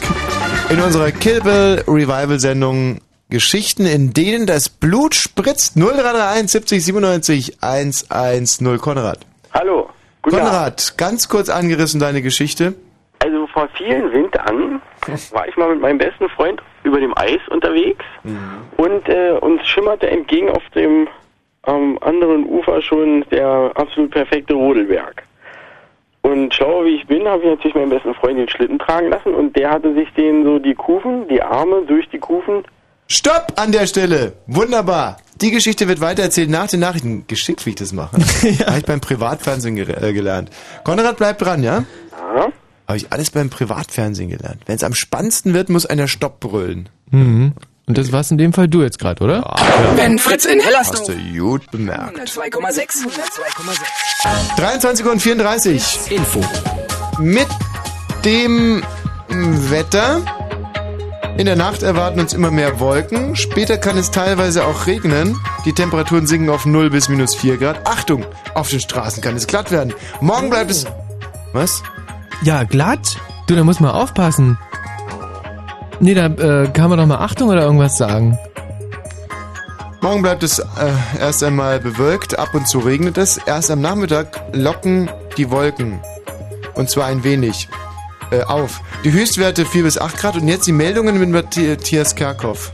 [0.71, 5.77] In unserer Kill Bill Revival Sendung Geschichten, in denen das Blut spritzt.
[5.77, 9.19] 0331 70 97 110 Konrad.
[9.53, 9.91] Hallo.
[10.23, 12.73] Konrad, ganz kurz angerissen deine Geschichte.
[13.19, 14.81] Also vor vielen Wintern
[15.31, 18.05] war ich mal mit meinem besten Freund über dem Eis unterwegs
[18.79, 21.07] und äh, uns schimmerte entgegen auf dem
[21.67, 25.23] am anderen Ufer schon der absolut perfekte Rodelberg.
[26.23, 29.35] Und schlau wie ich bin, habe ich natürlich meinen besten Freund den Schlitten tragen lassen
[29.35, 32.65] und der hatte sich den so die Kufen, die Arme durch die Kufen
[33.07, 34.35] Stopp an der Stelle.
[34.47, 35.19] Wunderbar.
[35.41, 37.27] Die Geschichte wird weitererzählt nach den Nachrichten.
[37.27, 38.17] Geschickt, wie ich das mache.
[38.43, 38.67] ja.
[38.67, 40.51] Habe ich beim Privatfernsehen ge äh, gelernt.
[40.85, 41.85] Konrad, bleib dran, ja?
[42.37, 42.49] Ja.
[42.87, 44.63] Habe ich alles beim Privatfernsehen gelernt.
[44.67, 46.89] Wenn es am spannendsten wird, muss einer Stopp brüllen.
[47.11, 47.53] Mhm.
[47.87, 49.41] Und das warst in dem Fall du jetzt gerade, oder?
[49.41, 49.97] Ja.
[49.97, 51.01] Wenn Fritz in Hellersdorf.
[51.01, 52.19] Hast du gut bemerkt.
[52.19, 53.05] 102,6.
[53.05, 54.57] 102,6.
[54.57, 56.11] 23 Uhr und 34.
[56.11, 56.41] Info.
[57.19, 57.49] Mit
[58.25, 58.83] dem
[59.29, 60.23] Wetter.
[61.37, 63.35] In der Nacht erwarten uns immer mehr Wolken.
[63.35, 65.37] Später kann es teilweise auch regnen.
[65.65, 67.85] Die Temperaturen sinken auf 0 bis minus 4 Grad.
[67.89, 68.25] Achtung,
[68.55, 69.93] auf den Straßen kann es glatt werden.
[70.21, 70.87] Morgen bleibt es...
[71.53, 71.83] Was?
[72.43, 73.17] Ja, glatt?
[73.49, 74.59] Du, da muss man aufpassen.
[75.99, 78.39] Nee, da äh, kann man doch mal Achtung oder irgendwas sagen.
[80.01, 80.65] Morgen bleibt es äh,
[81.19, 83.39] erst einmal bewölkt, ab und zu regnet es.
[83.39, 86.01] Erst am Nachmittag locken die Wolken.
[86.75, 87.69] Und zwar ein wenig
[88.31, 88.81] äh, auf.
[89.05, 92.73] Die Höchstwerte 4 bis 8 Grad und jetzt die Meldungen mit Matthias Kerkhoff.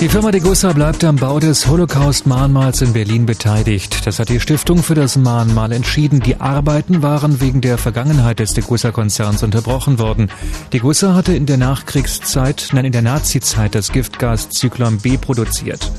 [0.00, 4.06] Die Firma Degussa bleibt am Bau des Holocaust-Mahnmals in Berlin beteiligt.
[4.06, 6.20] Das hat die Stiftung für das Mahnmal entschieden.
[6.20, 10.30] Die Arbeiten waren wegen der Vergangenheit des Degussa-Konzerns unterbrochen worden.
[10.72, 15.90] Degussa hatte in der Nachkriegszeit, nein, in der Nazizeit das Giftgas Zyklon B produziert.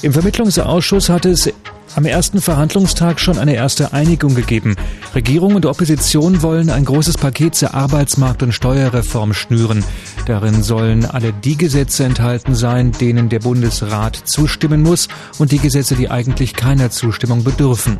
[0.00, 1.52] Im Vermittlungsausschuss hatte es
[1.96, 4.76] am ersten Verhandlungstag schon eine erste Einigung gegeben.
[5.12, 9.82] Regierung und Opposition wollen ein großes Paket zur Arbeitsmarkt- und Steuerreform schnüren.
[10.26, 15.08] Darin sollen alle die Gesetze enthalten sein, denen der Bundesrat zustimmen muss
[15.38, 17.98] und die Gesetze, die eigentlich keiner Zustimmung bedürfen.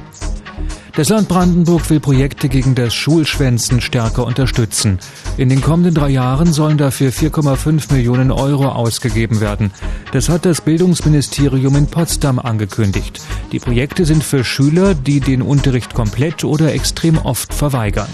[0.98, 4.98] Das Land Brandenburg will Projekte gegen das Schulschwänzen stärker unterstützen.
[5.36, 9.70] In den kommenden drei Jahren sollen dafür 4,5 Millionen Euro ausgegeben werden.
[10.10, 13.20] Das hat das Bildungsministerium in Potsdam angekündigt.
[13.52, 18.10] Die Projekte sind für Schüler, die den Unterricht komplett oder extrem oft verweigern.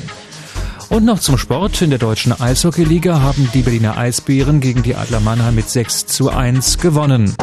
[0.91, 1.81] Und noch zum Sport.
[1.81, 6.29] In der deutschen Eishockeyliga haben die Berliner Eisbären gegen die Adler Mannheim mit 6 zu
[6.29, 7.35] 1 gewonnen.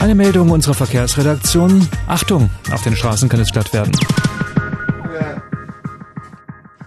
[0.00, 1.86] Eine Meldung unserer Verkehrsredaktion.
[2.08, 3.92] Achtung, auf den Straßen kann es glatt werden.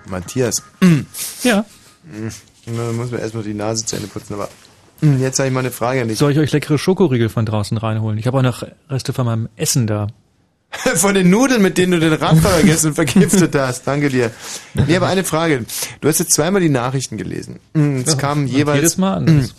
[0.09, 0.63] Matthias.
[1.43, 1.65] Ja.
[2.65, 4.47] Da muss man erstmal die Nase zu Ende putzen, aber
[5.01, 6.17] jetzt habe ich mal eine Frage an dich.
[6.17, 8.17] Soll ich euch leckere Schokoriegel von draußen reinholen?
[8.17, 10.07] Ich habe auch noch Reste von meinem Essen da.
[10.95, 13.85] Von den Nudeln, mit denen du den Radfahrer gegessen und vergiftet hast.
[13.85, 14.31] Danke dir.
[14.73, 15.65] Nee, aber eine Frage.
[16.01, 17.59] Du hast jetzt zweimal die Nachrichten gelesen.
[18.05, 18.77] Es kam jeweils.
[18.77, 19.53] Jedes Mal anders.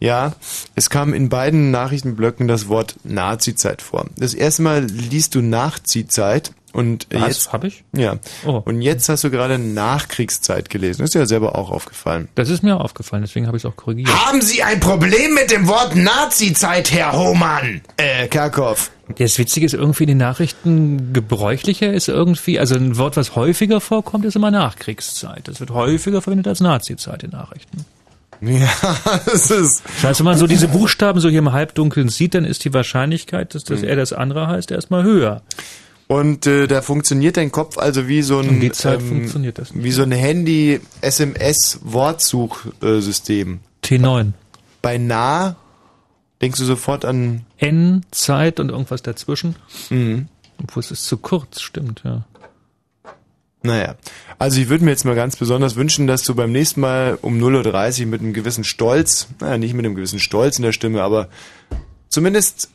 [0.00, 0.34] Ja,
[0.74, 4.06] es kam in beiden Nachrichtenblöcken das Wort Nazi-Zeit vor.
[4.16, 7.28] Das erste Mal liest du Nachziehzeit und Was?
[7.28, 7.84] jetzt Hab ich?
[7.94, 8.16] Ja.
[8.46, 8.62] Oh.
[8.64, 11.02] Und jetzt hast du gerade Nachkriegszeit gelesen.
[11.02, 12.28] Das ist ja selber auch aufgefallen.
[12.34, 14.08] Das ist mir aufgefallen, deswegen habe ich es auch korrigiert.
[14.26, 17.82] Haben Sie ein Problem mit dem Wort Nazi-Zeit, Herr Hohmann?
[17.96, 18.90] Äh, Kerkhoff.
[19.18, 23.80] Das Witzige ist irgendwie, in den Nachrichten gebräuchlicher ist irgendwie, also ein Wort, was häufiger
[23.80, 25.48] vorkommt, ist immer Nachkriegszeit.
[25.48, 27.84] Das wird häufiger verwendet als Nazizeit in Nachrichten.
[28.40, 28.68] Ja,
[29.26, 29.82] das ist.
[29.96, 32.72] Das heißt, wenn man so diese Buchstaben so hier im Halbdunkeln sieht, dann ist die
[32.74, 33.88] Wahrscheinlichkeit, dass das Mhm.
[33.88, 35.42] eher das andere heißt, erstmal höher.
[36.12, 40.12] Und äh, da funktioniert dein Kopf also wie so ein funktioniert das wie so ein
[40.12, 43.60] Handy SMS Wortsuchsystem.
[43.82, 44.32] T9.
[44.82, 45.56] Bei nah
[46.42, 49.56] denkst du sofort an N, Zeit und irgendwas dazwischen.
[49.88, 50.28] Mhm.
[50.62, 52.26] Obwohl es ist zu kurz, stimmt, ja.
[53.62, 53.94] Naja,
[54.38, 57.38] also ich würde mir jetzt mal ganz besonders wünschen, dass du beim nächsten Mal um
[57.38, 61.02] 0.30 Uhr mit einem gewissen Stolz, naja, nicht mit einem gewissen Stolz in der Stimme,
[61.02, 61.28] aber
[62.10, 62.68] zumindest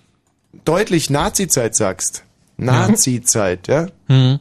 [0.65, 2.23] deutlich Nazi-Zeit sagst.
[2.57, 3.87] Nazi-Zeit, ja?
[4.07, 4.39] Mhm.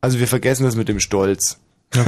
[0.00, 1.58] Also wir vergessen das mit dem Stolz.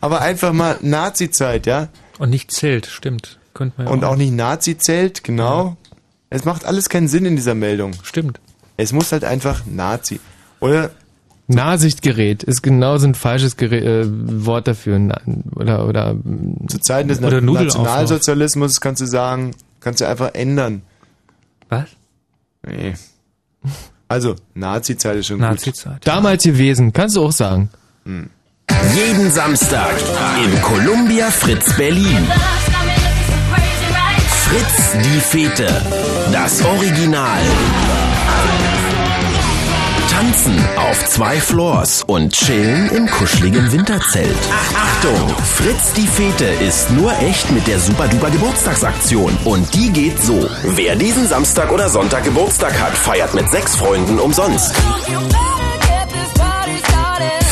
[0.00, 1.88] aber einfach mal Nazi-Zeit, ja?
[2.18, 3.38] Und nicht Zelt, stimmt.
[3.54, 5.76] Könnte man ja Und auch nicht Nazi-Zelt, genau.
[6.30, 7.92] Es macht alles keinen Sinn in dieser Meldung.
[8.02, 8.40] Stimmt.
[8.76, 10.20] Es muss halt einfach Nazi.
[10.60, 10.90] Oder
[11.48, 14.98] Nahsichtgerät ist genauso ein falsches Gerät, äh, Wort dafür.
[14.98, 15.20] Na,
[15.56, 16.16] oder, oder,
[16.68, 17.62] zu Zeiten des oder Na.
[17.64, 20.82] Nationalsozialismus kannst du sagen, kannst du einfach ändern.
[21.68, 21.88] Was?
[22.64, 22.94] Nee.
[24.08, 26.06] Also, Nazi-Zeit ist schon Nazi-Zeit.
[26.06, 27.70] Damals gewesen, kannst du auch sagen.
[28.94, 29.94] Jeden Samstag
[30.44, 32.26] im Columbia Fritz Berlin.
[34.28, 35.68] Fritz die Fete.
[36.32, 37.38] Das Original.
[40.20, 44.36] Tanzen auf zwei Floors und chillen im kuscheligen Winterzelt.
[44.76, 45.34] Achtung!
[45.56, 49.34] Fritz die Fete ist nur echt mit der Super Duper Geburtstagsaktion.
[49.46, 50.46] Und die geht so.
[50.62, 54.74] Wer diesen Samstag oder Sonntag Geburtstag hat, feiert mit sechs Freunden umsonst.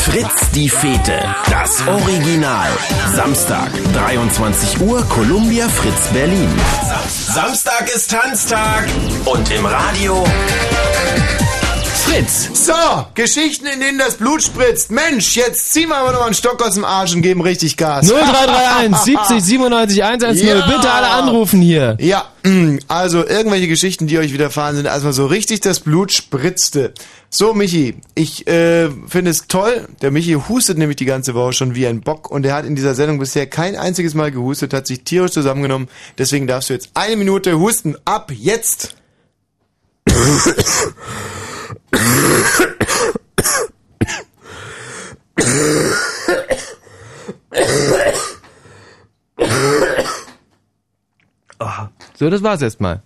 [0.02, 1.18] Fritz die Fete.
[1.50, 2.68] Das Original.
[3.14, 6.50] Samstag, 23 Uhr, Columbia Fritz Berlin.
[12.08, 12.48] Fritz.
[12.66, 12.72] So,
[13.14, 14.90] Geschichten, in denen das Blut spritzt.
[14.90, 17.76] Mensch, jetzt ziehen wir aber noch mal einen Stock aus dem Arsch und geben richtig
[17.76, 18.08] Gas.
[18.08, 20.46] 0331 70 97 110.
[20.46, 20.66] Ja.
[20.66, 21.98] Bitte alle anrufen hier.
[22.00, 26.10] Ja, mm, also irgendwelche Geschichten, die euch widerfahren sind, als mal so richtig das Blut
[26.10, 26.94] spritzte.
[27.28, 29.86] So, Michi, ich äh, finde es toll.
[30.00, 32.74] Der Michi hustet nämlich die ganze Woche schon wie ein Bock und er hat in
[32.74, 35.88] dieser Sendung bisher kein einziges Mal gehustet, hat sich tierisch zusammengenommen.
[36.16, 37.96] Deswegen darfst du jetzt eine Minute husten.
[38.06, 38.94] Ab jetzt!
[52.18, 53.02] So, das war's erstmal.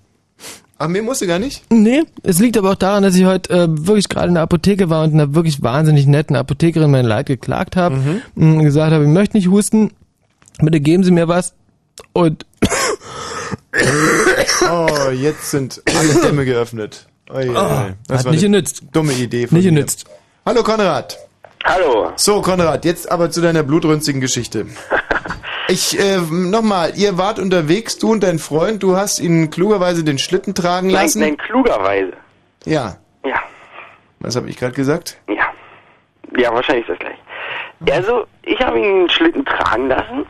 [0.79, 1.63] Ach, mir musste gar nicht?
[1.71, 4.91] Nee, es liegt aber auch daran, dass ich heute äh, wirklich gerade in der Apotheke
[4.91, 9.11] war und einer wirklich wahnsinnig netten Apothekerin mein Leid geklagt habe und gesagt habe, ich
[9.11, 9.93] möchte nicht husten,
[10.61, 11.55] bitte geben Sie mir was
[12.13, 12.47] und
[14.71, 17.07] Oh, jetzt sind alle Dämme geöffnet.
[17.35, 17.55] Oi, oi.
[17.57, 18.83] Oh, hat nicht genützt.
[18.93, 19.73] Dumme Idee von Nicht mir.
[19.73, 20.05] genützt.
[20.45, 21.19] Hallo Konrad.
[21.65, 22.13] Hallo.
[22.17, 24.67] So, Konrad, jetzt aber zu deiner blutrünstigen Geschichte.
[25.69, 30.19] Ich, äh, nochmal, ihr wart unterwegs, du und dein Freund, du hast ihn klugerweise den
[30.19, 31.21] Schlitten tragen Nein, lassen.
[31.21, 32.13] nein, klugerweise.
[32.67, 32.97] Ja.
[33.25, 33.41] Ja.
[34.19, 35.17] Was habe ich gerade gesagt?
[35.29, 35.47] Ja.
[36.37, 37.97] Ja, wahrscheinlich ist das gleich.
[37.97, 40.27] Also, ich habe ihn den Schlitten tragen lassen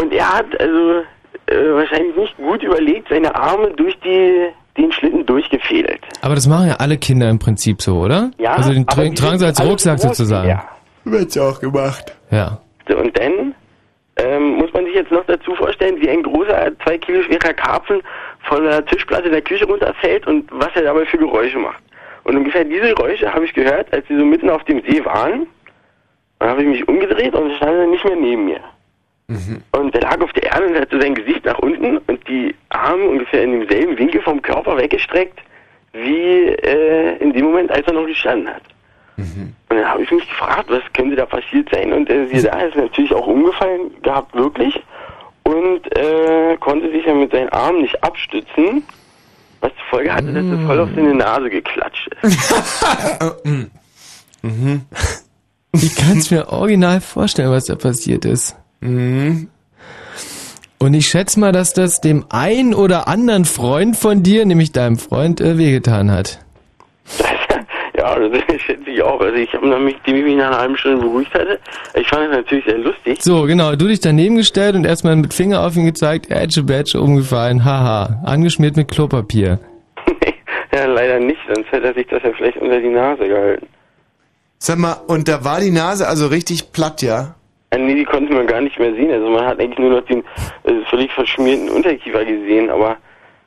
[0.00, 1.02] und er hat also
[1.46, 6.00] äh, wahrscheinlich nicht gut überlegt, seine Arme durch die den Schlitten durchgefädelt.
[6.22, 8.30] Aber das machen ja alle Kinder im Prinzip so, oder?
[8.38, 10.48] Ja, Also den tra tragen sie als Rucksack sozusagen.
[10.48, 10.64] ja.
[11.04, 12.16] Wird's ja auch gemacht.
[12.30, 12.58] Ja.
[12.88, 13.54] So, und dann
[14.16, 18.00] ähm, muss man sich jetzt noch dazu vorstellen, wie ein großer, zwei Kilo schwerer Karpfen
[18.48, 21.82] von der Tischplatte der Küche runterfällt und was er dabei für Geräusche macht.
[22.24, 25.46] Und ungefähr diese Geräusche habe ich gehört, als sie so mitten auf dem See waren.
[26.38, 28.60] Dann habe ich mich umgedreht und stand er nicht mehr neben mir.
[29.72, 32.54] Und er lag auf der Erde und hat so sein Gesicht nach unten und die
[32.68, 35.38] Arme ungefähr in demselben Winkel vom Körper weggestreckt,
[35.92, 38.62] wie äh, in dem Moment, als er noch gestanden hat.
[39.68, 41.92] Und dann habe ich mich gefragt, was könnte da passiert sein?
[41.92, 44.74] Und äh, sie da ist natürlich auch umgefallen gehabt, wirklich.
[45.44, 48.82] Und äh, konnte sich ja mit seinen Armen nicht abstützen,
[49.60, 52.54] was zur Folge hatte, dass er voll auf seine Nase geklatscht ist.
[54.44, 54.82] Mhm.
[55.72, 58.54] Ich kann es mir original vorstellen, was da passiert ist.
[58.84, 59.48] Mhm.
[60.78, 64.98] Und ich schätze mal, dass das dem einen oder anderen Freund von dir, nämlich deinem
[64.98, 66.40] Freund, äh, wehgetan hat.
[67.96, 69.18] ja, das schätze ich auch.
[69.18, 71.58] Also ich habe nämlich, die mich nach einer halben Stunde beruhigt hatte.
[71.94, 73.22] Ich fand das natürlich sehr lustig.
[73.22, 77.00] So, genau, du dich daneben gestellt und erstmal mit Finger auf ihn gezeigt, Edge Badge
[77.00, 79.60] umgefallen, haha, angeschmiert mit Klopapier.
[80.74, 83.68] Ja, leider nicht, sonst hätte er sich das ja vielleicht unter die Nase gehalten.
[84.58, 87.36] Sag mal, und da war die Nase also richtig platt, ja?
[87.74, 89.10] Äh, nee, die konnte man gar nicht mehr sehen.
[89.10, 90.20] Also man hat eigentlich nur noch den
[90.64, 92.96] äh, völlig verschmierten Unterkiefer gesehen, aber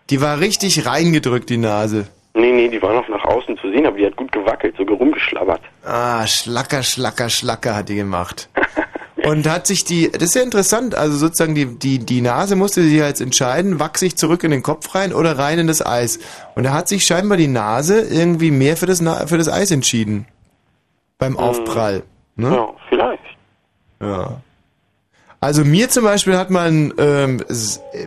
[0.10, 2.08] Die war richtig reingedrückt, die Nase.
[2.34, 4.84] nee, nee, die war noch nach außen zu sehen, aber die hat gut gewackelt, so
[4.84, 5.62] rumgeschlabbert.
[5.84, 8.50] Ah, Schlacker, Schlacker, Schlacker hat die gemacht.
[9.26, 12.82] Und hat sich die, das ist ja interessant, also sozusagen die, die, die Nase musste
[12.84, 16.20] sich jetzt entscheiden, wachse ich zurück in den Kopf rein oder rein in das Eis.
[16.56, 19.72] Und da hat sich scheinbar die Nase irgendwie mehr für das, Na- für das Eis
[19.72, 20.28] entschieden.
[21.18, 22.04] Beim Aufprall.
[22.36, 22.52] Ne?
[22.54, 23.24] Ja, vielleicht.
[24.02, 24.42] Ja.
[25.40, 27.42] Also mir zum Beispiel hat man, ähm,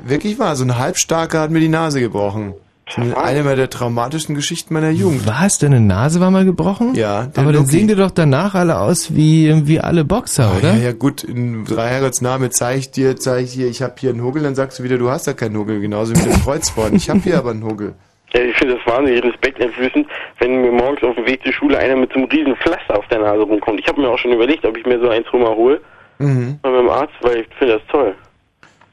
[0.05, 2.55] wirklich wahr, so ein Halbstarker hat mir die Nase gebrochen.
[2.97, 5.25] Eine meiner der traumatischsten Geschichten meiner Jugend.
[5.25, 6.97] Was, deine Nase war mal gebrochen?
[6.97, 10.59] Ja, der Aber dann sehen die doch danach alle aus wie, wie alle Boxer, Ah,
[10.59, 10.75] oder?
[10.75, 14.11] Ja, ja, gut, in drei Herrgottsname zeige ich dir, zeige ich dir, ich habe hier
[14.11, 16.97] einen Huggel, dann sagst du wieder, du hast ja keinen Huggel, genauso wie den Kreuzborn.
[16.97, 17.95] Ich habe hier aber einen Huggel.
[18.35, 20.07] Ja, ich finde das wahnsinnig respekteinflößend,
[20.39, 23.07] wenn mir morgens auf dem Weg zur Schule einer mit so einem riesen Pflaster auf
[23.09, 23.81] der Nase rumkommt.
[23.81, 25.81] Ich habe mir auch schon überlegt, ob ich mir so eins rumhole
[26.19, 26.59] Mhm.
[26.63, 28.15] bei meinem Arzt, weil ich finde das toll.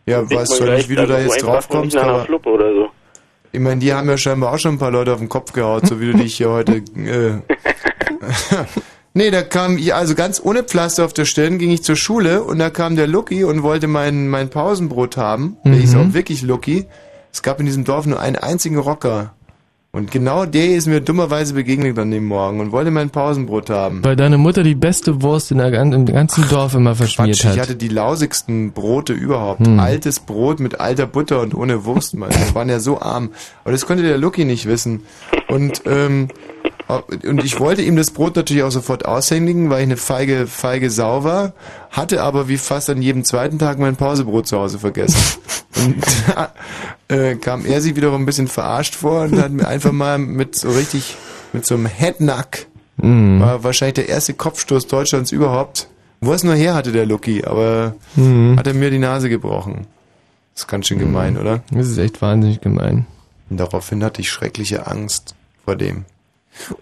[0.06, 1.98] Ja, Dann kriegt weiß man zwar nicht, wie du gleich da also jetzt drauf kommst,
[1.98, 2.90] aber Fluppe oder so.
[3.52, 5.86] ich meine, die haben ja scheinbar auch schon ein paar Leute auf den Kopf gehaut,
[5.88, 6.78] so wie du dich hier heute...
[6.96, 7.42] Äh,
[9.14, 12.44] nee, da kam ich, also ganz ohne Pflaster auf der Stirn ging ich zur Schule
[12.44, 15.58] und da kam der Lucky und wollte mein, mein Pausenbrot haben.
[15.66, 15.78] Der Mhm.
[15.80, 16.86] hieß auch wirklich Lucky.
[17.38, 19.36] Es gab in diesem Dorf nur einen einzigen Rocker.
[19.92, 24.04] Und genau der ist mir dummerweise begegnet an dem Morgen und wollte mein Pausenbrot haben.
[24.04, 27.54] Weil deine Mutter die beste Wurst in der, im ganzen Dorf immer verschmiert Quatsch, hat.
[27.54, 29.68] ich hatte die lausigsten Brote überhaupt.
[29.68, 29.80] Hm.
[29.80, 32.16] Altes Brot mit alter Butter und ohne Wurst.
[32.16, 32.32] Man.
[32.32, 33.30] Wir waren ja so arm.
[33.64, 35.04] Aber das konnte der Lucky nicht wissen.
[35.48, 36.30] Und, ähm,
[36.88, 40.90] und ich wollte ihm das Brot natürlich auch sofort aushändigen, weil ich eine feige, feige
[40.90, 41.54] Sau war,
[41.92, 45.18] hatte aber wie fast an jedem zweiten Tag mein Pausebrot zu Hause vergessen.
[45.76, 45.96] Und
[46.28, 46.54] da
[47.14, 50.56] äh, kam er sich wiederum ein bisschen verarscht vor und hat mir einfach mal mit
[50.56, 51.18] so richtig,
[51.54, 52.68] mit so einem Headnack
[53.00, 53.40] Mhm.
[53.42, 55.88] war wahrscheinlich der erste Kopfstoß Deutschlands überhaupt.
[56.20, 58.58] Wo es nur her hatte, der Lucky, aber Mhm.
[58.58, 59.86] hat er mir die Nase gebrochen.
[60.56, 61.62] Das ist ganz schön gemein, oder?
[61.70, 63.06] Das ist echt wahnsinnig gemein.
[63.52, 66.06] Und daraufhin hatte ich schreckliche Angst vor dem.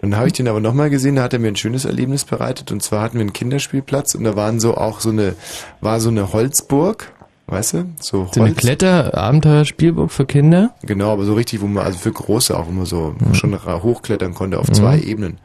[0.00, 2.24] Und dann habe ich den aber nochmal gesehen, da hat er mir ein schönes Erlebnis
[2.24, 2.72] bereitet.
[2.72, 5.34] Und zwar hatten wir einen Kinderspielplatz und da waren so auch so eine,
[5.80, 7.12] war so eine Holzburg,
[7.46, 7.84] weißt du?
[8.00, 8.34] So, Holz.
[8.34, 10.74] So eine Kletter-Abenteuer-Spielburg für Kinder?
[10.82, 14.34] Genau, aber so richtig, wo man, also für Große auch, man so schon ra- hochklettern
[14.34, 15.02] konnte auf zwei Mhm.
[15.02, 15.38] Ebenen.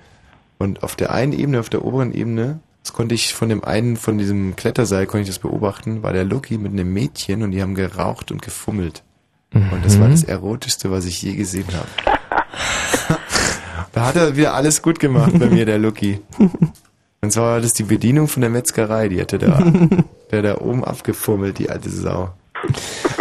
[0.58, 3.96] Und auf der einen Ebene, auf der oberen Ebene, das konnte ich von dem einen,
[3.98, 7.62] von diesem Kletterseil, konnte ich das beobachten, war der Lucky mit einem Mädchen und die
[7.62, 9.04] haben geraucht und gefummelt.
[9.54, 10.12] Und das war Mhm.
[10.12, 13.18] das Erotischste, was ich je gesehen habe.
[13.94, 16.20] da hat er wieder alles gut gemacht bei mir, der Lucky.
[17.24, 19.62] Und zwar war das die Bedienung von der Metzgerei, die hatte da,
[20.32, 22.30] der da oben abgefummelt, die alte Sau.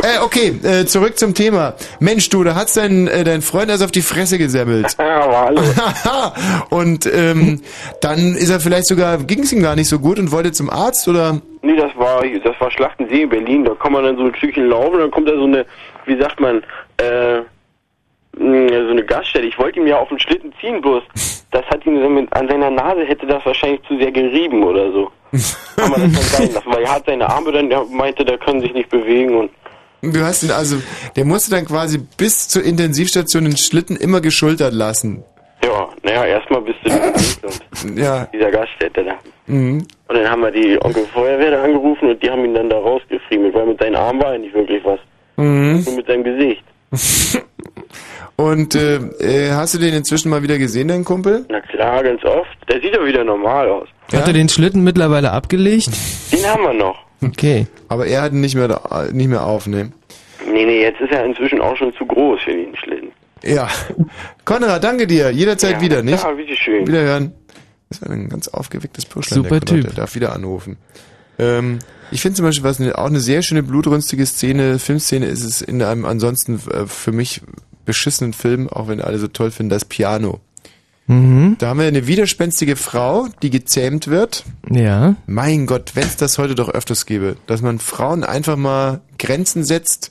[0.02, 1.74] Äh, okay, äh, zurück zum Thema.
[1.98, 4.96] Mensch, du, da hat's dein, äh, dein Freund also auf die Fresse gesammelt.
[6.70, 7.60] und ähm,
[8.00, 10.70] dann ist er vielleicht sogar, ging es ihm gar nicht so gut und wollte zum
[10.70, 11.40] Arzt oder?
[11.62, 13.64] Nee, das war, das war Schlachtensee in Berlin.
[13.64, 15.66] Da kann man dann so ein Stückchen laufen und dann kommt da so eine,
[16.06, 16.62] wie sagt man,
[16.96, 17.42] äh,
[18.36, 19.46] so eine Gaststätte.
[19.46, 21.02] Ich wollte ihm ja auf den Schlitten ziehen, bloß
[21.50, 25.10] das hat ihn an seiner Nase hätte das wahrscheinlich zu sehr gerieben oder so.
[25.76, 28.38] Kann man das dann sein lassen, weil er hat seine Arme dann, er meinte, der
[28.38, 29.50] können sich nicht bewegen und
[30.02, 30.76] Du hast ihn also,
[31.14, 35.22] der musste dann quasi bis zur Intensivstation den Schlitten immer geschultert lassen.
[35.62, 36.90] ja, naja, erstmal bist du
[37.88, 38.26] und Ja.
[38.32, 39.14] dieser Gaststätte da.
[39.46, 39.84] Mhm.
[40.08, 42.78] Und dann haben wir die Onkel Feuerwehr da angerufen und die haben ihn dann da
[42.78, 45.00] rausgefriemelt, weil mit seinen Armen war ja nicht wirklich was.
[45.36, 45.82] Mhm.
[45.84, 46.64] Nur mit seinem Gesicht.
[48.40, 51.44] Und äh, äh, hast du den inzwischen mal wieder gesehen, deinen Kumpel?
[51.50, 52.48] Na klar, ganz oft.
[52.70, 53.88] Der sieht ja wieder normal aus.
[54.12, 55.90] Hat er den Schlitten mittlerweile abgelegt?
[56.32, 56.98] Den haben wir noch.
[57.22, 57.66] Okay.
[57.88, 59.92] Aber er hat ihn nicht mehr, da, nicht mehr auf, ne?
[60.46, 63.12] Nee, nee, jetzt ist er inzwischen auch schon zu groß für den Schlitten.
[63.44, 63.68] Ja.
[64.46, 65.30] Konrad, danke dir.
[65.30, 66.22] Jederzeit Ja, wieder, nicht?
[66.24, 66.86] ja, bitteschön.
[66.86, 67.32] Wiederhören.
[67.90, 69.42] Das war ein ganz aufgewecktes Puschlein.
[69.42, 69.84] Super Typ.
[69.84, 70.78] Der darf wieder anrufen.
[71.38, 71.78] Ähm,
[72.10, 75.60] ich finde zum Beispiel, was eine, auch eine sehr schöne blutrünstige Szene, Filmszene ist es
[75.60, 77.42] in einem ansonsten äh, für mich
[77.84, 80.40] beschissenen Film, auch wenn alle so toll finden, das Piano.
[81.06, 81.56] Mhm.
[81.58, 84.44] Da haben wir eine widerspenstige Frau, die gezähmt wird.
[84.70, 85.16] Ja.
[85.26, 89.64] Mein Gott, wenn es das heute doch öfters gäbe, dass man Frauen einfach mal Grenzen
[89.64, 90.10] setzt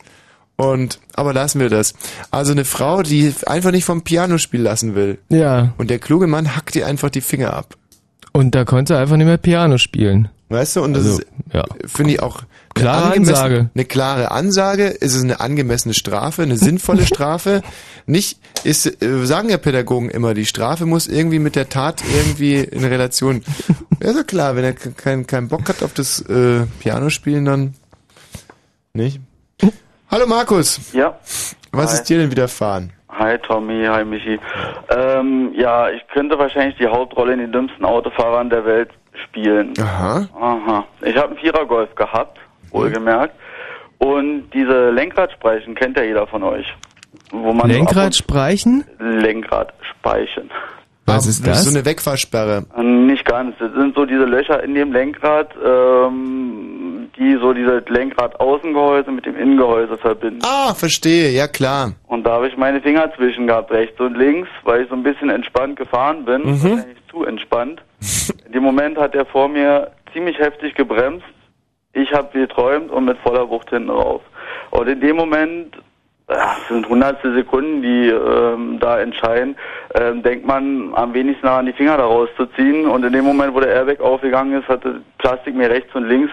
[0.57, 1.93] und, aber lassen wir das.
[2.31, 5.19] Also eine Frau, die einfach nicht vom Piano spielen lassen will.
[5.29, 5.73] Ja.
[5.77, 7.77] Und der kluge Mann hackt ihr einfach die Finger ab.
[8.33, 10.27] Und da konnte er einfach nicht mehr Piano spielen.
[10.49, 11.63] Weißt du, und das Also, ist, ja.
[11.85, 12.41] finde ich auch
[12.80, 13.69] Klare Ansage.
[13.73, 14.85] Eine klare Ansage.
[14.88, 17.61] Ist es eine angemessene Strafe, eine sinnvolle Strafe?
[18.06, 22.56] Nicht, ist, äh, sagen ja Pädagogen immer, die Strafe muss irgendwie mit der Tat irgendwie
[22.56, 23.43] in Relation.
[24.01, 27.10] Ja, ist ja klar, wenn er ke- keinen keinen Bock hat auf das äh, Piano
[27.10, 27.73] spielen, dann
[28.93, 29.19] nicht.
[30.10, 30.80] Hallo Markus.
[30.93, 31.19] Ja.
[31.72, 31.95] Was Hi.
[31.99, 32.91] ist dir denn widerfahren?
[33.10, 34.39] Hi Tommy, hi Michi.
[34.89, 38.89] Ähm, ja, ich könnte wahrscheinlich die Hauptrolle in den dümmsten Autofahrern der Welt
[39.26, 39.73] spielen.
[39.80, 40.27] Aha.
[40.39, 40.85] Aha.
[41.01, 42.39] Ich habe einen Vierer-Golf gehabt,
[42.71, 43.35] wohlgemerkt.
[43.97, 46.65] Und diese Lenkradsspeichen kennt ja jeder von euch.
[47.31, 48.85] Wo man Lenkrad spreichen?
[48.97, 50.49] So Lenkradspeichen.
[51.05, 51.65] Was ist das?
[51.65, 52.65] So eine Wegfahrsperre.
[52.81, 53.55] Nicht ganz.
[53.59, 59.35] Das sind so diese Löcher in dem Lenkrad, ähm, die so diese Lenkrad-Außengehäuse mit dem
[59.35, 60.39] Innengehäuse verbinden.
[60.43, 61.93] Ah, verstehe, ja klar.
[62.07, 65.03] Und da habe ich meine Finger zwischen gehabt, rechts und links, weil ich so ein
[65.03, 66.43] bisschen entspannt gefahren bin.
[66.43, 66.63] Mhm.
[66.63, 67.81] Wahrscheinlich zu entspannt.
[68.45, 71.25] In dem Moment hat er vor mir ziemlich heftig gebremst.
[71.93, 74.21] Ich habe geträumt und mit voller Wucht hinten rauf.
[74.71, 75.75] Und in dem Moment,
[76.27, 79.55] ach, es sind hundertstel Sekunden, die ähm, da entscheiden,
[79.95, 82.85] ähm, denkt man am wenigsten daran, die Finger da rauszuziehen.
[82.85, 86.31] Und in dem Moment, wo der Airbag aufgegangen ist, hatte Plastik mir rechts und links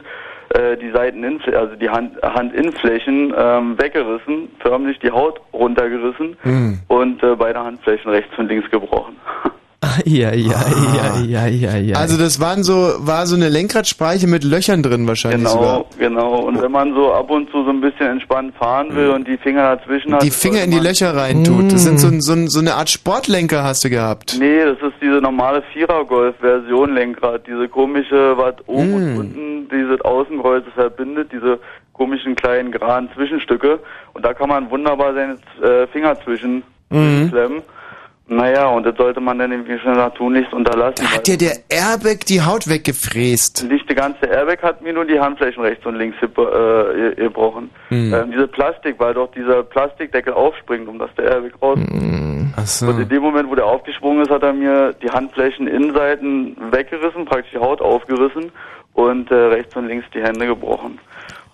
[0.51, 1.25] äh, die Seiten,
[1.55, 6.81] also die Hand, Handinnenflächen ähm, weggerissen, förmlich die Haut runtergerissen Hm.
[6.89, 9.17] und äh, beide Handflächen rechts und links gebrochen.
[10.05, 10.65] Ja, ja,
[10.95, 11.97] ja, ja, ja, ja.
[11.97, 15.85] Also das waren so, war so eine Lenkradspeiche mit Löchern drin wahrscheinlich sogar.
[15.99, 16.39] Genau, genau.
[16.47, 19.37] Und wenn man so ab und zu so ein bisschen entspannt fahren will und die
[19.39, 20.23] Finger dazwischen hat.
[20.23, 21.73] Die Finger in die Löcher reintut.
[21.73, 24.37] Das sind so, so, so eine Art Sportlenker hast du gehabt.
[24.39, 27.47] Nee, das ist diese normale Vierer-Golf-Version Lenkrad.
[27.47, 29.19] Diese komische, was oben und Mm.
[29.19, 31.59] unten dieses Außengehäuse verbindet, diese
[31.93, 33.79] komischen kleinen geraden Zwischenstücke.
[34.15, 37.31] Und da kann man wunderbar seine äh, Finger zwischen Mhm.
[37.31, 37.63] klemmen.
[38.29, 41.09] Naja, und das sollte man dann irgendwie schon tunlichst unterlassen.
[41.13, 43.65] Hat dir der Airbag die Haut weggefräst?
[43.71, 47.71] Nicht der ganze Airbag hat mir nur die Handflächen rechts und links äh, ge- gebrochen.
[47.91, 48.13] Hm.
[48.13, 51.79] Ähm, diese Plastik, weil doch dieser Plastikdeckel aufspringt, um dass der Airbag raus.
[52.57, 52.87] Ach so.
[52.89, 57.27] Und in dem Moment, wo der aufgesprungen ist, hat er mir die Handflächen Innenseiten weggerissen,
[57.27, 58.51] praktisch die Haut aufgerissen
[58.95, 60.99] und äh, rechts und links die Hände gebrochen.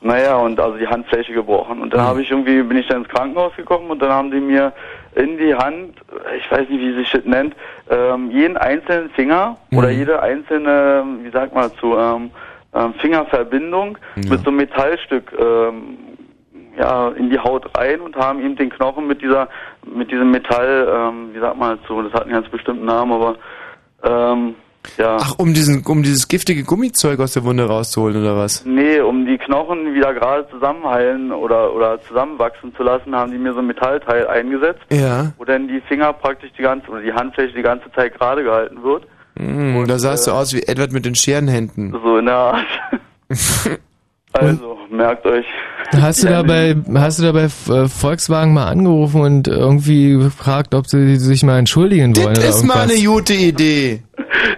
[0.00, 1.80] Naja, und also die Handfläche gebrochen.
[1.80, 4.40] Und dann habe ich irgendwie, bin ich dann ins Krankenhaus gekommen und dann haben die
[4.40, 4.72] mir
[5.14, 5.96] in die Hand,
[6.36, 7.54] ich weiß nicht, wie sich das nennt,
[7.90, 12.30] ähm, jeden einzelnen Finger oder jede einzelne, wie sagt man dazu, ähm,
[12.74, 15.98] ähm, Fingerverbindung mit so einem Metallstück ähm,
[16.78, 19.48] ja, in die Haut rein und haben ihm den Knochen mit dieser,
[19.84, 23.36] mit diesem Metall, ähm, wie sagt man dazu, das hat einen ganz bestimmten Namen, aber
[24.04, 24.54] ähm,
[24.98, 25.16] ja.
[25.20, 28.64] Ach, um diesen, um dieses giftige Gummizeug aus der Wunde rauszuholen oder was?
[28.64, 33.52] Nee, um die Knochen wieder gerade zusammenheilen oder, oder zusammenwachsen zu lassen, haben die mir
[33.52, 35.32] so ein Metallteil eingesetzt, Ja.
[35.38, 38.82] wo dann die Finger praktisch die ganze, oder die Handfläche die ganze Zeit gerade gehalten
[38.82, 39.04] wird.
[39.34, 41.92] Mm, da sahst du aus wie Edward mit den Scherenhänden.
[42.02, 42.66] So in der Art.
[44.32, 45.46] also, merkt euch.
[45.92, 50.74] Hast du da bei, hast du da bei äh, Volkswagen mal angerufen und irgendwie gefragt,
[50.74, 52.34] ob sie sich mal entschuldigen wollen?
[52.34, 54.02] Das ist mal eine gute Idee.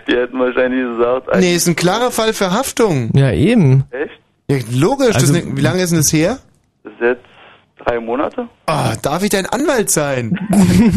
[0.09, 3.11] Die hätten wahrscheinlich gesagt, Nee, ist ein klarer Fall für Haftung.
[3.15, 3.85] Ja, eben.
[3.91, 4.13] Echt?
[4.49, 5.15] Ja, logisch.
[5.17, 6.39] Also- das, ne- wie lange ist denn das her?
[6.85, 7.25] Das ist jetzt
[7.85, 8.49] drei Monate?
[8.67, 10.39] Ah, darf ich dein Anwalt sein?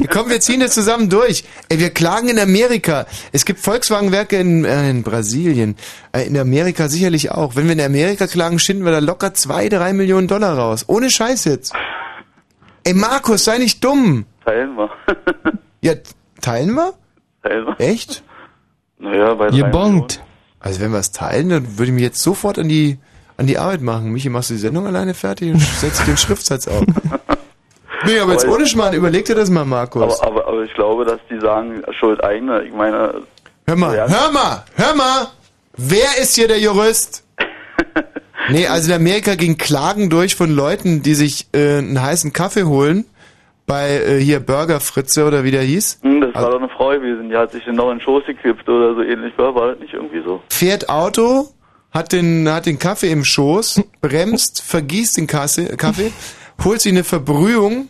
[0.11, 1.43] Komm, wir ziehen das zusammen durch.
[1.69, 3.05] Ey, wir klagen in Amerika.
[3.31, 5.75] Es gibt Volkswagenwerke in, äh, in Brasilien.
[6.11, 7.55] Äh, in Amerika sicherlich auch.
[7.55, 10.85] Wenn wir in Amerika klagen, schinden wir da locker zwei, drei Millionen Dollar raus.
[10.87, 11.73] Ohne Scheiß jetzt.
[12.83, 14.25] Ey, Markus, sei nicht dumm.
[14.45, 14.89] Teilen wir.
[15.81, 15.93] Ja,
[16.41, 16.93] teilen wir?
[17.43, 17.79] Teilen wir.
[17.79, 18.23] Echt?
[18.97, 20.23] Naja, bei Ihr bongt.
[20.59, 22.97] Also wenn wir es teilen, dann würde ich mich jetzt sofort an die
[23.37, 24.11] an die Arbeit machen.
[24.11, 26.83] Michi, machst du die Sendung alleine fertig und setzt den Schriftsatz auf.
[28.05, 30.01] nee, aber jetzt Aber- ohne Schmarrn, überleg dir das mal, Markus.
[30.21, 32.63] Aber, aber, aber ich glaube, dass die sagen, Schuld eigene.
[32.63, 33.21] Ich meine.
[33.67, 34.07] Hör mal, Ja.
[34.07, 35.27] hör mal, hör mal!
[35.77, 37.23] Wer ist hier der Jurist?
[38.49, 42.63] Nee, also in Amerika ging Klagen durch von Leuten, die sich äh, einen heißen Kaffee
[42.63, 43.03] holen
[43.65, 45.99] bei äh, hier Burger Fritze oder wie der hieß.
[46.01, 48.69] Hm, das war doch eine Frau gewesen, die hat sich genau in den Schoß gekippt
[48.69, 49.37] oder so ähnlich.
[49.37, 50.41] War, war das nicht irgendwie so?
[50.49, 51.49] Fährt Auto,
[51.91, 56.11] hat den, hat den Kaffee im Schoß, bremst, vergießt den Kasse, Kaffee,
[56.63, 57.89] holt sich eine Verbrühung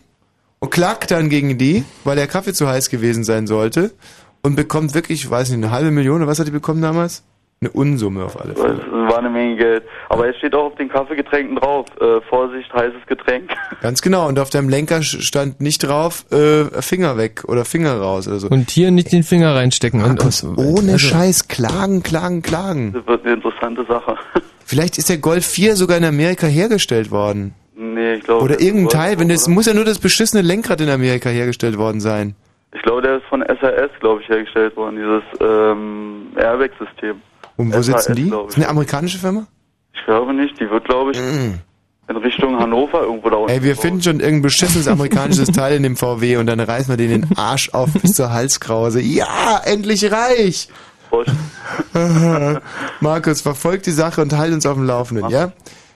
[0.59, 3.93] und klagt dann gegen die, weil der Kaffee zu heiß gewesen sein sollte
[4.41, 7.23] und bekommt wirklich, ich weiß nicht, eine halbe Million was hat die bekommen damals?
[7.59, 8.75] Eine Unsumme auf alle Fälle.
[8.75, 9.83] Das war eine Menge Geld.
[10.09, 11.87] Aber es steht auch auf den Kaffeegetränken drauf.
[11.99, 13.49] Äh, Vorsicht, heißes Getränk.
[13.81, 14.27] Ganz genau.
[14.27, 18.47] Und auf deinem Lenker stand nicht drauf, äh, Finger weg oder Finger raus oder so.
[18.49, 20.03] Und hier nicht den Finger reinstecken.
[20.03, 22.93] Und, Markus, und, ohne also- Scheiß, klagen, klagen, klagen.
[22.93, 24.15] Das wird eine interessante Sache.
[24.65, 27.55] Vielleicht ist der Golf 4 sogar in Amerika hergestellt worden.
[27.75, 28.43] nee, ich glaube.
[28.43, 32.01] Oder irgendein Teil, wenn das muss ja nur das beschissene Lenkrad in Amerika hergestellt worden
[32.01, 32.35] sein.
[32.75, 37.19] Ich glaube, der ist von SRS, glaube ich, hergestellt worden, dieses ähm, Airbag-System.
[37.57, 38.31] Und wo sitzen die?
[38.47, 39.47] Ist eine amerikanische Firma?
[39.93, 43.51] Ich glaube nicht, die wird, glaube ich, in Richtung Hannover irgendwo da unten.
[43.51, 46.97] Ey, wir finden schon irgendein beschissenes amerikanisches Teil in dem VW und dann reißen wir
[46.97, 49.01] den den Arsch auf bis zur Halskrause.
[49.01, 50.69] Ja, endlich reich!
[52.99, 55.53] Markus, verfolgt die Sache und halt uns auf dem Laufenden, ja?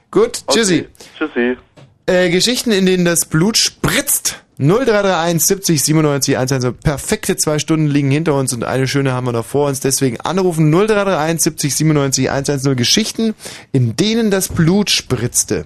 [0.09, 0.87] Gut, tschüssi.
[1.17, 1.57] Tschüssi.
[2.05, 4.43] Äh, Geschichten, in denen das Blut spritzt.
[4.61, 6.73] 0331 70 97 110.
[6.75, 9.79] Perfekte zwei Stunden liegen hinter uns und eine schöne haben wir noch vor uns.
[9.79, 12.75] Deswegen anrufen 0331 70 97 110.
[12.75, 13.33] Geschichten,
[13.71, 15.65] in denen das Blut spritzte.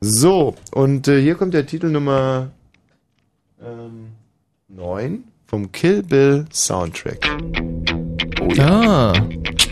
[0.00, 2.50] So, und äh, hier kommt der Titel Nummer
[3.60, 4.12] ähm,
[4.68, 7.28] 9 vom Kill Bill Soundtrack.
[8.40, 9.12] Oh Ah.
[9.12, 9.71] ja so,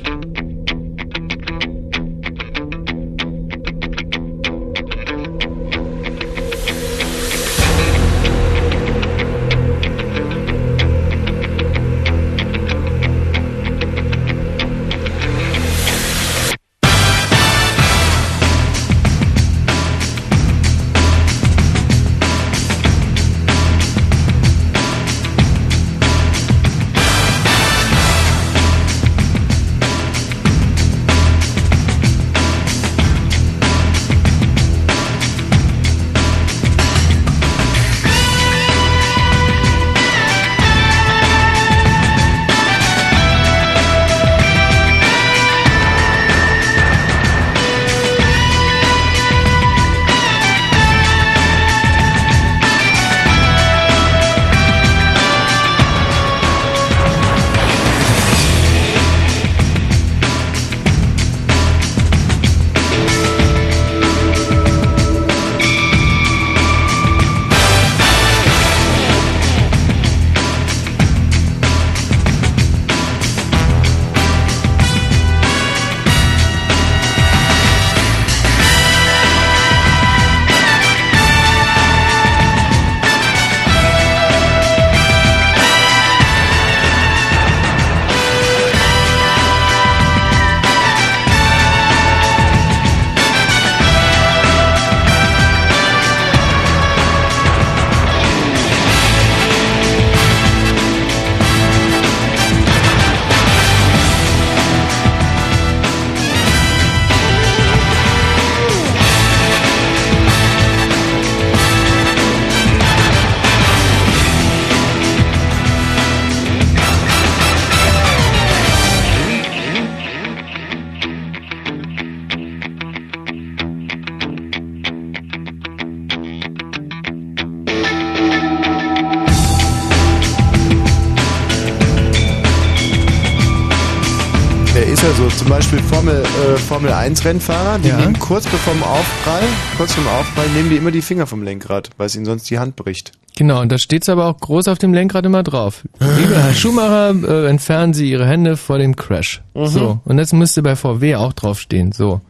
[135.50, 137.96] zum Beispiel Formel, äh, Formel 1 Rennfahrer, die Ja.
[137.96, 139.42] nehmen kurz bevor dem Aufprall,
[139.76, 142.48] kurz vor dem Aufprall, nehmen die immer die Finger vom Lenkrad, weil es ihnen sonst
[142.50, 143.10] die Hand bricht.
[143.36, 145.82] Genau, und da steht's aber auch groß auf dem Lenkrad immer drauf.
[145.98, 149.42] Lieber Herr Schumacher, äh, entfernen Sie Ihre Hände vor dem Crash.
[149.54, 149.66] Mhm.
[149.66, 151.90] So, und das müsste bei VW auch draufstehen.
[151.90, 152.20] So.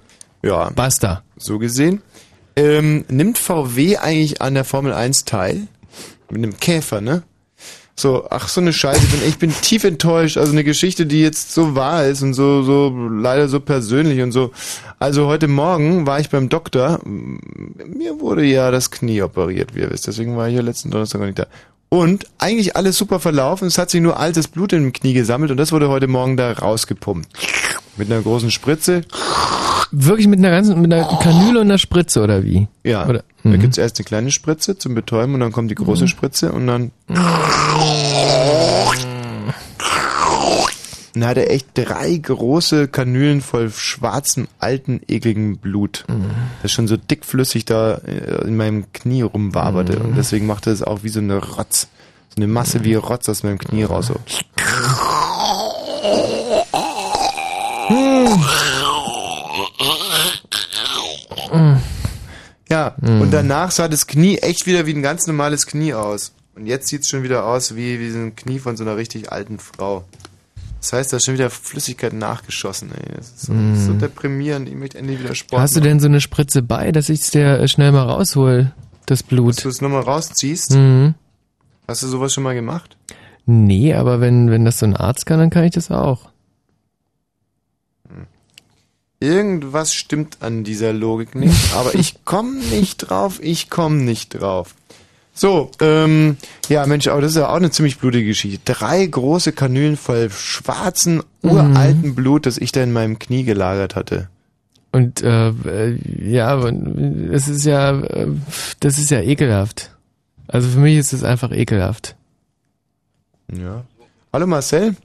[0.42, 0.70] Ja.
[0.74, 1.22] Basta.
[1.36, 2.00] So gesehen.
[2.56, 5.66] Ähm, nimmt VW eigentlich an der Formel 1 teil?
[6.30, 7.22] Mit einem Käfer, ne?
[8.00, 10.38] So, ach so eine Scheiße, ich bin, ich bin tief enttäuscht.
[10.38, 14.32] Also eine Geschichte, die jetzt so wahr ist und so, so leider so persönlich und
[14.32, 14.52] so.
[14.98, 17.00] Also heute Morgen war ich beim Doktor.
[17.04, 20.06] Mir wurde ja das Knie operiert, wie ihr wisst.
[20.06, 21.46] Deswegen war ich ja letzten Donnerstag noch nicht da.
[21.90, 23.68] Und eigentlich alles super verlaufen.
[23.68, 26.52] Es hat sich nur altes Blut im Knie gesammelt und das wurde heute Morgen da
[26.52, 27.28] rausgepumpt.
[27.96, 29.02] Mit einer großen Spritze.
[29.90, 32.68] Wirklich mit einer ganzen, mit einer Kanüle und einer Spritze oder wie?
[32.84, 33.06] Ja.
[33.08, 36.52] Oder, Da gibt's erst eine kleine Spritze zum Betäuben und dann kommt die große Spritze
[36.52, 36.90] und dann.
[41.12, 46.04] Dann hat er echt drei große Kanülen voll schwarzem, alten, ekligen Blut.
[46.62, 49.98] Das schon so dickflüssig da äh, in meinem Knie rumwaberte.
[49.98, 51.88] Und deswegen machte es auch wie so eine Rotz.
[52.28, 54.06] So eine Masse wie Rotz aus meinem Knie raus.
[54.06, 54.14] So.
[62.70, 66.32] Ja, und danach sah das Knie echt wieder wie ein ganz normales Knie aus.
[66.54, 69.32] Und jetzt sieht's schon wieder aus wie, wie so ein Knie von so einer richtig
[69.32, 70.04] alten Frau.
[70.80, 73.16] Das heißt, da ist schon wieder Flüssigkeit nachgeschossen, ey.
[73.16, 73.76] Das ist so, Mm.
[73.76, 74.68] so deprimierend.
[74.68, 77.58] Ich möchte endlich wieder Sport Hast du denn so eine Spritze bei, dass ich's dir
[77.58, 78.72] äh, schnell mal raushol,
[79.06, 79.56] das Blut?
[79.56, 80.70] Dass du es nochmal rausziehst?
[80.72, 81.14] Mhm.
[81.88, 82.96] Hast du sowas schon mal gemacht?
[83.46, 86.28] Nee, aber wenn, wenn das so ein Arzt kann, dann kann ich das auch.
[89.20, 94.74] Irgendwas stimmt an dieser Logik nicht, aber ich komme nicht drauf, ich komme nicht drauf.
[95.34, 96.36] So, ähm,
[96.68, 98.60] ja Mensch, aber das ist ja auch eine ziemlich blutige Geschichte.
[98.64, 104.28] Drei große Kanülen voll schwarzen, uralten Blut, das ich da in meinem Knie gelagert hatte.
[104.92, 105.98] Und äh, äh,
[106.30, 106.58] ja,
[107.30, 108.26] es ist ja, äh,
[108.80, 109.94] das ist ja ekelhaft.
[110.48, 112.16] Also für mich ist es einfach ekelhaft.
[113.52, 113.84] Ja.
[114.32, 114.96] Hallo Marcel,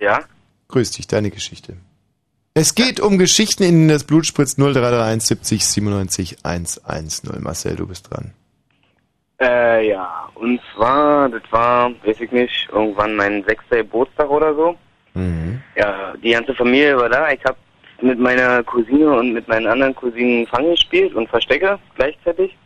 [0.00, 0.20] Ja?
[0.68, 1.74] grüß dich, deine Geschichte.
[2.56, 7.42] Es geht um Geschichten, in denen das Blut spritzt 0331 70 97 110.
[7.42, 8.32] Marcel, du bist dran.
[9.40, 10.28] Äh, ja.
[10.36, 14.76] Und zwar, das war, weiß ich nicht, irgendwann mein sechster Geburtstag oder so.
[15.14, 15.60] Mhm.
[15.74, 17.32] Ja, die ganze Familie war da.
[17.32, 17.56] Ich habe
[18.00, 22.56] mit meiner Cousine und mit meinen anderen Cousinen Fang gespielt und Verstecke gleichzeitig.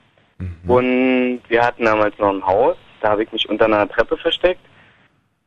[0.66, 2.76] Und wir hatten damals noch ein Haus.
[3.00, 4.60] Da habe ich mich unter einer Treppe versteckt,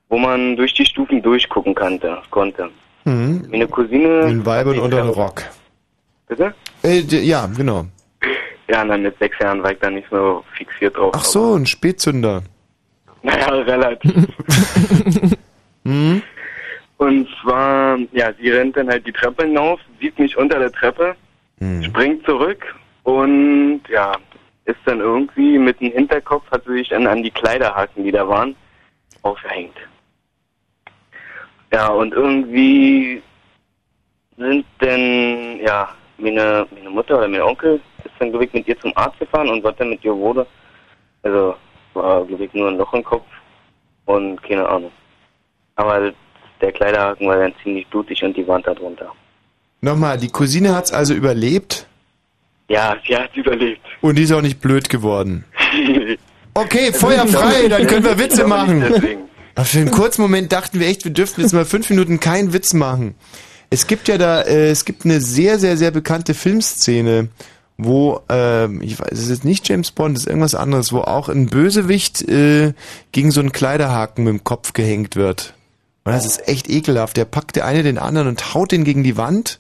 [0.09, 2.69] wo man durch die Stufen durchgucken kannte, konnte.
[3.06, 3.48] Mhm.
[3.49, 4.28] Meine Cousine...
[4.28, 5.44] Den Weibern unter den Rock.
[6.28, 6.53] Bitte?
[6.84, 7.86] Äh, ja, genau.
[8.69, 11.11] Ja, und dann mit sechs Jahren war ich da nicht so fixiert drauf.
[11.15, 12.44] Ach so, ein Spätzünder.
[13.23, 14.11] Naja, relativ.
[15.84, 16.22] Mhm.
[16.98, 21.15] Und zwar, ja, sie rennt dann halt die Treppe hinauf, sieht mich unter der Treppe,
[21.60, 21.84] Mhm.
[21.84, 22.64] springt zurück
[23.03, 24.14] und ja,
[24.65, 28.28] ist dann irgendwie mit dem Hinterkopf, hat sie sich dann an die Kleiderhaken, die da
[28.28, 28.56] waren,
[29.23, 29.76] aufgehängt.
[31.73, 33.22] Ja, und irgendwie
[34.38, 38.80] sind denn, ja, meine, meine Mutter oder mein Onkel ist dann, glaube ich, mit ihr
[38.80, 40.45] zum Arzt gefahren und was dann mit ihr wurde,
[41.23, 41.56] also
[41.93, 43.26] war, glaube ich, nur ein Loch im Kopf
[44.06, 44.91] und keine Ahnung.
[45.76, 46.11] Aber
[46.61, 49.11] der Kleiderhaken war dann ziemlich blutig und die Wand darunter.
[49.81, 51.88] Nochmal, die Cousine hat's also überlebt
[52.69, 53.81] Ja, sie hat überlebt.
[54.02, 55.45] und die ist auch nicht blöd geworden.
[56.53, 58.84] Okay, Feuer frei, dann können wir Witze machen.
[59.56, 62.53] Aber für einen kurzen Moment dachten wir echt, wir dürften jetzt mal fünf Minuten keinen
[62.53, 63.15] Witz machen.
[63.69, 67.30] Es gibt ja da, äh, es gibt eine sehr, sehr, sehr bekannte Filmszene,
[67.78, 71.30] wo, ähm, ich weiß, es ist nicht James Bond, es ist irgendwas anderes, wo auch
[71.30, 72.73] ein Bösewicht äh,
[73.11, 75.53] gegen so einen Kleiderhaken mit dem Kopf gehängt wird.
[76.03, 77.18] Und das ist echt ekelhaft.
[77.18, 79.60] Der packt der eine den anderen und haut den gegen die Wand.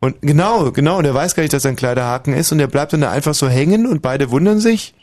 [0.00, 2.66] Und genau, genau, und der weiß gar nicht, dass er ein Kleiderhaken ist und der
[2.66, 4.94] bleibt dann da einfach so hängen und beide wundern sich.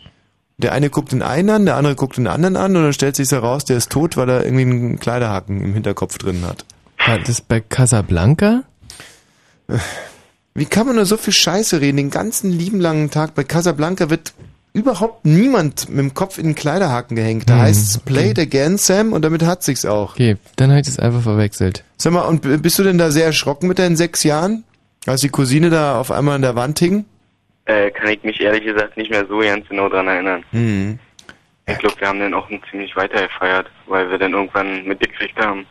[0.61, 3.15] Der eine guckt den einen an, der andere guckt den anderen an und dann stellt
[3.15, 6.65] sich heraus, der ist tot, weil er irgendwie einen Kleiderhaken im Hinterkopf drin hat.
[7.05, 8.63] War das bei Casablanca?
[10.53, 13.35] Wie kann man nur so viel Scheiße reden, den ganzen lieben langen Tag?
[13.35, 14.33] Bei Casablanca wird
[14.73, 17.49] überhaupt niemand mit dem Kopf in den Kleiderhaken gehängt.
[17.49, 20.13] Da Hm, heißt's Play it again, Sam, und damit hat sich's auch.
[20.13, 21.83] Okay, dann habe ich das einfach verwechselt.
[21.97, 24.63] Sag mal, und bist du denn da sehr erschrocken mit deinen sechs Jahren?
[25.05, 27.05] Als die Cousine da auf einmal an der Wand hing?
[27.65, 30.43] Äh, kann ich mich ehrlich gesagt nicht mehr so ganz genau dran erinnern.
[30.51, 30.99] Hm.
[31.67, 35.37] Ich glaube, wir haben dann auch ein ziemlich weiter gefeiert, weil wir dann irgendwann mitgekriegt
[35.39, 35.65] haben,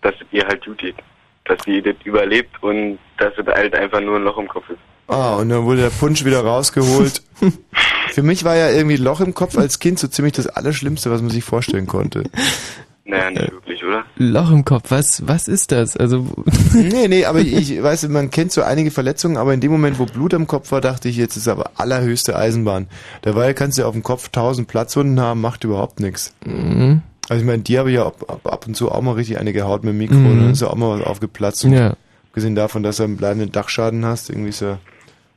[0.00, 0.96] dass es ihr halt gut geht.
[1.44, 4.78] Dass sie das überlebt und dass es halt einfach nur ein Loch im Kopf ist.
[5.08, 7.22] Ah, und dann wurde der Punsch wieder rausgeholt.
[8.10, 11.22] Für mich war ja irgendwie Loch im Kopf als Kind so ziemlich das Allerschlimmste, was
[11.22, 12.24] man sich vorstellen konnte.
[13.10, 14.04] Naja, nicht wirklich, oder?
[14.16, 15.96] Loch im Kopf, was, was ist das?
[15.96, 16.26] Also,
[16.74, 20.04] nee, nee, aber ich, weiß, man kennt so einige Verletzungen, aber in dem Moment, wo
[20.04, 22.86] Blut am Kopf war, dachte ich, jetzt ist aber allerhöchste Eisenbahn.
[23.22, 26.34] Dabei kannst du ja auf dem Kopf tausend Platzwunden haben, macht überhaupt nichts.
[26.44, 27.00] Mhm.
[27.30, 29.38] Also ich meine, die habe ich ja ab, ab, ab und zu auch mal richtig
[29.38, 30.40] eine gehaut mit dem Mikro, Mhm.
[30.40, 31.64] dann ist ja auch mal was aufgeplatzt.
[31.64, 31.94] Und Ja.
[32.34, 34.78] Gesehen davon, dass du einen bleibenden Dachschaden hast, irgendwie ist ja,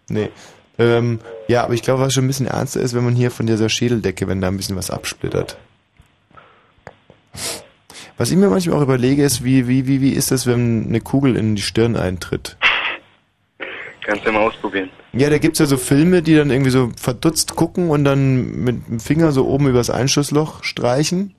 [0.09, 0.29] nee.
[0.77, 3.45] Ähm, ja, aber ich glaube, was schon ein bisschen ernster ist, wenn man hier von
[3.47, 5.57] dieser Schädeldecke, wenn da ein bisschen was absplittert.
[8.17, 11.01] Was ich mir manchmal auch überlege, ist, wie, wie, wie, wie ist das, wenn eine
[11.01, 12.57] Kugel in die Stirn eintritt?
[14.05, 14.89] Kannst du ja mal ausprobieren.
[15.13, 18.87] Ja, da gibt's ja so Filme, die dann irgendwie so verdutzt gucken und dann mit
[18.87, 21.33] dem Finger so oben übers Einschussloch streichen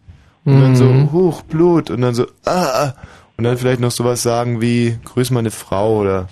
[0.45, 1.13] und dann so, Mhm.
[1.13, 2.95] huch, Blut und dann so, ah, ah.
[3.37, 6.29] und dann vielleicht noch sowas sagen wie, grüß meine Frau oder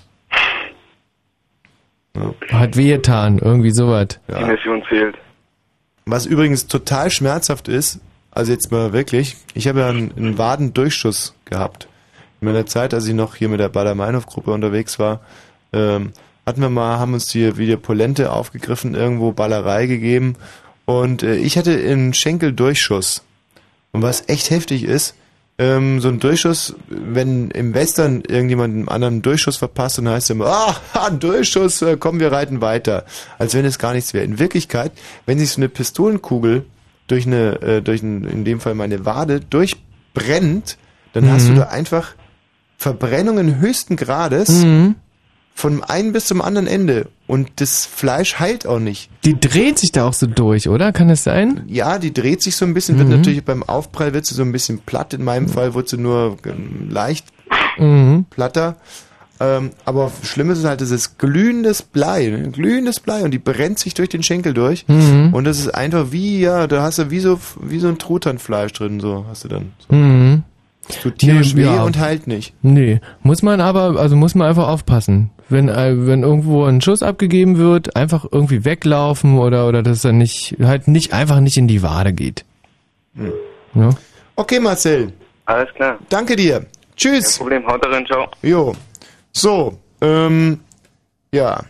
[2.51, 4.19] hat wehgetan, irgendwie sowas.
[4.27, 5.15] Die Mission zählt.
[6.05, 8.01] Was übrigens total schmerzhaft ist,
[8.31, 11.87] also jetzt mal wirklich, ich habe ja einen, einen Wadendurchschuss gehabt.
[12.39, 15.19] In meiner Zeit, als ich noch hier mit der Bader-Meinhof-Gruppe unterwegs war,
[15.73, 16.13] ähm,
[16.45, 20.35] hatten wir mal, haben uns die wieder Polente aufgegriffen, irgendwo Ballerei gegeben
[20.85, 23.23] und äh, ich hatte einen Schenkeldurchschuss.
[23.91, 25.15] Und was echt heftig ist,
[25.57, 30.25] ähm, so ein Durchschuss, wenn im Western irgendjemand einem anderen einen Durchschuss verpasst, dann heißt
[30.25, 33.05] es immer, ah, ein Durchschuss, äh, komm, wir reiten weiter.
[33.37, 34.25] Als wenn es gar nichts wäre.
[34.25, 34.91] In Wirklichkeit,
[35.25, 36.65] wenn sich so eine Pistolenkugel
[37.11, 40.77] durch eine, äh, durch ein, in dem Fall meine Wade, durchbrennt,
[41.13, 41.57] dann hast du Mhm.
[41.57, 42.13] da einfach
[42.77, 44.95] Verbrennungen höchsten Grades Mhm.
[45.53, 47.07] von einem bis zum anderen Ende.
[47.27, 49.09] Und das Fleisch heilt auch nicht.
[49.25, 50.91] Die dreht sich da auch so durch, oder?
[50.91, 51.63] Kann das sein?
[51.67, 53.15] Ja, die dreht sich so ein bisschen, wird Mhm.
[53.17, 55.13] natürlich beim Aufprall wird sie so ein bisschen platt.
[55.13, 57.27] In meinem Fall wird sie nur ähm, leicht
[57.77, 58.25] Mhm.
[58.29, 58.77] platter.
[59.41, 62.51] Ähm, aber schlimm ist es halt, das ist glühendes Blei, ne?
[62.51, 64.87] glühendes Blei und die brennt sich durch den Schenkel durch.
[64.87, 65.33] Mhm.
[65.33, 68.71] Und das ist einfach wie, ja, da hast du wie so, wie so ein Truthahnfleisch
[68.73, 69.73] drin, so hast du dann.
[69.89, 69.95] So.
[69.95, 70.43] Mhm.
[70.87, 71.83] Es tut tierisch Nee, weh ja.
[71.83, 72.53] und heilt nicht.
[72.61, 75.31] Nee, muss man aber, also muss man einfach aufpassen.
[75.49, 80.13] Wenn, äh, wenn irgendwo ein Schuss abgegeben wird, einfach irgendwie weglaufen oder, oder dass er
[80.13, 82.45] nicht, halt nicht, einfach nicht in die Wade geht.
[83.15, 83.31] Hm.
[83.73, 83.89] Ja.
[84.35, 85.13] Okay, Marcel.
[85.45, 85.97] Alles klar.
[86.09, 86.65] Danke dir.
[86.95, 87.37] Tschüss.
[87.37, 88.27] Kein Problem, haut rein, ciao.
[88.43, 88.73] Jo.
[89.33, 90.59] So, ähm,
[91.33, 91.63] ja.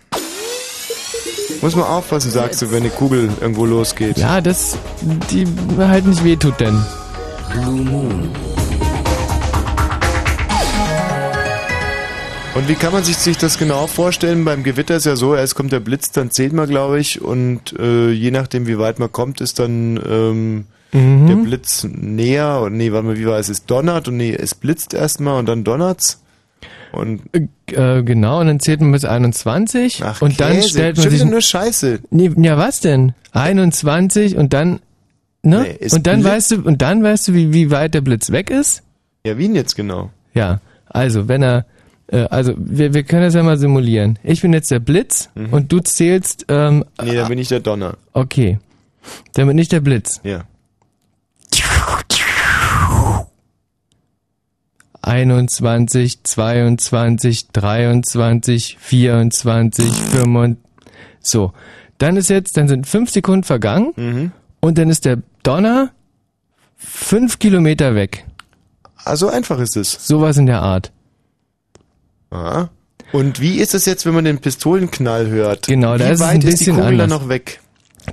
[1.62, 4.18] Muss man aufpassen, sagst du, wenn eine Kugel irgendwo losgeht.
[4.18, 4.78] Ja, das,
[5.30, 5.46] die
[5.78, 6.84] halt nicht wehtut denn.
[7.54, 8.30] Blue Moon.
[12.54, 14.44] Und wie kann man sich, sich das genau vorstellen?
[14.44, 17.74] Beim Gewitter ist ja so, erst kommt der Blitz, dann zählt man, glaube ich, und
[17.80, 21.28] äh, je nachdem, wie weit man kommt, ist dann ähm, Mhm.
[21.28, 22.60] der Blitz näher.
[22.60, 23.48] Und nee, warte mal, wie war es?
[23.48, 26.22] Es donnert und nee, es blitzt erstmal und dann donnert's.
[26.92, 27.22] Und
[27.72, 31.12] Äh, genau, und dann zählt man bis 21 Ach, und dann Käse, stellt man schon
[31.18, 31.24] sich...
[31.26, 32.00] nur Scheiße.
[32.10, 33.14] Nee, ja, was denn?
[33.32, 34.80] 21 und dann...
[35.44, 35.76] Ne?
[35.80, 38.30] Nee, und dann blitzt- weißt du, und dann weißt du, wie, wie weit der Blitz
[38.32, 38.84] weg ist?
[39.26, 40.12] Ja, wie denn jetzt genau?
[40.34, 41.66] Ja, also wenn er,
[42.08, 44.20] äh, also wir, wir können das ja mal simulieren.
[44.24, 45.54] Ich bin jetzt der Blitz Mhm.
[45.54, 47.96] und du zählst, ähm, Nee, dann bin ich der Donner.
[48.14, 48.60] okay,
[49.34, 50.20] damit nicht der Blitz.
[50.24, 50.44] Ja.
[55.02, 60.58] 21, 22, 23, 24, 25.
[61.22, 61.54] So,
[61.98, 64.32] dann ist jetzt, dann sind fünf Sekunden vergangen Mhm.
[64.60, 65.92] und dann ist der Donner
[66.78, 68.26] fünf Kilometer weg.
[69.04, 70.06] Also einfach ist es.
[70.08, 70.92] Sowas in der Art.
[72.30, 72.70] Aha.
[73.12, 75.68] Und wie ist es jetzt, wenn man den Pistolenknall hört?
[75.68, 77.60] Genau, da ist es weit ein ist die bisschen Kugel dann noch weg?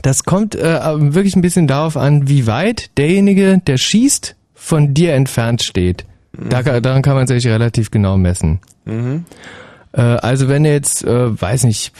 [0.02, 0.80] Das kommt äh,
[1.14, 6.04] wirklich ein bisschen darauf an, wie weit derjenige, der schießt, von dir entfernt steht.
[6.32, 8.60] Da, daran kann man sich relativ genau messen.
[8.84, 9.24] Mhm.
[9.92, 11.92] Äh, also wenn jetzt, äh, weiß nicht,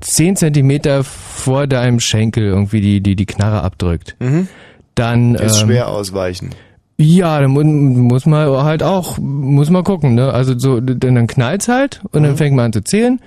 [0.00, 4.48] 10 Zentimeter vor deinem Schenkel irgendwie die, die, die Knarre abdrückt, Mhm.
[4.94, 5.34] dann...
[5.34, 6.50] Ist ähm, schwer ausweichen.
[6.98, 10.32] Ja, dann mu muss man halt auch, muss man gucken, ne?
[10.32, 12.26] Also so, denn dann knallt's halt und Mhm.
[12.26, 13.18] dann fängt man an zu zählen.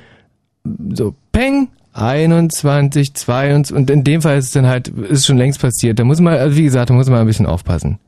[0.94, 5.60] So, peng, 21, 22 und in dem Fall ist es dann halt, ist schon längst
[5.62, 6.00] passiert.
[6.00, 8.00] Da muss man, also wie gesagt, da muss man ein bisschen aufpassen.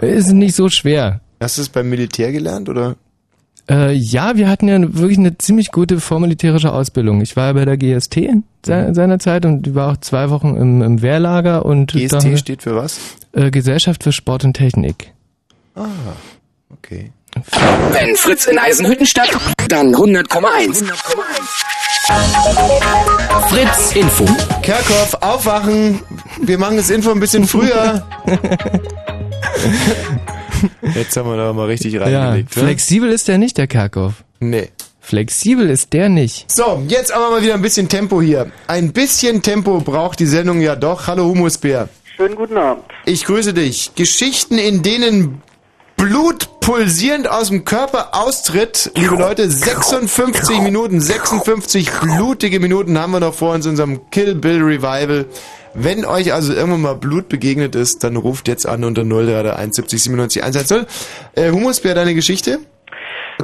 [0.00, 1.20] Ist nicht so schwer.
[1.40, 2.96] Hast du es beim Militär gelernt oder?
[3.68, 7.20] Äh, ja, wir hatten ja wirklich eine ziemlich gute vormilitärische Ausbildung.
[7.20, 8.14] Ich war ja bei der GST
[8.66, 12.62] se seinerzeit und die war auch zwei Wochen im, im Wehrlager und GST da steht
[12.62, 12.98] für was?
[13.32, 15.12] äh, Gesellschaft für Sport und Technik.
[15.76, 15.86] Ah,
[16.72, 17.12] okay.
[17.92, 19.30] Wenn Fritz in Eisenhüttenstadt,
[19.68, 20.84] dann 100,1.
[23.48, 24.26] Fritz Info.
[24.62, 26.00] Kerkhoff, aufwachen!
[26.42, 28.04] Wir machen das Info ein bisschen früher.
[30.94, 32.56] Jetzt haben wir da mal richtig Ja, reingelegt.
[32.56, 32.62] ne?
[32.62, 34.24] flexibel ist der nicht, der Kerkhoff.
[34.40, 34.68] Nee.
[35.00, 36.50] Flexibel ist der nicht.
[36.52, 38.50] So, jetzt aber mal wieder ein bisschen Tempo hier.
[38.66, 41.06] Ein bisschen Tempo braucht die Sendung ja doch.
[41.06, 41.88] Hallo Humusbär.
[42.16, 42.84] Schönen guten Abend.
[43.06, 43.94] Ich grüße dich.
[43.94, 45.40] Geschichten, in denen
[45.96, 48.92] Blut pulsierend aus dem Körper austritt.
[48.94, 54.34] Liebe Leute, 56 Minuten, 56 blutige Minuten haben wir noch vor uns in unserem Kill
[54.34, 55.26] Bill Revival.
[55.74, 60.02] Wenn euch also irgendwann mal Blut begegnet ist, dann ruft jetzt an unter 031 70
[60.02, 60.86] 97 110.
[61.34, 62.58] Äh, Humusbär, deine Geschichte?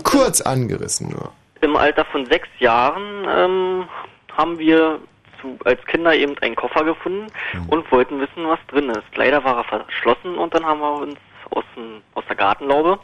[0.02, 1.32] Kurz angerissen nur.
[1.60, 3.88] Im Alter von sechs Jahren ähm,
[4.36, 4.98] haben wir
[5.40, 7.26] zu, als Kinder eben einen Koffer gefunden
[7.68, 9.16] und wollten wissen, was drin ist.
[9.16, 11.16] Leider war er verschlossen und dann haben wir uns
[11.50, 12.98] aus, dem, aus der Gartenlaube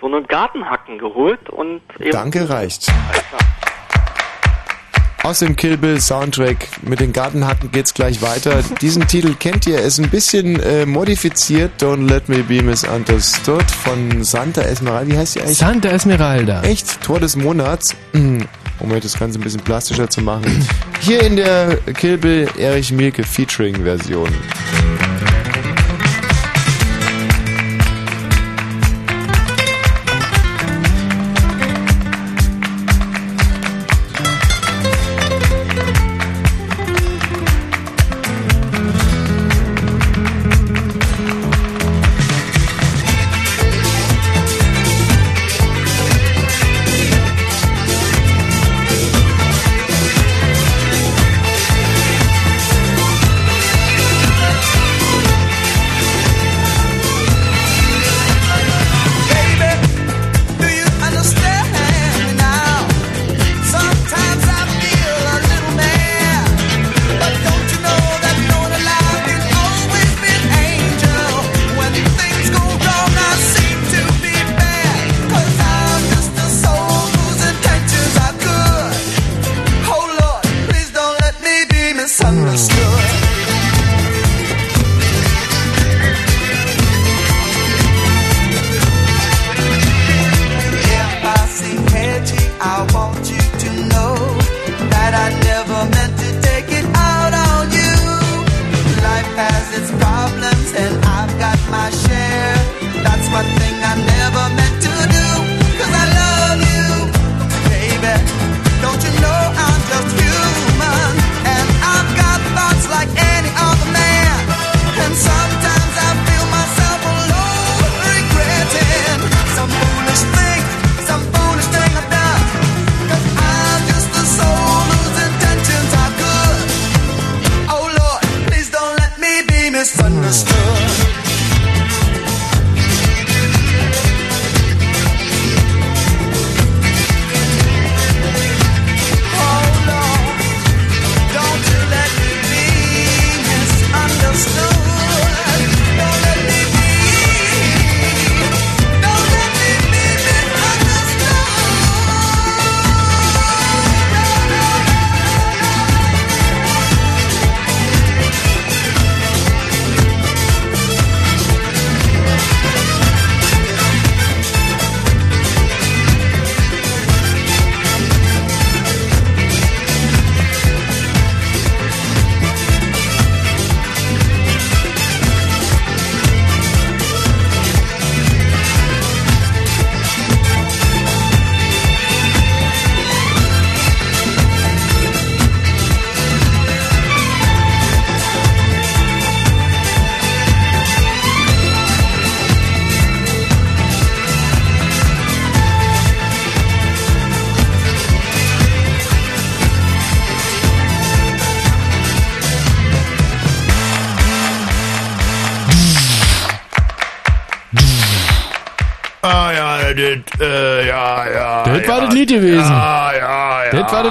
[0.00, 2.12] so eine Gartenhacken geholt und eben...
[2.12, 2.90] Danke, reicht.
[5.22, 8.62] Aus dem Kill Bill Soundtrack mit den Gartenhacken geht's gleich weiter.
[8.80, 11.72] Diesen Titel kennt ihr, ist ein bisschen äh, modifiziert.
[11.78, 15.12] Don't Let Me Be Misunderstood von Santa Esmeralda.
[15.12, 15.58] Wie heißt die eigentlich?
[15.58, 16.62] Santa Esmeralda.
[16.62, 17.02] Echt?
[17.02, 17.94] Tor des Monats.
[18.80, 20.66] Um euch das Ganze ein bisschen plastischer zu machen.
[21.00, 24.30] Hier in der Kill Bill Erich Mielke Featuring Version.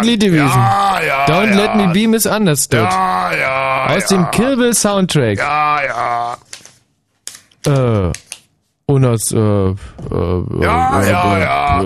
[0.03, 0.47] Lied gewesen.
[0.47, 1.55] Ja, ja, Don't ja.
[1.55, 2.81] let me be misunderstood.
[2.81, 4.17] Ja, ja, Aus ja.
[4.17, 5.37] dem Kill Bill Soundtrack.
[5.37, 6.37] Ja, ja.
[7.65, 8.11] Äh,
[8.85, 9.73] und aus, äh, äh,
[10.61, 11.81] Ja, äh, ja, äh, ja.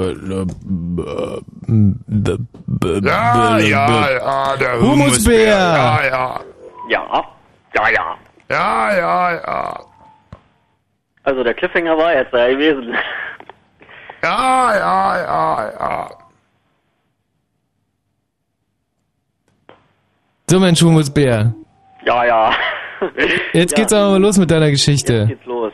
[3.02, 4.82] Ja, ja, ja, der Humusbär.
[4.82, 5.48] Humusbär.
[5.48, 6.40] Ja, ja.
[6.90, 7.26] Ja,
[7.76, 8.18] ja, ja.
[8.50, 9.80] Ja, ja, ja.
[11.24, 12.94] Also der Cliffhanger war jetzt da gewesen.
[14.22, 16.10] Ja, ja, ja, ja.
[20.50, 21.54] So, mein Schumusbär.
[22.06, 22.52] Ja, ja.
[23.54, 23.82] Jetzt Ja.
[23.84, 25.14] geht's aber mal los mit deiner Geschichte.
[25.14, 25.72] Jetzt geht's los.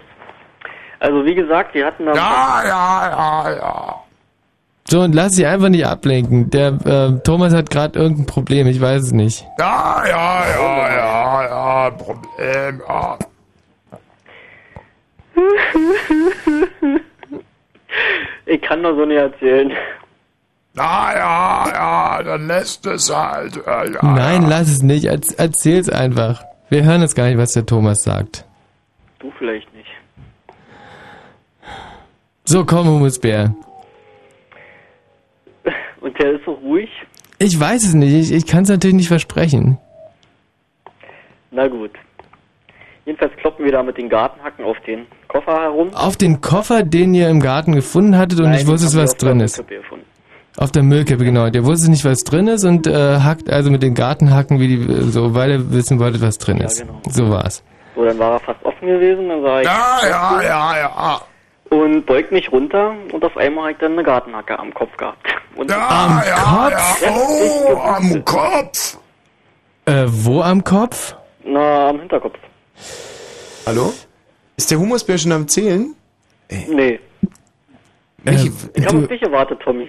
[0.99, 2.14] Also wie gesagt, die hatten da...
[2.14, 3.95] Ja, ja, ja, ja.
[4.90, 6.49] So, und lass dich einfach nicht ablenken.
[6.49, 9.45] Der äh, Thomas hat gerade irgendein Problem, ich weiß es nicht.
[9.60, 13.18] Ja, ja, ja, ja, ja, Problem, ja.
[18.45, 19.72] Ich kann doch so nicht erzählen.
[20.74, 23.60] Na ja, ja, dann lässt es halt.
[23.66, 25.06] Ja, ja, Nein, lass es nicht.
[25.06, 26.44] Erz- Erzähl's einfach.
[26.70, 28.46] Wir hören jetzt gar nicht, was der Thomas sagt.
[29.20, 29.90] Du vielleicht nicht.
[32.46, 33.54] So, komm, Humusbär.
[36.02, 36.90] Und der ist so ruhig.
[37.40, 38.14] Ich weiß es nicht.
[38.14, 39.78] Ich, ich kann es natürlich nicht versprechen.
[41.52, 41.91] Na gut.
[43.06, 45.94] Jedenfalls kloppen wir da mit den Gartenhacken auf den Koffer herum.
[45.94, 49.40] Auf den Koffer, den ihr im Garten gefunden hattet und Nein, haben wir was drin
[49.40, 49.58] ist.
[49.68, 50.06] Gefunden.
[50.60, 51.49] Auf der Müllkippe, genau.
[51.49, 55.03] Der wusste nicht, was drin ist und äh, hackt also mit den Gartenhacken, wie die,
[55.10, 56.81] so, weil er wissen wollte, was drin ist.
[56.81, 56.99] genau.
[57.10, 57.64] So war's.
[57.95, 59.30] So, dann war er fast offen gewesen.
[59.30, 59.65] Dann sah ich.
[59.65, 61.22] Ja, ja, ja, ja.
[61.69, 65.26] Und beugt mich runter und auf einmal habe ich dann eine Gartenhacke am Kopf gehabt.
[65.56, 67.10] Und Ja, ja, ja.
[67.10, 68.98] Oh, am Kopf.
[69.86, 71.15] Äh, wo am Kopf?
[71.45, 72.38] Na, am Hinterkopf.
[73.65, 73.94] Hallo?
[74.57, 75.95] Ist der Humusbär schon am Zählen?
[76.68, 76.99] Nee.
[78.26, 78.49] Äh, Ich
[78.86, 79.88] habe du, auf dich gewartet, Tommy.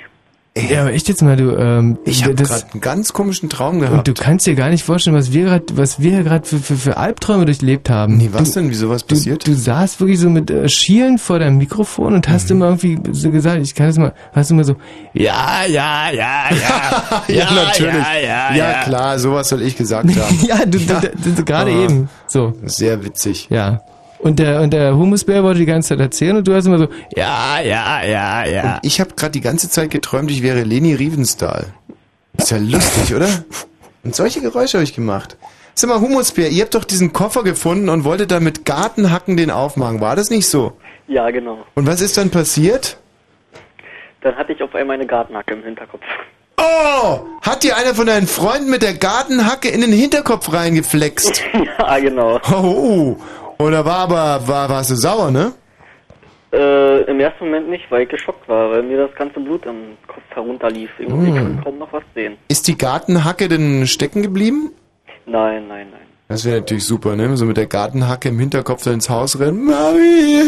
[0.69, 3.81] Ja, aber echt jetzt mal, du, ähm, Ich habe gerade einen ganz komischen Traum Und
[3.81, 4.09] gehabt.
[4.09, 6.97] du kannst dir gar nicht vorstellen, was wir gerade, was wir gerade für, für, für
[6.97, 8.17] Albträume durchlebt haben.
[8.17, 8.71] Nee, was du, denn?
[8.71, 9.47] Wieso was du, passiert?
[9.47, 12.33] du saßt wirklich so mit äh, Schielen vor deinem Mikrofon und Mhm.
[12.33, 14.77] hast immer irgendwie so gesagt, ich kann das mal, hast du immer so,
[15.13, 17.95] ja, ja, ja, ja, ja, natürlich.
[17.95, 18.83] ja, ja, ja.
[18.85, 20.39] klar, sowas soll ich gesagt haben.
[20.47, 21.85] ja, du, du, du, du gerade Ah.
[21.85, 22.09] eben.
[22.27, 22.53] So.
[22.65, 23.49] Sehr witzig.
[23.51, 23.83] Ja.
[24.23, 26.89] Und der, und der Humusbär wollte die ganze Zeit erzählen und du hast immer so,
[27.17, 28.75] ja, ja, ja, ja.
[28.75, 31.73] Und ich habe gerade die ganze Zeit geträumt, ich wäre Leni Riefenstahl.
[32.37, 33.29] Ist ja lustig, oder?
[34.05, 35.37] Und solche Geräusche habe ich gemacht.
[35.75, 39.51] Sag mal, Humusbär, ihr habt doch diesen Koffer gefunden und wolltet da mit Gartenhacken den
[39.51, 40.01] aufmachen.
[40.01, 40.73] War das nicht so?
[41.07, 41.59] Ja, genau.
[41.75, 42.99] Und was ist dann passiert?
[44.21, 46.03] Dann hatte ich auf einmal eine Gartenhacke im Hinterkopf.
[46.59, 47.21] Oh!
[47.41, 51.43] Hat dir einer von deinen Freunden mit der Gartenhacke in den Hinterkopf reingeflext?
[51.79, 52.39] ja, genau.
[52.53, 53.17] Oh,
[53.61, 55.53] oder war aber, war, warst du sauer, ne?
[56.53, 59.97] Äh, im ersten Moment nicht, weil ich geschockt war, weil mir das ganze Blut am
[60.09, 60.91] Kopf herunterlief.
[60.99, 61.27] Ich, Mm.
[61.27, 62.37] ich konnte kaum noch was sehen.
[62.49, 64.73] Ist die Gartenhacke denn stecken geblieben?
[65.27, 66.01] Nein, nein, nein.
[66.27, 67.37] Das wäre natürlich super, ne?
[67.37, 69.65] So mit der Gartenhacke im Hinterkopf da ins Haus rennen.
[69.65, 70.41] Mami!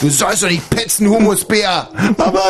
[0.00, 1.88] Du sollst doch nicht petzen, Humusbär!
[2.18, 2.38] Aber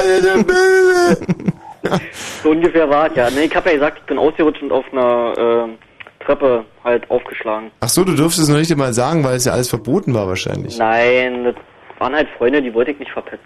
[2.43, 3.31] So ungefähr war es ja.
[3.31, 5.86] Nee, ich habe ja gesagt, ich bin ausgerutscht und auf einer äh,
[6.27, 7.71] Treppe halt aufgeschlagen.
[7.81, 10.27] Ach so, du durftest es noch nicht einmal sagen, weil es ja alles verboten war
[10.27, 10.77] wahrscheinlich.
[10.79, 11.55] Nein, das
[11.99, 13.41] waren halt Freunde, die wollte ich nicht verpetzen.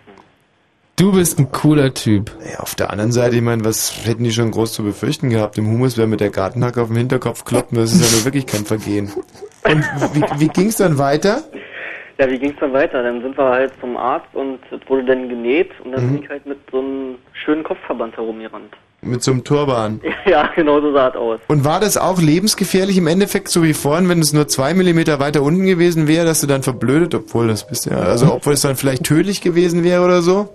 [0.96, 2.30] Du bist ein cooler Typ.
[2.52, 5.56] Ja, auf der anderen Seite, ich meine, was hätten die schon groß zu befürchten gehabt?
[5.56, 8.66] Dem Humusbär mit der Gartenhacke auf dem Hinterkopf kloppen, das ist ja nur wirklich kein
[8.66, 9.10] Vergehen.
[9.64, 9.82] Und
[10.14, 11.42] wie, wie ging's dann weiter?
[12.18, 13.02] Ja, wie ging's dann weiter?
[13.02, 16.12] Dann sind wir halt zum Arzt und es wurde dann genäht und dann Mhm.
[16.16, 18.74] bin ich halt mit so einem schönen Kopfverband herumgerannt.
[19.02, 20.00] Mit so einem Turban.
[20.26, 21.40] Ja, genau so sah es aus.
[21.48, 25.18] Und war das auch lebensgefährlich im Endeffekt, so wie vorhin, wenn es nur zwei Millimeter
[25.18, 28.60] weiter unten gewesen wäre, dass du dann verblödet, obwohl das bist ja, also obwohl es
[28.60, 30.50] dann vielleicht tödlich gewesen wäre oder so?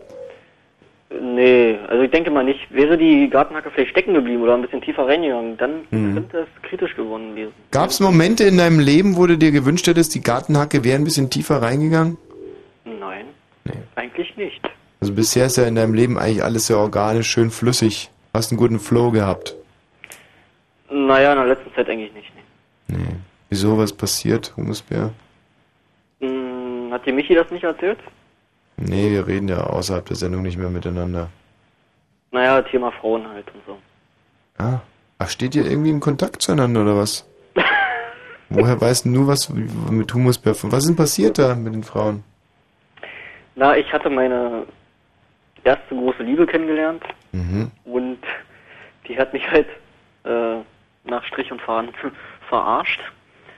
[1.22, 2.60] Nee, also ich denke mal nicht.
[2.72, 6.14] Wäre die Gartenhacke vielleicht stecken geblieben oder ein bisschen tiefer reingegangen, dann Mhm.
[6.14, 7.52] könnte es kritisch geworden gewesen.
[7.72, 11.04] Gab es Momente in deinem Leben, wo du dir gewünscht hättest, die Gartenhacke wäre ein
[11.04, 12.18] bisschen tiefer reingegangen?
[12.86, 13.26] Nein,
[13.96, 14.62] eigentlich nicht.
[15.02, 18.10] Also bisher ist ja in deinem Leben eigentlich alles sehr organisch, schön flüssig.
[18.36, 19.56] Hast einen guten Flow gehabt.
[20.90, 22.30] Naja, in der letzten Zeit eigentlich nicht.
[22.90, 22.98] Nee.
[22.98, 23.16] Nee.
[23.48, 25.12] Wieso, was passiert, Humusbär?
[26.20, 28.00] Hm, hat dir Michi das nicht erzählt?
[28.76, 31.30] Nee, wir reden ja außerhalb der Sendung nicht mehr miteinander.
[32.32, 33.78] Naja, Thema Frauen halt und so.
[34.58, 34.82] Ah.
[35.18, 37.26] Ach, steht ihr irgendwie im Kontakt zueinander oder was?
[38.50, 40.56] Woher weißt du, was mit Humusbär?
[40.62, 42.26] Was ist denn passiert da mit den Frauen?
[43.56, 44.66] Na, ich hatte meine
[45.64, 47.02] erste große Liebe kennengelernt
[47.36, 47.72] Mhm.
[47.84, 48.20] und
[49.08, 49.68] die hat mich halt
[50.24, 50.62] äh,
[51.04, 51.92] nach Strich und Faden
[52.50, 53.02] verarscht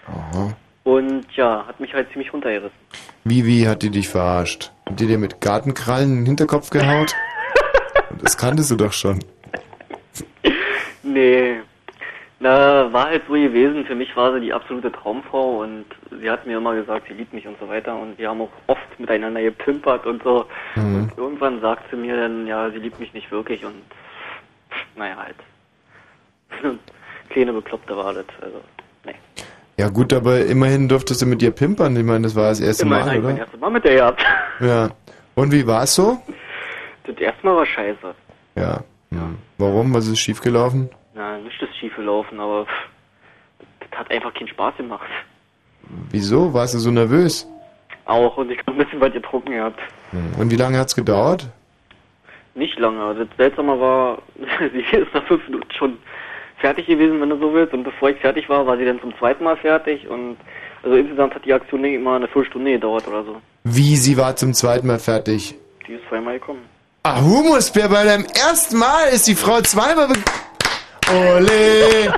[0.08, 0.56] Aha.
[0.84, 2.78] und ja, hat mich halt ziemlich runtergerissen.
[3.24, 4.72] Wie, wie hat die dich verarscht?
[4.88, 7.14] Hat die dir mit Gartenkrallen in den Hinterkopf gehaut?
[8.24, 9.20] das kanntest du doch schon.
[11.04, 11.58] Nee.
[12.40, 13.86] Na, war halt so gewesen.
[13.86, 15.86] Für mich war sie die absolute Traumfrau und
[16.22, 18.52] sie hat mir immer gesagt, sie liebt mich und so weiter und wir haben auch
[18.68, 20.46] oft miteinander gepimpert und so.
[20.76, 20.96] Mhm.
[20.96, 23.82] Und irgendwann sagt sie mir dann, ja, sie liebt mich nicht wirklich und
[24.96, 25.36] naja, halt.
[27.30, 28.26] Kleine Bekloppte war das.
[28.42, 28.62] Also,
[29.06, 29.16] nee.
[29.78, 31.96] Ja gut, aber immerhin durftest du mit ihr pimpern.
[31.96, 33.42] Ich meine, das war das erste Immerhin Mal, hab ich mein oder?
[33.42, 34.26] erstes Mal mit der gehabt.
[34.60, 34.90] Ja.
[35.36, 36.18] Und wie war es so?
[37.06, 38.16] Das erste Mal war scheiße.
[38.56, 38.84] Ja.
[39.12, 39.38] Hm.
[39.58, 39.94] Warum?
[39.94, 40.90] Was ist schiefgelaufen?
[41.18, 42.66] Na, nichts ist schief gelaufen, aber
[43.80, 45.08] das hat einfach keinen Spaß gemacht.
[46.12, 46.54] Wieso?
[46.54, 47.48] Warst du so nervös?
[48.06, 49.80] Auch und ich hab ein bisschen was getrunken gehabt.
[50.12, 50.34] Hm.
[50.40, 51.48] Und wie lange hat's gedauert?
[52.56, 53.04] Nicht lange.
[53.04, 54.20] Also Das Seltsame war,
[54.72, 55.98] sie ist nach fünf Minuten schon
[56.60, 57.74] fertig gewesen, wenn du so willst.
[57.74, 60.08] Und bevor ich fertig war, war sie dann zum zweiten Mal fertig.
[60.08, 60.38] Und
[60.84, 63.42] Also insgesamt hat die Aktion nicht immer eine Viertelstunde gedauert oder so.
[63.64, 65.56] Wie, sie war zum zweiten Mal fertig?
[65.88, 66.62] Die ist zweimal gekommen.
[67.04, 70.08] Ah, Humusbär, bei deinem ersten Mal ist die Frau zweimal...
[70.10, 70.16] be-
[71.10, 72.14] Ole,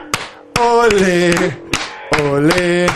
[0.60, 1.34] ole,
[2.32, 2.88] ole.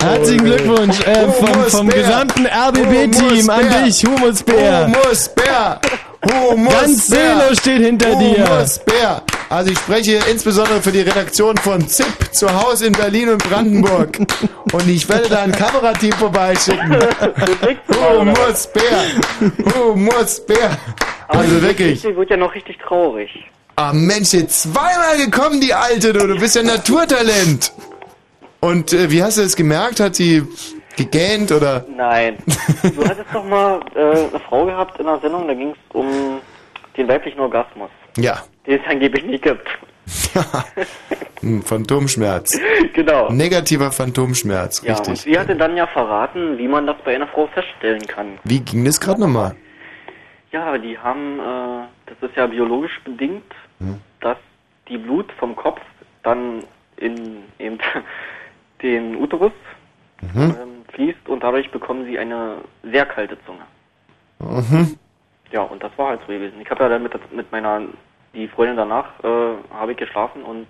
[0.00, 4.86] Herzlichen Glückwunsch äh, vom, vom gesamten RBB-Team an dich, Humusbär.
[4.86, 5.80] Humusbär.
[6.24, 6.80] Humusbär.
[6.80, 8.48] Ganz Selo steht hinter dir.
[8.48, 9.22] Humusbär.
[9.50, 14.18] Also ich spreche insbesondere für die Redaktion von ZIP zu Hause in Berlin und Brandenburg.
[14.72, 16.96] Und ich werde da ein Kamerateam vorbeischicken.
[17.88, 19.04] Humusbär.
[19.74, 20.70] Humusbär.
[21.28, 22.00] Also wirklich.
[22.00, 23.30] Die wird ja noch richtig traurig.
[23.80, 26.26] Ah Mensch, jetzt zweimal gekommen, die Alte, du.
[26.26, 27.72] Du bist ja Naturtalent.
[28.58, 30.00] Und äh, wie hast du das gemerkt?
[30.00, 30.42] Hat sie
[30.96, 31.86] gegähnt oder?
[31.96, 32.38] Nein.
[32.82, 36.40] Du hattest doch mal äh, eine Frau gehabt in einer Sendung, da ging es um
[36.96, 38.42] den weiblichen Orgasmus, Ja.
[38.66, 39.68] den es angeblich nicht gibt.
[41.40, 42.58] Hm, Phantomschmerz.
[42.94, 43.30] genau.
[43.30, 45.20] Negativer Phantomschmerz, Ja, und richtig.
[45.20, 48.40] sie hatte dann ja verraten, wie man das bei einer Frau feststellen kann.
[48.42, 49.54] Wie ging das gerade nochmal?
[50.50, 53.44] Ja, die haben, äh, das ist ja biologisch bedingt,
[53.78, 54.00] Hm.
[54.20, 54.38] dass
[54.88, 55.80] die Blut vom Kopf
[56.22, 56.64] dann
[56.96, 57.78] in eben
[58.82, 59.52] den Uterus
[60.20, 60.40] Mhm.
[60.40, 63.62] ähm, fließt und dadurch bekommen sie eine sehr kalte Zunge.
[64.40, 64.98] Mhm.
[65.52, 66.60] Ja, und das war halt so gewesen.
[66.60, 67.82] Ich habe ja dann mit, mit meiner,
[68.34, 70.66] die Freundin danach, äh, habe ich geschlafen und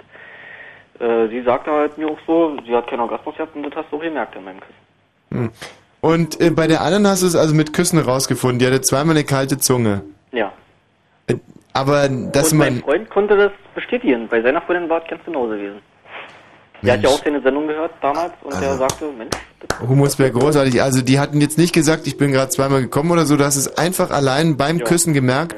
[1.01, 3.91] äh, sie sagte halt mir auch so, sie hat keinen Orgasmus gehabt und das hast
[3.91, 4.75] du auch gemerkt in meinem Küssen.
[5.31, 5.51] Hm.
[6.01, 8.59] Und äh, bei der anderen hast du es also mit Küssen rausgefunden.
[8.61, 10.03] Die hatte zweimal eine kalte Zunge.
[10.31, 10.53] Ja.
[11.79, 12.83] Aber dass und mein man...
[12.83, 14.27] Freund konnte das bestätigen.
[14.29, 15.81] Bei seiner Freundin war es ganz genauso gewesen.
[16.83, 18.79] Der hat ja auch seine Sendung gehört damals und der Also.
[18.81, 19.35] sagte, Mensch,
[19.89, 20.83] Humusbär großartig.
[20.83, 23.37] Also die hatten jetzt nicht gesagt, ich bin gerade zweimal gekommen oder so.
[23.37, 24.85] Du hast es einfach allein beim Ja.
[24.85, 25.57] Küssen gemerkt.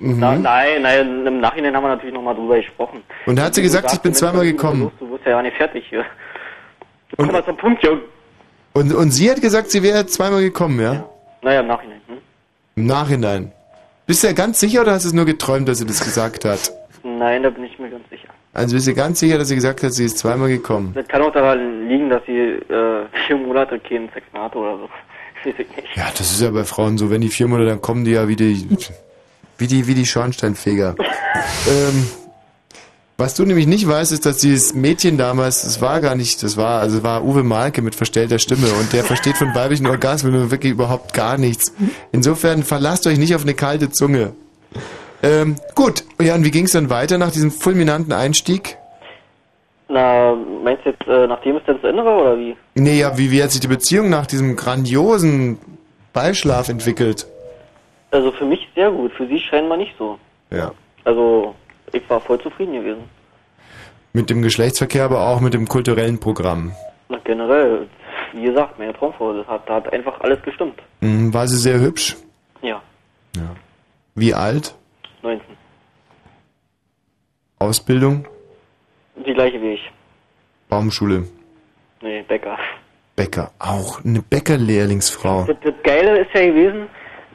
[0.00, 0.20] Mhm.
[0.20, 3.02] na, nein, nein, im Nachhinein haben wir natürlich nochmal drüber gesprochen.
[3.26, 4.82] Und da hat sie du gesagt, ich bin zweimal gekommen.
[4.82, 4.92] los?
[5.00, 6.04] Du wirst ja gar nicht fertig hier.
[7.16, 8.00] Komm mal zum Punkt, Jung.
[8.74, 11.04] Und, und sie hat gesagt, sie wäre zweimal gekommen, ja?
[11.42, 12.00] Naja, im Nachhinein.
[12.06, 12.18] Hm?
[12.76, 13.52] Im Nachhinein.
[14.08, 16.46] Bist du ja ganz sicher oder hast du es nur geträumt, dass sie das gesagt
[16.46, 16.72] hat?
[17.04, 18.28] Nein, da bin ich mir ganz sicher.
[18.54, 20.92] Also bist du ganz sicher, dass sie gesagt hat, sie ist zweimal gekommen?
[20.94, 24.78] Das kann auch daran liegen, dass sie äh, vier Monate keinen Sex mehr hatte oder
[24.78, 24.88] so.
[25.94, 27.10] Ja, das ist ja bei Frauen so.
[27.10, 28.66] Wenn die vier Monate, dann kommen die ja wie die,
[29.58, 30.96] wie die, wie die Schornsteinfeger.
[31.68, 32.06] ähm,
[33.18, 36.56] was du nämlich nicht weißt, ist, dass dieses Mädchen damals, das war gar nicht, das
[36.56, 40.72] war, also war Uwe Malke mit verstellter Stimme und der versteht von weiblichen Orgasmen wirklich
[40.72, 41.74] überhaupt gar nichts.
[42.12, 44.34] Insofern verlasst euch nicht auf eine kalte Zunge.
[45.24, 48.78] Ähm, gut, ja, und wie ging es dann weiter nach diesem fulminanten Einstieg?
[49.88, 52.56] Na, meinst du jetzt, äh, nachdem es dann zu Ende war oder wie?
[52.76, 55.58] Nee, ja, wie, wie hat sich die Beziehung nach diesem grandiosen
[56.12, 57.26] Beischlaf entwickelt?
[58.12, 60.20] Also für mich sehr gut, für sie scheinbar nicht so.
[60.52, 60.70] Ja.
[61.02, 61.56] Also
[61.92, 63.04] ich war voll zufrieden gewesen.
[64.12, 66.72] Mit dem Geschlechtsverkehr, aber auch mit dem kulturellen Programm.
[67.08, 67.86] Na, generell,
[68.32, 70.80] wie gesagt, meine Traumfrau, das hat, da hat einfach alles gestimmt.
[71.00, 72.16] Mhm, War sie sehr hübsch?
[72.62, 72.80] Ja,
[74.14, 74.74] Wie alt?
[75.22, 75.40] 19.
[77.58, 78.26] Ausbildung?
[79.26, 79.90] Die gleiche wie ich.
[80.68, 81.24] Baumschule?
[82.02, 82.58] Nee, Bäcker.
[83.16, 83.50] Bäcker?
[83.58, 85.44] Auch eine Bäckerlehrlingsfrau.
[85.46, 86.88] Das, das Geile ist ja gewesen,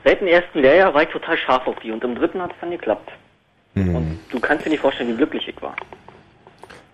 [0.05, 2.57] seit dem ersten Lehrjahr war ich total scharf auf die und im dritten hat es
[2.61, 3.09] dann geklappt.
[3.75, 4.19] Hm.
[4.29, 5.75] Du kannst dir nicht vorstellen, wie glücklich ich war.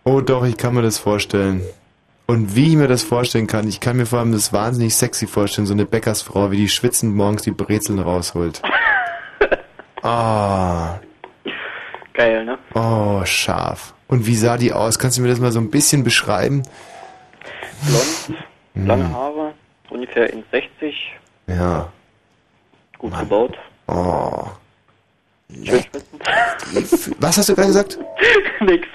[0.06, 1.62] Oh doch, ich kann mir das vorstellen.
[2.26, 5.26] Und wie ich mir das vorstellen kann, ich kann mir vor allem das wahnsinnig sexy
[5.28, 8.62] vorstellen, so eine Bäckersfrau, wie die schwitzend morgens die Brezeln rausholt.
[10.02, 11.00] Ah,
[12.14, 12.58] Geil, ne?
[12.74, 13.94] oh, scharf.
[14.08, 14.98] Und wie sah die aus?
[14.98, 16.64] Kannst du mir das mal so ein bisschen beschreiben?
[17.82, 18.40] Blond,
[18.76, 18.86] Hm.
[18.88, 19.54] lange Haare,
[19.90, 20.94] ungefähr 1,60,
[21.48, 21.92] Ja.
[22.98, 23.58] gut gebaut.
[23.88, 24.46] Oh.
[25.52, 27.16] Schwitzen.
[27.20, 27.98] Was hast du gerade gesagt?
[28.62, 28.88] Nix.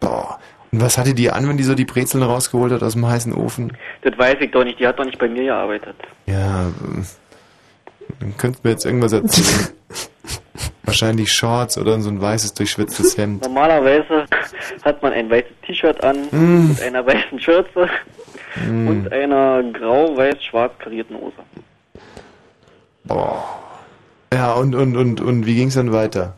[0.00, 0.38] Boah.
[0.70, 3.32] Und was hatte die an, wenn die so die Brezeln rausgeholt hat aus dem heißen
[3.32, 3.76] Ofen?
[4.02, 5.96] Das weiß ich doch nicht, die hat doch nicht bei mir gearbeitet.
[6.26, 7.06] Ja, ähm,
[8.20, 9.68] dann könntest du mir jetzt irgendwas erzählen.
[10.84, 13.42] Wahrscheinlich Shorts oder so ein weißes, durchschwitztes Hemd.
[13.44, 14.26] Normalerweise
[14.84, 16.68] hat man ein weißes T-Shirt an Mm.
[16.68, 17.88] mit einer weißen Schürze
[18.66, 18.88] Mm.
[18.88, 21.34] und einer grau-weiß-schwarz karierten Hose.
[23.04, 23.60] Boah.
[24.32, 26.34] Ja, und, und, und, und wie ging's dann weiter?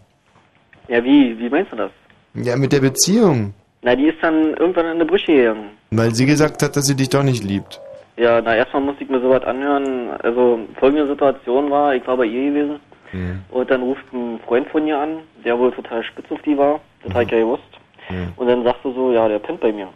[0.89, 1.91] Ja, wie, wie meinst du das?
[2.35, 3.55] Ja, mit der Beziehung.
[3.83, 5.71] Na, die ist dann irgendwann in eine Brüche gegangen.
[5.91, 7.81] Weil sie gesagt hat, dass sie dich doch nicht liebt.
[8.17, 10.11] Ja, na, erstmal musste ich mir sowas anhören.
[10.23, 12.81] Also, folgende Situation war, ich war bei ihr gewesen
[13.13, 13.41] Hm.
[13.51, 16.81] und dann ruft ein Freund von ihr an, der wohl total spitz auf die war.
[17.03, 17.63] Das hab ich ja gewusst.
[18.07, 18.33] Hm.
[18.37, 19.89] Und dann sagst du so, ja, der pennt bei mir.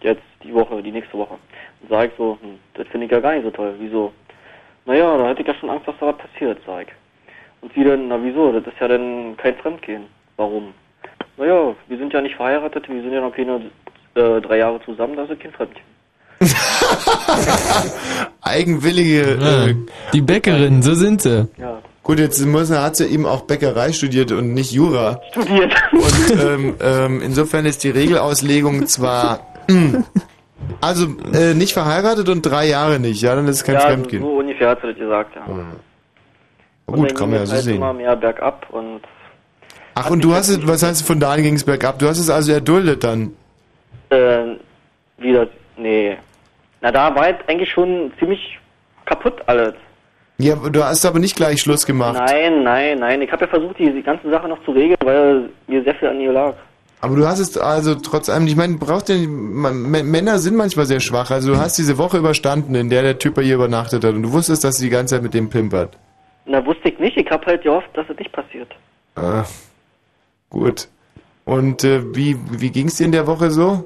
[0.00, 1.34] Jetzt die Woche, die nächste Woche.
[1.82, 3.74] Und sag ich so, hm, das finde ich ja gar nicht so toll.
[3.78, 4.12] Wieso?
[4.86, 6.92] Naja, da hätte ich ja schon Angst, dass da was passiert, sag ich.
[7.66, 8.52] Und sie dann, na wieso?
[8.52, 10.04] Das ist ja dann kein Fremdgehen.
[10.36, 10.72] Warum?
[11.36, 13.56] Naja, wir sind ja nicht verheiratet, wir sind ja noch keine
[14.14, 15.84] äh, drei Jahre zusammen, das ist kein Fremdgehen.
[18.42, 19.38] Eigenwillige.
[19.40, 19.74] Ja, Äh,
[20.12, 21.48] die Bäckerin, so sind sie.
[21.58, 21.80] Ja.
[22.04, 25.20] gut, jetzt muss, hat sie eben auch Bäckerei studiert und nicht Jura.
[25.32, 25.74] Studiert.
[25.92, 29.40] Und ähm, ähm, insofern ist die Regelauslegung zwar.
[29.68, 30.04] hm,
[30.80, 34.22] Also äh, nicht verheiratet und drei Jahre nicht, ja, dann ist es kein ja, Fremdgehen.
[34.22, 35.42] so ungefähr hat sie das gesagt, ja.
[36.86, 37.76] Gut, dann kann man ja so halt sehen.
[37.76, 39.00] immer mehr bergab und
[39.94, 41.98] Ach, und du hast es, was heißt von da an ging es bergab?
[41.98, 43.32] Du hast es also erduldet dann.
[44.10, 44.44] äh,
[45.18, 45.48] wieder,
[45.78, 46.16] nee.
[46.82, 48.58] Na, da war jetzt eigentlich schon ziemlich
[49.06, 49.72] kaputt alles.
[50.38, 52.20] Ja, du hast aber nicht gleich Schluss gemacht.
[52.26, 53.22] Nein, nein, nein.
[53.22, 56.08] Ich habe ja versucht, die, die ganze Sache noch zu regeln, weil mir sehr viel
[56.08, 56.52] an ihr lag.
[57.00, 61.00] Aber du hast es also trotz allem, ich meine, braucht M- Männer sind manchmal sehr
[61.00, 61.30] schwach.
[61.30, 64.22] Also du hast diese Woche überstanden, in der der Typ bei ihr übernachtet hat und
[64.24, 65.96] du wusstest, dass sie die ganze Zeit mit dem pimpert.
[66.46, 67.16] Na, wusste ich nicht.
[67.16, 68.68] Ich habe halt gehofft, dass es nicht passiert.
[69.16, 69.44] Ah,
[70.50, 70.88] gut.
[71.44, 73.84] Und äh, wie, wie ging es dir in der Woche so?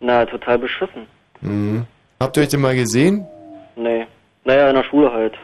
[0.00, 1.06] Na, total beschissen.
[1.40, 1.86] Mhm.
[2.20, 3.26] Habt ihr euch denn mal gesehen?
[3.76, 4.06] Nee.
[4.44, 5.34] Naja, in der Schule halt.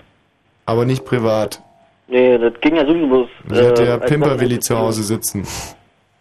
[0.66, 1.62] Aber nicht privat.
[2.08, 3.28] Nee, das ging ja sowieso bloß.
[3.50, 5.47] Sie hatte ja äh, Pimperwilli zu Hause sitzen.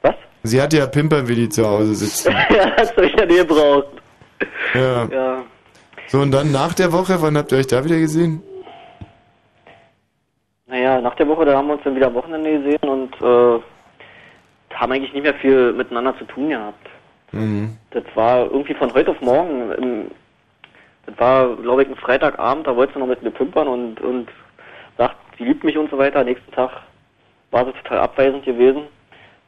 [0.02, 0.16] Was?
[0.44, 2.34] Sie hatte ja Pimperwilli zu Hause sitzen.
[2.50, 3.88] ja, das hab ich ja nie gebraucht.
[4.74, 5.06] Ja.
[5.06, 5.44] Ja.
[6.08, 8.42] So, und dann nach der Woche, wann habt ihr euch da wieder gesehen?
[10.68, 13.62] Naja, nach der Woche, da haben wir uns dann wieder am Wochenende gesehen und äh,
[14.74, 16.88] haben eigentlich nicht mehr viel miteinander zu tun gehabt.
[17.32, 17.78] Mhm.
[17.92, 19.72] Das war irgendwie von heute auf morgen.
[19.72, 20.12] Im,
[21.06, 24.30] das war, glaube ich, ein Freitagabend, da wollte sie noch mit mir pimpern und, und
[24.98, 26.24] sagt, sie liebt mich und so weiter.
[26.24, 26.70] Nächsten Tag
[27.52, 28.84] war sie total abweisend gewesen.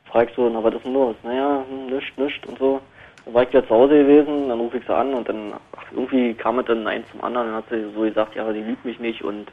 [0.06, 1.16] Frag ich so, na, was ist denn los?
[1.24, 2.80] Naja, hm, nischt, nischt und so.
[3.26, 5.86] Dann war ich wieder zu Hause gewesen, dann rufe ich sie an und dann, ach,
[5.92, 7.48] irgendwie kam es dann eins zum anderen.
[7.48, 9.52] Dann hat sie so gesagt, ja, sie liebt mich nicht und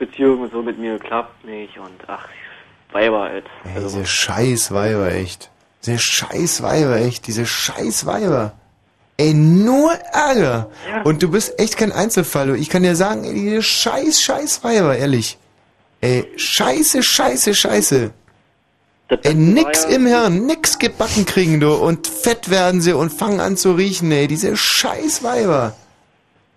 [0.00, 2.26] Beziehung so mit mir klappt nicht und ach,
[2.92, 3.44] Weiber, halt.
[3.64, 5.50] Ey, diese scheiß Weiber, echt.
[5.86, 7.26] Diese scheiß Weiber, echt.
[7.26, 8.52] Diese scheiß Weiber.
[9.16, 10.70] Ey, nur Ärger.
[11.04, 12.48] Und du bist echt kein Einzelfall.
[12.48, 12.54] du.
[12.56, 15.38] Ich kann dir sagen, ey, diese scheiß, scheiß Weiber, ehrlich.
[16.00, 18.10] Ey, scheiße, scheiße, scheiße.
[19.22, 21.74] Ey, nix im Hirn, nix gebacken kriegen, du.
[21.74, 24.26] Und fett werden sie und fangen an zu riechen, ey.
[24.26, 25.74] Diese scheiß Weiber.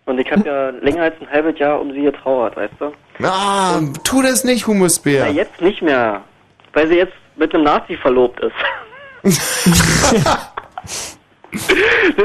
[0.05, 2.91] Und ich habe ja länger als ein halbes Jahr um sie getrauert, weißt du?
[3.23, 5.25] Ah, tu das nicht, Humusbär.
[5.25, 6.21] Na, jetzt nicht mehr.
[6.73, 8.55] Weil sie jetzt mit einem Nazi verlobt ist.
[9.23, 9.57] das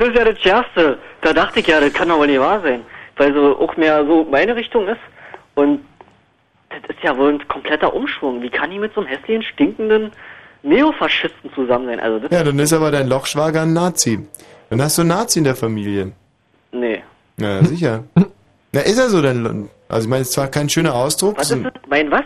[0.09, 0.99] ist ja das Schärfste.
[1.21, 2.83] Da dachte ich ja, das kann doch wohl nicht wahr sein.
[3.17, 5.01] Weil so auch mehr so meine Richtung ist.
[5.55, 5.85] Und
[6.71, 8.43] das ist ja wohl ein kompletter Umschwung.
[8.43, 10.13] Wie kann ich mit so einem hässlichen, stinkenden
[10.63, 12.01] Neofaschisten zusammen sein?
[12.01, 14.27] Also das Ja, dann ist aber dein Lochschwager ein Nazi.
[14.71, 16.13] Dann hast du einen Nazi in der Familie.
[16.73, 17.03] Nee.
[17.39, 18.05] Na, sicher.
[18.73, 19.71] Na, ist er so denn?
[19.89, 21.39] Also ich meine, es ist zwar kein schöner Ausdruck.
[21.39, 21.73] Was ist das?
[21.89, 22.25] Mein was?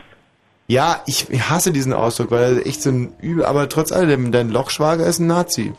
[0.67, 4.49] Ja, ich hasse diesen Ausdruck, weil er echt so ein übel, aber trotz alledem, dein
[4.49, 5.73] Lochschwager ist ein Nazi.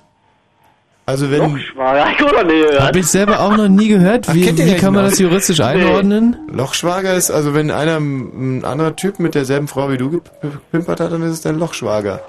[1.06, 1.42] Also wenn...
[1.42, 4.34] Lochschwager, ich oder nee, Hab ich selber auch noch nie gehört.
[4.34, 5.10] Wie, ihr wie kann man noch?
[5.10, 6.38] das juristisch einordnen?
[6.48, 11.12] Lochschwager ist, also wenn einer, ein anderer Typ mit derselben Frau wie du gepimpert hat,
[11.12, 12.22] dann ist es dein Lochschwager.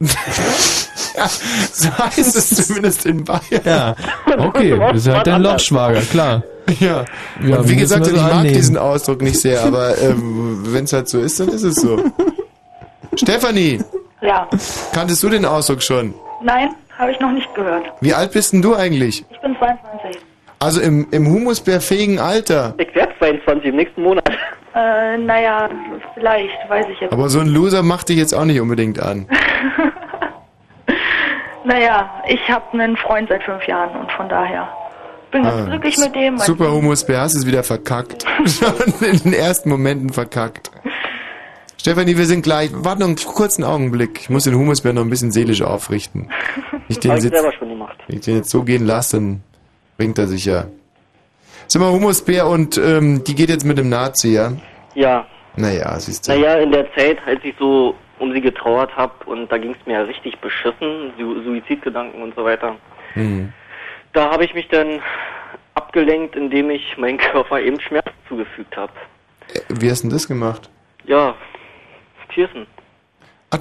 [0.00, 1.28] Ja,
[1.72, 3.42] so heißt es zumindest in Bayern.
[3.64, 3.96] Ja,
[4.38, 6.42] okay, das ist halt dein Lochschwager, klar.
[6.80, 7.04] Ja.
[7.44, 8.54] Ja, Und wie gesagt, ich mag annehmen.
[8.54, 11.98] diesen Ausdruck nicht sehr, aber ähm, wenn es halt so ist, dann ist es so.
[13.16, 13.80] Stefanie,
[14.20, 14.48] Ja.
[14.92, 16.14] kanntest du den Ausdruck schon?
[16.42, 17.84] Nein, habe ich noch nicht gehört.
[18.00, 19.24] Wie alt bist denn du eigentlich?
[19.30, 20.20] Ich bin 22.
[20.60, 22.74] Also im, im humusbärfähigen Alter.
[22.78, 24.28] Ich werde 22 im nächsten Monat.
[24.74, 25.68] Äh, naja,
[26.14, 27.12] vielleicht, weiß ich jetzt.
[27.12, 29.26] Aber so ein Loser macht dich jetzt auch nicht unbedingt an.
[31.64, 34.68] Naja, ich habe einen Freund seit fünf Jahren und von daher
[35.30, 36.38] bin ganz Ah, glücklich mit dem.
[36.38, 38.24] Super Humusbär, hast es wieder verkackt.
[38.46, 40.70] Schon in den ersten Momenten verkackt.
[41.78, 42.70] Stefanie, wir sind gleich.
[42.72, 44.20] Warte noch einen kurzen Augenblick.
[44.22, 46.30] Ich muss den Humusbär noch ein bisschen seelisch aufrichten.
[46.88, 47.98] Ich den jetzt, selber schon gemacht.
[48.06, 49.42] wenn ich den jetzt so gehen lasse, dann
[49.98, 50.64] bringt er sich ja.
[51.66, 54.52] Sag mal, Humusbär und ähm, die geht jetzt mit dem Nazi, ja?
[54.94, 55.26] Ja.
[55.56, 56.32] Naja, siehst du.
[56.32, 59.86] Naja, in der Zeit, als ich so um sie getrauert habe und da ging es
[59.86, 62.76] mir ja richtig beschissen, Su Suizidgedanken und so weiter.
[63.12, 63.52] Hm.
[64.12, 65.00] Da habe ich mich dann
[65.74, 68.92] abgelenkt, indem ich meinem Körper eben Schmerz zugefügt habe.
[69.52, 70.70] Äh, Wie hast du denn das gemacht?
[71.04, 71.34] Ja,
[72.28, 72.66] Piercen.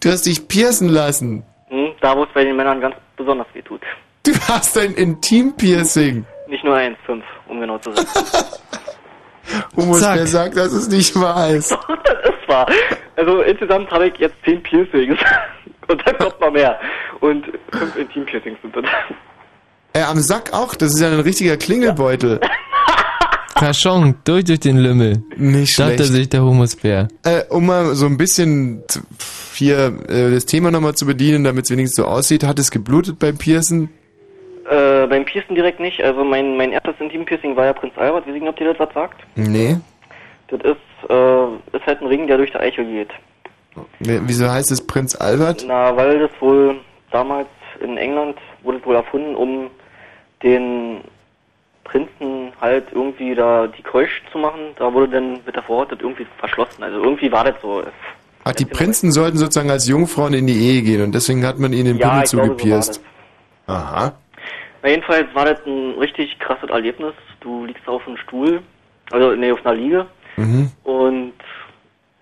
[0.00, 1.42] Du hast dich piercen lassen.
[1.68, 3.82] Hm, da, wo es bei den Männern ganz besonders weh tut.
[4.26, 6.24] Du hast ein Intim-Piercing.
[6.48, 8.04] Nicht nur eins, fünf, um genau zu sein.
[9.76, 11.70] Humusbär sagt, dass es nicht wahr ist.
[12.04, 12.66] das ist wahr.
[13.14, 15.16] Also insgesamt habe ich jetzt zehn Piercings.
[15.88, 16.76] Und dann kommt noch mehr.
[17.20, 18.84] Und fünf Intim-Piercings sind das.
[19.92, 22.40] Äh, am Sack auch, das ist ja ein richtiger Klingelbeutel.
[23.54, 25.22] Kaschon, durch durch den Lümmel.
[25.36, 26.12] Nicht Dachte schlecht.
[26.12, 27.06] sich der Humusbär.
[27.22, 28.82] Äh, um mal so ein bisschen
[29.54, 33.20] hier äh, das Thema nochmal zu bedienen, damit es wenigstens so aussieht, hat es geblutet
[33.20, 33.88] beim Piercen?
[34.70, 36.02] Äh, beim Piercing direkt nicht.
[36.02, 38.26] Also mein, mein erstes Intim-Piercing war ja Prinz Albert.
[38.26, 39.20] Ich nicht, ob dir das was sagt.
[39.36, 39.76] Nee.
[40.48, 43.10] Das ist, äh, ist halt ein Ring, der durch die Eichel geht.
[44.00, 45.64] W- Wieso heißt es Prinz Albert?
[45.66, 46.76] Na, weil das wohl
[47.12, 47.48] damals
[47.80, 49.70] in England wurde wohl erfunden, um
[50.42, 51.00] den
[51.84, 54.60] Prinzen halt irgendwie da die Keusch zu machen.
[54.76, 56.82] Da wurde dann mit der Vorhaut das irgendwie verschlossen.
[56.82, 57.82] Also irgendwie war das so.
[58.44, 61.72] Ach, die Prinzen sollten sozusagen als Jungfrauen in die Ehe gehen und deswegen hat man
[61.72, 63.00] ihnen den Ja, Pimmel glaube, so zugepierst.
[63.66, 64.12] Aha.
[64.86, 67.12] Na, jedenfalls war das ein richtig krasses Erlebnis.
[67.40, 68.62] Du liegst auf einem Stuhl,
[69.10, 70.06] also nee, auf einer Liege
[70.36, 70.70] Mhm.
[70.84, 71.32] und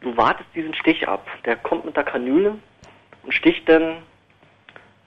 [0.00, 1.26] du wartest diesen Stich ab.
[1.44, 2.54] Der kommt mit der Kanüle
[3.22, 3.96] und sticht dann.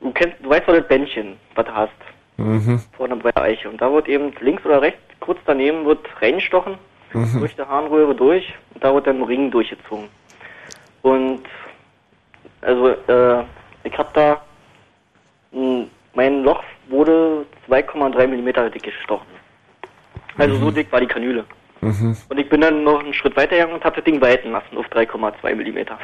[0.01, 1.91] Du kennst, du weißt, was das Bändchen, was du hast,
[2.37, 2.79] Mhm.
[2.95, 3.67] vorne bei der Eiche.
[3.69, 6.77] Und da wird eben links oder rechts, kurz daneben, wird reingestochen,
[7.13, 7.39] Mhm.
[7.39, 10.09] durch die Harnröhre durch und da wird dann ein Ring durchgezogen.
[11.01, 11.41] Und
[12.61, 13.43] also, äh,
[13.83, 14.41] ich hab da
[15.51, 19.27] mh, mein Loch wurde 2,3 Millimeter dick gestochen.
[20.37, 21.45] Also so dick war die Kanüle.
[21.81, 22.15] Mhm.
[22.29, 24.77] Und ich bin dann noch einen Schritt weiter gegangen und habe das Ding weiten lassen
[24.77, 25.97] auf 3,2 Millimeter.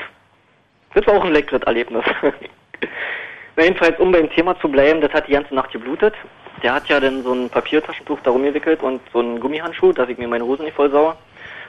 [0.94, 2.04] Das war auch ein leckeres Erlebnis.
[3.56, 6.16] Na, jedenfalls, um beim Thema zu bleiben, das hat die ganze Nacht geblutet.
[6.64, 10.18] Der hat ja dann so ein Papiertaschentuch darum gewickelt und so einen Gummihandschuh, dass ich
[10.18, 11.18] mir meine Hosen nicht voll sauer.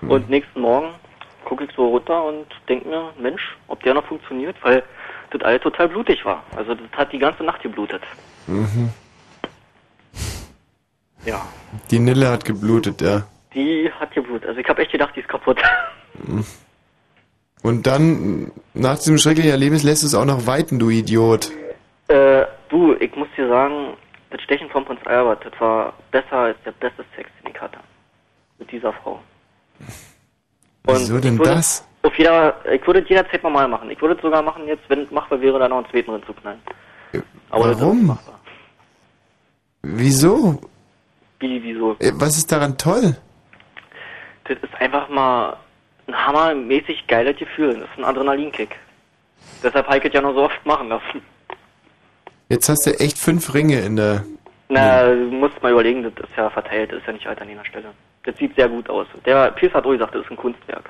[0.03, 0.91] Und nächsten Morgen
[1.45, 4.83] gucke ich so runter und denke mir, Mensch, ob der noch funktioniert, weil
[5.31, 6.43] das alles total blutig war.
[6.57, 8.03] Also das hat die ganze Nacht geblutet.
[8.47, 8.91] Mhm.
[11.25, 11.47] Ja,
[11.91, 13.27] Die Nille hat geblutet, ja.
[13.55, 14.49] die hat geblutet.
[14.49, 15.59] Also ich habe echt gedacht, die ist kaputt.
[17.63, 21.51] Und dann, nach diesem schrecklichen Erlebnis, lässt du es auch noch weiten, du Idiot.
[22.09, 23.95] Äh, du, ich muss dir sagen,
[24.31, 27.79] das Stechen von Prinz Albert, das war besser als der beste Sex, den ich hatte.
[28.59, 29.21] Mit dieser Frau.
[30.85, 31.87] Wieso denn das?
[32.03, 33.91] Auf jeder, ich würde es jederzeit normal machen.
[33.91, 36.23] Ich würde es sogar machen jetzt, wenn es machbar wäre, da noch einen zweiten drin
[36.27, 36.61] zu knallen.
[37.49, 38.19] Aber Warum?
[39.83, 40.61] Wieso?
[41.45, 41.97] Wie, wieso?
[41.99, 43.17] Äh, Was ist daran toll?
[44.45, 45.57] Das ist einfach mal
[46.07, 47.75] ein hammermäßig geiles Gefühl.
[47.75, 48.77] Das ist ein Adrenalinkick.
[49.63, 51.21] Deshalb habe ich es ja noch so oft machen lassen.
[52.49, 54.25] Jetzt hast du echt fünf Ringe in der...
[54.71, 57.49] Na, du musst mal überlegen, das ist ja verteilt, das ist ja nicht alt an
[57.49, 57.93] jeder Stelle.
[58.25, 59.07] Das sieht sehr gut aus.
[59.27, 60.89] Der Pierce hat auch gesagt, das ist ein Kunstwerk.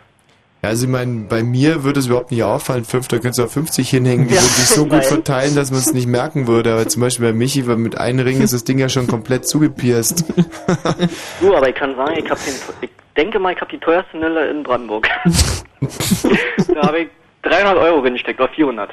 [0.64, 3.44] Ja, also ich meine, bei mir würde es überhaupt nicht auffallen, fünf, da könntest du
[3.44, 6.46] auch 50 hinhängen, die Ja, würden sich so gut verteilen, dass man es nicht merken
[6.46, 6.72] würde.
[6.72, 9.46] Aber zum Beispiel bei Michi, weil mit einem Ring ist das Ding ja schon komplett
[9.46, 10.24] zugepierst.
[11.40, 14.48] Du, aber ich kann sagen, ich den, ich denke mal, ich habe die teuerste Nille
[14.48, 15.06] in Brandenburg.
[16.74, 17.08] da habe ich
[17.42, 18.90] 300 Euro reingesteckt, oder 400.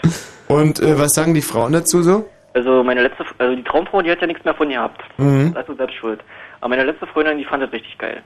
[0.50, 2.26] Und äh, was sagen die Frauen dazu so?
[2.54, 5.02] Also meine letzte, also die Traumfrau, die hat ja nichts mehr von gehabt.
[5.18, 5.54] Mhm.
[5.56, 6.20] Also selbst schuld.
[6.60, 8.22] Aber meine letzte Freundin, die fand das richtig geil.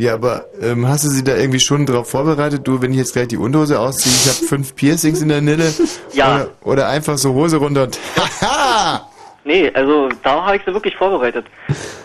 [0.00, 2.66] Ja, aber ähm, hast du sie da irgendwie schon drauf vorbereitet?
[2.66, 5.70] Du, wenn ich jetzt gleich die Unterhose ausziehe, ich habe fünf Piercings in der Nille.
[6.12, 6.34] Ja.
[6.34, 7.98] Oder, oder einfach so Hose runter und
[8.40, 9.06] haha!
[9.44, 11.46] Nee, also da habe ich sie wirklich vorbereitet.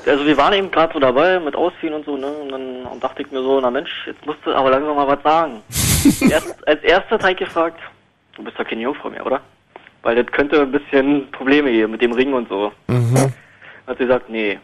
[0.06, 2.28] Also wir waren eben gerade so dabei mit Ausziehen und so, ne?
[2.28, 5.24] Und dann dachte ich mir so, na Mensch, jetzt musst du aber langsam mal was
[5.24, 5.62] sagen.
[6.30, 7.80] Erst, als erstes habe ich gefragt,
[8.36, 9.40] du bist doch keine Jungfrau mehr, oder?
[10.04, 12.74] Weil das könnte ein bisschen Probleme geben mit dem Ring und so.
[12.88, 13.34] Mhm.
[13.88, 14.60] Hat sie gesagt, nee.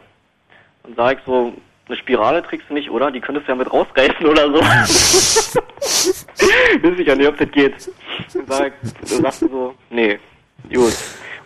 [0.83, 1.53] Dann sag ich so,
[1.91, 3.11] eine Spirale trägst du nicht, oder?
[3.11, 4.61] Die könntest du ja mit rausreißen oder so.
[6.81, 7.73] Weiß ich ja nicht, ob das geht.
[8.33, 8.71] Dann
[9.21, 10.17] sagt sie so, nee,
[10.73, 10.93] gut.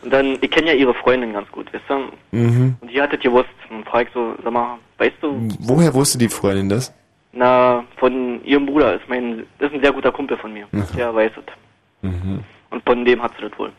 [0.03, 2.38] Und dann, ich kenne ja ihre Freundin ganz gut, weißt du?
[2.38, 2.75] Mhm.
[2.80, 3.49] Und die hat das gewusst.
[3.69, 6.93] Und frag ich so, sag mal, weißt du, Woher wusste die Freundin das?
[7.35, 10.67] na, von ihrem Bruder ist mein, ist ein sehr guter Kumpel von mir.
[10.72, 10.85] Mhm.
[10.95, 12.09] Der weiß es.
[12.09, 12.40] Mhm.
[12.69, 13.72] Und von dem hat sie das wohl.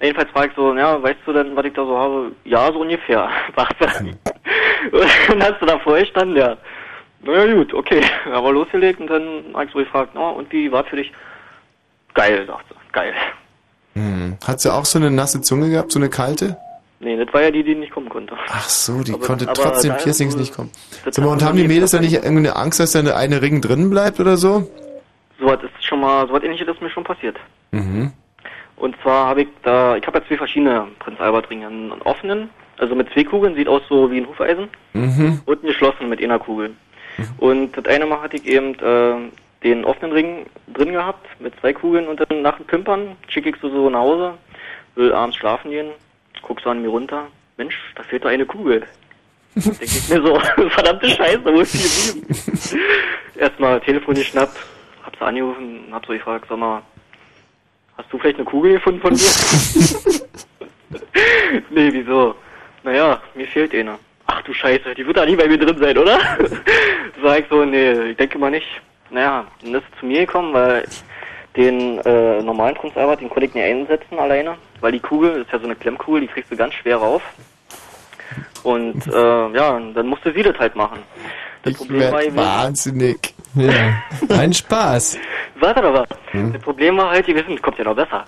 [0.00, 2.32] Jedenfalls frag ich so, ja, weißt du denn, was ich da so habe?
[2.44, 3.80] Ja, so ungefähr, sagt.
[3.80, 6.56] Und dann hast du da vorher gestanden, ja.
[7.22, 8.00] Na ja, gut, okay.
[8.32, 11.12] Aber losgelegt und dann hab ich so gefragt, na, und wie war für dich?
[12.14, 13.12] Geil, sagt sie, geil.
[13.94, 14.36] Mhm.
[14.46, 16.56] Hat sie auch so eine nasse Zunge gehabt, so eine kalte?
[17.00, 18.34] Nee, das war ja die, die nicht kommen konnte.
[18.48, 20.70] Ach so, die Aber- konnte aber trotzdem Piercings nicht kommen.
[21.04, 23.90] hat und haben die Mädels da nicht irgendeine Angst, dass da eine, eine Ring drin
[23.90, 24.68] bleibt oder so?
[25.40, 27.36] So was ist schon mal, so was ähnliches ist mir schon passiert.
[27.70, 28.12] Mhm.
[28.78, 31.66] Und zwar habe ich da, ich habe ja zwei verschiedene Prinz Albert Ringe.
[31.66, 34.68] Einen offenen, also mit zwei Kugeln, sieht aus so wie ein Hufeisen.
[34.92, 35.40] Mhm.
[35.44, 36.74] Und einen geschlossenen mit einer Kugel.
[37.38, 39.30] Und das eine Mal hatte ich eben äh,
[39.64, 43.56] den offenen Ring drin gehabt mit zwei Kugeln und dann nach dem Pimpern schicke ich
[43.60, 44.34] so, so nach Hause,
[44.94, 45.90] will abends schlafen gehen,
[46.42, 47.26] guck so an mir runter,
[47.56, 48.84] Mensch, da fehlt doch eine Kugel.
[49.54, 52.80] Denke ich mir so, verdammte Scheiße, wo ist die geblieben?
[53.36, 54.56] Erstmal Telefon geschnappt,
[55.02, 56.82] hab sie angerufen und hab so gefragt, sag mal,
[57.98, 59.20] hast du vielleicht eine Kugel gefunden von mir?
[61.70, 62.36] nee, wieso?
[62.84, 63.98] Naja, mir fehlt eine.
[64.26, 66.18] Ach du Scheiße, die wird da nie bei mir drin sein, oder?
[67.22, 68.66] Sag ich so, nee, ich denke mal nicht.
[69.10, 70.84] Naja, dann ist sie zu mir gekommen, weil
[71.56, 74.56] den äh, normalen Albert, den konnte ich nicht einsetzen alleine.
[74.80, 77.22] weil die Kugel ist ja so eine Klemmkugel, die kriegst du ganz schwer rauf.
[78.62, 80.98] Und äh, ja, dann musste sie das halt machen.
[81.62, 83.34] Das Problem war wahnsinnig.
[83.54, 84.02] Ja.
[84.28, 85.18] Ein Spaß.
[85.60, 86.08] Warte doch was.
[86.30, 86.52] Hm?
[86.52, 88.24] Das Problem war halt gewesen, das kommt ja noch besser,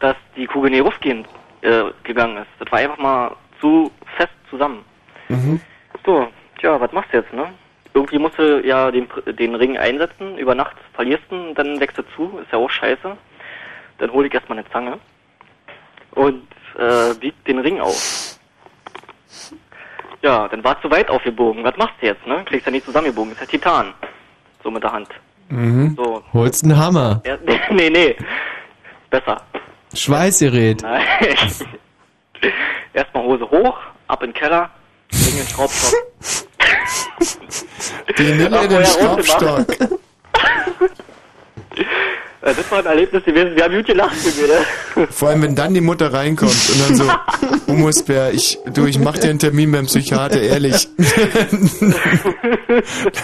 [0.00, 1.24] dass die Kugel nie raufgehen
[1.62, 2.48] äh, gegangen ist.
[2.58, 4.84] Das war einfach mal zu fest zusammen.
[5.28, 5.60] Mhm.
[6.04, 6.28] So,
[6.60, 7.52] tja, was machst du jetzt, ne?
[7.94, 11.98] Irgendwie musst du ja den, den Ring einsetzen, über Nacht verlierst du, ihn, dann wächst
[11.98, 13.16] er zu, ist ja auch scheiße.
[13.98, 14.98] Dann hole ich erstmal eine Zange
[16.12, 16.46] und
[16.78, 18.35] äh, bieg den Ring auf.
[20.26, 21.62] Ja, dann war es zu weit aufgebogen.
[21.62, 22.44] Was machst du jetzt, ne?
[22.46, 23.94] Kriegst ja nicht zusammengebogen, ist ja Titan.
[24.64, 25.08] So mit der Hand.
[25.50, 25.94] Mhm.
[25.96, 26.20] So.
[26.32, 27.22] Holst einen Hammer.
[27.24, 27.38] Ja,
[27.70, 28.16] nee, nee.
[29.08, 29.40] Besser.
[29.94, 30.82] Schweißgerät.
[30.82, 31.04] Nein.
[32.92, 34.68] Erstmal Hose hoch, ab in den Keller,
[35.12, 36.00] in den Schraubstock.
[38.18, 39.66] Die Nille in den Schraubstock.
[42.46, 43.56] Ja, Das war ein Erlebnis gewesen.
[43.56, 45.08] Wir haben gut gelacht mit?
[45.10, 47.04] Vor allem, wenn dann die Mutter reinkommt und dann so,
[47.72, 50.88] Humusbär, ich, du, ich mach dir einen Termin beim Psychiater, ehrlich.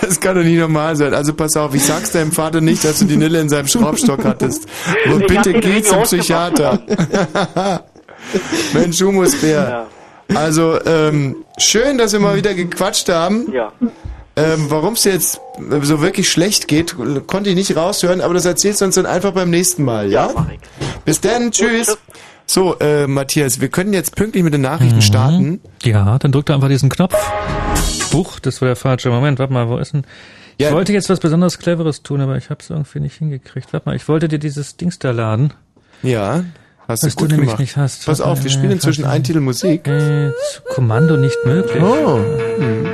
[0.00, 1.14] das kann doch nicht normal sein.
[1.14, 4.24] Also pass auf, ich sag's deinem Vater nicht, dass du die Nille in seinem Schraubstock
[4.24, 4.66] hattest.
[5.06, 6.02] Aber Ich bitte geh zum.
[6.02, 6.80] Psychiater.
[8.74, 9.86] Mensch, Humusbär.
[10.34, 13.52] Also, ähm, schön, dass wir mal wieder gequatscht haben.
[13.52, 13.72] Ja.
[14.34, 15.40] Ähm, Warum es jetzt
[15.82, 16.96] so wirklich schlecht geht,
[17.26, 20.30] konnte ich nicht raushören, aber das erzählst du uns dann einfach beim nächsten Mal, ja?
[21.04, 21.96] Bis dann, tschüss.
[22.46, 25.02] So, äh, Matthias, wir können jetzt pünktlich mit den Nachrichten Mhm.
[25.02, 25.60] starten.
[25.82, 27.14] Ja, dann drückt er einfach diesen Knopf.
[28.12, 29.38] Huch, das war der falsche Moment.
[29.38, 30.04] Warte mal, wo ist denn...
[30.58, 33.72] Ich wollte jetzt was besonders Cleveres tun, aber ich habe es irgendwie nicht hingekriegt.
[33.72, 35.52] Warte mal, ich wollte dir dieses Dings da laden.
[36.02, 36.44] Ja,
[36.88, 37.60] hast was du gut du nämlich gemacht.
[37.60, 38.06] nicht hast.
[38.06, 39.86] Pass auf, wir spielen inzwischen einen Titel Musik.
[39.88, 40.30] Äh,
[40.74, 41.82] Kommando nicht möglich.
[41.82, 42.18] Oh.
[42.58, 42.86] Hm.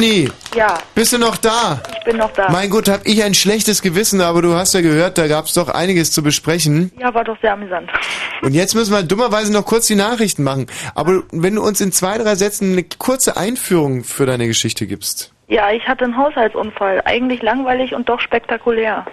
[0.00, 1.80] Stefanie, Ja, bist du noch da?
[1.98, 2.48] ich bin noch da.
[2.50, 5.68] Mein Gott, hab ich ein schlechtes Gewissen, aber du hast ja gehört, da gab's doch
[5.68, 6.90] einiges zu besprechen.
[6.98, 7.90] Ja, war doch sehr amüsant.
[8.42, 10.66] Und jetzt müssen wir dummerweise noch kurz die Nachrichten machen.
[10.94, 15.32] Aber wenn du uns in zwei, drei Sätzen eine kurze Einführung für deine Geschichte gibst.
[15.48, 17.02] Ja, ich hatte einen Haushaltsunfall.
[17.04, 19.04] Eigentlich langweilig und doch spektakulär.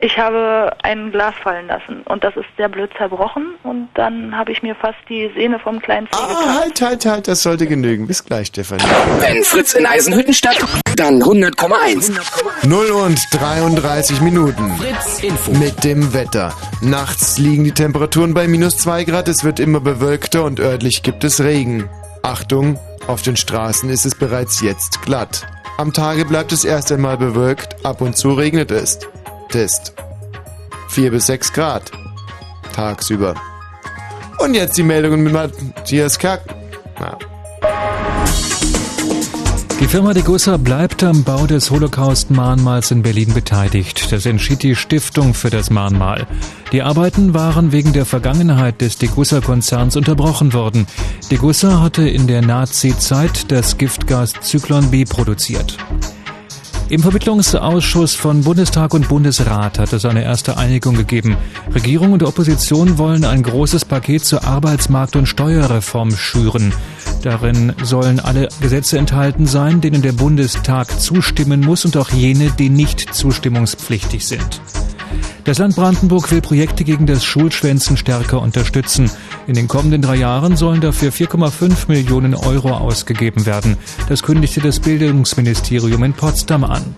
[0.00, 4.52] Ich habe ein Glas fallen lassen und das ist sehr blöd zerbrochen und dann habe
[4.52, 8.06] ich mir fast die Sehne vom kleinen Zeh Ah, halt, halt, halt, das sollte genügen.
[8.06, 8.84] Bis gleich, Stefanie.
[9.18, 12.12] Wenn Fritz in Eisenhüttenstadt, dann 100,1.
[12.64, 14.70] 0 und 33 Minuten.
[14.76, 15.50] Fritz Info.
[15.54, 16.54] Mit dem Wetter.
[16.80, 21.24] Nachts liegen die Temperaturen bei minus 2 Grad, es wird immer bewölkter und örtlich gibt
[21.24, 21.90] es Regen.
[22.22, 22.78] Achtung,
[23.08, 25.44] auf den Straßen ist es bereits jetzt glatt.
[25.76, 28.98] Am Tage bleibt es erst einmal bewölkt, ab und zu regnet es.
[29.48, 29.94] Test.
[30.88, 31.90] 4 bis 6 Grad.
[32.74, 33.34] Tagsüber.
[34.38, 36.42] Und jetzt die Meldungen mit Matthias Kack.
[37.00, 37.18] Na,
[39.80, 44.12] Die Firma Degussa bleibt am Bau des Holocaust-Mahnmals in Berlin beteiligt.
[44.12, 46.26] Das entschied die Stiftung für das Mahnmal.
[46.72, 50.86] Die Arbeiten waren wegen der Vergangenheit des Degussa-Konzerns unterbrochen worden.
[51.30, 55.78] Degussa hatte in der Nazi-Zeit das Giftgas Zyklon B produziert.
[56.90, 61.36] Im Vermittlungsausschuss von Bundestag und Bundesrat hat es eine erste Einigung gegeben.
[61.74, 66.72] Regierung und Opposition wollen ein großes Paket zur Arbeitsmarkt- und Steuerreform schüren.
[67.22, 72.70] Darin sollen alle Gesetze enthalten sein, denen der Bundestag zustimmen muss und auch jene, die
[72.70, 74.62] nicht zustimmungspflichtig sind.
[75.44, 79.10] Das Land Brandenburg will Projekte gegen das Schulschwänzen stärker unterstützen.
[79.46, 83.76] In den kommenden drei Jahren sollen dafür 4,5 Millionen Euro ausgegeben werden.
[84.08, 86.94] Das kündigte das Bildungsministerium in Potsdam an.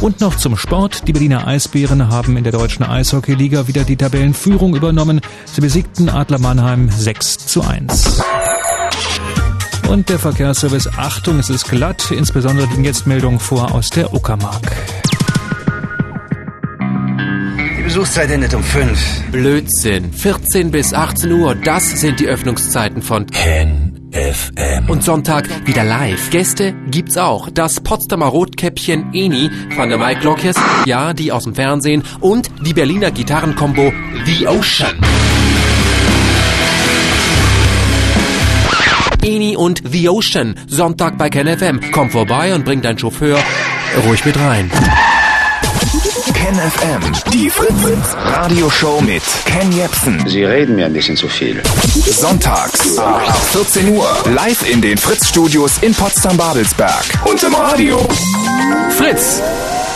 [0.00, 1.08] Und noch zum Sport.
[1.08, 5.20] Die Berliner Eisbären haben in der deutschen Eishockeyliga wieder die Tabellenführung übernommen.
[5.46, 8.20] Sie besiegten Adler Mannheim 6 zu 1.
[9.88, 12.10] Und der Verkehrsservice, Achtung, es ist glatt.
[12.10, 15.15] Insbesondere liegen jetzt Meldungen vor aus der Uckermark.
[17.96, 19.30] Besuchszeit endet um 5.
[19.32, 20.12] Blödsinn.
[20.12, 24.90] 14 bis 18 Uhr, das sind die Öffnungszeiten von Ken FM.
[24.90, 26.28] Und Sonntag wieder live.
[26.28, 27.48] Gäste gibt's auch.
[27.48, 32.74] Das Potsdamer Rotkäppchen Eni von der Mike Lockes, ja, die aus dem Fernsehen, und die
[32.74, 33.90] Berliner Gitarrenkombo
[34.26, 34.94] The Ocean.
[39.22, 40.54] Eni und The Ocean.
[40.66, 41.80] Sonntag bei Ken FM.
[41.92, 43.38] Komm vorbei und bring deinen Chauffeur
[44.04, 44.70] ruhig mit rein.
[46.34, 50.26] Ken FM, die Fritz Radioshow mit Ken Jepsen.
[50.26, 51.62] Sie reden mir ein bisschen zu viel.
[51.64, 57.98] Sonntags ab 14 Uhr live in den Fritz Studios in Potsdam-Babelsberg und im Radio.
[58.90, 59.40] Fritz.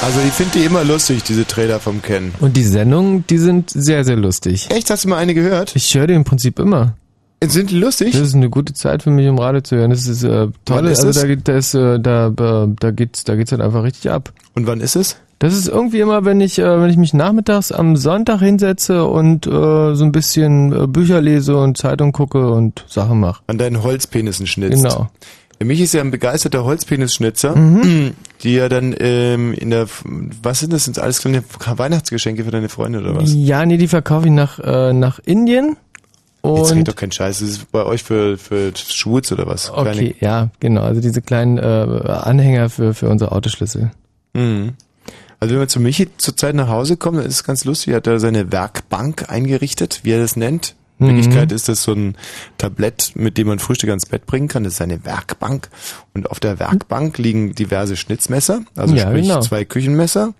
[0.03, 2.33] Also ich finde die immer lustig, diese Trailer vom Ken.
[2.39, 4.69] Und die Sendungen, die sind sehr, sehr lustig.
[4.71, 4.89] Echt?
[4.89, 5.75] Hast du mal eine gehört?
[5.75, 6.95] Ich höre die im Prinzip immer.
[7.43, 8.13] Sind die lustig?
[8.13, 9.91] Das ist eine gute Zeit für mich, um Radio zu hören.
[9.91, 10.53] Das ist äh, toll.
[10.67, 11.21] Wann ist also es?
[11.21, 14.33] da geht, da ist, äh, da, äh, da geht's, da geht's halt einfach richtig ab.
[14.55, 15.17] Und wann ist es?
[15.41, 19.47] Das ist irgendwie immer, wenn ich, äh, wenn ich mich nachmittags am Sonntag hinsetze und
[19.47, 23.43] äh, so ein bisschen äh, Bücher lese und Zeitung gucke und Sachen mache.
[23.47, 24.83] An deinen Holzpenissen schnitzt.
[24.83, 25.09] Genau.
[25.59, 28.13] Der Michi ist ja ein begeisterter Holzpenisschnitzer, Mhm.
[28.43, 29.87] die ja dann ähm, in der,
[30.43, 33.33] was sind das, sind das alles kleine Weihnachtsgeschenke für deine Freunde oder was?
[33.35, 35.77] Ja, nee, die verkaufe ich nach, äh, nach Indien.
[36.45, 39.71] Jetzt red Und doch kein Scheiß, das ist bei euch für, für Schwurz oder was?
[39.71, 40.83] okay, ja, genau.
[40.83, 43.91] Also diese kleinen äh, Anhänger für, für unsere Autoschlüssel.
[44.35, 44.75] Mhm.
[45.41, 47.97] Also wenn man zu Michi zurzeit nach Hause kommt, dann ist es ganz lustig, er
[47.97, 50.75] hat da seine Werkbank eingerichtet, wie er das nennt.
[50.99, 51.11] In Mhm.
[51.17, 52.15] Wirklichkeit ist das so ein
[52.59, 54.65] Tablett, mit dem man Frühstück ans Bett bringen kann.
[54.65, 55.71] Das ist seine Werkbank.
[56.13, 59.41] Und auf der Werkbank liegen diverse Schnitzmesser, also Ja, sprich genau.
[59.41, 60.35] zwei Küchenmesser.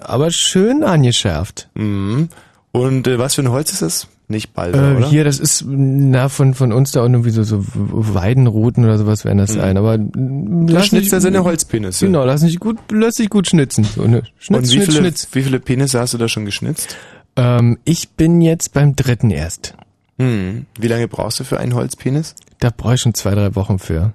[0.00, 1.68] Aber schön angeschärft.
[1.74, 2.30] Mhm.
[2.72, 4.06] Und äh, was für ein Holz ist das?
[4.30, 5.08] Nicht Balder, Äh, oder?
[5.10, 9.24] hier, das ist na von von uns da unten irgendwie so, so Weidenruten oder sowas
[9.24, 9.60] werden das Mhm.
[9.60, 9.76] sein.
[9.76, 12.06] Aber Da schnitzt er seine Holzpenisse.
[12.06, 13.82] Genau, lass nicht gut, lass dich gut schnitzen.
[13.84, 14.22] So, ne?
[14.38, 15.28] Schnitz, Und wie Schnitz, viele, Schnitz.
[15.32, 16.96] wie viele Penisse hast du da schon geschnitzt?
[17.34, 19.74] Ähm, ich bin jetzt beim dritten erst.
[20.18, 20.66] Hm.
[20.78, 22.34] Wie lange brauchst du für einen Holzpenis?
[22.60, 24.12] Da brauche ich schon zwei, drei Wochen für.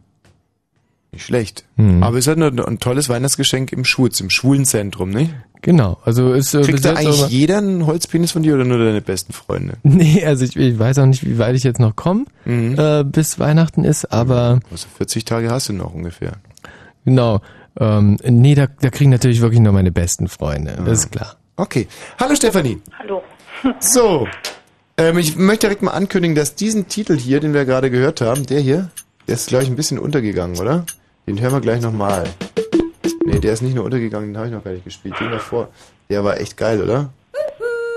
[1.12, 1.66] Nicht schlecht.
[1.78, 2.04] Hm.
[2.04, 5.34] Aber es ist halt ein, ein tolles Weihnachtsgeschenk im Schwutz, im Schwulenzentrum, nicht?
[5.68, 8.78] Genau, also ist äh, Kriegt da eigentlich aber- jeder einen Holzpenis von dir oder nur
[8.78, 9.78] deine besten Freunde?
[9.82, 12.76] Nee, also ich, ich weiß auch nicht, wie weit ich jetzt noch komme, Mhm.
[12.78, 16.34] äh, bis Weihnachten ist, aber Also 40 Tage hast du noch ungefähr.
[17.04, 17.42] genau.
[17.80, 21.36] Ähm, nee, da, da kriegen natürlich wirklich nur meine besten Freunde, das ist klar.
[21.56, 21.88] Okay.
[22.20, 22.80] Hallo Stefanie.
[23.00, 23.24] Hallo.
[23.80, 24.28] So.
[24.98, 28.46] Ähm, ich möchte direkt mal ankündigen, dass diesen Titel hier, den wir gerade gehört haben,
[28.46, 28.92] der hier,
[29.28, 30.86] der ist, glaube ich, ein bisschen untergegangen, oder?
[31.26, 32.26] Den hören wir gleich nochmal.
[33.26, 35.16] Nee, der ist nicht nur untergegangen, den habe ich noch gar nicht gespielt.
[35.20, 35.70] Den davor,
[36.10, 37.10] der war echt geil, oder?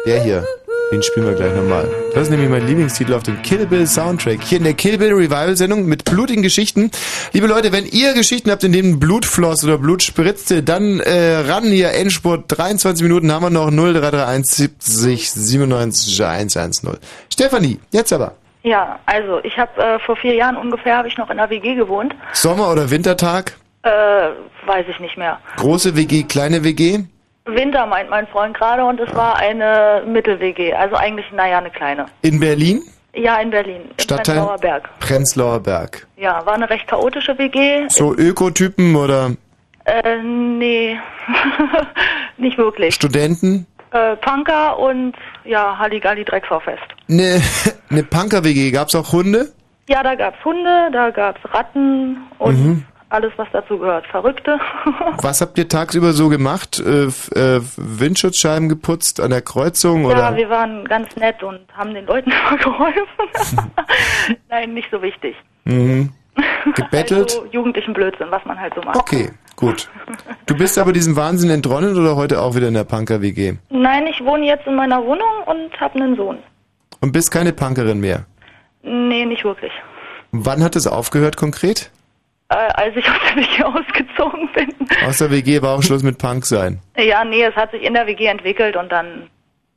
[0.06, 0.42] Der hier,
[0.90, 1.86] den spielen wir gleich nochmal.
[2.14, 4.42] Das ist nämlich mein Lieblingstitel auf dem Kill Bill Soundtrack.
[4.42, 6.90] Hier in der Kill Bill Revival Sendung mit blutigen Geschichten.
[7.34, 11.36] Liebe Leute, wenn ihr Geschichten habt, in denen Blut floss oder Blut spritzte, dann äh,
[11.46, 16.96] ran hier, Endspurt, 23 Minuten haben wir noch 0331 70 97 110.
[17.30, 18.32] Stefanie, jetzt aber.
[18.62, 21.74] Ja, also ich habe äh, vor vier Jahren ungefähr habe ich noch in einer WG
[21.74, 22.14] gewohnt.
[22.32, 23.52] Sommer- oder Wintertag?
[23.88, 25.38] Äh, weiß ich nicht mehr.
[25.56, 27.00] Große WG, kleine WG?
[27.46, 32.04] Winter meint mein Freund gerade und es war eine Mittel-WG, also eigentlich, naja, eine kleine.
[32.20, 32.82] In Berlin?
[33.14, 34.34] Ja, in Berlin, im Stadtteil?
[34.36, 34.88] Prenzlauer Berg.
[35.00, 36.06] Prenzlauer Berg.
[36.18, 37.88] Ja, war eine recht chaotische WG.
[37.88, 39.30] So Ökotypen oder
[39.86, 40.98] Äh, nee,
[42.36, 42.94] nicht wirklich.
[42.94, 43.66] Studenten?
[43.92, 46.82] Äh, Punker und ja, Halligalli Dreckshaufest.
[47.06, 47.40] Ne,
[47.88, 48.70] ne Punker-WG.
[48.70, 49.48] Gab's auch Hunde?
[49.88, 52.84] Ja, da gab's Hunde, da gab's Ratten und Mhm.
[53.10, 54.06] Alles, was dazu gehört.
[54.06, 54.58] Verrückte.
[55.22, 56.78] Was habt ihr tagsüber so gemacht?
[56.78, 60.36] Äh, äh, Windschutzscheiben geputzt an der Kreuzung ja, oder?
[60.36, 63.66] wir waren ganz nett und haben den Leuten immer geholfen.
[64.48, 65.34] Nein, nicht so wichtig.
[65.64, 66.12] Mhm.
[66.74, 67.34] Gebettelt?
[67.34, 68.96] Also jugendlichen Blödsinn, was man halt so macht.
[68.96, 69.88] Okay, gut.
[70.46, 73.54] Du bist aber diesem Wahnsinn entronnen oder heute auch wieder in der Punker-WG?
[73.70, 76.38] Nein, ich wohne jetzt in meiner Wohnung und habe einen Sohn.
[77.00, 78.26] Und bist keine Punkerin mehr?
[78.82, 79.72] Nee, nicht wirklich.
[80.30, 81.90] Wann hat es aufgehört konkret?
[82.50, 84.74] Äh, als ich aus der WG ausgezogen bin.
[85.06, 86.80] Aus der WG war auch Schluss mit Punk sein.
[86.96, 89.28] Ja, nee, es hat sich in der WG entwickelt und dann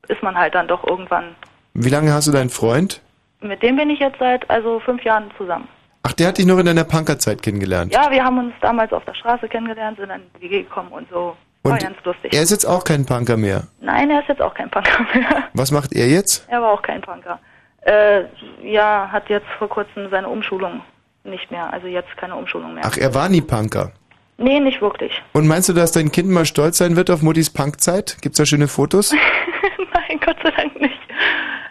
[0.08, 1.36] ist man halt dann doch irgendwann.
[1.74, 3.02] Wie lange hast du deinen Freund?
[3.42, 5.68] Mit dem bin ich jetzt seit also fünf Jahren zusammen.
[6.04, 7.94] Ach, der hat dich noch in deiner Punkerzeit kennengelernt.
[7.94, 10.92] Ja, wir haben uns damals auf der Straße kennengelernt, sind dann in die WG gekommen
[10.92, 11.36] und so.
[11.64, 12.34] War Und ganz lustig.
[12.34, 13.68] er ist jetzt auch kein Punker mehr.
[13.82, 15.44] Nein, er ist jetzt auch kein Punker mehr.
[15.54, 16.48] Was macht er jetzt?
[16.50, 17.40] Er war auch kein Punker.
[17.82, 18.24] Äh,
[18.64, 20.82] ja, hat jetzt vor kurzem seine Umschulung
[21.24, 21.72] nicht mehr.
[21.72, 22.84] Also jetzt keine Umschulung mehr.
[22.86, 23.92] Ach, er war nie Punker.
[24.38, 25.22] Nee, nicht wirklich.
[25.34, 28.18] Und meinst du, dass dein Kind mal stolz sein wird auf Muttis Punkzeit?
[28.22, 29.12] Gibt's da schöne Fotos?
[29.94, 30.98] Nein, Gott sei Dank nicht.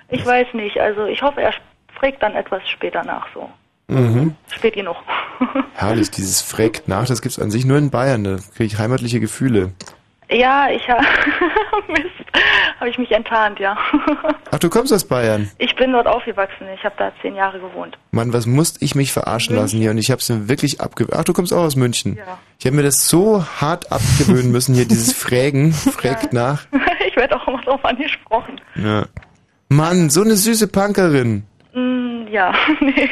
[0.09, 0.79] Ich weiß nicht.
[0.79, 1.53] Also ich hoffe, er
[1.99, 3.51] fragt dann etwas später nach so.
[3.89, 4.37] Mhm.
[4.55, 4.97] Spät genug.
[5.75, 8.23] Herrlich, dieses Frägt nach, das gibt's an sich nur in Bayern.
[8.23, 9.73] Da kriege ich heimatliche Gefühle.
[10.31, 11.05] Ja, ich habe
[11.89, 12.20] Mist,
[12.81, 13.77] habe ich mich enttarnt, ja.
[14.51, 15.51] Ach, du kommst aus Bayern.
[15.59, 16.67] Ich bin dort aufgewachsen.
[16.75, 17.99] Ich habe da zehn Jahre gewohnt.
[18.11, 19.91] Mann, was musste ich mich verarschen lassen hier?
[19.91, 21.17] Und ich hab's mir wirklich abgewöhnt.
[21.19, 22.17] Ach, du kommst auch aus München.
[22.17, 22.39] Ja.
[22.59, 26.67] Ich habe mir das so hart abgewöhnen müssen, hier dieses Frägen, Frägt nach.
[27.07, 28.61] ich werde auch immer drauf angesprochen.
[28.77, 29.07] Ja.
[29.69, 31.45] Mann, so eine süße Punkerin.
[31.75, 33.09] Mm, ja, nee.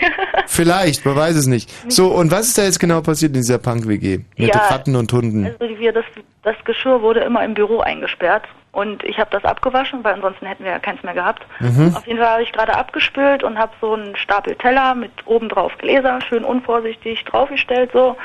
[0.46, 1.70] Vielleicht, man weiß es nicht.
[1.88, 4.20] So, und was ist da jetzt genau passiert in dieser Punk-WG?
[4.36, 4.58] Mit Ja.
[4.66, 5.46] Ratten und Hunden.
[5.60, 6.04] Also wir, das,
[6.42, 10.64] das Geschirr wurde immer im Büro eingesperrt und ich habe das abgewaschen, weil ansonsten hätten
[10.64, 11.46] wir ja keins mehr gehabt.
[11.60, 11.94] Mhm.
[11.96, 15.48] Auf jeden Fall habe ich gerade abgespült und habe so einen Stapel Teller mit oben
[15.48, 18.16] drauf Gläser, schön unvorsichtig draufgestellt so.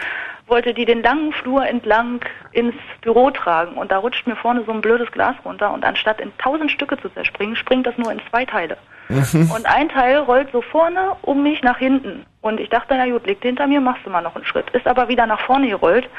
[0.46, 2.20] Wollte die den langen Flur entlang
[2.52, 6.20] ins Büro tragen und da rutscht mir vorne so ein blödes Glas runter und anstatt
[6.20, 8.78] in tausend Stücke zu zerspringen, springt das nur in zwei Teile.
[9.08, 9.52] Mhm.
[9.56, 12.26] Und ein Teil rollt so vorne um mich nach hinten.
[12.42, 14.70] Und ich dachte, na gut, liegt hinter mir, machst du mal noch einen Schritt.
[14.72, 16.10] Ist aber wieder nach vorne gerollt.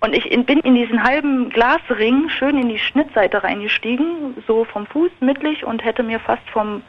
[0.00, 4.86] Und ich in, bin in diesen halben Glasring schön in die Schnittseite reingestiegen, so vom
[4.86, 6.82] Fuß mittlich und hätte mir fast vom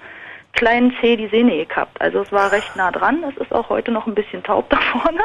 [0.54, 2.00] kleinen Zeh die Sehne gekappt.
[2.02, 3.24] Also es war recht nah dran.
[3.30, 5.22] Es ist auch heute noch ein bisschen taub da vorne.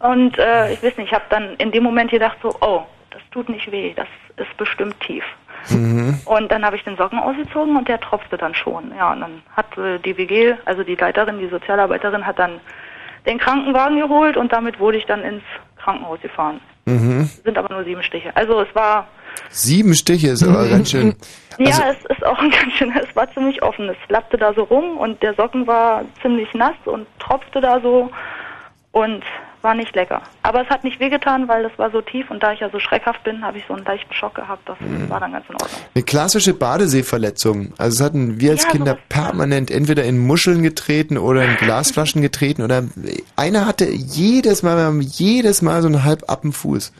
[0.00, 3.22] Und äh, ich weiß nicht, ich habe dann in dem Moment gedacht so, oh, das
[3.30, 5.24] tut nicht weh, das ist bestimmt tief.
[5.68, 6.18] Mhm.
[6.24, 8.92] Und dann habe ich den Socken ausgezogen und der tropfte dann schon.
[8.96, 12.60] Ja, und dann hat äh, die WG, also die Leiterin, die Sozialarbeiterin, hat dann
[13.26, 15.42] den Krankenwagen geholt und damit wurde ich dann ins
[15.76, 16.60] Krankenhaus gefahren.
[16.86, 17.30] Mhm.
[17.44, 18.34] Sind aber nur sieben Stiche.
[18.34, 19.06] Also es war,
[19.50, 21.14] Sieben Stiche ist aber ganz schön.
[21.58, 23.88] Also, ja, es ist auch ein ganz schön, es war ziemlich offen.
[23.88, 28.10] Es flappte da so rum und der Socken war ziemlich nass und tropfte da so
[28.92, 29.22] und
[29.62, 30.22] war nicht lecker.
[30.42, 32.78] Aber es hat nicht wehgetan, weil das war so tief und da ich ja so
[32.78, 34.68] schreckhaft bin, habe ich so einen leichten Schock gehabt.
[34.68, 35.08] Das Mhm.
[35.10, 35.80] war dann ganz in Ordnung.
[35.94, 37.72] Eine klassische Badeseeverletzung.
[37.78, 42.22] Also es hatten wir als Ja, Kinder permanent entweder in Muscheln getreten oder in Glasflaschen
[42.22, 42.84] getreten oder
[43.36, 46.92] einer hatte jedes Mal, wir haben jedes Mal so einen halbappen Fuß.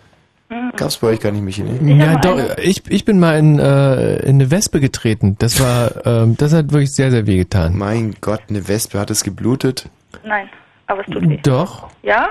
[0.50, 0.72] Mhm.
[0.76, 1.78] Gab's bei euch gar nicht, Michi, ne?
[2.04, 5.36] Ja, doch, ich, ich bin mal in, äh, in eine Wespe getreten.
[5.38, 7.78] Das war, ähm, das hat wirklich sehr, sehr weh getan.
[7.78, 9.88] Mein Gott, eine Wespe, hat es geblutet?
[10.24, 10.48] Nein,
[10.88, 11.38] aber es tut weh.
[11.44, 11.88] Doch.
[12.02, 12.28] Ja,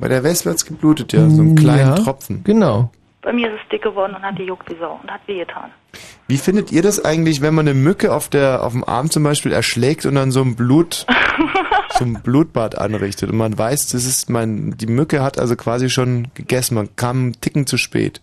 [0.00, 2.42] Bei der Wespe hat's geblutet, ja, so einen kleinen Ja, Tropfen.
[2.44, 2.90] Genau.
[3.22, 5.70] bei mir ist es dick geworden und hat die juckt wie Sau und hat wehgetan.
[6.28, 9.22] Wie findet ihr das eigentlich, wenn man eine Mücke auf der, auf dem Arm zum
[9.24, 11.04] Beispiel erschlägt und dann so ein Blut,
[11.98, 15.90] so ein Blutbad anrichtet und man weiß, das ist mein, die Mücke hat also quasi
[15.90, 18.20] schon gegessen, man kam einen Ticken zu spät.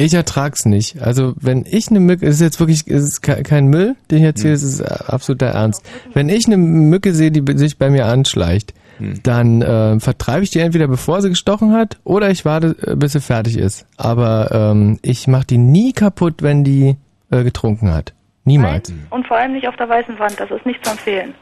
[0.00, 1.02] Ich ertrag's nicht.
[1.02, 4.18] Also wenn ich eine Mücke, es ist jetzt wirklich, es ist ke- kein Müll, den
[4.18, 5.82] ich erzähle, es ist äh, absoluter Ernst.
[6.14, 8.74] Wenn ich eine Mücke sehe, die sich bei mir anschleicht,
[9.22, 13.12] dann äh, vertreibe ich die entweder bevor sie gestochen hat oder ich warte, äh, bis
[13.12, 13.86] sie fertig ist.
[13.96, 16.96] Aber ähm, ich mache die nie kaputt, wenn die
[17.30, 18.14] äh, getrunken hat.
[18.44, 18.92] Niemals.
[19.10, 21.34] Und vor allem nicht auf der weißen Wand, das ist nicht zu empfehlen.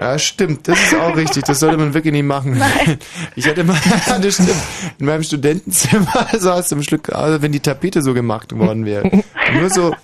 [0.00, 2.60] Ja, stimmt, das ist auch richtig, das sollte man wirklich nicht machen.
[3.36, 3.76] Ich hatte mal,
[4.22, 4.54] das stimmt,
[4.98, 9.10] in meinem Studentenzimmer saß zum Stück, also wenn die Tapete so gemacht worden wäre.
[9.58, 9.94] Nur so,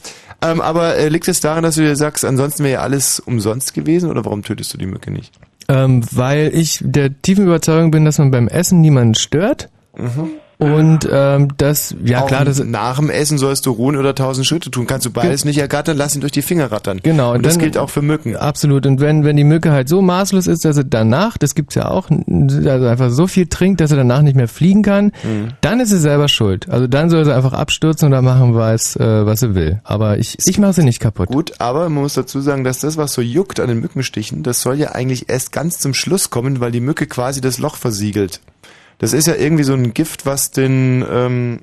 [0.42, 3.74] ähm, aber äh, liegt es daran, dass du dir sagst, ansonsten wäre ja alles umsonst
[3.74, 5.34] gewesen oder warum tötest du die Mücke nicht?
[5.70, 9.68] Ähm, weil ich der tiefen Überzeugung bin, dass man beim Essen niemanden stört.
[9.96, 10.30] Mhm.
[10.60, 14.46] Und ähm, das, ja Auch klar, das nach dem Essen sollst du ruhen oder tausend
[14.46, 14.86] Schritte tun.
[14.86, 17.00] Kannst du beides nicht ergattern, lass ihn durch die Finger rattern.
[17.02, 17.32] Genau.
[17.32, 18.36] Und das dann- gilt auch für Mücken.
[18.36, 18.84] Absolut.
[18.86, 21.88] Und wenn, wenn die Mücke halt so maßlos ist, dass sie danach, das gibt's ja
[21.90, 25.48] auch, also einfach so viel trinkt, dass sie danach nicht mehr fliegen kann, Mhm.
[25.62, 26.68] dann ist sie selber schuld.
[26.68, 29.80] Also dann soll sie einfach abstürzen oder machen weiß, äh, was sie will.
[29.84, 31.28] Aber ich, ich mache sie nicht kaputt.
[31.28, 34.60] Gut, aber man muss dazu sagen, dass das, was so juckt an den Mückenstichen, das
[34.62, 38.40] soll ja eigentlich erst ganz zum Schluss kommen, weil die Mücke quasi das Loch versiegelt.
[39.00, 41.60] Das ist ja irgendwie so ein Gift, was den, ähm,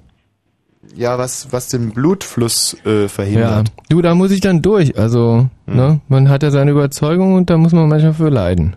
[0.96, 3.72] ja, was, was den Blutfluss äh, Ja, verhindert.
[3.90, 4.98] du, da muss ich dann durch.
[4.98, 5.76] Also, Hm.
[5.76, 8.76] ne, man hat ja seine Überzeugung und da muss man manchmal für leiden.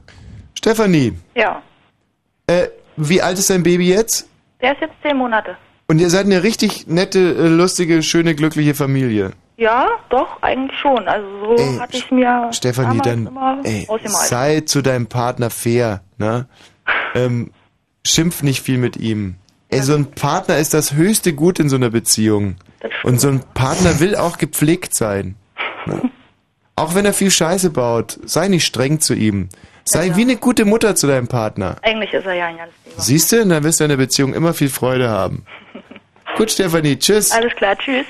[0.55, 1.63] Stefanie, Ja,
[2.47, 4.29] äh, wie alt ist dein Baby jetzt?
[4.61, 5.57] der ist jetzt zehn Monate.
[5.89, 9.31] Und ihr seid eine richtig nette, äh, lustige, schöne, glückliche Familie.
[9.57, 11.09] Ja, doch, eigentlich schon.
[11.09, 16.03] Also so Ey, hatte ich mir Stefanie, dann immer ey, sei zu deinem Partner fair,
[16.19, 16.47] ne?
[17.15, 17.51] ähm,
[18.07, 19.37] Schimpf nicht viel mit ihm.
[19.69, 22.57] Ey, so ein Partner ist das höchste Gut in so einer Beziehung.
[23.05, 25.37] Und so ein Partner will auch gepflegt sein.
[25.87, 26.03] Ne?
[26.77, 29.51] Auch wenn er viel Scheiße baut, sei nicht streng zu ihm.
[29.85, 31.77] Sei wie eine gute Mutter zu deinem Partner.
[31.83, 33.01] Eigentlich ist er ja ein ganz lieber.
[33.03, 35.45] Siehst du, dann wirst du in der Beziehung immer viel Freude haben.
[36.37, 37.33] Gut, Stefanie, tschüss.
[37.33, 38.07] Alles klar, tschüss.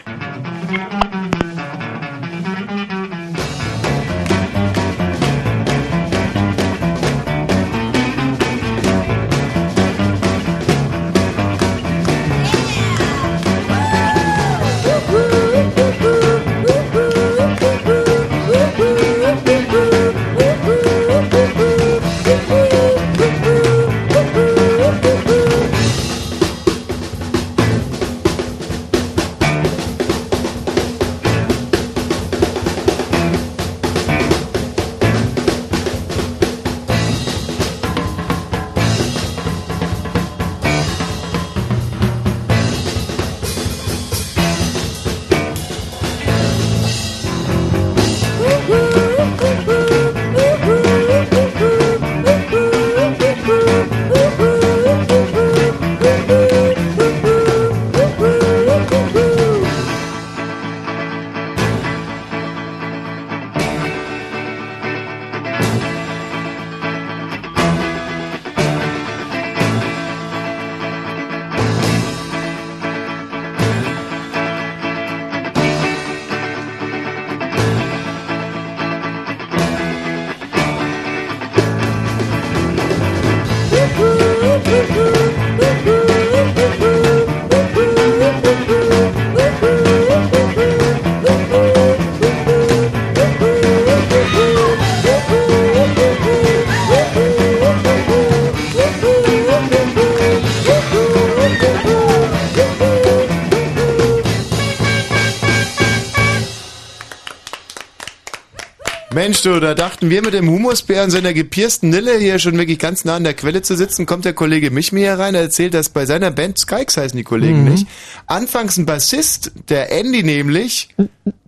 [109.45, 112.79] Mensch, du, da dachten wir mit dem Humusbär und seiner gepiersten Nille hier schon wirklich
[112.79, 115.73] ganz nah an der Quelle zu sitzen, kommt der Kollege Michmi hier rein, er erzählt,
[115.73, 117.71] dass bei seiner Band Skykes heißen die Kollegen Mhm.
[117.71, 117.87] nicht.
[118.27, 120.91] Anfangs ein Bassist, der Andy nämlich,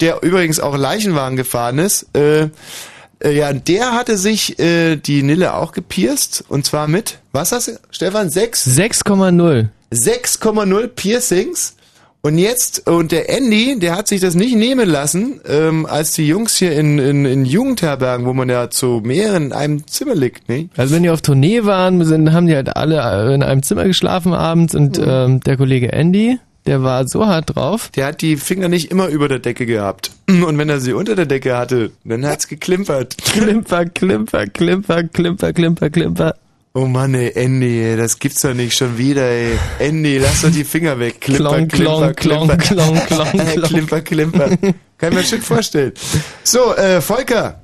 [0.00, 2.48] der übrigens auch Leichenwagen gefahren ist, äh,
[3.22, 7.68] äh, ja, der hatte sich äh, die Nille auch gepierst und zwar mit, was hast
[7.68, 8.66] du, Stefan, sechs?
[8.66, 9.68] 6,0.
[9.92, 11.76] 6,0 Piercings.
[12.24, 16.28] Und jetzt, und der Andy, der hat sich das nicht nehmen lassen, ähm, als die
[16.28, 20.48] Jungs hier in, in, in Jugendherbergen, wo man ja zu mehreren in einem Zimmer liegt,
[20.48, 20.68] ne?
[20.76, 23.86] Also wenn die auf Tournee waren, sind, haben die halt alle äh, in einem Zimmer
[23.86, 27.90] geschlafen abends und ähm, der Kollege Andy, der war so hart drauf.
[27.96, 30.12] Der hat die Finger nicht immer über der Decke gehabt.
[30.28, 33.16] Und wenn er sie unter der Decke hatte, dann hat's geklimpert.
[33.24, 36.34] Klimper, klimper, klimper, klimper, klimper, klimper.
[36.74, 39.58] Oh Mann, ey, Andy, ey, das gibt's doch nicht schon wieder, ey.
[39.78, 41.20] Andy, lass doch die Finger weg.
[41.20, 42.56] Klimper, Klong, klimper, klong, klimper.
[42.56, 43.62] klong, klong, klong.
[43.68, 44.48] klimper, klimper.
[44.96, 45.92] Kann ich mir schön vorstellen.
[46.42, 47.60] So, äh, Volker.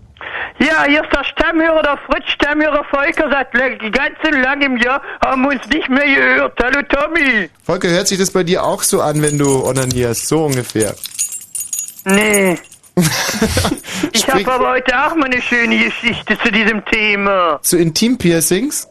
[0.60, 3.30] Ja, hier ist der Stammhörer, der Fritz Stammhörer Volker.
[3.30, 6.58] Seit le- ganz langem Jahr haben wir uns nicht mehr gehört.
[6.62, 7.48] Hallo Tommy.
[7.64, 10.28] Volker, hört sich das bei dir auch so an, wenn du onanierst?
[10.28, 10.94] So ungefähr.
[12.04, 12.58] Nee.
[14.12, 17.58] ich habe aber heute auch mal eine schöne Geschichte zu diesem Thema.
[17.62, 18.88] Zu Intimpiercings?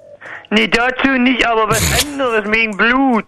[0.49, 3.25] Nee, dazu nicht, aber was anderes wegen Blut.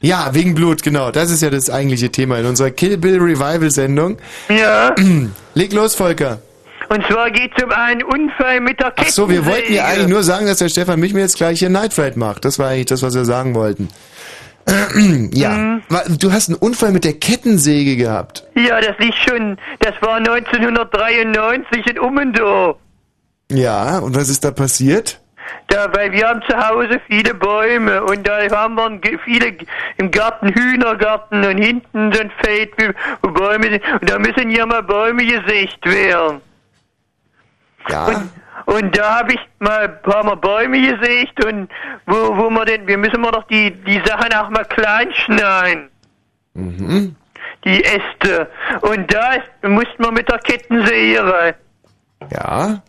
[0.00, 1.10] Ja, wegen Blut, genau.
[1.12, 4.18] Das ist ja das eigentliche Thema in unserer Kill Bill Revival Sendung.
[4.48, 4.94] Ja.
[5.54, 6.38] Leg los, Volker.
[6.88, 9.12] Und zwar geht es um einen Unfall mit der Kettensäge.
[9.12, 11.70] so, wir wollten ja eigentlich nur sagen, dass der Stefan mich mir jetzt gleich hier
[11.70, 12.44] Night Ride macht.
[12.44, 13.88] Das war eigentlich das, was wir sagen wollten.
[15.32, 18.44] ja, Wa- du hast einen Unfall mit der Kettensäge gehabt.
[18.56, 22.76] Ja, das liegt schon, das war 1993 in Ummendorf.
[23.50, 25.20] Ja, und was ist da passiert?
[25.68, 29.56] Da, weil wir haben zu Hause viele Bäume und da haben wir viele
[29.96, 32.72] im Garten Hühnergarten und hinten so ein Feld,
[33.22, 36.40] wo Bäume sind und da müssen ja mal Bäume gesägt werden.
[37.88, 38.22] Ja.
[38.66, 41.68] Und da habe ich mal ein paar Mal Bäume gesägt und
[42.06, 45.88] wo, wo wir denn, wir müssen mal doch die, die Sachen auch mal klein schneiden,
[46.54, 47.16] Mhm.
[47.64, 48.48] die Äste.
[48.82, 49.36] Und da
[49.68, 51.54] mussten wir mit der Kettensäge rein.
[52.30, 52.82] Ja.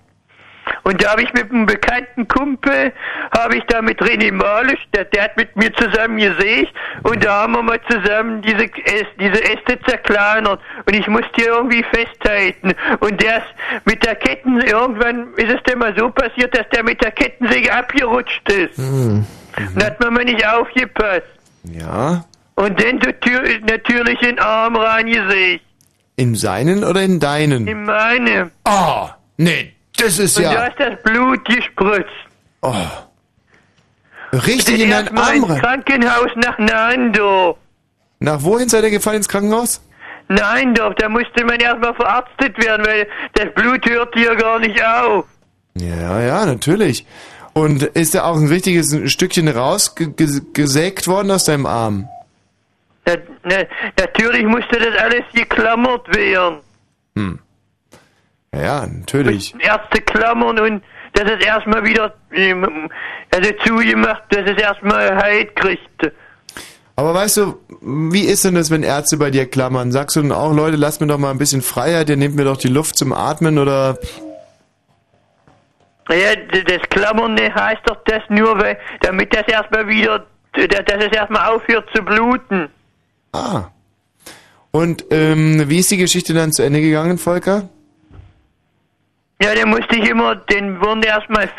[0.84, 2.92] Und da habe ich mit einem bekannten Kumpel,
[3.38, 7.44] habe ich da mit René Malisch, der, der hat mit mir zusammen gesägt und da
[7.44, 8.70] haben wir mal zusammen diese,
[9.20, 14.62] diese Äste zerkleinert und ich musste die irgendwie festhalten und der ist mit der Ketten,
[14.62, 18.78] irgendwann ist es dann mal so passiert, dass der mit der Kettensäge abgerutscht ist.
[18.78, 19.26] Hm.
[19.58, 21.28] Und da hat man mal nicht aufgepasst.
[21.64, 22.26] Ja.
[22.56, 25.64] Und dann natür- natürlich in den Arm reingesägt.
[26.16, 27.68] In seinen oder in deinen?
[27.68, 28.52] In meine.
[28.66, 32.10] Oh, nee, das ist und ja- da ist das Blut gespritzt.
[32.62, 32.74] Oh.
[34.34, 35.62] Richtig in deinen Arm ins rein.
[35.62, 37.58] Krankenhaus nach Neindorf.
[38.20, 39.82] Nach wohin seid ihr gefallen ins Krankenhaus?
[40.30, 45.26] Neindorf, da musste man erstmal verarztet werden, weil das Blut hört hier gar nicht auf.
[45.76, 47.06] Ja, ja, natürlich.
[47.54, 52.08] Und ist da auch ein richtiges Stückchen rausgesägt worden aus deinem Arm?
[53.06, 53.14] Na,
[53.44, 53.58] na,
[54.00, 56.60] natürlich musste das alles geklammert werden.
[57.16, 57.40] Hm.
[58.54, 59.56] Ja, natürlich.
[59.60, 60.84] Ärzte klammern und
[61.14, 62.90] dass es erstmal wieder ähm,
[63.32, 66.12] also zugemacht, dass es erstmal Halt kriegt.
[66.96, 69.92] Aber weißt du, wie ist denn das, wenn Ärzte bei dir klammern?
[69.92, 72.46] Sagst du dann auch, Leute, lasst mir doch mal ein bisschen Freiheit, ihr nehmt mir
[72.46, 73.98] doch die Luft zum Atmen oder...
[76.10, 81.50] Ja, das Klammern heißt doch das nur, weil, damit das erstmal wieder, dass es erstmal
[81.50, 82.70] aufhört zu bluten.
[83.32, 83.70] Ah.
[84.72, 87.70] Und ähm, wie ist die Geschichte dann zu Ende gegangen, Volker?
[89.42, 91.50] Ja, dann musste ich immer, den wurden erstmal.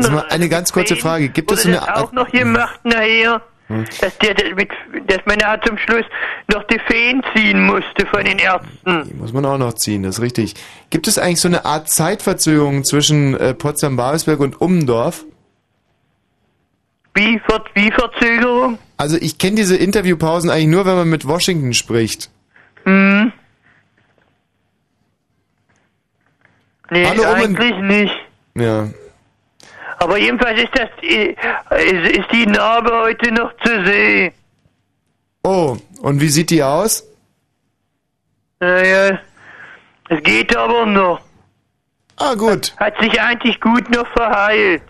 [0.00, 1.28] Sag mal, eine ganz kurze Frage.
[1.28, 3.42] Gibt es eine das auch noch gemacht nachher?
[3.68, 3.84] Hm.
[4.00, 4.54] Dass, der, der
[5.06, 6.04] dass man da zum Schluss
[6.52, 9.08] noch die Feen ziehen musste von den Ärzten.
[9.08, 10.54] Die muss man auch noch ziehen, das ist richtig.
[10.90, 15.24] Gibt es eigentlich so eine Art Zeitverzögerung zwischen äh, Potsdam-Babelsberg und Ummendorf?
[17.14, 18.78] Wie, Ver wie Verzögerung?
[18.96, 22.30] Also ich kenne diese Interviewpausen eigentlich nur, wenn man mit Washington spricht.
[22.84, 23.32] Hm.
[26.90, 27.56] Nee, Hallo, Omen.
[27.56, 28.14] eigentlich nicht.
[28.54, 28.88] Ja.
[29.98, 34.32] Aber jedenfalls ist das, ist, ist die Narbe heute noch zu sehen.
[35.44, 37.04] Oh, und wie sieht die aus?
[38.60, 39.18] Naja,
[40.08, 41.20] es geht aber noch.
[42.16, 42.74] Ah, gut.
[42.76, 44.82] Hat sich eigentlich gut noch verheilt.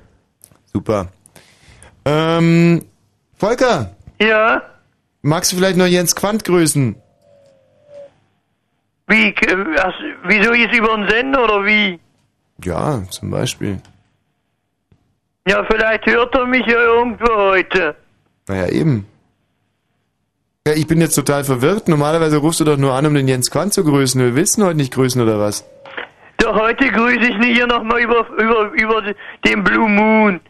[0.72, 1.08] Super.
[2.04, 2.84] Ähm,
[3.38, 3.94] Volker.
[4.20, 4.62] Ja?
[5.22, 6.96] Magst du vielleicht noch Jens Quandt grüßen?
[9.12, 9.34] Wie,
[9.78, 12.00] ach, wieso jetzt über den Sender oder wie?
[12.64, 13.78] Ja, zum Beispiel.
[15.46, 17.94] Ja, vielleicht hört er mich ja irgendwo heute.
[18.48, 19.06] Naja, eben.
[20.66, 21.88] Ja, ich bin jetzt total verwirrt.
[21.88, 24.18] Normalerweise rufst du doch nur an, um den Jens Quandt zu grüßen.
[24.18, 25.62] Wir willst ihn heute nicht grüßen, oder was?
[26.38, 30.40] Doch heute grüße ich nicht hier nochmal über, über, über den Blue Moon.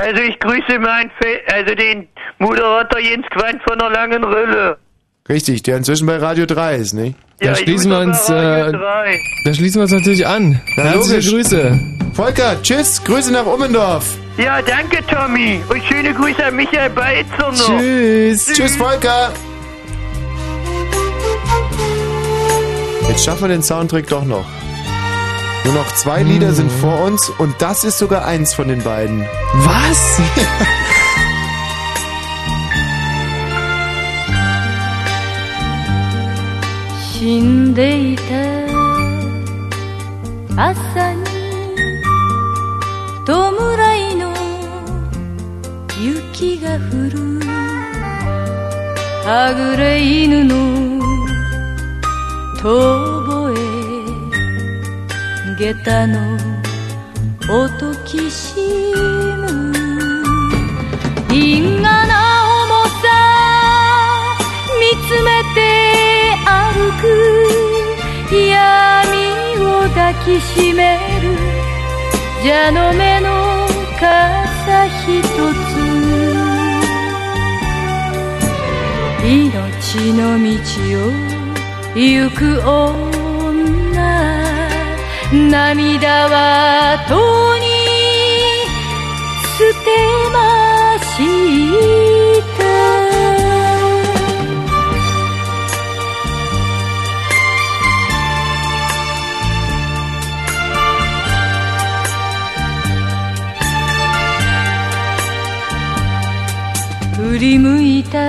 [0.00, 2.08] Also ich grüße meinen, Fe also den
[2.38, 4.78] Moderator Jens Quandt von der langen Rille.
[5.28, 7.16] Richtig, der inzwischen bei Radio 3 ist, nicht?
[7.38, 10.60] Da schließen wir uns, äh, da schließen wir uns natürlich an.
[10.76, 11.50] Na, Herzliche logisch.
[11.50, 11.80] Grüße.
[12.12, 14.04] Volker, tschüss, Grüße nach Ummendorf.
[14.36, 15.60] Ja, danke Tommy.
[15.68, 17.78] Und schöne Grüße an Michael Beitzer noch.
[17.78, 18.46] Tschüss.
[18.46, 19.32] Tschüss, Volker.
[23.08, 24.46] Jetzt schaffen wir den Soundtrack doch noch.
[25.64, 29.24] Nur noch zwei Lieder sind vor uns und das ist sogar eins von den beiden.
[29.54, 30.20] Was?「
[37.22, 38.22] 死んでいた。
[40.60, 41.22] 朝に
[43.24, 43.30] 弔
[44.10, 44.34] いの
[46.00, 47.38] 雪が降る」
[49.24, 50.56] 「はぐれ犬の
[52.60, 52.64] 遠
[53.28, 53.62] 吠え。
[55.60, 56.18] 下駄の
[57.48, 58.56] 音きし
[59.36, 59.72] む」
[61.32, 62.51] 「因果な
[70.32, 71.36] きしめる
[72.42, 73.68] 蛇の目の
[74.00, 75.72] 傘ひとつ。
[79.24, 80.48] 命の道
[80.98, 81.12] を
[81.94, 83.02] 行く女。
[85.50, 87.12] 涙はと
[87.58, 87.62] に
[89.58, 89.86] 捨て
[90.32, 90.36] ま
[90.98, 92.11] し
[107.42, 108.28] り向いた。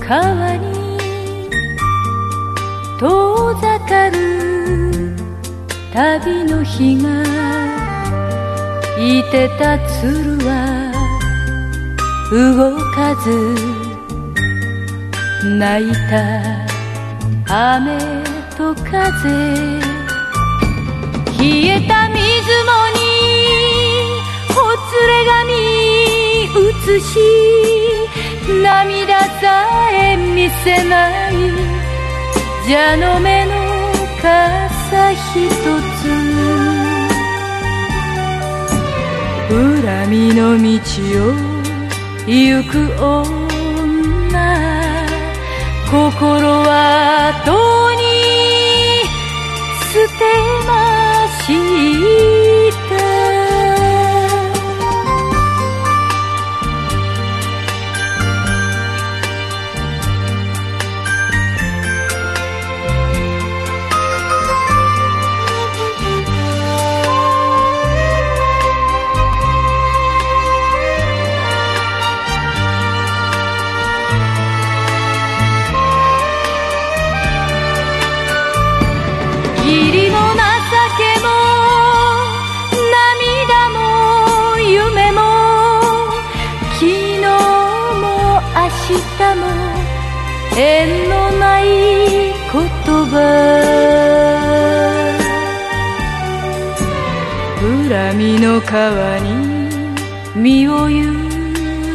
[0.00, 0.98] 川に
[2.98, 5.14] 遠ざかる。
[5.94, 7.22] 旅の日が
[8.98, 10.50] いてた鶴は
[12.32, 13.26] 動かず。
[15.44, 17.96] 泣いた雨
[18.56, 19.30] と風。
[21.38, 22.18] 冷えた水
[22.68, 23.06] 面に
[24.48, 24.56] ほ
[24.90, 25.87] つれ髪
[26.56, 27.18] 映し
[28.62, 31.32] 涙さえ見せない。
[32.66, 33.52] 蛇の目の
[34.22, 35.54] 傘ひと
[35.98, 36.08] つ。
[39.50, 40.64] 恨みの道
[41.24, 41.34] を
[42.26, 43.38] 行く女。
[45.90, 47.50] 心はと
[47.94, 47.98] に
[49.92, 50.24] 捨て
[50.66, 50.68] ま
[51.46, 52.37] した
[98.18, 99.30] 波の川に
[100.34, 101.00] 身を委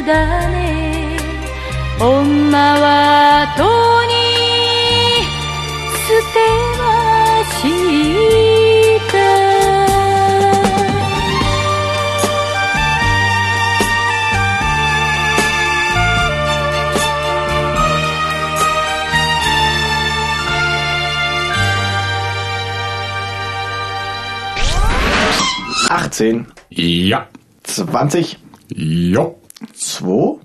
[0.06, 1.18] ね
[2.00, 3.64] 女はと
[4.08, 4.14] に
[6.08, 6.73] 捨て
[26.14, 26.46] 18.
[26.70, 27.26] Ja.
[27.64, 28.38] 20.
[28.76, 29.36] Jo.
[29.74, 30.40] 2.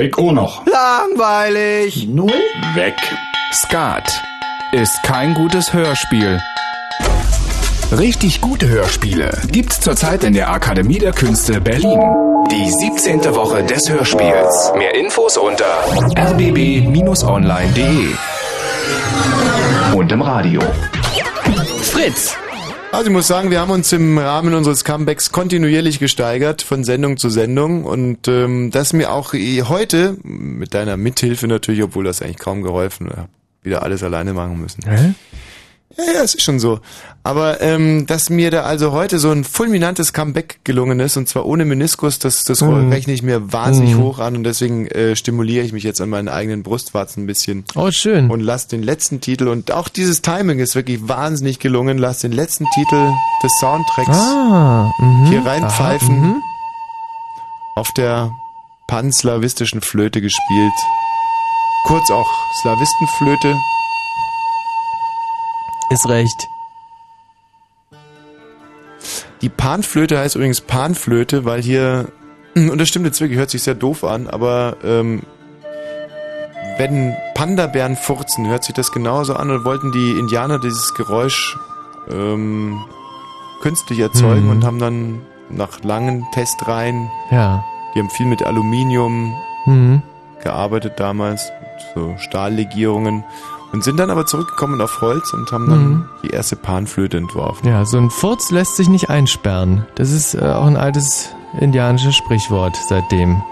[0.00, 0.64] Ich auch noch.
[0.66, 2.08] Langweilig.
[2.08, 2.32] Null.
[2.74, 2.94] Weg.
[3.52, 4.22] Skat
[4.72, 6.40] ist kein gutes Hörspiel.
[7.92, 12.00] Richtig gute Hörspiele gibt's zurzeit in der Akademie der Künste Berlin.
[12.50, 13.22] Die 17.
[13.34, 14.72] Woche des Hörspiels.
[14.78, 15.84] Mehr Infos unter
[16.16, 18.14] rbb-online.de.
[19.94, 20.62] Und im Radio.
[21.82, 22.34] Fritz!
[22.94, 27.16] Also ich muss sagen, wir haben uns im Rahmen unseres Comebacks kontinuierlich gesteigert von Sendung
[27.16, 32.38] zu Sendung und ähm, das mir auch heute, mit deiner Mithilfe natürlich, obwohl das eigentlich
[32.38, 33.28] kaum geholfen, hab
[33.62, 34.82] wieder alles alleine machen müssen.
[34.88, 35.14] Hä?
[35.96, 36.80] Ja, ja, es ist schon so.
[37.22, 41.46] Aber ähm, dass mir da also heute so ein fulminantes Comeback gelungen ist, und zwar
[41.46, 42.88] ohne Meniskus, das, das Mhm.
[42.90, 44.00] rechne ich mir wahnsinnig Mhm.
[44.02, 47.64] hoch an und deswegen äh, stimuliere ich mich jetzt an meinen eigenen Brustwarzen ein bisschen.
[47.76, 48.28] Oh, schön.
[48.30, 52.32] Und lass den letzten Titel, und auch dieses Timing ist wirklich wahnsinnig gelungen, lass den
[52.32, 53.12] letzten Titel
[53.44, 55.26] des Soundtracks Ah, mhm.
[55.26, 56.08] hier reinpfeifen.
[56.18, 56.42] Aha, mhm.
[57.76, 58.32] Auf der
[58.88, 60.72] panslawistischen Flöte gespielt.
[61.86, 62.26] Kurz auch
[62.62, 63.54] Slawistenflöte.
[65.94, 66.48] Ist recht.
[69.42, 72.08] Die Panflöte heißt übrigens Panflöte, weil hier,
[72.56, 75.22] und das stimmt jetzt wirklich, hört sich sehr doof an, aber ähm,
[76.78, 81.56] wenn Panda-Bären furzen, hört sich das genauso an und wollten die Indianer dieses Geräusch
[82.10, 82.82] ähm,
[83.62, 84.50] künstlich erzeugen Mhm.
[84.50, 87.64] und haben dann nach langen Testreihen, Ja.
[87.94, 89.32] die haben viel mit Aluminium
[89.66, 90.02] Mhm.
[90.42, 91.52] gearbeitet damals,
[91.94, 93.22] so Stahllegierungen
[93.74, 96.04] und sind dann aber zurückgekommen auf Holz und haben dann Mhm.
[96.22, 97.68] die erste Panflöte entworfen.
[97.68, 99.84] Ja, so ein Furz lässt sich nicht einsperren.
[99.96, 101.28] Das ist äh, auch ein altes
[101.60, 103.42] indianisches Sprichwort seitdem.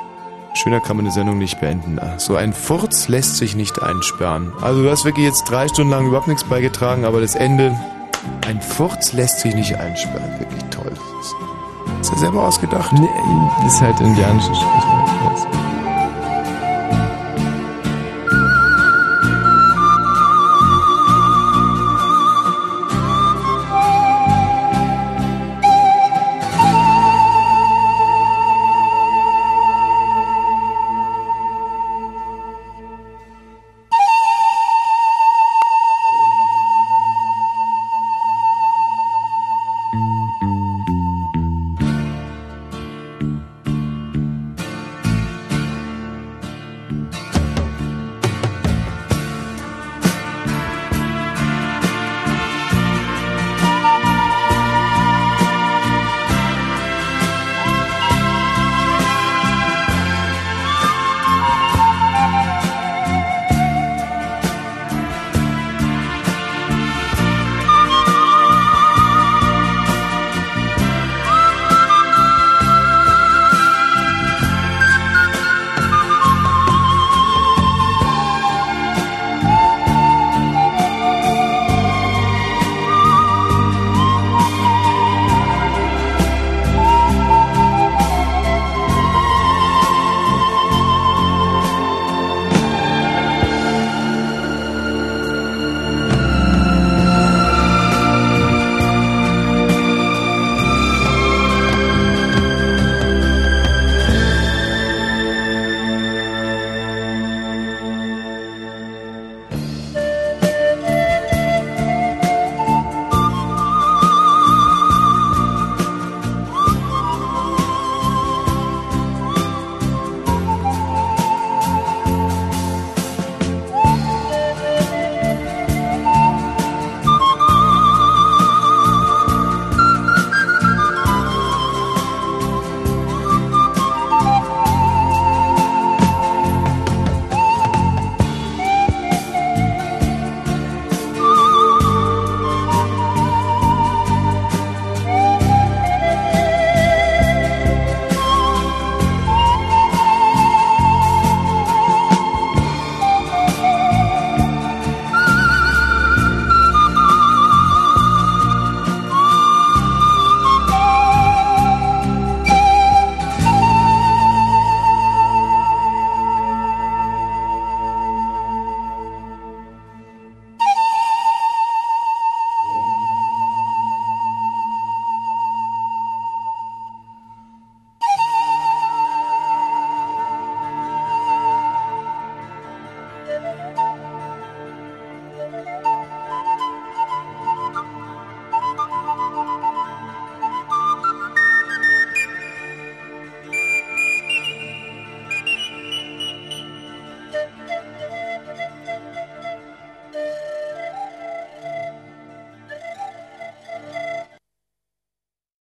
[0.54, 1.98] Schöner kann man eine Sendung nicht beenden.
[2.18, 4.52] So ein Furz lässt sich nicht einsperren.
[4.60, 7.74] Also du hast wirklich jetzt drei Stunden lang überhaupt nichts beigetragen, aber das Ende,
[8.46, 10.38] ein Furz lässt sich nicht einsperren.
[10.38, 10.92] Wirklich toll.
[11.98, 12.92] Hast du selber ausgedacht?
[12.92, 13.08] Nee,
[13.66, 15.71] ist halt indianisches Sprichwort.